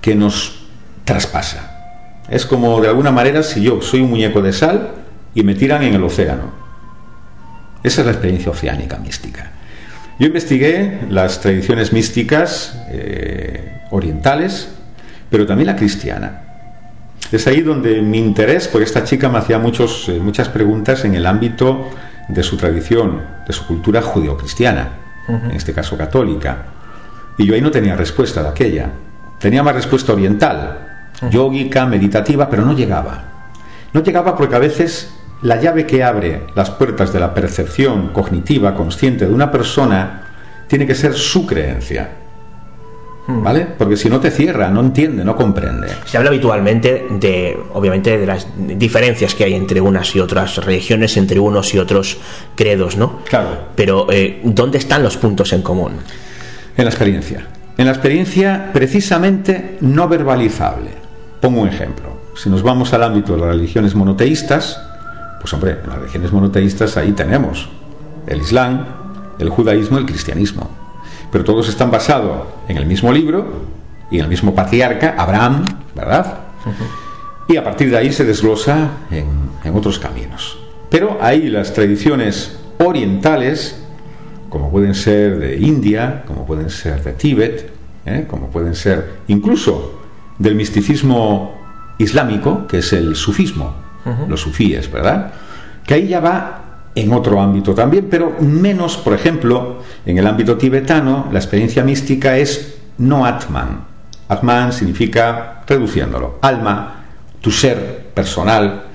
que 0.00 0.14
nos 0.14 0.66
traspasa. 1.04 2.22
Es 2.28 2.46
como 2.46 2.80
de 2.80 2.88
alguna 2.88 3.10
manera 3.10 3.42
si 3.42 3.62
yo 3.62 3.82
soy 3.82 4.00
un 4.00 4.10
muñeco 4.10 4.42
de 4.42 4.52
sal 4.52 4.92
y 5.34 5.42
me 5.42 5.54
tiran 5.54 5.82
en 5.82 5.94
el 5.94 6.04
océano. 6.04 6.52
Esa 7.82 8.00
es 8.02 8.06
la 8.06 8.12
experiencia 8.12 8.52
oceánica 8.52 8.98
mística. 8.98 9.52
Yo 10.18 10.26
investigué 10.26 11.00
las 11.10 11.40
tradiciones 11.40 11.92
místicas 11.92 12.76
eh, 12.90 13.77
orientales, 13.90 14.68
pero 15.30 15.46
también 15.46 15.66
la 15.66 15.76
cristiana. 15.76 16.42
Es 17.30 17.46
ahí 17.46 17.60
donde 17.60 18.00
mi 18.00 18.18
interés 18.18 18.68
por 18.68 18.82
esta 18.82 19.04
chica 19.04 19.28
me 19.28 19.38
hacía 19.38 19.58
muchos, 19.58 20.08
eh, 20.08 20.18
muchas 20.18 20.48
preguntas 20.48 21.04
en 21.04 21.14
el 21.14 21.26
ámbito 21.26 21.90
de 22.28 22.42
su 22.42 22.56
tradición, 22.56 23.22
de 23.46 23.52
su 23.52 23.66
cultura 23.66 24.02
judeocristiana, 24.02 24.88
en 25.28 25.50
este 25.50 25.74
caso 25.74 25.96
católica. 25.96 26.66
Y 27.36 27.46
yo 27.46 27.54
ahí 27.54 27.60
no 27.60 27.70
tenía 27.70 27.96
respuesta 27.96 28.42
de 28.42 28.48
aquella. 28.48 28.90
Tenía 29.38 29.62
más 29.62 29.74
respuesta 29.74 30.12
oriental, 30.12 31.10
yógica, 31.30 31.86
meditativa, 31.86 32.48
pero 32.48 32.64
no 32.64 32.74
llegaba. 32.74 33.24
No 33.92 34.02
llegaba 34.02 34.36
porque 34.36 34.56
a 34.56 34.58
veces 34.58 35.12
la 35.42 35.60
llave 35.60 35.86
que 35.86 36.02
abre 36.02 36.46
las 36.54 36.70
puertas 36.70 37.12
de 37.12 37.20
la 37.20 37.34
percepción 37.34 38.08
cognitiva 38.08 38.74
consciente 38.74 39.26
de 39.26 39.32
una 39.32 39.50
persona 39.50 40.22
tiene 40.66 40.86
que 40.86 40.94
ser 40.94 41.14
su 41.14 41.46
creencia. 41.46 42.08
¿Vale? 43.30 43.66
Porque 43.76 43.98
si 43.98 44.08
no 44.08 44.20
te 44.20 44.30
cierra, 44.30 44.70
no 44.70 44.80
entiende, 44.80 45.22
no 45.22 45.36
comprende. 45.36 45.88
Se 46.06 46.16
habla 46.16 46.30
habitualmente 46.30 47.06
de, 47.10 47.58
obviamente, 47.74 48.16
de 48.16 48.24
las 48.24 48.46
diferencias 48.56 49.34
que 49.34 49.44
hay 49.44 49.52
entre 49.52 49.82
unas 49.82 50.16
y 50.16 50.20
otras 50.20 50.56
religiones, 50.56 51.14
entre 51.18 51.38
unos 51.38 51.74
y 51.74 51.78
otros 51.78 52.16
credos, 52.54 52.96
¿no? 52.96 53.20
Claro. 53.28 53.68
Pero, 53.74 54.06
eh, 54.10 54.40
¿dónde 54.44 54.78
están 54.78 55.02
los 55.02 55.18
puntos 55.18 55.52
en 55.52 55.60
común? 55.60 55.92
En 56.74 56.84
la 56.84 56.90
experiencia. 56.90 57.46
En 57.76 57.84
la 57.84 57.92
experiencia 57.92 58.70
precisamente 58.72 59.76
no 59.82 60.08
verbalizable. 60.08 60.90
Pongo 61.42 61.60
un 61.60 61.68
ejemplo. 61.68 62.08
Si 62.34 62.48
nos 62.48 62.62
vamos 62.62 62.94
al 62.94 63.02
ámbito 63.02 63.34
de 63.34 63.40
las 63.40 63.48
religiones 63.48 63.94
monoteístas, 63.94 64.80
pues 65.38 65.52
hombre, 65.52 65.76
en 65.82 65.88
las 65.90 65.98
religiones 65.98 66.32
monoteístas 66.32 66.96
ahí 66.96 67.12
tenemos 67.12 67.68
el 68.26 68.40
Islam, 68.40 68.86
el 69.38 69.50
judaísmo 69.50 69.98
y 69.98 70.00
el 70.00 70.06
cristianismo. 70.06 70.87
Pero 71.30 71.44
todos 71.44 71.68
están 71.68 71.90
basados 71.90 72.46
en 72.68 72.76
el 72.76 72.86
mismo 72.86 73.12
libro 73.12 73.64
y 74.10 74.16
en 74.18 74.24
el 74.24 74.28
mismo 74.28 74.54
patriarca, 74.54 75.14
Abraham, 75.18 75.64
¿verdad? 75.94 76.38
Y 77.48 77.56
a 77.56 77.64
partir 77.64 77.90
de 77.90 77.98
ahí 77.98 78.12
se 78.12 78.24
desglosa 78.24 78.90
en, 79.10 79.26
en 79.64 79.76
otros 79.76 79.98
caminos. 79.98 80.58
Pero 80.90 81.18
ahí 81.20 81.48
las 81.48 81.72
tradiciones 81.72 82.58
orientales 82.78 83.82
como 84.48 84.70
pueden 84.70 84.94
ser 84.94 85.38
de 85.38 85.56
India, 85.58 86.22
como 86.26 86.46
pueden 86.46 86.70
ser 86.70 87.02
de 87.02 87.12
Tíbet, 87.12 87.70
¿eh? 88.06 88.26
como 88.28 88.48
pueden 88.48 88.74
ser 88.74 89.18
incluso 89.28 90.00
del 90.38 90.54
misticismo 90.54 91.54
islámico, 91.98 92.66
que 92.66 92.78
es 92.78 92.92
el 92.92 93.16
sufismo, 93.16 93.74
los 94.26 94.40
sufíes, 94.40 94.90
¿verdad? 94.90 95.32
Que 95.84 95.94
ahí 95.94 96.08
ya 96.08 96.20
va 96.20 96.62
en 97.00 97.12
otro 97.12 97.40
ámbito 97.40 97.74
también, 97.74 98.08
pero 98.10 98.36
menos, 98.40 98.96
por 98.96 99.14
ejemplo, 99.14 99.82
en 100.04 100.18
el 100.18 100.26
ámbito 100.26 100.56
tibetano, 100.56 101.28
la 101.30 101.38
experiencia 101.38 101.84
mística 101.84 102.36
es 102.36 102.78
no 102.98 103.24
Atman. 103.24 103.84
Atman 104.28 104.72
significa, 104.72 105.62
reduciéndolo, 105.66 106.38
alma, 106.42 107.04
tu 107.40 107.52
ser 107.52 108.08
personal, 108.14 108.86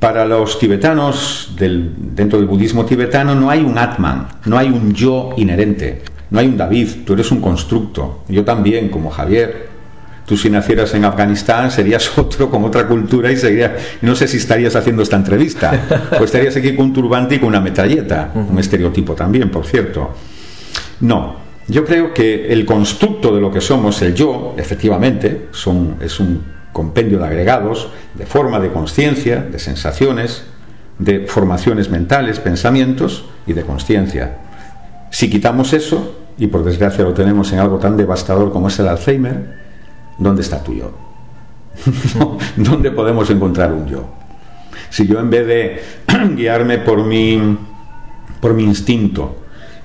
para 0.00 0.24
los 0.24 0.58
tibetanos, 0.58 1.54
dentro 1.56 2.38
del 2.38 2.48
budismo 2.48 2.84
tibetano, 2.84 3.34
no 3.34 3.48
hay 3.48 3.62
un 3.62 3.78
Atman, 3.78 4.28
no 4.46 4.58
hay 4.58 4.68
un 4.68 4.92
yo 4.92 5.30
inherente, 5.36 6.02
no 6.30 6.40
hay 6.40 6.48
un 6.48 6.56
David, 6.56 6.88
tú 7.06 7.12
eres 7.12 7.30
un 7.30 7.40
constructo. 7.40 8.24
Yo 8.28 8.44
también, 8.44 8.88
como 8.88 9.10
Javier. 9.10 9.73
Tú 10.26 10.36
si 10.36 10.48
nacieras 10.48 10.94
en 10.94 11.04
Afganistán 11.04 11.70
serías 11.70 12.16
otro 12.18 12.50
con 12.50 12.64
otra 12.64 12.86
cultura 12.86 13.30
y 13.30 13.36
seguiría, 13.36 13.76
no 14.02 14.14
sé 14.14 14.26
si 14.26 14.38
estarías 14.38 14.74
haciendo 14.74 15.02
esta 15.02 15.16
entrevista, 15.16 16.10
o 16.18 16.24
estarías 16.24 16.56
aquí 16.56 16.74
con 16.74 16.86
un 16.86 16.92
turbante 16.92 17.34
y 17.34 17.38
con 17.38 17.48
una 17.48 17.60
metralleta, 17.60 18.32
un 18.34 18.58
estereotipo 18.58 19.14
también, 19.14 19.50
por 19.50 19.66
cierto. 19.66 20.14
No, 21.00 21.36
yo 21.68 21.84
creo 21.84 22.12
que 22.12 22.52
el 22.52 22.64
constructo 22.64 23.34
de 23.34 23.40
lo 23.40 23.50
que 23.50 23.60
somos, 23.60 24.00
el 24.02 24.14
yo, 24.14 24.54
efectivamente, 24.56 25.48
son, 25.52 25.96
es 26.00 26.20
un 26.20 26.42
compendio 26.72 27.18
de 27.18 27.26
agregados, 27.26 27.88
de 28.14 28.26
forma, 28.26 28.60
de 28.60 28.70
conciencia, 28.70 29.40
de 29.40 29.58
sensaciones, 29.58 30.44
de 30.98 31.26
formaciones 31.26 31.90
mentales, 31.90 32.40
pensamientos 32.40 33.26
y 33.46 33.52
de 33.52 33.62
conciencia. 33.62 34.38
Si 35.10 35.30
quitamos 35.30 35.72
eso, 35.72 36.16
y 36.36 36.48
por 36.48 36.64
desgracia 36.64 37.04
lo 37.04 37.14
tenemos 37.14 37.52
en 37.52 37.60
algo 37.60 37.78
tan 37.78 37.96
devastador 37.96 38.52
como 38.52 38.68
es 38.68 38.78
el 38.78 38.88
Alzheimer, 38.88 39.63
¿dónde 40.18 40.42
está 40.42 40.62
tu 40.62 40.74
yo? 40.74 40.92
¿Dónde 42.56 42.90
podemos 42.90 43.28
encontrar 43.30 43.72
un 43.72 43.86
yo? 43.86 44.08
Si 44.90 45.06
yo 45.06 45.18
en 45.18 45.30
vez 45.30 45.46
de 45.46 45.82
guiarme 46.36 46.78
por 46.78 47.04
mi, 47.04 47.58
por 48.40 48.54
mi 48.54 48.64
instinto, 48.64 49.36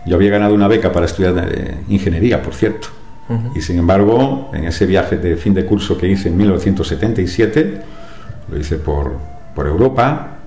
yo 0.06 0.16
había 0.16 0.32
ganado 0.32 0.54
una 0.54 0.68
beca 0.68 0.92
para 0.92 1.06
estudiar 1.06 1.50
eh, 1.52 1.78
ingeniería, 1.90 2.42
por 2.42 2.54
cierto, 2.54 2.88
y 3.54 3.62
sin 3.62 3.78
embargo, 3.78 4.50
en 4.54 4.64
ese 4.64 4.88
viaje 4.88 5.18
de 5.18 5.38
fin 5.38 5.54
de 5.54 5.64
curso 5.64 5.96
que 5.96 6.08
hice 6.08 6.30
en 6.30 6.38
1977, 6.38 7.82
lo 8.50 8.58
hice 8.58 8.78
por, 8.78 9.20
por 9.54 9.68
Europa, 9.68 10.40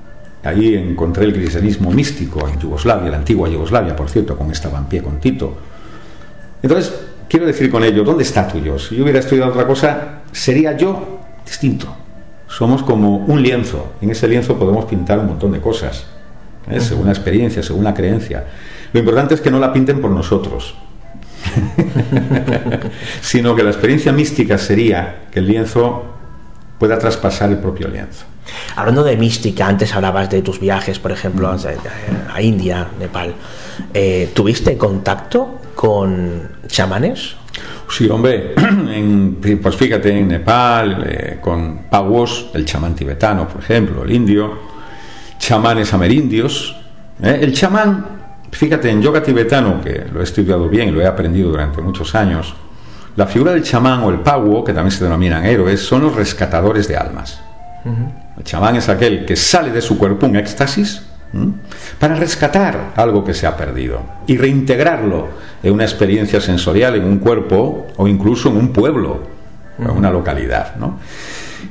Ahí 0.45 0.75
encontré 0.75 1.25
el 1.25 1.33
cristianismo 1.33 1.93
místico 1.93 2.49
en 2.49 2.59
Yugoslavia, 2.59 3.11
la 3.11 3.19
antigua 3.19 3.49
Yugoslavia, 3.49 3.95
por 3.95 4.11
cierto, 4.11 4.37
con 4.37 4.51
estaba 4.51 4.79
en 4.79 4.87
pie 4.87 5.03
con 5.03 5.21
Tito. 5.21 5.57
Entonces, 6.61 6.93
quiero 7.33 7.47
decir 7.47 7.71
con 7.71 7.83
ello, 7.83 8.05
¿dónde 8.05 8.25
está 8.25 8.47
tu 8.47 8.59
yo? 8.59 8.79
Si 8.79 8.95
yo 8.95 9.05
hubiera 9.05 9.19
estudiado 9.19 9.51
otra 9.51 9.67
cosa, 9.67 10.21
sería 10.33 10.77
yo 10.77 11.19
distinto. 11.47 11.87
Somos 12.47 12.83
como 12.83 13.17
un 13.17 13.43
lienzo. 13.43 13.95
En 14.03 14.11
ese 14.11 14.29
lienzo 14.29 14.59
podemos 14.59 14.85
pintar 14.85 15.19
un 15.19 15.29
montón 15.29 15.51
de 15.53 15.59
cosas, 15.59 16.05
¿eh? 16.71 16.79
según 16.79 17.07
la 17.07 17.13
experiencia, 17.13 17.63
según 17.63 17.85
la 17.85 17.95
creencia. 17.95 18.45
Lo 18.93 19.01
importante 19.01 19.33
es 19.33 19.41
que 19.41 19.51
no 19.51 19.59
la 19.59 19.73
pinten 19.73 20.03
por 20.03 20.11
nosotros, 20.11 20.75
sino 23.23 23.57
que 23.57 23.63
la 23.63 23.71
experiencia 23.71 24.13
mística 24.13 24.59
sería 24.59 25.29
que 25.33 25.39
el 25.39 25.47
lienzo 25.47 26.05
pueda 26.79 26.99
traspasar 26.99 27.49
el 27.49 27.57
propio 27.57 27.89
lienzo. 27.89 28.27
Hablando 28.77 29.05
de 29.05 29.17
mística, 29.17 29.67
antes 29.67 29.95
hablabas 29.95 30.29
de 30.29 30.43
tus 30.43 30.61
viajes, 30.61 30.99
por 30.99 31.13
ejemplo, 31.13 31.51
a 31.51 32.43
India, 32.43 32.89
Nepal. 33.01 33.33
Eh, 33.95 34.31
¿Tuviste 34.35 34.77
contacto 34.77 35.62
con 35.75 36.49
chamanes? 36.67 37.37
Sí, 37.89 38.09
hombre, 38.09 38.55
pues 39.63 39.77
fíjate, 39.77 40.19
en 40.19 40.29
Nepal, 40.29 41.05
eh, 41.07 41.39
con 41.41 41.85
Pawos, 41.91 42.51
el 42.55 42.65
chamán 42.65 42.95
tibetano, 42.95 43.47
por 43.47 43.63
ejemplo, 43.63 44.03
el 44.03 44.13
indio, 44.13 44.59
chamanes 45.39 45.93
amerindios. 45.93 46.75
¿eh? 47.23 47.41
El 47.43 47.53
chamán, 47.53 48.07
fíjate, 48.51 48.89
en 48.91 49.03
yoga 49.03 49.23
tibetano, 49.23 49.81
que 49.83 50.07
lo 50.11 50.21
he 50.21 50.25
estudiado 50.25 50.69
bien, 50.69 50.95
lo 50.95 51.03
he 51.03 51.07
aprendido 51.07 51.51
durante 51.51 51.83
muchos 51.83 52.15
años, 52.15 52.55
la 53.17 53.27
figura 53.27 53.53
del 53.53 53.63
chamán 53.63 54.01
o 54.05 54.11
el 54.11 54.21
pawo, 54.21 54.65
que 54.65 54.73
también 54.73 54.91
se 54.93 55.05
denominan 55.05 55.45
héroes, 55.45 55.81
son 55.81 56.03
los 56.03 56.17
rescatadores 56.17 56.89
de 56.89 56.97
almas. 56.97 57.43
El 58.39 58.45
chamán 58.45 58.77
es 58.77 58.89
aquel 58.89 59.27
que 59.27 59.37
sale 59.37 59.71
de 59.71 59.83
su 59.83 59.99
cuerpo 59.99 60.25
en 60.25 60.37
éxtasis 60.37 61.03
para 61.99 62.15
rescatar 62.15 62.93
algo 62.97 63.25
que 63.25 63.33
se 63.33 63.47
ha 63.47 63.57
perdido 63.57 64.03
y 64.27 64.37
reintegrarlo 64.37 65.29
en 65.63 65.73
una 65.73 65.85
experiencia 65.85 66.41
sensorial, 66.41 66.97
en 66.97 67.05
un 67.05 67.19
cuerpo 67.19 67.89
o 67.97 68.07
incluso 68.07 68.51
en 68.51 68.57
un 68.57 68.73
pueblo, 68.73 69.23
en 69.79 69.91
una 69.91 70.11
localidad. 70.11 70.75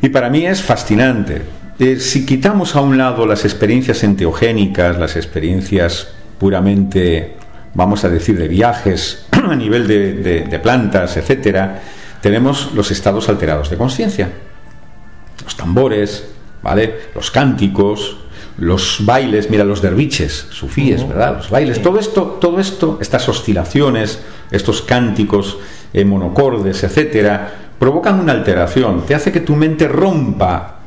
Y 0.01 0.09
para 0.09 0.29
mí 0.29 0.45
es 0.45 0.61
fascinante. 0.61 1.41
Eh, 1.77 1.97
si 1.99 2.25
quitamos 2.25 2.75
a 2.75 2.81
un 2.81 2.97
lado 2.97 3.25
las 3.25 3.45
experiencias 3.45 4.03
enteogénicas, 4.03 4.97
las 4.97 5.15
experiencias 5.15 6.09
puramente, 6.39 7.35
vamos 7.73 8.03
a 8.03 8.09
decir, 8.09 8.37
de 8.37 8.47
viajes 8.47 9.27
a 9.31 9.55
nivel 9.55 9.87
de, 9.87 10.43
de 10.43 10.59
plantas, 10.59 11.17
etcétera, 11.17 11.81
tenemos 12.21 12.73
los 12.73 12.91
estados 12.91 13.29
alterados 13.29 13.69
de 13.69 13.77
conciencia. 13.77 14.29
Los 15.43 15.55
tambores, 15.55 16.29
¿vale? 16.61 16.95
Los 17.15 17.31
cánticos, 17.31 18.17
los 18.57 18.99
bailes, 19.05 19.49
mira 19.49 19.63
los 19.63 19.81
derviches, 19.81 20.47
sufíes, 20.49 21.07
¿verdad? 21.07 21.37
Los 21.37 21.49
bailes, 21.49 21.81
todo 21.81 21.99
esto, 21.99 22.37
todo 22.39 22.59
esto, 22.59 22.97
estas 23.01 23.27
oscilaciones, 23.29 24.19
estos 24.51 24.81
cánticos 24.81 25.57
eh, 25.93 26.05
monocordes, 26.05 26.83
etcétera, 26.83 27.53
provocan 27.79 28.19
una 28.19 28.33
alteración, 28.33 29.05
te 29.05 29.15
hace 29.15 29.31
que 29.31 29.39
tu 29.39 29.55
mente 29.55 29.87
rompa, 29.87 30.79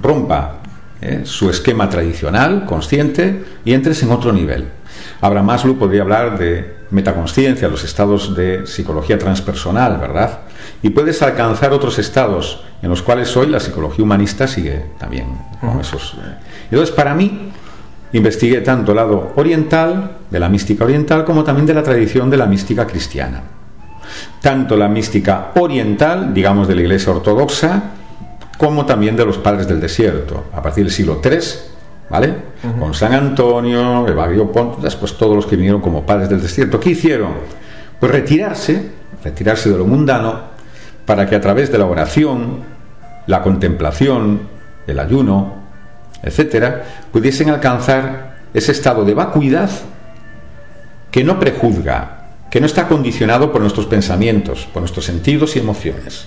rompa 0.00 0.60
eh, 1.00 1.22
su 1.24 1.48
esquema 1.48 1.88
tradicional, 1.88 2.66
consciente, 2.66 3.42
y 3.64 3.72
entres 3.72 4.02
en 4.02 4.10
otro 4.10 4.32
nivel. 4.32 4.79
Abraham 5.20 5.46
Maslow 5.46 5.76
podría 5.76 6.02
hablar 6.02 6.38
de 6.38 6.80
metaconsciencia, 6.90 7.68
los 7.68 7.84
estados 7.84 8.34
de 8.34 8.66
psicología 8.66 9.18
transpersonal, 9.18 9.98
¿verdad? 9.98 10.40
Y 10.82 10.90
puedes 10.90 11.20
alcanzar 11.22 11.72
otros 11.72 11.98
estados 11.98 12.62
en 12.82 12.88
los 12.88 13.02
cuales 13.02 13.36
hoy 13.36 13.48
la 13.48 13.60
psicología 13.60 14.04
humanista 14.04 14.48
sigue 14.48 14.86
también 14.98 15.26
con 15.60 15.78
esos. 15.80 16.14
Eh. 16.14 16.34
Entonces, 16.70 16.94
para 16.94 17.14
mí, 17.14 17.50
investigué 18.12 18.62
tanto 18.62 18.92
el 18.92 18.96
lado 18.96 19.32
oriental, 19.36 20.16
de 20.30 20.40
la 20.40 20.48
mística 20.48 20.84
oriental, 20.84 21.24
como 21.24 21.44
también 21.44 21.66
de 21.66 21.74
la 21.74 21.82
tradición 21.82 22.30
de 22.30 22.36
la 22.36 22.46
mística 22.46 22.86
cristiana. 22.86 23.42
Tanto 24.40 24.76
la 24.76 24.88
mística 24.88 25.52
oriental, 25.56 26.32
digamos 26.32 26.66
de 26.66 26.74
la 26.76 26.80
Iglesia 26.80 27.12
Ortodoxa, 27.12 27.82
como 28.56 28.86
también 28.86 29.16
de 29.16 29.24
los 29.24 29.38
padres 29.38 29.68
del 29.68 29.80
desierto, 29.80 30.44
a 30.52 30.62
partir 30.62 30.84
del 30.84 30.92
siglo 30.92 31.20
III, 31.22 31.38
¿vale? 32.10 32.34
Con 32.78 32.92
San 32.92 33.14
Antonio, 33.14 34.06
Evagrio 34.06 34.50
Ponto, 34.50 34.80
después 34.82 35.16
todos 35.16 35.36
los 35.36 35.46
que 35.46 35.56
vinieron 35.56 35.80
como 35.80 36.04
padres 36.04 36.28
del 36.28 36.42
desierto. 36.42 36.80
¿Qué 36.80 36.90
hicieron? 36.90 37.32
Pues 37.98 38.12
retirarse, 38.12 38.90
retirarse 39.24 39.70
de 39.70 39.78
lo 39.78 39.86
mundano, 39.86 40.50
para 41.06 41.26
que 41.26 41.36
a 41.36 41.40
través 41.40 41.70
de 41.72 41.78
la 41.78 41.86
oración, 41.86 42.64
la 43.26 43.42
contemplación, 43.42 44.40
el 44.86 44.98
ayuno, 44.98 45.54
etcétera, 46.22 46.84
pudiesen 47.12 47.48
alcanzar 47.48 48.38
ese 48.52 48.72
estado 48.72 49.04
de 49.04 49.14
vacuidad 49.14 49.70
que 51.10 51.24
no 51.24 51.38
prejuzga, 51.38 52.28
que 52.50 52.60
no 52.60 52.66
está 52.66 52.88
condicionado 52.88 53.52
por 53.52 53.60
nuestros 53.60 53.86
pensamientos, 53.86 54.68
por 54.72 54.82
nuestros 54.82 55.04
sentidos 55.04 55.54
y 55.54 55.60
emociones. 55.60 56.26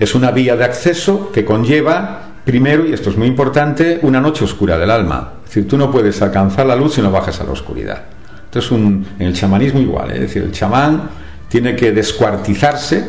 Es 0.00 0.14
una 0.14 0.32
vía 0.32 0.56
de 0.56 0.64
acceso 0.64 1.30
que 1.32 1.44
conlleva 1.44 2.29
Primero, 2.50 2.84
y 2.84 2.92
esto 2.92 3.10
es 3.10 3.16
muy 3.16 3.28
importante, 3.28 4.00
una 4.02 4.20
noche 4.20 4.44
oscura 4.44 4.76
del 4.76 4.90
alma. 4.90 5.34
Es 5.44 5.50
decir, 5.50 5.68
tú 5.68 5.78
no 5.78 5.88
puedes 5.88 6.20
alcanzar 6.20 6.66
la 6.66 6.74
luz 6.74 6.94
si 6.94 7.00
no 7.00 7.12
bajas 7.12 7.40
a 7.40 7.44
la 7.44 7.52
oscuridad. 7.52 8.06
Entonces, 8.46 8.72
un, 8.72 9.06
en 9.20 9.28
el 9.28 9.34
chamanismo 9.34 9.78
igual, 9.78 10.10
¿eh? 10.10 10.14
es 10.14 10.20
decir, 10.22 10.42
el 10.42 10.50
chamán 10.50 11.10
tiene 11.48 11.76
que 11.76 11.92
descuartizarse, 11.92 13.08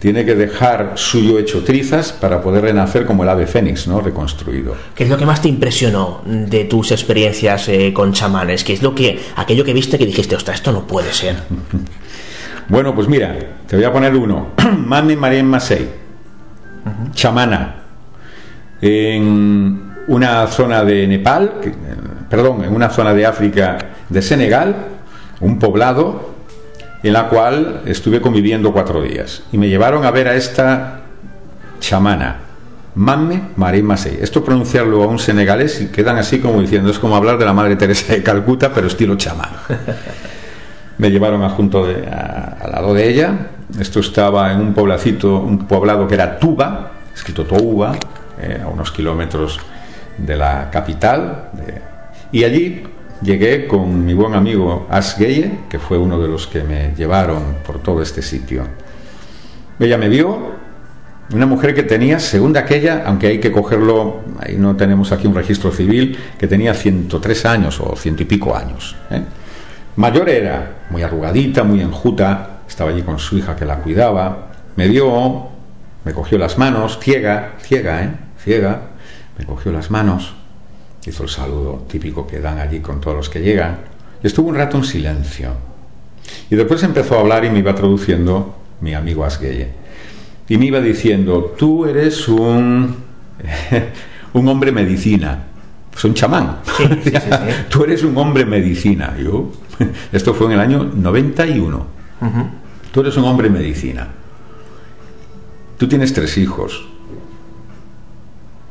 tiene 0.00 0.24
que 0.24 0.34
dejar 0.34 0.94
suyo 0.96 1.38
hecho 1.38 1.62
trizas 1.62 2.12
para 2.12 2.42
poder 2.42 2.64
renacer 2.64 3.06
como 3.06 3.22
el 3.22 3.28
ave 3.28 3.46
fénix, 3.46 3.86
¿no? 3.86 4.00
Reconstruido. 4.00 4.74
¿Qué 4.92 5.04
es 5.04 5.10
lo 5.10 5.16
que 5.16 5.24
más 5.24 5.40
te 5.40 5.48
impresionó 5.48 6.22
de 6.26 6.64
tus 6.64 6.90
experiencias 6.90 7.68
eh, 7.68 7.92
con 7.94 8.12
chamanes? 8.12 8.64
¿Qué 8.64 8.72
es 8.72 8.82
lo 8.82 8.92
que, 8.92 9.20
aquello 9.36 9.64
que 9.64 9.72
viste 9.72 9.98
que 9.98 10.06
dijiste, 10.06 10.34
ostras, 10.34 10.56
esto 10.56 10.72
no 10.72 10.84
puede 10.84 11.12
ser? 11.12 11.36
bueno, 12.68 12.92
pues 12.92 13.06
mira, 13.06 13.38
te 13.68 13.76
voy 13.76 13.84
a 13.84 13.92
poner 13.92 14.16
uno. 14.16 14.48
Mame 14.78 15.14
Marien 15.14 15.46
Masei 15.46 16.02
chamana 17.14 17.83
en 18.84 19.94
una 20.08 20.46
zona 20.46 20.84
de 20.84 21.06
Nepal, 21.06 21.52
perdón, 22.28 22.64
en 22.64 22.74
una 22.74 22.90
zona 22.90 23.14
de 23.14 23.24
África 23.24 23.78
de 24.10 24.20
Senegal, 24.20 24.74
un 25.40 25.58
poblado 25.58 26.34
en 27.02 27.14
la 27.14 27.30
cual 27.30 27.80
estuve 27.86 28.20
conviviendo 28.20 28.74
cuatro 28.74 29.00
días 29.00 29.42
y 29.52 29.58
me 29.58 29.70
llevaron 29.70 30.04
a 30.04 30.10
ver 30.10 30.28
a 30.28 30.34
esta 30.34 31.00
chamana, 31.80 32.40
Mamme 32.94 33.40
Marie 33.56 33.82
Masei. 33.82 34.18
Esto 34.20 34.44
pronunciarlo 34.44 35.02
a 35.02 35.06
un 35.06 35.18
senegalés 35.18 35.80
y 35.80 35.86
quedan 35.86 36.18
así 36.18 36.38
como 36.38 36.60
diciendo, 36.60 36.90
es 36.90 36.98
como 36.98 37.16
hablar 37.16 37.38
de 37.38 37.46
la 37.46 37.54
Madre 37.54 37.76
Teresa 37.76 38.12
de 38.12 38.22
Calcuta, 38.22 38.70
pero 38.74 38.86
estilo 38.86 39.16
chamán. 39.16 39.50
me 40.98 41.10
llevaron 41.10 41.42
a 41.42 41.48
junto 41.48 41.86
de, 41.86 42.06
al 42.06 42.70
lado 42.70 42.92
de 42.92 43.08
ella. 43.08 43.48
Esto 43.80 44.00
estaba 44.00 44.52
en 44.52 44.60
un 44.60 44.74
poblacito, 44.74 45.40
un 45.40 45.66
poblado 45.66 46.06
que 46.06 46.14
era 46.14 46.38
Tuba, 46.38 46.92
escrito 47.14 47.44
Touba, 47.44 47.96
eh, 48.44 48.60
a 48.62 48.68
unos 48.68 48.92
kilómetros 48.92 49.58
de 50.18 50.36
la 50.36 50.70
capital. 50.70 51.50
y 52.30 52.44
allí 52.44 52.84
llegué 53.22 53.66
con 53.66 54.04
mi 54.04 54.14
buen 54.14 54.34
amigo 54.34 54.86
As 54.90 55.16
Geye, 55.16 55.60
que 55.68 55.78
fue 55.78 55.98
uno 55.98 56.20
de 56.20 56.28
los 56.28 56.46
que 56.46 56.62
me 56.62 56.92
llevaron 56.96 57.56
por 57.66 57.82
todo 57.82 58.02
este 58.02 58.22
sitio. 58.22 58.66
Ella 59.78 59.98
me 59.98 60.08
vio, 60.08 60.54
una 61.32 61.46
mujer 61.46 61.74
que 61.74 61.82
tenía, 61.82 62.18
según 62.20 62.56
aquella, 62.56 63.02
aunque 63.06 63.28
hay 63.28 63.40
que 63.40 63.50
cogerlo, 63.50 64.20
ahí 64.38 64.56
no 64.56 64.76
tenemos 64.76 65.10
aquí 65.10 65.26
un 65.26 65.34
registro 65.34 65.72
civil, 65.72 66.16
que 66.38 66.46
tenía 66.46 66.74
103 66.74 67.46
años 67.46 67.80
o 67.80 67.96
ciento 67.96 68.22
y 68.22 68.26
pico 68.26 68.54
años. 68.54 68.94
¿eh? 69.10 69.22
Mayor 69.96 70.28
era, 70.28 70.72
muy 70.90 71.02
arrugadita, 71.02 71.64
muy 71.64 71.80
enjuta, 71.80 72.60
estaba 72.68 72.90
allí 72.90 73.02
con 73.02 73.18
su 73.18 73.38
hija 73.38 73.56
que 73.56 73.64
la 73.64 73.78
cuidaba, 73.78 74.50
me 74.76 74.86
vio, 74.86 75.48
me 76.04 76.12
cogió 76.12 76.36
las 76.36 76.58
manos, 76.58 76.98
ciega, 77.00 77.54
ciega, 77.60 78.02
¿eh? 78.02 78.10
Ciega, 78.44 78.90
me 79.38 79.46
cogió 79.46 79.72
las 79.72 79.90
manos, 79.90 80.34
hizo 81.06 81.22
el 81.22 81.28
saludo 81.28 81.86
típico 81.88 82.26
que 82.26 82.40
dan 82.40 82.58
allí 82.58 82.80
con 82.80 83.00
todos 83.00 83.16
los 83.16 83.28
que 83.30 83.40
llegan, 83.40 83.78
y 84.22 84.26
estuvo 84.26 84.48
un 84.50 84.54
rato 84.54 84.76
en 84.76 84.84
silencio. 84.84 85.52
Y 86.50 86.56
después 86.56 86.82
empezó 86.82 87.16
a 87.16 87.20
hablar 87.20 87.44
y 87.44 87.50
me 87.50 87.60
iba 87.60 87.74
traduciendo 87.74 88.54
mi 88.80 88.94
amigo 88.94 89.24
Asgueye. 89.24 89.68
Y 90.48 90.58
me 90.58 90.66
iba 90.66 90.80
diciendo, 90.80 91.54
tú 91.58 91.86
eres 91.86 92.28
un, 92.28 92.96
un 94.34 94.48
hombre 94.48 94.72
medicina, 94.72 95.44
Soy 95.96 96.10
un 96.10 96.14
chamán. 96.14 96.58
Tú 97.68 97.84
eres 97.84 98.02
un 98.02 98.16
hombre 98.16 98.44
medicina. 98.44 99.16
Yo, 99.16 99.52
esto 100.12 100.34
fue 100.34 100.48
en 100.48 100.52
el 100.54 100.60
año 100.60 100.90
91. 100.92 101.86
Tú 102.90 103.00
eres 103.00 103.16
un 103.16 103.24
hombre 103.24 103.48
medicina. 103.48 104.08
Tú 105.78 105.86
tienes 105.86 106.12
tres 106.12 106.36
hijos. 106.38 106.84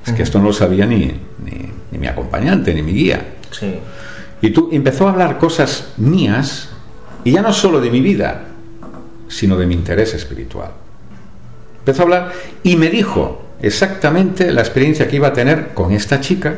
Es 0.05 0.13
que 0.13 0.23
esto 0.23 0.39
no 0.39 0.45
lo 0.45 0.53
sabía 0.53 0.85
ni, 0.85 1.13
ni, 1.91 1.97
mi 1.97 2.07
acompañante, 2.07 2.73
ni 2.73 2.81
mi 2.81 2.93
guía. 2.93 3.25
Y 4.41 4.49
tú 4.49 4.69
empezó 4.71 5.07
a 5.07 5.11
hablar 5.11 5.37
cosas 5.37 5.93
mías, 5.97 6.69
y 7.23 7.31
ya 7.31 7.41
no 7.41 7.53
solo 7.53 7.79
de 7.79 7.89
mi 7.89 8.01
vida, 8.01 8.43
sino 9.29 9.55
de 9.57 9.65
mi 9.65 9.75
interés 9.75 10.13
espiritual. 10.13 10.71
Empezó 11.79 12.01
a 12.01 12.03
hablar 12.03 12.33
y 12.63 12.75
me 12.75 12.89
dijo 12.89 13.45
exactamente 13.61 14.51
la 14.51 14.61
experiencia 14.61 15.07
que 15.07 15.15
iba 15.15 15.29
a 15.29 15.33
tener 15.33 15.73
con 15.73 15.93
esta 15.93 16.19
chica, 16.19 16.55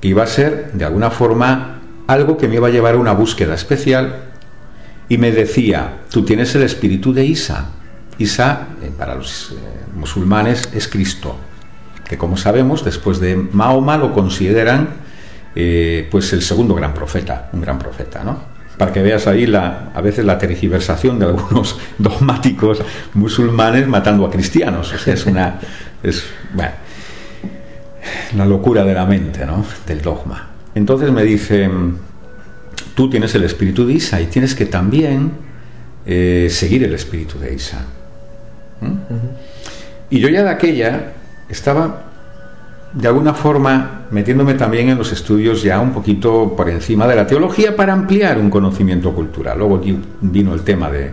que 0.00 0.08
iba 0.08 0.22
a 0.22 0.26
ser 0.26 0.72
de 0.72 0.86
alguna 0.86 1.10
forma 1.10 1.80
algo 2.06 2.38
que 2.38 2.48
me 2.48 2.56
iba 2.56 2.68
a 2.68 2.70
llevar 2.70 2.94
a 2.94 2.98
una 2.98 3.12
búsqueda 3.12 3.54
especial, 3.54 4.30
y 5.08 5.18
me 5.18 5.32
decía, 5.32 6.00
tú 6.10 6.24
tienes 6.24 6.54
el 6.54 6.62
espíritu 6.62 7.12
de 7.12 7.26
Isa. 7.26 7.72
Isa, 8.16 8.68
eh, 8.82 8.90
para 8.96 9.14
los 9.14 9.50
eh, 9.50 9.54
musulmanes, 9.94 10.70
es 10.72 10.88
Cristo 10.88 11.36
que 12.08 12.18
como 12.18 12.36
sabemos, 12.36 12.84
después 12.84 13.20
de 13.20 13.36
Mahoma 13.36 13.96
lo 13.96 14.12
consideran 14.12 14.88
eh, 15.56 16.08
pues 16.10 16.32
el 16.32 16.42
segundo 16.42 16.74
gran 16.74 16.94
profeta, 16.94 17.48
un 17.52 17.60
gran 17.60 17.78
profeta, 17.78 18.24
¿no? 18.24 18.54
Para 18.76 18.92
que 18.92 19.02
veas 19.02 19.28
ahí 19.28 19.46
la, 19.46 19.92
a 19.94 20.00
veces 20.00 20.24
la 20.24 20.36
tergiversación 20.36 21.18
de 21.18 21.26
algunos 21.26 21.78
dogmáticos 21.98 22.82
musulmanes 23.14 23.86
matando 23.86 24.26
a 24.26 24.30
cristianos. 24.30 24.92
O 24.92 24.98
sea, 24.98 25.14
es 25.14 25.26
una, 25.26 25.60
es, 26.02 26.24
bueno, 26.52 26.72
la 28.36 28.44
locura 28.44 28.84
de 28.84 28.94
la 28.94 29.06
mente, 29.06 29.46
¿no? 29.46 29.64
Del 29.86 30.02
dogma. 30.02 30.50
Entonces 30.74 31.12
me 31.12 31.22
dice, 31.22 31.70
tú 32.96 33.08
tienes 33.08 33.34
el 33.36 33.44
espíritu 33.44 33.86
de 33.86 33.94
Isa 33.94 34.20
y 34.20 34.26
tienes 34.26 34.56
que 34.56 34.66
también 34.66 35.32
eh, 36.04 36.48
seguir 36.50 36.82
el 36.82 36.94
espíritu 36.94 37.38
de 37.38 37.54
Isa. 37.54 37.78
Y 40.10 40.18
yo 40.18 40.28
ya 40.28 40.42
de 40.42 40.50
aquella 40.50 41.12
estaba 41.54 42.02
de 42.92 43.08
alguna 43.08 43.34
forma 43.34 44.06
metiéndome 44.10 44.54
también 44.54 44.88
en 44.88 44.98
los 44.98 45.10
estudios 45.10 45.62
ya 45.62 45.80
un 45.80 45.92
poquito 45.92 46.54
por 46.56 46.68
encima 46.68 47.06
de 47.08 47.16
la 47.16 47.26
teología 47.26 47.74
para 47.74 47.92
ampliar 47.92 48.38
un 48.38 48.50
conocimiento 48.50 49.12
cultural. 49.12 49.58
Luego 49.58 49.80
vino 50.20 50.54
el 50.54 50.62
tema 50.62 50.90
de 50.90 51.10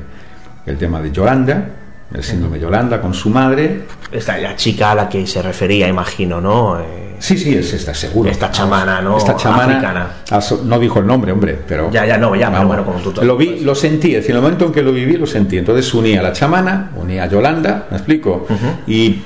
el 0.66 0.78
tema 0.78 1.02
de 1.02 1.12
Yolanda, 1.12 1.70
el 2.14 2.24
síndrome 2.24 2.58
de 2.58 2.64
Yolanda 2.64 3.02
con 3.02 3.16
su 3.16 3.30
madre. 3.30 3.82
Esta 4.12 4.38
la 4.38 4.56
chica 4.56 4.92
a 4.92 4.96
la 4.96 5.10
que 5.10 5.26
se 5.26 5.42
refería, 5.42 5.88
imagino, 5.88 6.40
¿no? 6.40 6.80
Eh, 6.80 7.16
sí, 7.18 7.36
sí, 7.36 7.56
es 7.56 7.74
esta, 7.74 7.96
seguro. 7.96 8.30
Esta 8.30 8.52
chamana, 8.52 9.02
¿no? 9.02 9.18
Esta 9.18 9.36
chamana. 9.36 10.12
No 10.64 10.80
dijo 10.80 11.00
el 11.00 11.08
nombre, 11.08 11.32
hombre, 11.32 11.58
pero. 11.68 11.90
Ya, 11.90 12.06
ya, 12.06 12.18
no, 12.18 12.36
ya, 12.36 12.50
bueno, 12.64 12.86
como 12.86 13.00
tú 13.00 13.14
Lo 13.24 13.38
vi, 13.38 13.62
lo 13.62 13.74
sentí, 13.74 14.10
es 14.10 14.18
decir, 14.18 14.32
en 14.32 14.38
el 14.38 14.44
momento 14.44 14.66
en 14.66 14.72
que 14.72 14.84
lo 14.84 14.92
viví, 14.92 15.18
lo 15.18 15.26
sentí. 15.26 15.58
Entonces 15.58 15.92
unía 15.96 16.20
a 16.20 16.24
la 16.24 16.34
chamana, 16.34 16.92
unía 16.96 17.24
a 17.24 17.28
Yolanda, 17.28 17.88
¿me 17.90 17.98
explico? 17.98 18.46
Y 18.86 19.22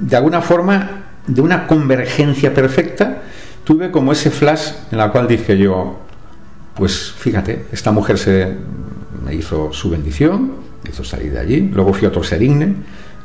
de 0.00 0.16
alguna 0.16 0.40
forma, 0.42 1.04
de 1.26 1.40
una 1.40 1.66
convergencia 1.66 2.52
perfecta, 2.54 3.22
tuve 3.64 3.90
como 3.90 4.12
ese 4.12 4.30
flash 4.30 4.70
en 4.92 4.98
la 4.98 5.10
cual 5.10 5.26
dije 5.26 5.58
yo, 5.58 5.98
pues 6.74 7.12
fíjate, 7.12 7.66
esta 7.72 7.90
mujer 7.90 8.18
se 8.18 8.54
me 9.24 9.34
hizo 9.34 9.72
su 9.72 9.90
bendición, 9.90 10.52
me 10.84 10.90
hizo 10.90 11.02
salir 11.02 11.32
de 11.32 11.40
allí, 11.40 11.70
luego 11.72 11.92
fui 11.92 12.06
a 12.06 12.10
otro 12.10 12.22
serigne, 12.22 12.74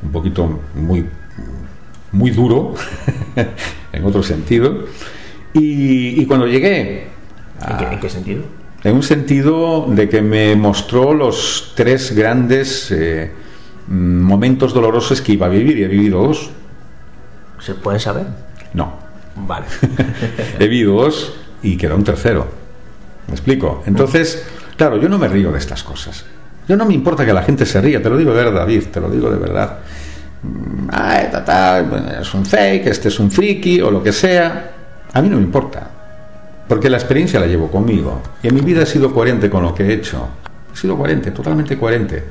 un 0.01 0.11
poquito 0.11 0.61
muy, 0.73 1.05
muy 2.11 2.31
duro, 2.31 2.73
en 3.91 4.05
otro 4.05 4.23
sentido, 4.23 4.85
y, 5.53 6.25
cuando 6.25 6.47
llegué... 6.47 7.07
¿En, 7.91 7.99
qué, 7.99 8.09
sentido? 8.09 8.43
En 8.83 8.95
un 8.95 9.03
sentido 9.03 9.85
de 9.87 10.09
que 10.09 10.21
me 10.21 10.55
mostró 10.55 11.13
los 11.13 11.73
tres 11.75 12.15
grandes 12.15 12.89
eh, 12.89 13.29
momentos 13.87 14.73
dolorosos 14.73 15.21
que 15.21 15.33
iba 15.33 15.45
a 15.45 15.49
vivir, 15.49 15.77
y 15.77 15.83
he 15.83 15.87
vivido 15.87 16.23
dos. 16.23 16.49
¿Se 17.61 17.75
pueden 17.75 17.99
saber? 17.99 18.25
No. 18.73 18.93
Vale. 19.35 19.65
He 20.59 20.67
vivido 20.67 20.95
dos 20.95 21.33
y 21.63 21.77
queda 21.77 21.95
un 21.95 22.03
tercero. 22.03 22.47
¿Me 23.27 23.33
explico? 23.33 23.83
Entonces, 23.85 24.45
claro, 24.75 24.97
yo 24.97 25.07
no 25.07 25.17
me 25.17 25.27
río 25.27 25.51
de 25.51 25.59
estas 25.59 25.83
cosas. 25.83 26.25
Yo 26.67 26.75
no 26.75 26.85
me 26.85 26.93
importa 26.93 27.25
que 27.25 27.33
la 27.33 27.43
gente 27.43 27.65
se 27.65 27.81
ría, 27.81 28.01
te 28.01 28.09
lo 28.09 28.17
digo 28.17 28.31
de 28.31 28.43
verdad, 28.43 28.61
David, 28.61 28.83
te 28.91 28.99
lo 28.99 29.09
digo 29.09 29.29
de 29.29 29.37
verdad. 29.37 29.79
Mm, 30.43 30.89
Ay, 30.91 31.27
es 32.19 32.33
un 32.33 32.45
fake, 32.45 32.87
este 32.87 33.07
es 33.07 33.19
un 33.19 33.31
friki 33.31 33.81
o 33.81 33.91
lo 33.91 34.03
que 34.03 34.11
sea. 34.11 34.71
A 35.13 35.21
mí 35.21 35.29
no 35.29 35.37
me 35.37 35.43
importa. 35.43 35.87
Porque 36.67 36.89
la 36.89 36.97
experiencia 36.97 37.39
la 37.39 37.47
llevo 37.47 37.69
conmigo. 37.69 38.21
Y 38.41 38.47
en 38.47 38.55
mi 38.55 38.61
vida 38.61 38.83
he 38.83 38.85
sido 38.85 39.13
coherente 39.13 39.49
con 39.49 39.63
lo 39.63 39.73
que 39.73 39.83
he 39.83 39.93
hecho. 39.93 40.27
He 40.73 40.77
sido 40.77 40.97
coherente, 40.97 41.31
totalmente 41.31 41.77
coherente. 41.77 42.23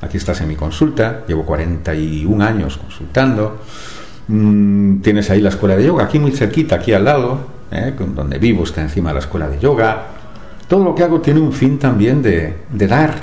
Aquí 0.00 0.16
estás 0.16 0.40
en 0.40 0.48
mi 0.48 0.56
consulta, 0.56 1.24
llevo 1.26 1.44
41 1.44 2.44
años 2.44 2.76
consultando. 2.78 3.62
Mm, 4.32 5.00
tienes 5.00 5.28
ahí 5.30 5.40
la 5.40 5.48
escuela 5.48 5.76
de 5.76 5.84
yoga, 5.86 6.04
aquí 6.04 6.20
muy 6.20 6.30
cerquita, 6.30 6.76
aquí 6.76 6.92
al 6.92 7.04
lado, 7.04 7.40
¿eh? 7.72 7.92
donde 8.14 8.38
vivo 8.38 8.62
está 8.62 8.80
encima 8.80 9.10
de 9.10 9.14
la 9.14 9.20
escuela 9.20 9.48
de 9.48 9.58
yoga. 9.58 10.06
Todo 10.68 10.84
lo 10.84 10.94
que 10.94 11.02
hago 11.02 11.20
tiene 11.20 11.40
un 11.40 11.52
fin 11.52 11.80
también 11.80 12.22
de, 12.22 12.54
dar 12.70 13.14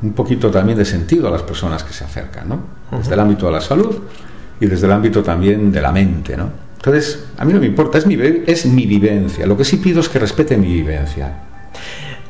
un 0.00 0.12
poquito 0.12 0.52
también 0.52 0.78
de 0.78 0.84
sentido 0.84 1.26
a 1.26 1.32
las 1.32 1.42
personas 1.42 1.82
que 1.82 1.92
se 1.92 2.04
acercan, 2.04 2.48
¿no? 2.48 2.60
Desde 2.96 3.14
el 3.14 3.20
ámbito 3.20 3.46
de 3.46 3.52
la 3.52 3.60
salud 3.60 3.96
y 4.60 4.66
desde 4.66 4.86
el 4.86 4.92
ámbito 4.92 5.24
también 5.24 5.72
de 5.72 5.82
la 5.82 5.90
mente, 5.90 6.36
¿no? 6.36 6.50
Entonces, 6.76 7.24
a 7.36 7.44
mí 7.44 7.52
no 7.52 7.58
me 7.58 7.66
importa, 7.66 7.98
es 7.98 8.06
mi, 8.06 8.16
es 8.46 8.66
mi 8.66 8.86
vivencia. 8.86 9.46
Lo 9.46 9.56
que 9.56 9.64
sí 9.64 9.78
pido 9.78 10.00
es 10.00 10.08
que 10.08 10.20
respete 10.20 10.56
mi 10.56 10.72
vivencia. 10.72 11.32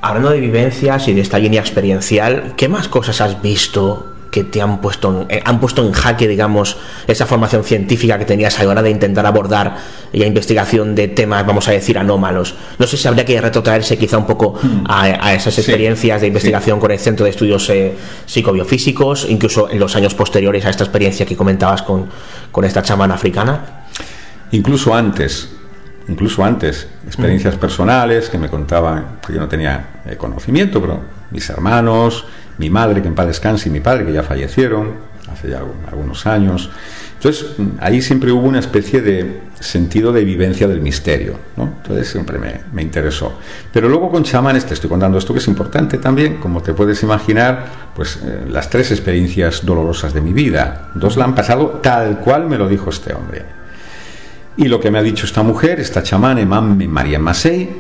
Hablando 0.01 0.31
de 0.31 0.41
vivencias 0.41 1.09
y 1.09 1.13
de 1.13 1.21
esta 1.21 1.39
línea 1.39 1.61
experiencial, 1.61 2.55
¿qué 2.57 2.69
más 2.69 2.89
cosas 2.89 3.21
has 3.21 3.43
visto 3.43 4.14
que 4.35 4.43
te 4.43 4.61
han 4.61 4.81
puesto 4.81 5.27
en, 5.29 5.37
eh, 5.37 5.41
han 5.45 5.61
puesto 5.61 5.87
en 5.87 5.93
jaque, 5.93 6.27
digamos, 6.27 6.77
esa 7.07 7.25
formación 7.25 7.63
científica 7.63 8.19
que 8.19 8.25
tenías 8.25 8.59
a 8.59 8.65
la 8.65 8.71
hora 8.71 8.83
de 8.83 8.91
intentar 8.91 9.25
abordar 9.25 9.77
la 10.13 10.27
investigación 10.27 10.97
de 10.97 11.07
temas, 11.07 11.47
vamos 11.47 11.69
a 11.69 11.71
decir, 11.71 11.97
anómalos. 11.97 12.57
No 12.81 12.85
sé 12.89 12.97
si 12.97 13.07
habría 13.07 13.25
que 13.25 13.41
retrotraerse 13.41 13.97
quizá 13.97 14.19
un 14.19 14.27
poco 14.27 14.59
hmm. 14.61 14.87
a, 14.89 15.35
esas 15.35 15.57
experiencias 15.57 16.21
de 16.21 16.27
investigación 16.27 16.81
con 16.81 16.91
el 16.91 16.99
Centro 16.99 17.23
de 17.23 17.31
Estudios 17.31 17.71
eh, 17.71 17.95
Psicobiofísicos, 18.27 19.25
incluso 19.29 19.71
en 19.71 19.79
los 19.79 19.95
años 19.95 20.17
posteriores 20.17 20.67
a 20.67 20.71
esta 20.71 20.83
experiencia 20.83 21.25
que 21.25 21.37
comentabas 21.37 21.83
con, 21.83 22.09
con 22.51 22.65
esta 22.65 22.83
chamana 22.83 23.15
africana. 23.15 23.85
Incluso 24.51 24.93
antes, 24.93 25.49
incluso 26.09 26.43
antes, 26.43 26.89
experiencias 27.07 27.55
hmm. 27.55 27.61
personales 27.61 28.31
que 28.31 28.39
me 28.39 28.49
contaban, 28.49 29.21
que 29.25 29.33
yo 29.33 29.39
no 29.39 29.47
tenía 29.47 30.01
eh, 30.07 30.17
conocimiento, 30.17 30.81
pero 30.81 31.01
mis 31.31 31.49
hermanos, 31.51 32.25
mi 32.59 32.71
madre, 32.71 33.03
que 33.03 33.09
en 33.09 33.15
paz 33.15 33.27
descanse, 33.27 33.69
y 33.69 33.73
mi 33.73 33.81
padre, 33.81 34.05
que 34.05 34.13
ya 34.13 34.23
fallecieron 34.23 35.15
hace 35.33 35.51
ya 35.51 35.63
algunos 35.91 36.27
años. 36.27 36.71
Entonces, 37.15 37.57
ahí 37.81 38.03
siempre 38.03 38.31
hubo 38.33 38.47
una 38.47 38.59
especie 38.59 39.01
de 39.01 39.41
sentido 39.59 40.13
de 40.13 40.25
vivencia 40.25 40.69
del 40.69 40.83
misterio, 40.83 41.39
¿no? 41.57 41.65
Entonces 41.65 42.09
siempre 42.09 42.39
me, 42.39 42.83
interesó. 42.83 43.39
Pero 43.73 43.89
luego 43.89 44.11
con 44.11 44.25
chamanes, 44.25 44.67
te 44.67 44.75
estoy 44.75 44.91
contando 44.91 45.17
esto 45.17 45.33
que 45.33 45.39
es 45.39 45.49
importante 45.49 45.97
también, 45.99 46.37
como 46.37 46.63
te 46.63 46.75
puedes 46.75 47.03
imaginar, 47.03 47.65
pues 47.97 48.21
eh, 48.23 48.45
las 48.51 48.69
tres 48.69 48.91
experiencias 48.91 49.65
dolorosas 49.65 50.13
de 50.13 50.21
mi 50.21 50.35
vida. 50.35 50.91
Dos 50.95 51.17
la 51.17 51.25
han 51.25 51.35
pasado 51.35 51.81
tal 51.83 52.21
cual 52.21 52.47
me 52.47 52.59
lo 52.59 52.69
dijo 52.69 52.91
este 52.91 53.15
hombre. 53.15 53.43
Y 54.57 54.69
lo 54.69 54.79
que 54.79 54.91
me 54.91 54.99
ha 54.99 55.03
dicho 55.03 55.25
esta 55.25 55.43
mujer, 55.43 55.81
esta 55.81 56.03
chamán, 56.03 56.47
Mami 56.47 56.87
María 56.87 57.19
Masei, 57.19 57.71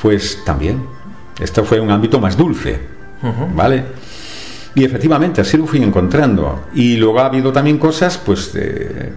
pues 0.00 0.42
también. 0.44 0.86
Esto 1.38 1.64
fue 1.64 1.80
un 1.80 1.90
ámbito 1.90 2.18
más 2.18 2.34
dulce, 2.34 2.80
¿vale? 3.54 3.84
Y 4.76 4.84
efectivamente, 4.84 5.40
así 5.40 5.56
lo 5.56 5.66
fui 5.66 5.82
encontrando. 5.82 6.66
Y 6.74 6.96
luego 6.98 7.20
ha 7.20 7.26
habido 7.26 7.50
también 7.50 7.78
cosas, 7.78 8.18
pues, 8.18 8.52
de 8.52 9.10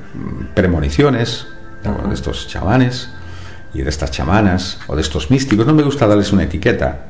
premoniciones 0.55 1.47
de 1.83 2.13
estos 2.13 2.47
chamanes 2.47 3.09
y 3.73 3.81
de 3.81 3.89
estas 3.89 4.09
chamanas 4.09 4.79
o 4.87 4.95
de 4.95 5.01
estos 5.01 5.29
místicos. 5.29 5.67
No 5.67 5.73
me 5.73 5.83
gusta 5.83 6.07
darles 6.07 6.31
una 6.31 6.43
etiqueta. 6.43 7.07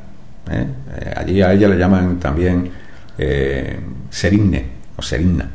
¿eh? 0.50 0.66
Eh, 1.00 1.14
allí 1.16 1.42
a 1.44 1.54
ella 1.54 1.68
le 1.68 1.78
llaman 1.78 2.20
también 2.20 2.72
eh, 3.20 3.80
serinne 4.10 4.66
o 4.98 5.02
serinna. 5.04 5.48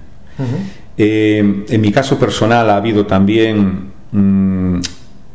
en 0.96 1.80
mi 1.80 1.90
caso 1.90 2.16
personal 2.16 2.70
ha 2.70 2.76
habido 2.76 3.06
también 3.06 3.90
mm, 4.12 4.80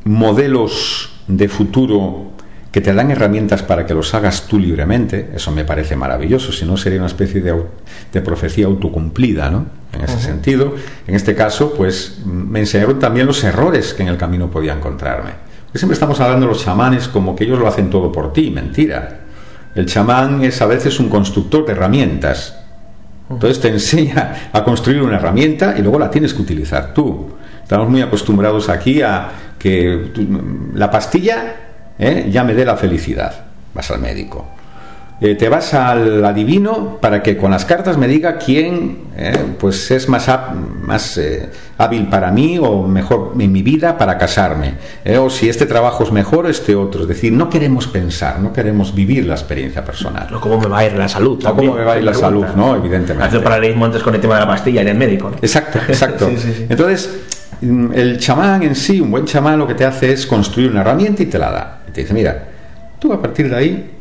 modelos 0.06 1.12
de 1.28 1.50
futuro 1.50 2.32
que 2.72 2.82
te 2.82 2.94
dan 2.94 3.10
herramientas 3.10 3.64
para 3.64 3.86
que 3.86 3.94
los 3.94 4.14
hagas 4.14 4.44
tú 4.48 4.60
libremente, 4.60 5.30
eso 5.34 5.52
me 5.52 5.66
parece 5.66 5.96
maravilloso, 5.96 6.52
si 6.52 6.66
no 6.66 6.78
sería 6.78 7.00
una 7.00 7.08
especie 7.08 7.42
de, 7.42 7.56
de 8.14 8.22
profecía 8.22 8.68
autocumplida, 8.68 9.50
¿no? 9.50 9.66
En 9.92 10.02
ese 10.02 10.20
sentido, 10.20 10.76
en 11.08 11.16
este 11.16 11.34
caso, 11.34 11.74
pues 11.74 12.20
me 12.26 12.60
enseñaron 12.60 13.00
también 13.00 13.26
los 13.26 13.44
errores 13.44 13.96
que 13.96 14.04
en 14.04 14.10
el 14.10 14.18
camino 14.18 14.52
podía 14.52 14.74
encontrarme. 14.74 15.32
siempre 15.74 15.96
estamos 15.96 16.20
hablando 16.20 16.46
de 16.46 16.54
los 16.54 16.64
chamanes 16.64 17.08
como 17.08 17.36
que 17.36 17.46
ellos 17.46 17.58
lo 17.58 17.68
hacen 17.68 17.90
todo 17.90 18.12
por 18.12 18.32
ti, 18.32 18.52
mentira. 18.52 19.22
El 19.74 19.88
chamán 19.88 20.44
es 20.44 20.62
a 20.62 20.68
veces 20.68 21.00
un 21.00 21.10
constructor 21.10 21.66
de 21.66 21.72
herramientas. 21.72 22.56
Entonces 23.32 23.60
te 23.60 23.70
enseña 23.70 24.50
a 24.52 24.64
construir 24.64 25.02
una 25.02 25.16
herramienta 25.16 25.76
y 25.78 25.82
luego 25.82 25.98
la 25.98 26.10
tienes 26.12 26.36
que 26.36 26.42
utilizar 26.42 26.94
tú. 26.94 27.32
Estamos 27.64 27.90
muy 27.90 28.02
acostumbrados 28.02 28.70
aquí 28.70 29.02
a 29.02 29.30
que 29.58 30.12
la 30.74 30.90
pastilla 30.90 31.69
¿eh? 32.00 32.28
ya 32.32 32.44
me 32.44 32.54
dé 32.54 32.66
la 32.66 32.78
felicidad. 32.78 33.46
Vas 33.74 33.92
al 33.92 34.00
médico. 34.00 34.48
Eh, 35.22 35.36
te 35.36 35.50
vas 35.50 35.74
al 35.74 36.24
adivino 36.24 36.98
para 37.02 37.22
que 37.22 37.36
con 37.36 37.52
las 37.52 37.66
cartas 37.66 37.98
me 37.98 38.08
diga 38.08 38.38
quién 38.38 39.00
eh, 39.18 39.34
pues 39.60 39.92
es 39.92 40.08
más, 40.08 40.32
más 40.82 41.18
eh, 41.18 41.50
hábil 41.78 42.08
para 42.08 42.32
mí 42.32 42.58
o 42.58 42.84
mejor 42.84 43.34
en 43.38 43.52
mi 43.52 43.62
vida 43.62 43.98
para 43.98 44.18
casarme 44.18 44.76
o 45.20 45.30
si 45.30 45.50
este 45.50 45.66
trabajo 45.66 46.06
es 46.06 46.14
mejor 46.14 46.50
este 46.50 46.74
otro. 46.74 47.02
Es 47.02 47.10
decir 47.10 47.34
no 47.34 47.50
queremos 47.50 47.88
pensar 47.88 48.40
no 48.40 48.54
queremos 48.54 48.96
vivir 48.96 49.26
la 49.26 49.34
experiencia 49.34 49.84
personal. 49.84 50.34
O 50.34 50.40
cómo 50.40 50.58
me 50.58 50.68
va 50.68 50.80
a 50.80 50.86
ir 50.86 50.94
la 50.94 51.10
salud 51.10 51.46
o 51.46 51.54
cómo 51.54 51.74
me 51.74 51.84
va 51.84 51.94
a 51.94 51.98
ir 51.98 52.04
la 52.06 52.14
salud 52.14 52.46
no 52.56 52.78
evidentemente. 52.78 53.28
Hace 53.28 53.42
paralelismo 53.42 53.84
antes 53.84 54.02
con 54.02 54.16
el 54.16 54.22
tema 54.22 54.36
de 54.36 54.42
la 54.42 54.48
pastilla 54.48 54.82
en 54.84 54.88
el 54.88 54.98
médico 54.98 55.32
exacto 55.42 55.80
exacto. 55.90 56.30
Entonces 56.70 57.10
mm, 57.60 57.92
el 57.94 58.20
chamán 58.20 58.64
en 58.64 58.74
sí 58.74 59.02
un 59.02 59.12
buen 59.12 59.26
chamán 59.26 59.60
lo 59.60 59.68
que 59.68 59.74
te 59.74 59.84
hace 59.84 60.14
es 60.14 60.26
construir 60.26 60.72
una 60.72 60.80
herramienta 60.80 61.24
y 61.24 61.26
te 61.26 61.38
la 61.38 61.52
da 61.52 61.79
y 61.90 61.92
te 61.92 62.02
dice 62.02 62.14
mira 62.14 62.48
tú 63.00 63.12
a 63.14 63.22
partir 63.22 63.50
de 63.50 63.56
ahí 63.56 63.92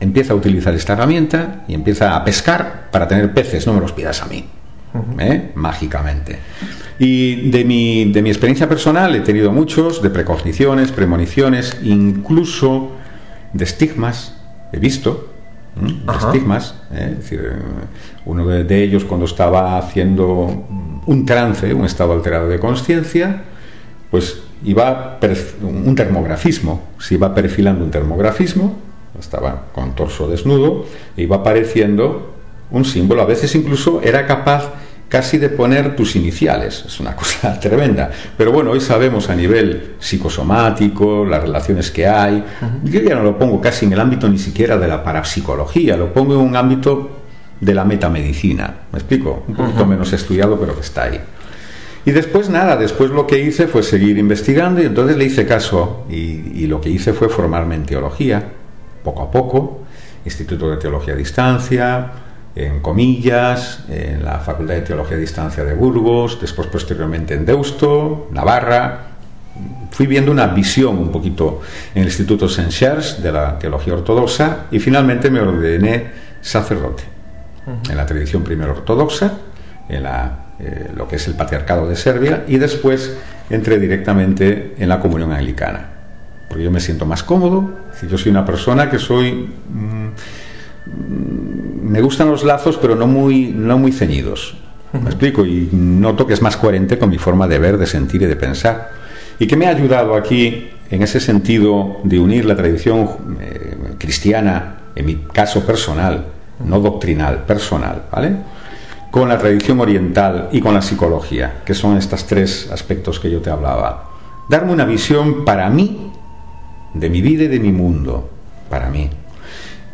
empieza 0.00 0.32
a 0.32 0.36
utilizar 0.36 0.74
esta 0.74 0.92
herramienta 0.92 1.64
y 1.68 1.74
empieza 1.74 2.16
a 2.16 2.24
pescar 2.24 2.88
para 2.90 3.08
tener 3.08 3.32
peces, 3.32 3.66
no 3.66 3.72
me 3.72 3.80
los 3.80 3.92
pidas 3.92 4.22
a 4.22 4.26
mí, 4.26 4.44
¿eh? 5.18 5.52
mágicamente. 5.54 6.38
Y 6.98 7.50
de 7.50 7.64
mi, 7.64 8.12
de 8.12 8.22
mi 8.22 8.30
experiencia 8.30 8.68
personal 8.68 9.14
he 9.14 9.20
tenido 9.20 9.52
muchos, 9.52 10.02
de 10.02 10.10
precogniciones, 10.10 10.92
premoniciones, 10.92 11.78
incluso 11.82 12.92
de 13.52 13.64
estigmas, 13.64 14.36
he 14.72 14.78
visto, 14.78 15.32
estigmas, 16.24 16.74
¿eh? 16.92 17.08
es 17.12 17.16
decir, 17.18 17.52
uno 18.24 18.46
de, 18.46 18.82
ellos 18.82 19.04
cuando 19.04 19.26
estaba 19.26 19.78
haciendo 19.78 20.66
un 21.06 21.26
trance, 21.26 21.72
un 21.72 21.84
estado 21.84 22.12
alterado 22.12 22.48
de 22.48 22.58
conciencia, 22.58 23.42
pues 24.10 24.42
iba 24.64 25.18
un 25.62 25.94
termografismo, 25.94 26.82
se 26.98 27.14
iba 27.14 27.34
perfilando 27.34 27.84
un 27.84 27.90
termografismo 27.90 28.86
estaba 29.18 29.66
con 29.72 29.94
torso 29.94 30.28
desnudo, 30.28 30.86
e 31.16 31.22
iba 31.22 31.36
apareciendo 31.36 32.34
un 32.70 32.84
símbolo. 32.84 33.22
A 33.22 33.26
veces 33.26 33.54
incluso 33.54 34.00
era 34.02 34.26
capaz 34.26 34.70
casi 35.08 35.38
de 35.38 35.48
poner 35.48 35.94
tus 35.94 36.16
iniciales. 36.16 36.84
Es 36.86 37.00
una 37.00 37.14
cosa 37.16 37.58
tremenda. 37.60 38.10
Pero 38.36 38.52
bueno, 38.52 38.70
hoy 38.70 38.80
sabemos 38.80 39.30
a 39.30 39.36
nivel 39.36 39.94
psicosomático, 39.98 41.24
las 41.24 41.42
relaciones 41.42 41.90
que 41.90 42.06
hay. 42.06 42.44
Yo 42.84 43.00
ya 43.00 43.14
no 43.14 43.22
lo 43.22 43.38
pongo 43.38 43.60
casi 43.60 43.86
en 43.86 43.92
el 43.92 44.00
ámbito 44.00 44.28
ni 44.28 44.38
siquiera 44.38 44.76
de 44.76 44.88
la 44.88 45.02
parapsicología, 45.02 45.96
lo 45.96 46.12
pongo 46.12 46.34
en 46.34 46.40
un 46.40 46.56
ámbito 46.56 47.10
de 47.60 47.74
la 47.74 47.84
metamedicina. 47.84 48.74
¿Me 48.92 48.98
explico? 48.98 49.44
Un 49.48 49.54
poquito 49.54 49.86
menos 49.86 50.12
estudiado, 50.12 50.58
pero 50.58 50.74
que 50.74 50.80
está 50.80 51.04
ahí. 51.04 51.20
Y 52.06 52.12
después 52.12 52.48
nada, 52.48 52.76
después 52.76 53.10
lo 53.10 53.26
que 53.26 53.40
hice 53.40 53.66
fue 53.66 53.82
seguir 53.82 54.16
investigando 54.16 54.80
y 54.80 54.86
entonces 54.86 55.16
le 55.16 55.24
hice 55.24 55.44
caso 55.44 56.06
y, 56.08 56.14
y 56.14 56.66
lo 56.68 56.80
que 56.80 56.88
hice 56.88 57.12
fue 57.12 57.28
formarme 57.28 57.74
en 57.74 57.84
teología 57.84 58.44
poco 59.02 59.22
a 59.22 59.30
poco, 59.30 59.80
Instituto 60.24 60.70
de 60.70 60.76
Teología 60.76 61.14
a 61.14 61.16
Distancia, 61.16 62.12
en 62.54 62.80
Comillas, 62.80 63.84
en 63.88 64.24
la 64.24 64.38
Facultad 64.38 64.74
de 64.74 64.80
Teología 64.82 65.16
a 65.16 65.20
Distancia 65.20 65.64
de 65.64 65.74
Burgos, 65.74 66.40
después 66.40 66.68
posteriormente 66.68 67.34
en 67.34 67.44
Deusto, 67.44 68.28
Navarra. 68.32 69.08
Fui 69.90 70.06
viendo 70.06 70.30
una 70.30 70.46
visión 70.46 70.98
un 70.98 71.10
poquito 71.10 71.60
en 71.94 72.02
el 72.02 72.08
Instituto 72.08 72.48
saint 72.48 72.70
Charles 72.70 73.22
de 73.22 73.32
la 73.32 73.58
Teología 73.58 73.94
Ortodoxa 73.94 74.66
y 74.70 74.78
finalmente 74.78 75.30
me 75.30 75.40
ordené 75.40 76.10
sacerdote 76.40 77.02
en 77.66 77.96
la 77.96 78.06
tradición 78.06 78.42
primero 78.42 78.72
ortodoxa, 78.72 79.32
en 79.88 80.02
la, 80.02 80.45
eh, 80.60 80.90
lo 80.96 81.06
que 81.08 81.16
es 81.16 81.26
el 81.28 81.34
Patriarcado 81.34 81.88
de 81.88 81.96
Serbia 81.96 82.44
y 82.46 82.58
después 82.58 83.16
entré 83.50 83.78
directamente 83.78 84.74
en 84.78 84.88
la 84.88 85.00
Comunión 85.00 85.32
Anglicana 85.32 85.96
porque 86.48 86.64
yo 86.64 86.70
me 86.70 86.80
siento 86.80 87.06
más 87.06 87.22
cómodo. 87.22 87.70
Si 87.98 88.06
yo 88.08 88.18
soy 88.18 88.30
una 88.30 88.44
persona 88.44 88.88
que 88.90 88.98
soy 88.98 89.48
mm, 89.68 90.08
me 91.82 92.00
gustan 92.00 92.30
los 92.30 92.44
lazos, 92.44 92.78
pero 92.80 92.94
no 92.94 93.06
muy 93.06 93.48
no 93.48 93.78
muy 93.78 93.92
ceñidos. 93.92 94.56
Me 94.92 95.10
explico 95.10 95.44
y 95.44 95.68
noto 95.72 96.26
que 96.26 96.32
es 96.32 96.40
más 96.40 96.56
coherente 96.56 96.98
con 96.98 97.10
mi 97.10 97.18
forma 97.18 97.46
de 97.48 97.58
ver, 97.58 97.76
de 97.76 97.86
sentir 97.86 98.22
y 98.22 98.26
de 98.26 98.36
pensar. 98.36 98.90
Y 99.38 99.46
que 99.46 99.56
me 99.56 99.66
ha 99.66 99.70
ayudado 99.70 100.14
aquí 100.14 100.70
en 100.90 101.02
ese 101.02 101.20
sentido 101.20 101.98
de 102.04 102.18
unir 102.18 102.46
la 102.46 102.56
tradición 102.56 103.36
eh, 103.40 103.76
cristiana, 103.98 104.76
en 104.94 105.04
mi 105.04 105.16
caso 105.16 105.66
personal, 105.66 106.24
no 106.64 106.80
doctrinal, 106.80 107.44
personal, 107.44 108.04
¿vale? 108.10 108.36
Con 109.10 109.28
la 109.28 109.38
tradición 109.38 109.80
oriental 109.80 110.48
y 110.52 110.60
con 110.60 110.74
la 110.74 110.82
psicología, 110.82 111.62
que 111.64 111.74
son 111.74 111.96
estos 111.96 112.26
tres 112.26 112.70
aspectos 112.70 113.18
que 113.18 113.30
yo 113.30 113.40
te 113.40 113.50
hablaba. 113.50 114.10
Darme 114.48 114.72
una 114.72 114.84
visión 114.84 115.44
para 115.44 115.68
mí 115.70 116.12
de 116.92 117.10
mi 117.10 117.20
vida 117.20 117.44
y 117.44 117.48
de 117.48 117.60
mi 117.60 117.72
mundo, 117.72 118.30
para 118.68 118.88
mí. 118.90 119.10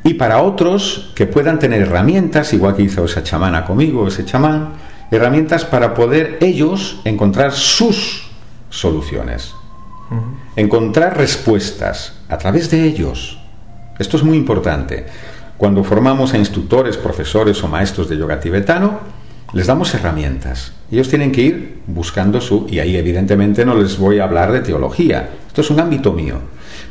Y 0.05 0.15
para 0.15 0.43
otros 0.43 1.13
que 1.15 1.27
puedan 1.27 1.59
tener 1.59 1.83
herramientas, 1.83 2.53
igual 2.53 2.75
que 2.75 2.83
hizo 2.83 3.05
esa 3.05 3.23
chamana 3.23 3.65
conmigo, 3.65 4.09
ese 4.09 4.25
chamán, 4.25 4.73
herramientas 5.11 5.65
para 5.65 5.95
poder 5.95 6.39
ellos 6.41 7.01
encontrar 7.05 7.53
sus 7.53 8.31
soluciones, 8.71 9.55
encontrar 10.57 11.17
respuestas 11.17 12.15
a 12.29 12.39
través 12.39 12.71
de 12.71 12.85
ellos. 12.85 13.39
Esto 13.99 14.17
es 14.17 14.23
muy 14.25 14.37
importante. 14.37 15.07
Cuando 15.63 15.85
formamos 15.85 16.35
a 16.35 16.39
instructores, 16.39 16.97
profesores 16.97 17.63
o 17.63 17.69
maestros 17.69 18.09
de 18.09 18.17
yoga 18.17 18.41
tibetano, 18.41 18.99
les 19.53 19.69
damos 19.69 19.95
herramientas. 19.95 20.73
Ellos 20.91 21.09
tienen 21.09 21.31
que 21.31 21.43
ir 21.43 21.79
buscando 21.87 22.41
su... 22.41 22.67
Y 22.69 22.81
ahí 22.81 22.97
evidentemente 22.97 23.65
no 23.65 23.77
les 23.77 23.97
voy 23.97 24.19
a 24.19 24.25
hablar 24.25 24.51
de 24.51 24.59
teología. 24.59 25.31
Esto 25.47 25.61
es 25.61 25.71
un 25.71 25.79
ámbito 25.79 26.13
mío. 26.15 26.41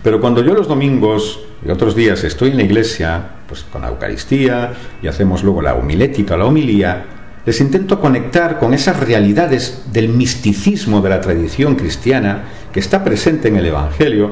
Pero 0.02 0.22
cuando 0.22 0.42
yo 0.42 0.54
los 0.54 0.70
domingos 0.70 1.42
y 1.68 1.70
otros 1.70 1.98
días 1.98 2.24
estoy 2.24 2.52
en 2.52 2.58
la 2.60 2.64
iglesia, 2.64 3.22
pues 3.46 3.64
con 3.64 3.82
la 3.82 3.90
Eucaristía 3.90 4.72
y 5.04 5.08
hacemos 5.08 5.44
luego 5.44 5.62
la 5.62 5.76
homilética, 5.76 6.38
la 6.38 6.46
homilía, 6.46 7.04
les 7.46 7.60
intento 7.60 8.00
conectar 8.00 8.58
con 8.58 8.74
esas 8.74 9.02
realidades 9.02 9.88
del 9.92 10.08
misticismo 10.08 11.02
de 11.02 11.10
la 11.10 11.20
tradición 11.20 11.76
cristiana 11.76 12.44
que 12.72 12.80
está 12.80 13.04
presente 13.04 13.50
en 13.50 13.58
el 13.58 13.66
Evangelio, 13.66 14.30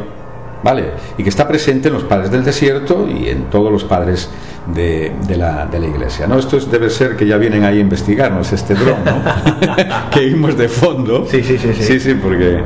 ¿vale? 0.64 0.91
Y 1.18 1.23
que 1.23 1.30
está 1.30 1.48
presente 1.48 1.88
en 1.88 1.94
los 1.94 2.03
padres 2.03 2.31
del 2.31 2.44
desierto 2.44 3.07
y 3.07 3.30
en 3.30 3.45
todos 3.45 3.72
los 3.72 3.84
padres 3.84 4.30
de, 4.73 5.14
la, 5.38 5.65
de 5.65 5.80
la, 5.80 5.88
iglesia, 5.88 6.27
¿no? 6.27 6.38
Esto 6.38 6.60
debe 6.60 6.90
ser 6.90 7.15
que 7.15 7.26
ya 7.26 7.38
vienen 7.38 7.64
ahí 7.64 7.77
a 7.77 7.81
investigarnos 7.81 8.52
este 8.52 8.76
dron, 8.76 9.03
¿no? 9.03 10.10
que 10.11 10.22
vimos 10.22 10.57
de 10.57 10.68
fondo. 10.68 11.26
Sí, 11.30 11.44
sí, 11.44 11.57
sí. 11.57 11.73
Sí, 11.73 11.84
sí, 11.84 11.99
sí 11.99 12.14
porque 12.15 12.61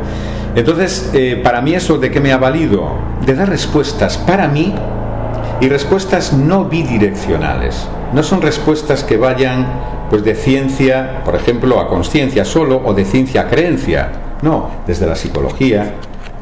entonces, 0.55 1.09
eh, 1.13 1.39
para 1.43 1.61
mí 1.61 1.73
eso 1.73 1.97
de 1.97 2.11
qué 2.11 2.19
me 2.19 2.31
ha 2.31 2.37
valido, 2.37 2.91
de 3.25 3.33
dar 3.33 3.49
respuestas 3.49 4.17
para 4.17 4.47
mí 4.47 4.73
y 5.59 5.67
respuestas 5.67 6.33
no 6.33 6.65
bidireccionales. 6.65 7.87
No 8.13 8.21
son 8.21 8.41
respuestas 8.41 9.03
que 9.03 9.17
vayan 9.17 9.65
pues 10.11 10.23
de 10.23 10.35
ciencia, 10.35 11.21
por 11.25 11.35
ejemplo, 11.35 11.79
a 11.79 11.87
conciencia 11.87 12.45
solo 12.45 12.81
o 12.85 12.93
de 12.93 13.03
ciencia 13.03 13.41
a 13.41 13.47
creencia. 13.47 14.11
No, 14.43 14.69
desde 14.85 15.07
la 15.07 15.15
psicología, 15.15 15.95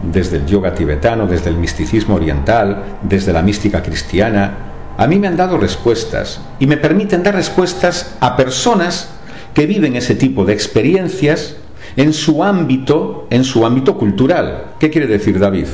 desde 0.03 0.38
el 0.38 0.45
yoga 0.45 0.73
tibetano, 0.73 1.28
desde 1.28 1.49
el 1.49 1.57
misticismo 1.57 2.15
oriental, 2.15 2.84
desde 3.03 3.34
la 3.34 3.41
mística 3.41 3.84
cristiana. 3.84 4.57
A 4.98 5.07
mí 5.07 5.19
me 5.19 5.28
han 5.28 5.38
dado 5.38 5.57
respuestas 5.57 6.41
y 6.60 6.68
me 6.68 6.78
permiten 6.78 7.23
dar 7.23 7.36
respuestas 7.36 8.15
a 8.19 8.36
personas 8.36 9.10
que 9.53 9.65
viven 9.65 9.95
ese 9.95 10.15
tipo 10.15 10.45
de 10.45 10.53
experiencias 10.53 11.56
en 11.95 12.14
su 12.14 12.44
ámbito, 12.44 13.28
en 13.30 13.44
su 13.44 13.65
ámbito 13.65 13.98
cultural. 13.98 14.73
¿Qué 14.80 14.90
quiere 14.90 15.07
decir 15.07 15.40
David? 15.40 15.68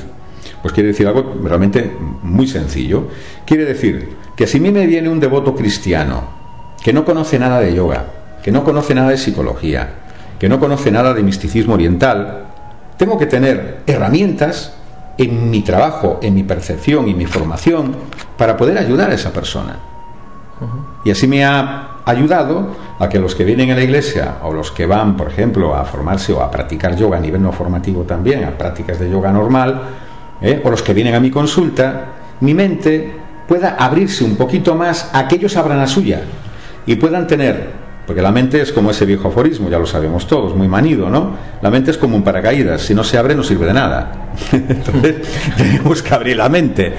Pues 0.62 0.74
quiere 0.74 0.90
decir 0.90 1.08
algo 1.08 1.36
realmente 1.44 1.96
muy 2.24 2.48
sencillo. 2.48 3.08
Quiere 3.46 3.66
decir 3.66 4.10
que 4.36 4.48
si 4.48 4.58
a 4.58 4.62
mí 4.62 4.72
me 4.72 4.88
viene 4.88 5.10
un 5.10 5.20
devoto 5.20 5.56
cristiano 5.56 6.36
que 6.84 6.94
no 6.94 7.06
conoce 7.06 7.38
nada 7.38 7.60
de 7.60 7.74
yoga, 7.74 8.06
que 8.44 8.52
no 8.52 8.64
conoce 8.64 8.96
nada 8.96 9.10
de 9.10 9.18
psicología, 9.18 9.90
que 10.40 10.50
no 10.50 10.60
conoce 10.60 10.92
nada 10.92 11.14
de 11.14 11.24
misticismo 11.24 11.74
oriental, 11.74 12.46
tengo 12.98 13.18
que 13.18 13.26
tener 13.26 13.80
herramientas 13.88 14.74
en 15.18 15.50
mi 15.50 15.62
trabajo, 15.62 16.20
en 16.22 16.36
mi 16.36 16.44
percepción 16.44 17.08
y 17.08 17.14
mi 17.14 17.26
formación 17.26 17.96
para 18.38 18.58
poder 18.58 18.78
ayudar 18.78 19.10
a 19.12 19.14
esa 19.14 19.32
persona. 19.32 19.78
Y 21.04 21.12
así 21.12 21.28
me 21.28 21.46
ha 21.46 21.98
ayudado 22.06 22.76
a 23.00 23.10
que 23.10 23.20
los 23.20 23.36
que 23.36 23.44
vienen 23.44 23.72
a 23.72 23.76
la 23.76 23.84
iglesia 23.84 24.38
o 24.44 24.54
los 24.54 24.72
que 24.72 24.86
van, 24.86 25.16
por 25.16 25.28
ejemplo, 25.28 25.76
a 25.76 25.86
formarse 25.86 26.34
o 26.34 26.42
a 26.42 26.50
practicar 26.50 26.96
yoga 26.96 27.18
a 27.18 27.22
nivel 27.22 27.42
no 27.42 27.52
formativo 27.52 28.04
también, 28.04 28.44
a 28.44 28.58
prácticas 28.58 29.00
de 29.00 29.10
yoga 29.10 29.32
normal, 29.32 29.82
¿eh? 30.42 30.62
o 30.64 30.70
los 30.70 30.82
que 30.82 30.94
vienen 30.94 31.16
a 31.16 31.20
mi 31.20 31.30
consulta, 31.30 32.06
mi 32.40 32.54
mente 32.54 33.14
pueda 33.48 33.76
abrirse 33.80 34.24
un 34.24 34.36
poquito 34.36 34.76
más 34.76 35.10
a 35.14 35.28
que 35.28 35.36
ellos 35.36 35.56
abran 35.58 35.78
la 35.78 35.88
suya 35.88 36.22
y 36.86 36.96
puedan 36.96 37.28
tener, 37.28 37.72
porque 38.08 38.22
la 38.22 38.32
mente 38.32 38.62
es 38.62 38.72
como 38.72 38.92
ese 38.92 39.06
viejo 39.06 39.28
aforismo, 39.28 39.70
ya 39.70 39.78
lo 39.78 39.86
sabemos 39.86 40.28
todos, 40.28 40.56
muy 40.56 40.70
manido, 40.70 41.10
¿no? 41.10 41.32
La 41.62 41.70
mente 41.70 41.92
es 41.92 41.98
como 41.98 42.16
un 42.16 42.24
paracaídas, 42.24 42.82
si 42.82 42.96
no 42.96 43.04
se 43.04 43.18
abre 43.18 43.36
no 43.36 43.44
sirve 43.44 43.66
de 43.66 43.74
nada. 43.74 44.30
Entonces 44.54 45.16
tenemos 45.58 46.02
que 46.02 46.16
abrir 46.16 46.38
la 46.38 46.48
mente. 46.48 46.94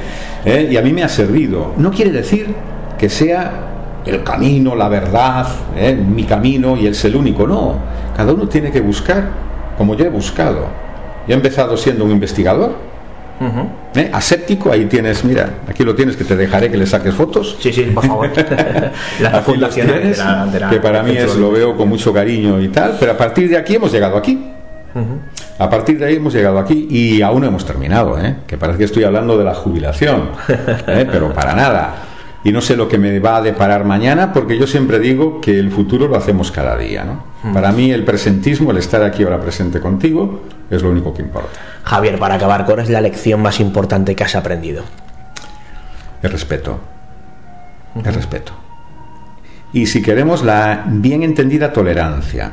¿eh? 0.44 0.68
Y 0.70 0.76
a 0.76 0.82
mí 0.82 0.92
me 0.92 1.02
ha 1.02 1.08
servido. 1.08 1.72
No 1.78 1.90
quiere 1.90 2.12
decir 2.12 2.54
que 2.98 3.08
sea 3.08 4.02
el 4.04 4.22
camino, 4.22 4.76
la 4.76 4.90
verdad, 4.90 5.46
¿eh? 5.78 5.94
mi 5.94 6.24
camino 6.24 6.76
y 6.76 6.86
el 6.86 7.16
único. 7.16 7.46
No, 7.46 7.76
cada 8.14 8.34
uno 8.34 8.46
tiene 8.46 8.70
que 8.70 8.82
buscar 8.82 9.30
como 9.78 9.94
yo 9.94 10.04
he 10.04 10.10
buscado. 10.10 10.66
Yo 11.26 11.32
he 11.32 11.36
empezado 11.36 11.78
siendo 11.78 12.04
un 12.04 12.10
investigador, 12.10 12.76
¿eh? 13.94 14.10
aséptico, 14.12 14.70
ahí 14.70 14.86
tienes, 14.86 15.24
mira, 15.24 15.50
aquí 15.68 15.84
lo 15.84 15.94
tienes, 15.94 16.16
que 16.16 16.24
te 16.24 16.36
dejaré 16.36 16.70
que 16.70 16.76
le 16.76 16.86
saques 16.86 17.14
fotos. 17.14 17.56
Sí, 17.60 17.72
sí, 17.72 17.82
por 17.94 18.06
favor. 18.06 18.30
Las 19.20 19.44
fundaciones, 19.44 20.22
que 20.70 20.80
para 20.80 21.02
mí 21.02 21.16
es, 21.16 21.36
lo 21.36 21.50
veo 21.50 21.76
con 21.76 21.88
mucho 21.88 22.12
cariño 22.12 22.60
y 22.60 22.68
tal, 22.68 22.96
pero 22.98 23.12
a 23.12 23.16
partir 23.16 23.48
de 23.48 23.56
aquí 23.56 23.76
hemos 23.76 23.92
llegado 23.92 24.16
aquí. 24.16 24.52
A 25.58 25.68
partir 25.68 25.98
de 25.98 26.06
ahí 26.06 26.16
hemos 26.16 26.32
llegado 26.32 26.58
aquí 26.58 26.86
y 26.90 27.22
aún 27.22 27.40
no 27.42 27.48
hemos 27.48 27.64
terminado, 27.64 28.18
¿eh? 28.20 28.36
que 28.46 28.56
parece 28.56 28.78
que 28.78 28.84
estoy 28.84 29.04
hablando 29.04 29.36
de 29.36 29.44
la 29.44 29.54
jubilación, 29.54 30.30
¿eh? 30.48 31.06
pero 31.10 31.32
para 31.32 31.54
nada. 31.54 32.07
Y 32.44 32.52
no 32.52 32.60
sé 32.60 32.76
lo 32.76 32.88
que 32.88 32.98
me 32.98 33.18
va 33.18 33.36
a 33.36 33.42
deparar 33.42 33.84
mañana, 33.84 34.32
porque 34.32 34.56
yo 34.56 34.66
siempre 34.66 35.00
digo 35.00 35.40
que 35.40 35.58
el 35.58 35.70
futuro 35.70 36.06
lo 36.06 36.16
hacemos 36.16 36.52
cada 36.52 36.76
día. 36.76 37.04
¿no? 37.04 37.52
Para 37.52 37.72
mí 37.72 37.90
el 37.90 38.04
presentismo, 38.04 38.70
el 38.70 38.76
estar 38.76 39.02
aquí 39.02 39.24
ahora 39.24 39.40
presente 39.40 39.80
contigo, 39.80 40.42
es 40.70 40.82
lo 40.82 40.90
único 40.90 41.12
que 41.12 41.22
importa. 41.22 41.58
Javier, 41.84 42.18
para 42.18 42.36
acabar, 42.36 42.64
¿cuál 42.64 42.80
es 42.80 42.90
la 42.90 43.00
lección 43.00 43.42
más 43.42 43.58
importante 43.58 44.14
que 44.14 44.24
has 44.24 44.36
aprendido? 44.36 44.84
El 46.22 46.30
respeto. 46.30 46.78
El 48.04 48.14
respeto. 48.14 48.52
Y 49.72 49.86
si 49.86 50.02
queremos 50.02 50.44
la 50.44 50.84
bien 50.86 51.22
entendida 51.22 51.72
tolerancia. 51.72 52.52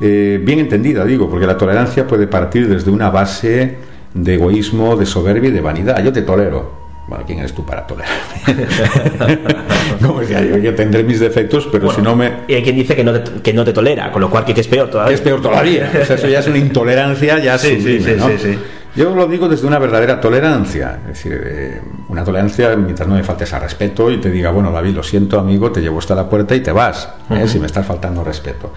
Eh, 0.00 0.40
bien 0.42 0.58
entendida, 0.58 1.04
digo, 1.04 1.28
porque 1.28 1.46
la 1.46 1.56
tolerancia 1.56 2.06
puede 2.06 2.26
partir 2.26 2.68
desde 2.68 2.90
una 2.90 3.10
base 3.10 3.76
de 4.14 4.34
egoísmo, 4.34 4.96
de 4.96 5.06
soberbia 5.06 5.50
y 5.50 5.52
de 5.52 5.60
vanidad. 5.60 6.02
Yo 6.02 6.12
te 6.12 6.22
tolero. 6.22 6.89
Bueno, 7.10 7.24
¿quién 7.26 7.40
eres 7.40 7.52
tú 7.52 7.64
para 7.64 7.84
tolerarme? 7.84 8.40
Como 10.00 10.20
decía 10.20 10.44
yo, 10.44 10.58
yo 10.58 10.72
tendré 10.76 11.02
mis 11.02 11.18
defectos, 11.18 11.68
pero 11.70 11.90
si 11.90 12.00
no 12.00 12.14
me... 12.14 12.44
Y 12.46 12.54
hay 12.54 12.62
quien 12.62 12.76
dice 12.76 12.94
que 12.94 13.02
no, 13.02 13.12
te, 13.12 13.42
que 13.42 13.52
no 13.52 13.64
te 13.64 13.72
tolera, 13.72 14.12
con 14.12 14.20
lo 14.20 14.30
cual 14.30 14.44
que, 14.44 14.52
es 14.52 14.68
peor 14.68 14.88
todavía. 14.88 15.12
Es 15.12 15.20
peor 15.20 15.42
todavía. 15.42 15.90
O 16.00 16.04
sea, 16.04 16.14
eso 16.14 16.28
ya 16.28 16.38
es 16.38 16.46
una 16.46 16.58
intolerancia 16.58 17.40
ya 17.40 17.58
sí, 17.58 17.80
sí, 17.80 18.00
sí, 18.00 18.14
sí, 18.38 18.58
Yo 18.94 19.12
lo 19.12 19.26
digo 19.26 19.48
desde 19.48 19.66
una 19.66 19.80
verdadera 19.80 20.20
tolerancia, 20.20 21.00
es 21.02 21.08
decir, 21.08 21.42
eh, 21.44 21.80
una 22.06 22.22
tolerancia 22.22 22.76
mientras 22.76 23.08
no 23.08 23.16
me 23.16 23.24
faltes 23.24 23.52
a 23.54 23.58
respeto 23.58 24.08
y 24.08 24.18
te 24.18 24.30
diga, 24.30 24.52
bueno, 24.52 24.70
David, 24.70 24.94
lo 24.94 25.02
siento, 25.02 25.40
amigo, 25.40 25.72
te 25.72 25.80
llevo 25.80 25.98
hasta 25.98 26.14
la 26.14 26.28
puerta 26.28 26.54
y 26.54 26.60
te 26.60 26.70
vas, 26.70 27.12
¿eh? 27.30 27.48
si 27.48 27.58
me 27.58 27.66
estás 27.66 27.84
faltando 27.84 28.22
respeto. 28.22 28.72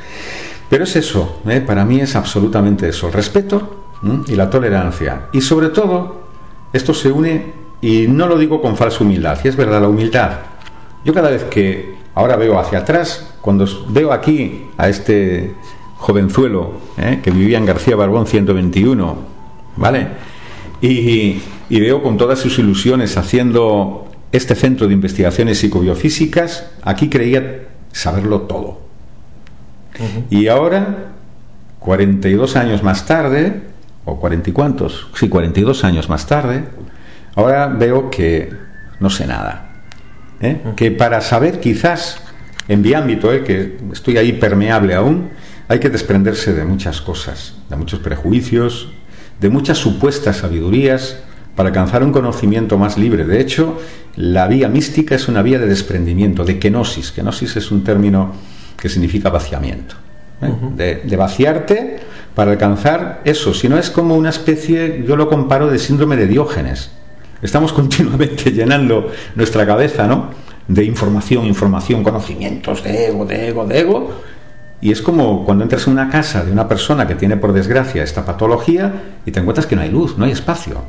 Pero 0.67 0.85
es 0.85 0.95
eso, 0.95 1.43
¿eh? 1.47 1.61
para 1.61 1.85
mí 1.85 2.01
es 2.01 2.15
absolutamente 2.15 2.89
eso, 2.89 3.05
el 3.05 3.13
respeto 3.13 3.83
y 4.25 4.35
la 4.35 4.49
tolerancia. 4.49 5.27
Y 5.33 5.41
sobre 5.41 5.69
todo, 5.69 6.23
esto 6.73 6.95
se 6.95 7.11
une, 7.11 7.62
y 7.83 8.07
no 8.07 8.27
lo 8.27 8.37
digo 8.37 8.61
con 8.61 8.77
falsa 8.77 9.03
humildad, 9.03 9.37
y 9.43 9.49
es 9.49 9.57
verdad, 9.57 9.81
la 9.81 9.89
humildad. 9.89 10.31
Yo 11.03 11.13
cada 11.13 11.29
vez 11.29 11.43
que 11.43 11.95
ahora 12.15 12.37
veo 12.37 12.57
hacia 12.57 12.79
atrás, 12.79 13.35
cuando 13.41 13.67
veo 13.89 14.13
aquí 14.13 14.67
a 14.77 14.87
este 14.87 15.53
jovenzuelo 15.97 16.75
¿eh? 16.97 17.19
que 17.21 17.29
vivía 17.29 17.57
en 17.57 17.65
García 17.65 17.97
Barbón 17.97 18.25
121, 18.25 19.17
¿vale? 19.75 20.07
Y, 20.81 21.41
y 21.69 21.79
veo 21.81 22.01
con 22.01 22.15
todas 22.15 22.39
sus 22.39 22.57
ilusiones 22.57 23.17
haciendo 23.17 24.07
este 24.31 24.55
centro 24.55 24.87
de 24.87 24.93
investigaciones 24.93 25.57
psicobiofísicas, 25.59 26.71
aquí 26.83 27.09
creía 27.09 27.67
saberlo 27.91 28.43
todo. 28.43 28.79
Y 30.29 30.47
ahora, 30.47 31.11
42 31.79 32.55
años 32.55 32.81
más 32.81 33.05
tarde, 33.05 33.61
o 34.05 34.19
40 34.21 34.49
y 34.49 34.53
cuantos, 34.53 35.07
sí, 35.15 35.27
42 35.27 35.83
años 35.83 36.07
más 36.07 36.27
tarde, 36.27 36.63
ahora 37.35 37.67
veo 37.67 38.09
que 38.09 38.51
no 38.99 39.09
sé 39.09 39.27
nada. 39.27 39.69
¿eh? 40.41 40.61
Que 40.75 40.91
para 40.91 41.21
saber 41.21 41.59
quizás, 41.59 42.17
en 42.67 42.81
mi 42.81 42.93
ámbito, 42.93 43.31
¿eh? 43.33 43.43
que 43.43 43.77
estoy 43.91 44.17
ahí 44.17 44.33
permeable 44.33 44.95
aún, 44.95 45.29
hay 45.67 45.79
que 45.79 45.89
desprenderse 45.89 46.53
de 46.53 46.65
muchas 46.65 47.01
cosas, 47.01 47.55
de 47.69 47.75
muchos 47.75 47.99
prejuicios, 47.99 48.89
de 49.39 49.49
muchas 49.49 49.77
supuestas 49.77 50.37
sabidurías 50.37 51.19
para 51.55 51.69
alcanzar 51.69 52.03
un 52.03 52.11
conocimiento 52.11 52.77
más 52.77 52.97
libre. 52.97 53.25
De 53.25 53.39
hecho, 53.39 53.79
la 54.15 54.47
vía 54.47 54.69
mística 54.69 55.15
es 55.15 55.27
una 55.27 55.41
vía 55.41 55.59
de 55.59 55.67
desprendimiento, 55.67 56.45
de 56.45 56.59
kenosis. 56.59 57.11
Kenosis 57.11 57.55
es 57.57 57.71
un 57.71 57.83
término 57.83 58.33
que 58.77 58.89
significa 58.89 59.29
vaciamiento. 59.29 59.95
¿eh? 60.41 61.01
de, 61.05 61.17
vaciarte 61.17 61.97
para 62.35 62.51
alcanzar 62.51 63.21
eso. 63.25 63.53
Si 63.53 63.69
no 63.69 63.77
es 63.77 63.89
como 63.89 64.15
una 64.15 64.29
especie, 64.29 65.03
yo 65.07 65.15
lo 65.15 65.29
comparo 65.29 65.67
de 65.67 65.79
síndrome 65.79 66.15
de 66.15 66.27
Diógenes. 66.27 66.91
Estamos 67.43 67.73
continuamente 67.81 68.51
llenando 68.51 69.11
nuestra 69.35 69.65
cabeza, 69.65 70.07
¿no? 70.07 70.29
De 70.67 70.83
información, 70.85 71.45
información, 71.45 72.03
conocimientos, 72.03 72.83
de 72.83 73.07
ego, 73.07 73.25
de 73.25 73.49
ego, 73.49 73.65
de 73.65 73.79
ego. 73.79 74.11
Y 74.81 74.91
es 74.91 75.01
como 75.01 75.45
cuando 75.45 75.63
entras 75.63 75.87
en 75.87 75.93
una 75.93 76.09
casa 76.09 76.43
de 76.43 76.51
una 76.51 76.67
persona 76.67 77.05
que 77.07 77.15
tiene, 77.15 77.37
por 77.37 77.53
desgracia, 77.53 78.03
esta 78.03 78.25
patología 78.25 78.91
y 79.25 79.31
te 79.31 79.39
encuentras 79.39 79.65
que 79.65 79.75
no 79.75 79.81
hay 79.81 79.89
luz, 79.89 80.17
no 80.17 80.25
hay 80.25 80.31
espacio. 80.31 80.81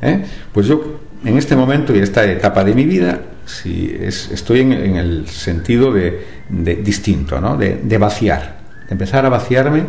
¿Eh? 0.00 0.24
Pues 0.52 0.66
yo, 0.66 1.00
en 1.24 1.36
este 1.36 1.56
momento 1.56 1.94
y 1.94 1.98
esta 1.98 2.24
etapa 2.24 2.64
de 2.64 2.74
mi 2.74 2.84
vida, 2.84 3.20
si 3.44 3.96
estoy 4.00 4.60
en, 4.60 4.72
el 4.72 5.28
sentido 5.28 5.92
de, 5.92 6.24
distinto, 6.48 7.40
¿no? 7.40 7.56
de, 7.56 7.98
vaciar, 7.98 8.58
de 8.88 8.92
empezar 8.92 9.26
a 9.26 9.28
vaciarme 9.28 9.84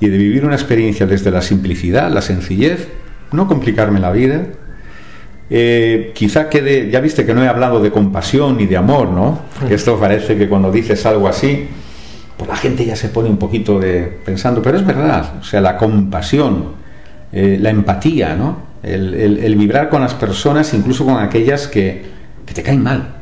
y 0.00 0.08
de 0.08 0.18
vivir 0.18 0.44
una 0.44 0.54
experiencia 0.54 1.06
desde 1.06 1.30
la 1.30 1.42
simplicidad, 1.42 2.10
la 2.10 2.22
sencillez, 2.22 2.88
no 3.32 3.48
complicarme 3.48 4.00
la 4.00 4.12
vida. 4.12 4.46
Eh, 5.54 6.12
quizá 6.14 6.48
quede, 6.48 6.90
ya 6.90 6.98
viste 7.00 7.26
que 7.26 7.34
no 7.34 7.44
he 7.44 7.46
hablado 7.46 7.78
de 7.78 7.90
compasión 7.90 8.56
ni 8.56 8.64
de 8.64 8.78
amor, 8.78 9.10
¿no? 9.10 9.38
Que 9.68 9.74
esto 9.74 10.00
parece 10.00 10.34
que 10.38 10.48
cuando 10.48 10.72
dices 10.72 11.04
algo 11.04 11.28
así, 11.28 11.68
pues 12.38 12.48
la 12.48 12.56
gente 12.56 12.86
ya 12.86 12.96
se 12.96 13.10
pone 13.10 13.28
un 13.28 13.36
poquito 13.36 13.78
de 13.78 14.00
pensando, 14.24 14.62
pero 14.62 14.78
es 14.78 14.86
verdad, 14.86 15.34
o 15.42 15.44
sea, 15.44 15.60
la 15.60 15.76
compasión, 15.76 16.68
eh, 17.30 17.58
la 17.60 17.68
empatía, 17.68 18.34
¿no? 18.34 18.72
el, 18.82 19.54
vibrar 19.56 19.90
con 19.90 20.00
las 20.00 20.14
personas, 20.14 20.72
incluso 20.72 21.04
con 21.04 21.18
aquellas 21.18 21.68
que, 21.68 22.02
te 22.46 22.62
caen 22.62 22.82
mal, 22.82 23.14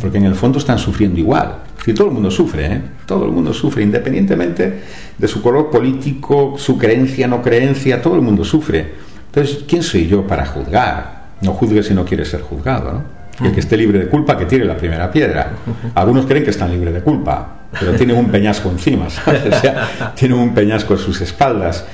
porque 0.00 0.16
en 0.16 0.24
el 0.24 0.34
fondo 0.34 0.58
están 0.58 0.78
sufriendo 0.78 1.20
igual. 1.20 1.64
Si 1.84 1.92
todo 1.92 2.08
el 2.08 2.14
mundo 2.14 2.30
sufre, 2.30 2.66
¿eh? 2.66 2.80
todo 3.04 3.26
el 3.26 3.30
mundo 3.30 3.52
sufre, 3.52 3.82
independientemente 3.82 4.80
de 5.18 5.28
su 5.28 5.42
color 5.42 5.70
político, 5.70 6.54
su 6.56 6.78
creencia, 6.78 7.28
no 7.28 7.42
creencia, 7.42 8.00
todo 8.00 8.14
el 8.14 8.22
mundo 8.22 8.42
sufre. 8.42 8.86
Entonces, 9.26 9.64
¿quién 9.68 9.82
soy 9.82 10.06
yo 10.06 10.26
para 10.26 10.46
juzgar? 10.46 11.17
No 11.40 11.52
juzgue 11.52 11.82
si 11.82 11.94
no 11.94 12.04
quiere 12.04 12.24
ser 12.24 12.42
juzgado, 12.42 12.92
¿no? 12.92 13.18
El 13.40 13.52
que 13.52 13.60
esté 13.60 13.76
libre 13.76 13.98
de 14.00 14.08
culpa, 14.08 14.36
que 14.36 14.46
tire 14.46 14.64
la 14.64 14.76
primera 14.76 15.10
piedra. 15.10 15.52
Algunos 15.94 16.26
creen 16.26 16.42
que 16.42 16.50
están 16.50 16.72
libres 16.72 16.92
de 16.92 17.00
culpa, 17.00 17.58
pero 17.78 17.92
tienen 17.92 18.16
un 18.16 18.26
peñasco 18.26 18.68
encima, 18.68 19.08
¿sabes? 19.10 19.42
O 19.46 19.60
sea, 19.60 20.12
tienen 20.16 20.38
un 20.38 20.54
peñasco 20.54 20.94
en 20.94 20.98
sus 20.98 21.20
espaldas. 21.20 21.86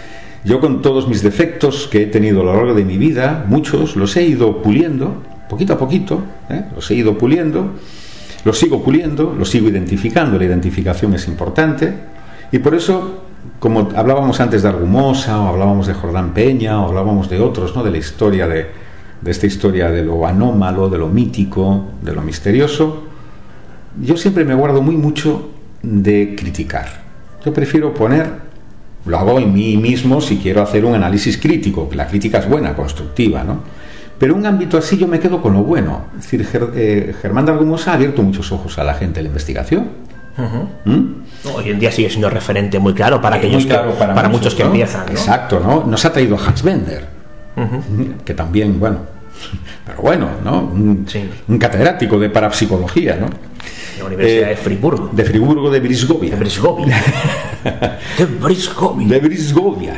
Yo 0.44 0.60
con 0.60 0.82
todos 0.82 1.08
mis 1.08 1.22
defectos 1.22 1.88
que 1.90 2.02
he 2.02 2.06
tenido 2.06 2.40
a 2.40 2.44
lo 2.44 2.54
largo 2.54 2.74
de 2.74 2.84
mi 2.84 2.96
vida, 2.96 3.44
muchos, 3.46 3.96
los 3.96 4.16
he 4.16 4.22
ido 4.22 4.62
puliendo, 4.62 5.22
poquito 5.48 5.74
a 5.74 5.78
poquito, 5.78 6.22
¿eh? 6.48 6.64
los 6.74 6.90
he 6.90 6.94
ido 6.94 7.16
puliendo, 7.18 7.72
los 8.44 8.58
sigo 8.58 8.82
puliendo, 8.82 9.34
los 9.38 9.48
sigo 9.48 9.68
identificando, 9.68 10.38
la 10.38 10.44
identificación 10.44 11.14
es 11.14 11.28
importante, 11.28 11.94
y 12.52 12.58
por 12.58 12.74
eso, 12.74 13.22
como 13.58 13.88
hablábamos 13.96 14.38
antes 14.40 14.62
de 14.62 14.68
Argumosa, 14.68 15.40
o 15.40 15.48
hablábamos 15.48 15.86
de 15.86 15.94
Jordán 15.94 16.34
Peña, 16.34 16.80
o 16.82 16.88
hablábamos 16.88 17.30
de 17.30 17.40
otros, 17.40 17.74
¿no? 17.74 17.82
de 17.82 17.90
la 17.90 17.98
historia 17.98 18.46
de, 18.46 18.83
de 19.24 19.30
esta 19.30 19.46
historia 19.46 19.90
de 19.90 20.04
lo 20.04 20.26
anómalo, 20.26 20.90
de 20.90 20.98
lo 20.98 21.08
mítico, 21.08 21.86
de 22.02 22.12
lo 22.12 22.20
misterioso, 22.20 23.04
yo 24.00 24.16
siempre 24.16 24.44
me 24.44 24.54
guardo 24.54 24.82
muy 24.82 24.96
mucho 24.96 25.50
de 25.82 26.34
criticar. 26.36 27.02
Yo 27.44 27.52
prefiero 27.52 27.94
poner 27.94 28.44
lo 29.06 29.18
hago 29.18 29.38
en 29.38 29.52
mí 29.52 29.76
mismo 29.76 30.20
si 30.20 30.38
quiero 30.38 30.62
hacer 30.62 30.84
un 30.84 30.94
análisis 30.94 31.36
crítico, 31.36 31.88
que 31.88 31.96
la 31.96 32.06
crítica 32.06 32.38
es 32.38 32.48
buena, 32.48 32.74
constructiva, 32.74 33.44
¿no? 33.44 33.60
Pero 34.18 34.34
un 34.34 34.46
ámbito 34.46 34.78
así 34.78 34.96
yo 34.96 35.06
me 35.08 35.18
quedo 35.20 35.42
con 35.42 35.52
lo 35.52 35.62
bueno. 35.62 36.06
Es 36.18 36.30
decir, 36.30 36.70
eh, 36.74 37.14
Germán 37.20 37.44
de 37.44 37.52
Argumosa 37.52 37.90
ha 37.90 37.94
abierto 37.94 38.22
muchos 38.22 38.50
ojos 38.52 38.78
a 38.78 38.84
la 38.84 38.94
gente 38.94 39.16
de 39.16 39.24
la 39.24 39.28
investigación. 39.28 39.88
¿Mm? 40.84 41.00
Hoy 41.54 41.70
en 41.70 41.78
día 41.78 41.92
sigue 41.92 42.08
siendo 42.08 42.30
referente 42.30 42.78
muy 42.78 42.94
claro 42.94 43.20
para 43.20 43.36
aquellos 43.36 43.66
para, 43.66 44.28
muchos, 44.28 44.54
que 44.54 44.62
empiezan. 44.62 45.08
Exacto, 45.08 45.60
¿no? 45.60 45.84
Nos 45.84 46.04
ha 46.04 46.12
traído 46.12 46.38
Hans 46.38 46.62
Bender, 46.62 47.04
que 48.24 48.34
también, 48.34 48.80
bueno, 48.80 48.98
pero 49.84 50.02
bueno, 50.02 50.28
¿no? 50.44 50.60
Un, 50.60 51.06
catedrático 51.58 52.18
de 52.18 52.30
parapsicología, 52.30 53.16
¿no? 53.16 53.28
La 53.98 54.04
Universidad 54.06 54.48
de 54.48 54.56
Friburgo. 54.56 55.10
De 55.12 55.24
Friburgo 55.24 55.70
de 55.70 55.80
Brisgovia. 55.80 56.30
De 56.30 56.36
Brisgovia. 56.36 56.96
de 58.18 58.24
Brisgovia. 58.24 59.08
De 59.08 59.18
Brisgovia. 59.20 59.94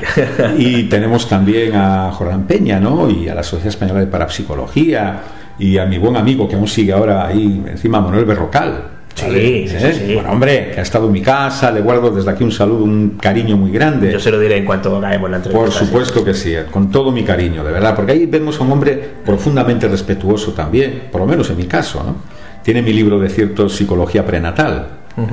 Y 0.58 0.84
tenemos 0.84 1.28
también 1.28 1.74
a 1.74 2.12
Jordán 2.12 2.46
Peña, 2.46 2.78
¿no? 2.78 3.10
Y 3.10 3.28
a 3.28 3.34
la 3.34 3.42
Sociedad 3.42 3.68
Española 3.68 4.00
de 4.00 4.06
Parapsicología 4.06 5.22
y 5.58 5.78
a 5.78 5.86
mi 5.86 5.98
buen 5.98 6.16
amigo 6.16 6.48
que 6.48 6.56
aún 6.56 6.68
sigue 6.68 6.92
ahora 6.92 7.26
ahí 7.26 7.62
encima, 7.66 8.00
Manuel 8.00 8.24
Berrocal. 8.24 8.95
Sí, 9.16 9.66
sí, 9.66 9.76
sí, 9.78 10.14
Bueno, 10.14 10.30
hombre, 10.30 10.72
que 10.72 10.80
ha 10.80 10.82
estado 10.82 11.06
en 11.06 11.12
mi 11.12 11.22
casa, 11.22 11.70
le 11.70 11.80
guardo 11.80 12.10
desde 12.10 12.30
aquí 12.30 12.44
un 12.44 12.52
saludo, 12.52 12.84
un 12.84 13.16
cariño 13.18 13.56
muy 13.56 13.70
grande. 13.70 14.12
Yo 14.12 14.20
se 14.20 14.30
lo 14.30 14.38
diré 14.38 14.58
en 14.58 14.64
cuanto 14.66 15.00
caemos 15.00 15.30
la 15.30 15.38
entrevista. 15.38 15.64
Por 15.64 15.72
supuesto 15.72 16.22
que 16.22 16.34
sí, 16.34 16.54
con 16.70 16.90
todo 16.90 17.10
mi 17.10 17.24
cariño, 17.24 17.64
de 17.64 17.72
verdad, 17.72 17.96
porque 17.96 18.12
ahí 18.12 18.26
vemos 18.26 18.60
a 18.60 18.64
un 18.64 18.72
hombre 18.72 19.10
profundamente 19.24 19.88
respetuoso 19.88 20.52
también, 20.52 21.04
por 21.10 21.22
lo 21.22 21.26
menos 21.26 21.48
en 21.48 21.56
mi 21.56 21.64
caso, 21.64 22.02
¿no? 22.04 22.16
Tiene 22.62 22.82
mi 22.82 22.92
libro 22.92 23.18
de 23.18 23.30
cierto 23.30 23.68
psicología 23.68 24.26
prenatal, 24.26 24.88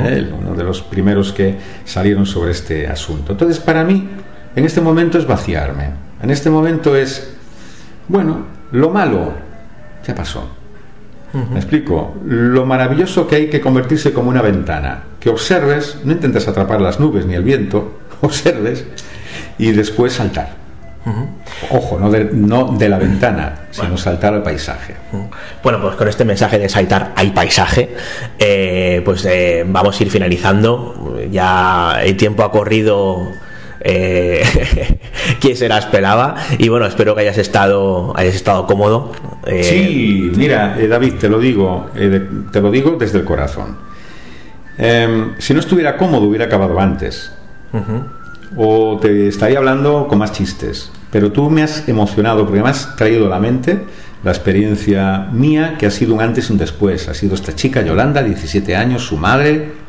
él, 0.05 0.34
uno 0.39 0.55
de 0.55 0.64
los 0.64 0.81
primeros 0.81 1.34
que 1.34 1.55
salieron 1.84 2.26
sobre 2.26 2.51
este 2.51 2.88
asunto. 2.88 3.34
Entonces, 3.34 3.60
para 3.60 3.84
mí, 3.84 4.07
en 4.55 4.64
este 4.64 4.80
momento 4.80 5.18
es 5.18 5.27
vaciarme. 5.27 5.89
En 6.22 6.30
este 6.30 6.49
momento 6.49 6.95
es, 6.95 7.34
bueno, 8.07 8.45
lo 8.72 8.91
malo 8.91 9.34
ya 10.07 10.15
pasó. 10.15 10.62
¿Me 11.34 11.57
explico? 11.57 12.15
Lo 12.26 12.65
maravilloso 12.65 13.27
que 13.27 13.35
hay 13.35 13.49
que 13.49 13.60
convertirse 13.60 14.14
como 14.14 14.30
una 14.30 14.41
ventana. 14.41 15.03
Que 15.19 15.30
observes, 15.30 15.97
no 16.03 16.11
intentes 16.11 16.47
atrapar 16.47 16.80
las 16.80 16.99
nubes 16.99 17.26
ni 17.26 17.34
el 17.34 17.43
viento, 17.43 17.99
observes 18.22 18.85
y 19.57 19.72
después 19.72 20.14
saltar. 20.14 20.64
Ojo, 21.69 21.99
no 21.99 22.10
de, 22.10 22.30
no 22.31 22.76
de 22.77 22.88
la 22.88 22.97
ventana, 22.97 23.68
sino 23.72 23.97
saltar 23.97 24.34
al 24.34 24.41
paisaje. 24.41 24.95
Bueno, 25.61 25.81
pues 25.81 25.95
con 25.95 26.07
este 26.07 26.23
mensaje 26.23 26.57
de 26.57 26.69
saltar 26.69 27.11
al 27.18 27.34
paisaje, 27.34 27.93
eh, 28.39 29.01
pues 29.03 29.26
eh, 29.26 29.65
vamos 29.68 29.99
a 29.99 30.03
ir 30.03 30.10
finalizando. 30.10 31.19
Ya 31.30 31.99
el 32.01 32.15
tiempo 32.15 32.43
ha 32.43 32.51
corrido 32.51 33.34
eh, 33.81 34.99
quién 35.41 35.57
se 35.57 35.68
la 35.68 35.77
esperaba 35.77 36.35
y 36.57 36.69
bueno 36.69 36.85
espero 36.85 37.15
que 37.15 37.22
hayas 37.22 37.38
estado 37.38 38.14
hayas 38.15 38.35
estado 38.35 38.65
cómodo 38.65 39.11
eh, 39.45 39.63
sí 39.63 40.31
mira 40.35 40.77
eh, 40.79 40.87
David 40.87 41.13
te 41.19 41.29
lo 41.29 41.39
digo 41.39 41.89
eh, 41.95 42.27
te 42.51 42.61
lo 42.61 42.71
digo 42.71 42.97
desde 42.99 43.19
el 43.19 43.25
corazón 43.25 43.77
em, 44.77 45.33
si 45.37 45.53
no 45.53 45.59
estuviera 45.59 45.97
cómodo 45.97 46.27
hubiera 46.27 46.45
acabado 46.45 46.79
antes 46.79 47.31
o 48.55 48.99
te 49.01 49.27
estaría 49.27 49.57
hablando 49.57 50.07
con 50.07 50.19
más 50.19 50.31
chistes 50.31 50.91
pero 51.11 51.31
tú 51.31 51.49
me 51.49 51.63
has 51.63 51.87
emocionado 51.87 52.45
porque 52.45 52.61
me 52.61 52.69
has 52.69 52.95
traído 52.95 53.25
a 53.25 53.29
la 53.29 53.39
mente 53.39 53.79
la 54.23 54.31
experiencia 54.31 55.27
mía 55.31 55.75
que 55.77 55.85
ha 55.85 55.91
sido 55.91 56.13
un 56.13 56.21
antes 56.21 56.49
y 56.49 56.53
un 56.53 56.59
después 56.59 57.09
ha 57.09 57.13
sido 57.13 57.35
esta 57.35 57.55
chica 57.55 57.81
Yolanda 57.81 58.23
17 58.23 58.75
años 58.75 59.03
su 59.03 59.17
madre 59.17 59.83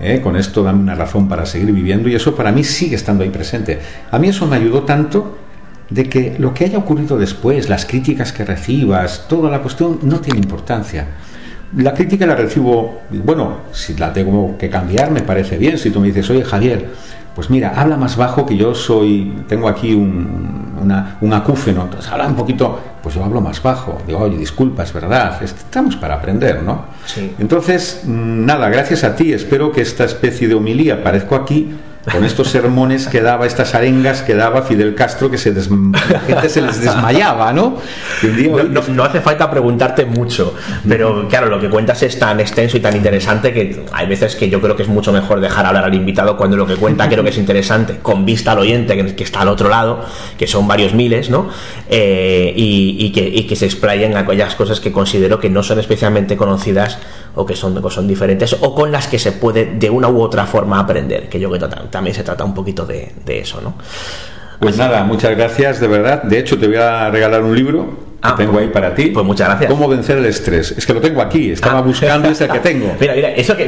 ¿eh? 0.00 0.20
con 0.20 0.36
esto 0.36 0.62
dame 0.62 0.80
una 0.80 0.94
razón 0.94 1.28
para 1.28 1.46
seguir 1.46 1.72
viviendo 1.72 2.08
y 2.08 2.14
eso 2.14 2.34
para 2.34 2.50
mí 2.50 2.64
sigue 2.64 2.96
estando 2.96 3.22
ahí 3.22 3.30
presente. 3.30 3.78
A 4.10 4.18
mí 4.18 4.28
eso 4.28 4.46
me 4.46 4.56
ayudó 4.56 4.82
tanto 4.82 5.38
de 5.90 6.08
que 6.08 6.36
lo 6.38 6.54
que 6.54 6.64
haya 6.64 6.78
ocurrido 6.78 7.18
después, 7.18 7.68
las 7.68 7.84
críticas 7.84 8.32
que 8.32 8.44
recibas, 8.44 9.26
toda 9.28 9.50
la 9.50 9.60
cuestión 9.60 9.98
no 10.02 10.20
tiene 10.20 10.38
importancia. 10.38 11.06
La 11.76 11.94
crítica 11.94 12.26
la 12.26 12.34
recibo, 12.34 13.02
bueno, 13.10 13.58
si 13.72 13.94
la 13.94 14.12
tengo 14.12 14.56
que 14.58 14.70
cambiar 14.70 15.10
me 15.10 15.22
parece 15.22 15.56
bien, 15.58 15.78
si 15.78 15.90
tú 15.90 16.00
me 16.00 16.08
dices, 16.08 16.28
oye 16.30 16.44
Javier, 16.44 16.88
pues 17.34 17.48
mira, 17.48 17.72
habla 17.76 17.96
más 17.96 18.16
bajo 18.16 18.44
que 18.44 18.56
yo 18.56 18.74
soy, 18.74 19.44
tengo 19.48 19.68
aquí 19.68 19.94
un, 19.94 20.74
un 21.20 21.32
acúfeno, 21.32 21.82
entonces 21.82 22.10
habla 22.10 22.26
un 22.26 22.34
poquito, 22.34 22.78
pues 23.02 23.14
yo 23.14 23.24
hablo 23.24 23.40
más 23.40 23.62
bajo, 23.62 23.98
digo, 24.06 24.18
oye, 24.18 24.36
disculpa, 24.36 24.82
es 24.82 24.92
verdad, 24.92 25.40
estamos 25.42 25.96
para 25.96 26.14
aprender, 26.14 26.62
¿no? 26.62 26.86
Sí. 27.06 27.32
Entonces, 27.38 28.02
mm, 28.04 28.44
nada, 28.44 28.68
gracias 28.68 29.04
a 29.04 29.14
ti, 29.14 29.32
espero 29.32 29.70
que 29.70 29.80
esta 29.80 30.04
especie 30.04 30.48
de 30.48 30.54
homilía, 30.54 31.04
parezco 31.04 31.36
aquí, 31.36 31.72
con 32.10 32.24
estos 32.24 32.48
sermones 32.48 33.08
que 33.08 33.20
daba, 33.20 33.46
estas 33.46 33.74
arengas 33.74 34.22
que 34.22 34.34
daba 34.34 34.62
Fidel 34.62 34.94
Castro, 34.94 35.30
que 35.30 35.36
se 35.36 35.52
la 35.52 36.20
gente 36.20 36.48
se 36.48 36.62
les 36.62 36.80
desmayaba, 36.80 37.52
¿no? 37.52 37.76
no, 38.88 39.04
hace 39.04 39.20
falta 39.20 39.50
preguntarte 39.50 40.06
mucho, 40.06 40.54
pero 40.88 41.28
claro, 41.28 41.48
lo 41.48 41.60
que 41.60 41.68
cuentas 41.68 42.02
es 42.02 42.18
tan 42.18 42.40
extenso 42.40 42.78
y 42.78 42.80
tan 42.80 42.96
interesante 42.96 43.52
que 43.52 43.84
hay 43.92 44.06
veces 44.06 44.34
que 44.34 44.48
yo 44.48 44.60
creo 44.60 44.76
que 44.76 44.82
es 44.84 44.88
mucho 44.88 45.12
mejor 45.12 45.40
dejar 45.40 45.66
hablar 45.66 45.84
al 45.84 45.94
invitado 45.94 46.36
cuando 46.36 46.56
lo 46.56 46.66
que 46.66 46.76
cuenta 46.76 47.08
creo 47.08 47.22
que 47.22 47.30
es 47.30 47.38
interesante, 47.38 47.98
con 47.98 48.24
vista 48.24 48.52
al 48.52 48.60
oyente 48.60 48.96
que, 49.14 49.24
está 49.24 49.42
al 49.42 49.48
otro 49.48 49.68
lado, 49.68 50.04
que 50.38 50.46
son 50.46 50.66
varios 50.66 50.94
miles, 50.94 51.28
¿no? 51.28 51.50
Eh, 51.88 52.52
y, 52.56 53.12
que, 53.12 53.28
y 53.28 53.44
que 53.44 53.56
se 53.56 53.66
explayen 53.66 54.16
aquellas 54.16 54.54
cosas 54.54 54.80
que 54.80 54.90
considero 54.90 55.38
que 55.38 55.50
no 55.50 55.62
son 55.62 55.78
especialmente 55.78 56.36
conocidas 56.36 56.98
o 57.34 57.46
que 57.46 57.56
son, 57.56 57.80
son 57.90 58.08
diferentes 58.08 58.56
o 58.60 58.74
con 58.74 58.90
las 58.90 59.06
que 59.06 59.18
se 59.18 59.32
puede 59.32 59.66
de 59.66 59.90
una 59.90 60.08
u 60.08 60.20
otra 60.20 60.46
forma 60.46 60.78
aprender, 60.78 61.28
que 61.28 61.38
yo 61.38 61.48
creo 61.48 61.68
que 61.68 61.89
también 61.90 62.14
se 62.14 62.22
trata 62.22 62.44
un 62.44 62.54
poquito 62.54 62.86
de, 62.86 63.12
eso, 63.26 63.60
¿no? 63.60 63.74
Pues 64.58 64.76
nada, 64.76 65.04
muchas 65.04 65.36
gracias, 65.36 65.80
de 65.80 65.88
verdad. 65.88 66.22
De 66.22 66.38
hecho, 66.38 66.58
te 66.58 66.66
voy 66.66 66.76
a 66.76 67.10
regalar 67.10 67.42
un 67.42 67.56
libro 67.56 68.09
Ah, 68.22 68.34
tengo 68.36 68.58
ahí 68.58 68.68
para 68.68 68.94
ti. 68.94 69.06
Pues 69.06 69.24
muchas 69.24 69.48
gracias. 69.48 69.70
¿Cómo 69.70 69.88
vencer 69.88 70.18
el 70.18 70.26
estrés? 70.26 70.72
Es 70.76 70.84
que 70.84 70.92
lo 70.92 71.00
tengo 71.00 71.22
aquí, 71.22 71.52
estaba 71.52 71.78
ah. 71.78 71.82
buscando 71.82 72.28
ese 72.28 72.48
que 72.48 72.58
tengo. 72.58 72.94
mira, 73.00 73.14
mira, 73.14 73.30
eso 73.30 73.56
que. 73.56 73.64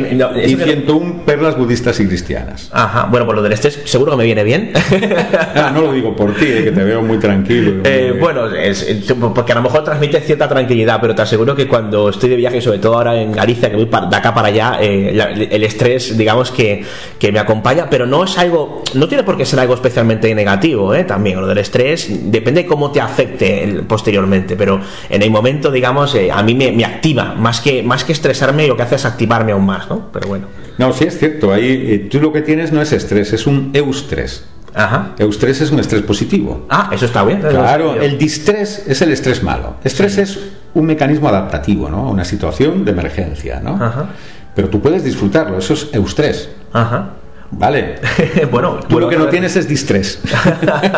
y 0.47 0.57
101 0.57 1.23
perlas 1.25 1.57
budistas 1.57 1.99
y 2.01 2.07
cristianas. 2.07 2.69
Ajá, 2.73 3.07
bueno, 3.11 3.25
por 3.25 3.35
lo 3.35 3.43
del 3.43 3.53
estrés, 3.53 3.81
seguro 3.85 4.13
que 4.13 4.19
me 4.19 4.25
viene 4.25 4.45
bien. 4.45 4.73
ah, 5.55 5.71
no 5.75 5.81
lo 5.83 5.93
digo 5.93 6.15
por 6.15 6.35
ti, 6.35 6.45
eh, 6.47 6.65
que 6.65 6.73
te 6.73 6.85
veo 6.85 7.03
muy 7.03 7.19
tranquilo. 7.19 7.81
Eh, 7.85 8.17
bueno, 8.21 8.47
es, 8.55 8.87
porque 9.35 9.53
a 9.53 9.55
lo 9.55 9.63
mejor 9.63 9.85
transmite 9.85 10.21
cierta 10.21 10.49
tranquilidad, 10.49 10.99
pero 11.01 11.15
te 11.15 11.23
aseguro 11.23 11.55
que 11.55 11.67
cuando 11.67 12.11
estoy 12.11 12.29
de 12.29 12.37
viaje, 12.37 12.61
sobre 12.61 12.79
todo 12.79 12.95
ahora 12.95 13.21
en 13.21 13.33
Galicia, 13.33 13.71
que 13.71 13.77
voy 13.77 13.87
de 13.87 14.17
acá 14.17 14.35
para 14.35 14.49
allá, 14.49 14.79
eh, 14.81 15.49
el 15.51 15.65
estrés, 15.65 16.17
digamos 16.17 16.51
que, 16.51 16.85
que 17.19 17.33
me 17.33 17.39
acompaña, 17.39 17.89
pero 17.89 18.07
no 18.07 18.25
es 18.25 18.37
algo. 18.37 18.83
No 18.95 19.09
tiene 19.09 19.25
por 19.25 19.39
qué 19.39 19.47
ser 19.47 19.61
algo 19.61 19.75
especialmente 19.75 20.35
negativo, 20.35 20.95
¿eh? 20.95 21.05
También, 21.05 21.41
lo 21.41 21.47
del 21.47 21.59
estrés, 21.59 22.09
depende 22.31 22.63
de 22.63 22.69
cómo 22.69 22.91
te 22.91 23.01
afecte 23.01 23.83
posteriormente, 23.89 24.42
pero 24.43 24.81
en 25.09 25.23
el 25.23 25.31
momento, 25.31 25.71
digamos, 25.71 26.15
eh, 26.15 26.31
a 26.31 26.43
mí 26.43 26.55
me, 26.55 26.85
activa, 26.85 27.35
más 27.35 27.61
que, 27.61 27.83
más 27.83 28.05
que 28.05 28.13
estresarme, 28.13 28.67
lo 28.67 28.77
que 28.77 28.83
hace 28.83 28.97
es 28.97 29.05
activarme 29.05 29.53
aún 29.53 29.67
más, 29.67 29.89
¿no? 29.89 30.11
Pero 30.13 30.29
bueno. 30.29 30.47
No, 30.79 30.93
sí 30.93 31.05
es 31.05 31.19
cierto, 31.19 31.53
ahí 31.53 31.87
eh, 31.89 32.09
tú 32.11 32.21
lo 32.21 32.33
que 32.33 32.43
tienes 32.43 32.73
no 32.73 32.81
es 32.81 32.93
estrés, 32.93 33.33
es 33.33 33.47
un 33.47 33.71
eustrés. 33.75 34.45
Ajá. 34.75 35.11
Eustrés 35.19 35.61
es 35.61 35.71
un 35.71 35.81
estrés 35.81 36.03
positivo. 36.03 36.67
Ah, 36.71 36.91
eso 36.93 37.05
está 37.05 37.23
bien. 37.25 37.41
Claro, 37.41 38.01
el 38.01 38.17
distrés 38.17 38.85
es 38.87 39.03
el 39.03 39.13
estrés 39.13 39.43
malo. 39.43 39.77
Estrés 39.85 40.17
es 40.17 40.39
un 40.73 40.87
mecanismo 40.87 41.29
adaptativo, 41.29 41.91
¿no? 41.91 42.11
Una 42.11 42.25
situación 42.25 42.85
de 42.85 42.93
emergencia, 42.93 43.61
¿no? 43.61 43.75
Ajá. 43.75 44.09
Pero 44.55 44.69
tú 44.69 44.81
puedes 44.81 45.05
disfrutarlo, 45.05 45.59
eso 45.59 45.75
es 45.75 45.89
eustrés. 45.93 46.49
Ajá. 46.73 47.11
Vale. 47.53 48.01
bueno, 48.51 48.81
tú 48.89 48.99
lo 48.99 49.09
que 49.09 49.17
no 49.17 49.29
tienes 49.29 49.55
es 49.57 49.69
distrés. 49.69 50.21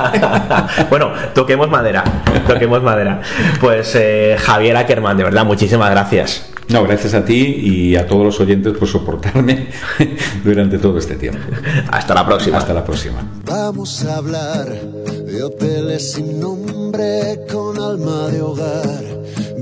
bueno, 0.91 1.13
toquemos 1.35 1.69
madera. 1.69 2.05
Toquemos 2.47 2.83
madera. 2.83 3.21
Pues 3.61 3.95
eh, 3.97 4.37
Javier 4.39 4.77
Ackerman, 4.77 5.17
de 5.17 5.25
verdad, 5.25 5.45
muchísimas 5.45 5.91
gracias. 5.91 6.51
No, 6.69 6.83
gracias 6.85 7.13
a 7.15 7.25
ti 7.25 7.61
y 7.63 7.97
a 7.97 8.07
todos 8.07 8.25
los 8.25 8.41
oyentes 8.41 8.77
por 8.77 8.89
soportarme 8.89 9.69
durante 10.45 10.79
todo 10.79 10.99
este 10.99 11.17
tiempo. 11.17 11.41
Hasta 11.91 12.15
la 12.15 12.25
próxima. 12.25 12.59
Hasta 12.59 12.73
la 12.73 12.85
próxima. 12.85 13.23
Vamos 13.45 14.05
a 14.05 14.17
hablar 14.17 14.67
de 14.67 15.43
hoteles 15.43 16.13
sin 16.13 16.41
nombre 16.41 17.41
con 17.53 17.79
alma 17.79 18.29
de 18.29 18.41
hogar, 18.41 19.05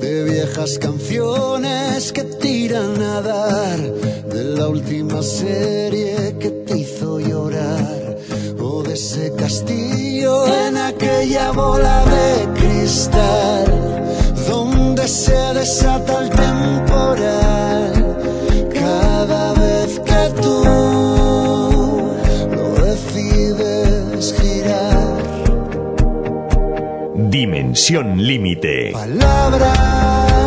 de 0.03 0.25
viejas 0.25 0.79
canciones 0.81 2.13
que 2.13 2.25
tiran 2.25 3.01
a 3.01 3.23
dar, 3.23 3.79
de 3.79 4.45
la 4.57 4.67
última 4.69 5.23
serie 5.23 6.37
que 6.41 6.51
te 6.67 6.79
hizo 6.79 7.21
llorar, 7.21 8.17
o 8.61 8.83
de 8.83 8.95
ese 8.95 9.33
castillo 9.37 10.45
en 10.67 10.77
aquella 10.77 11.53
bola 11.53 12.05
de 12.17 12.61
cristal, 12.61 13.67
donde 14.49 15.07
se 15.07 15.41
desata 15.55 16.25
el 16.25 16.31
temporal 16.31 17.42
Dimensión 27.73 28.19
límite. 28.23 28.91
Palabras 28.93 30.42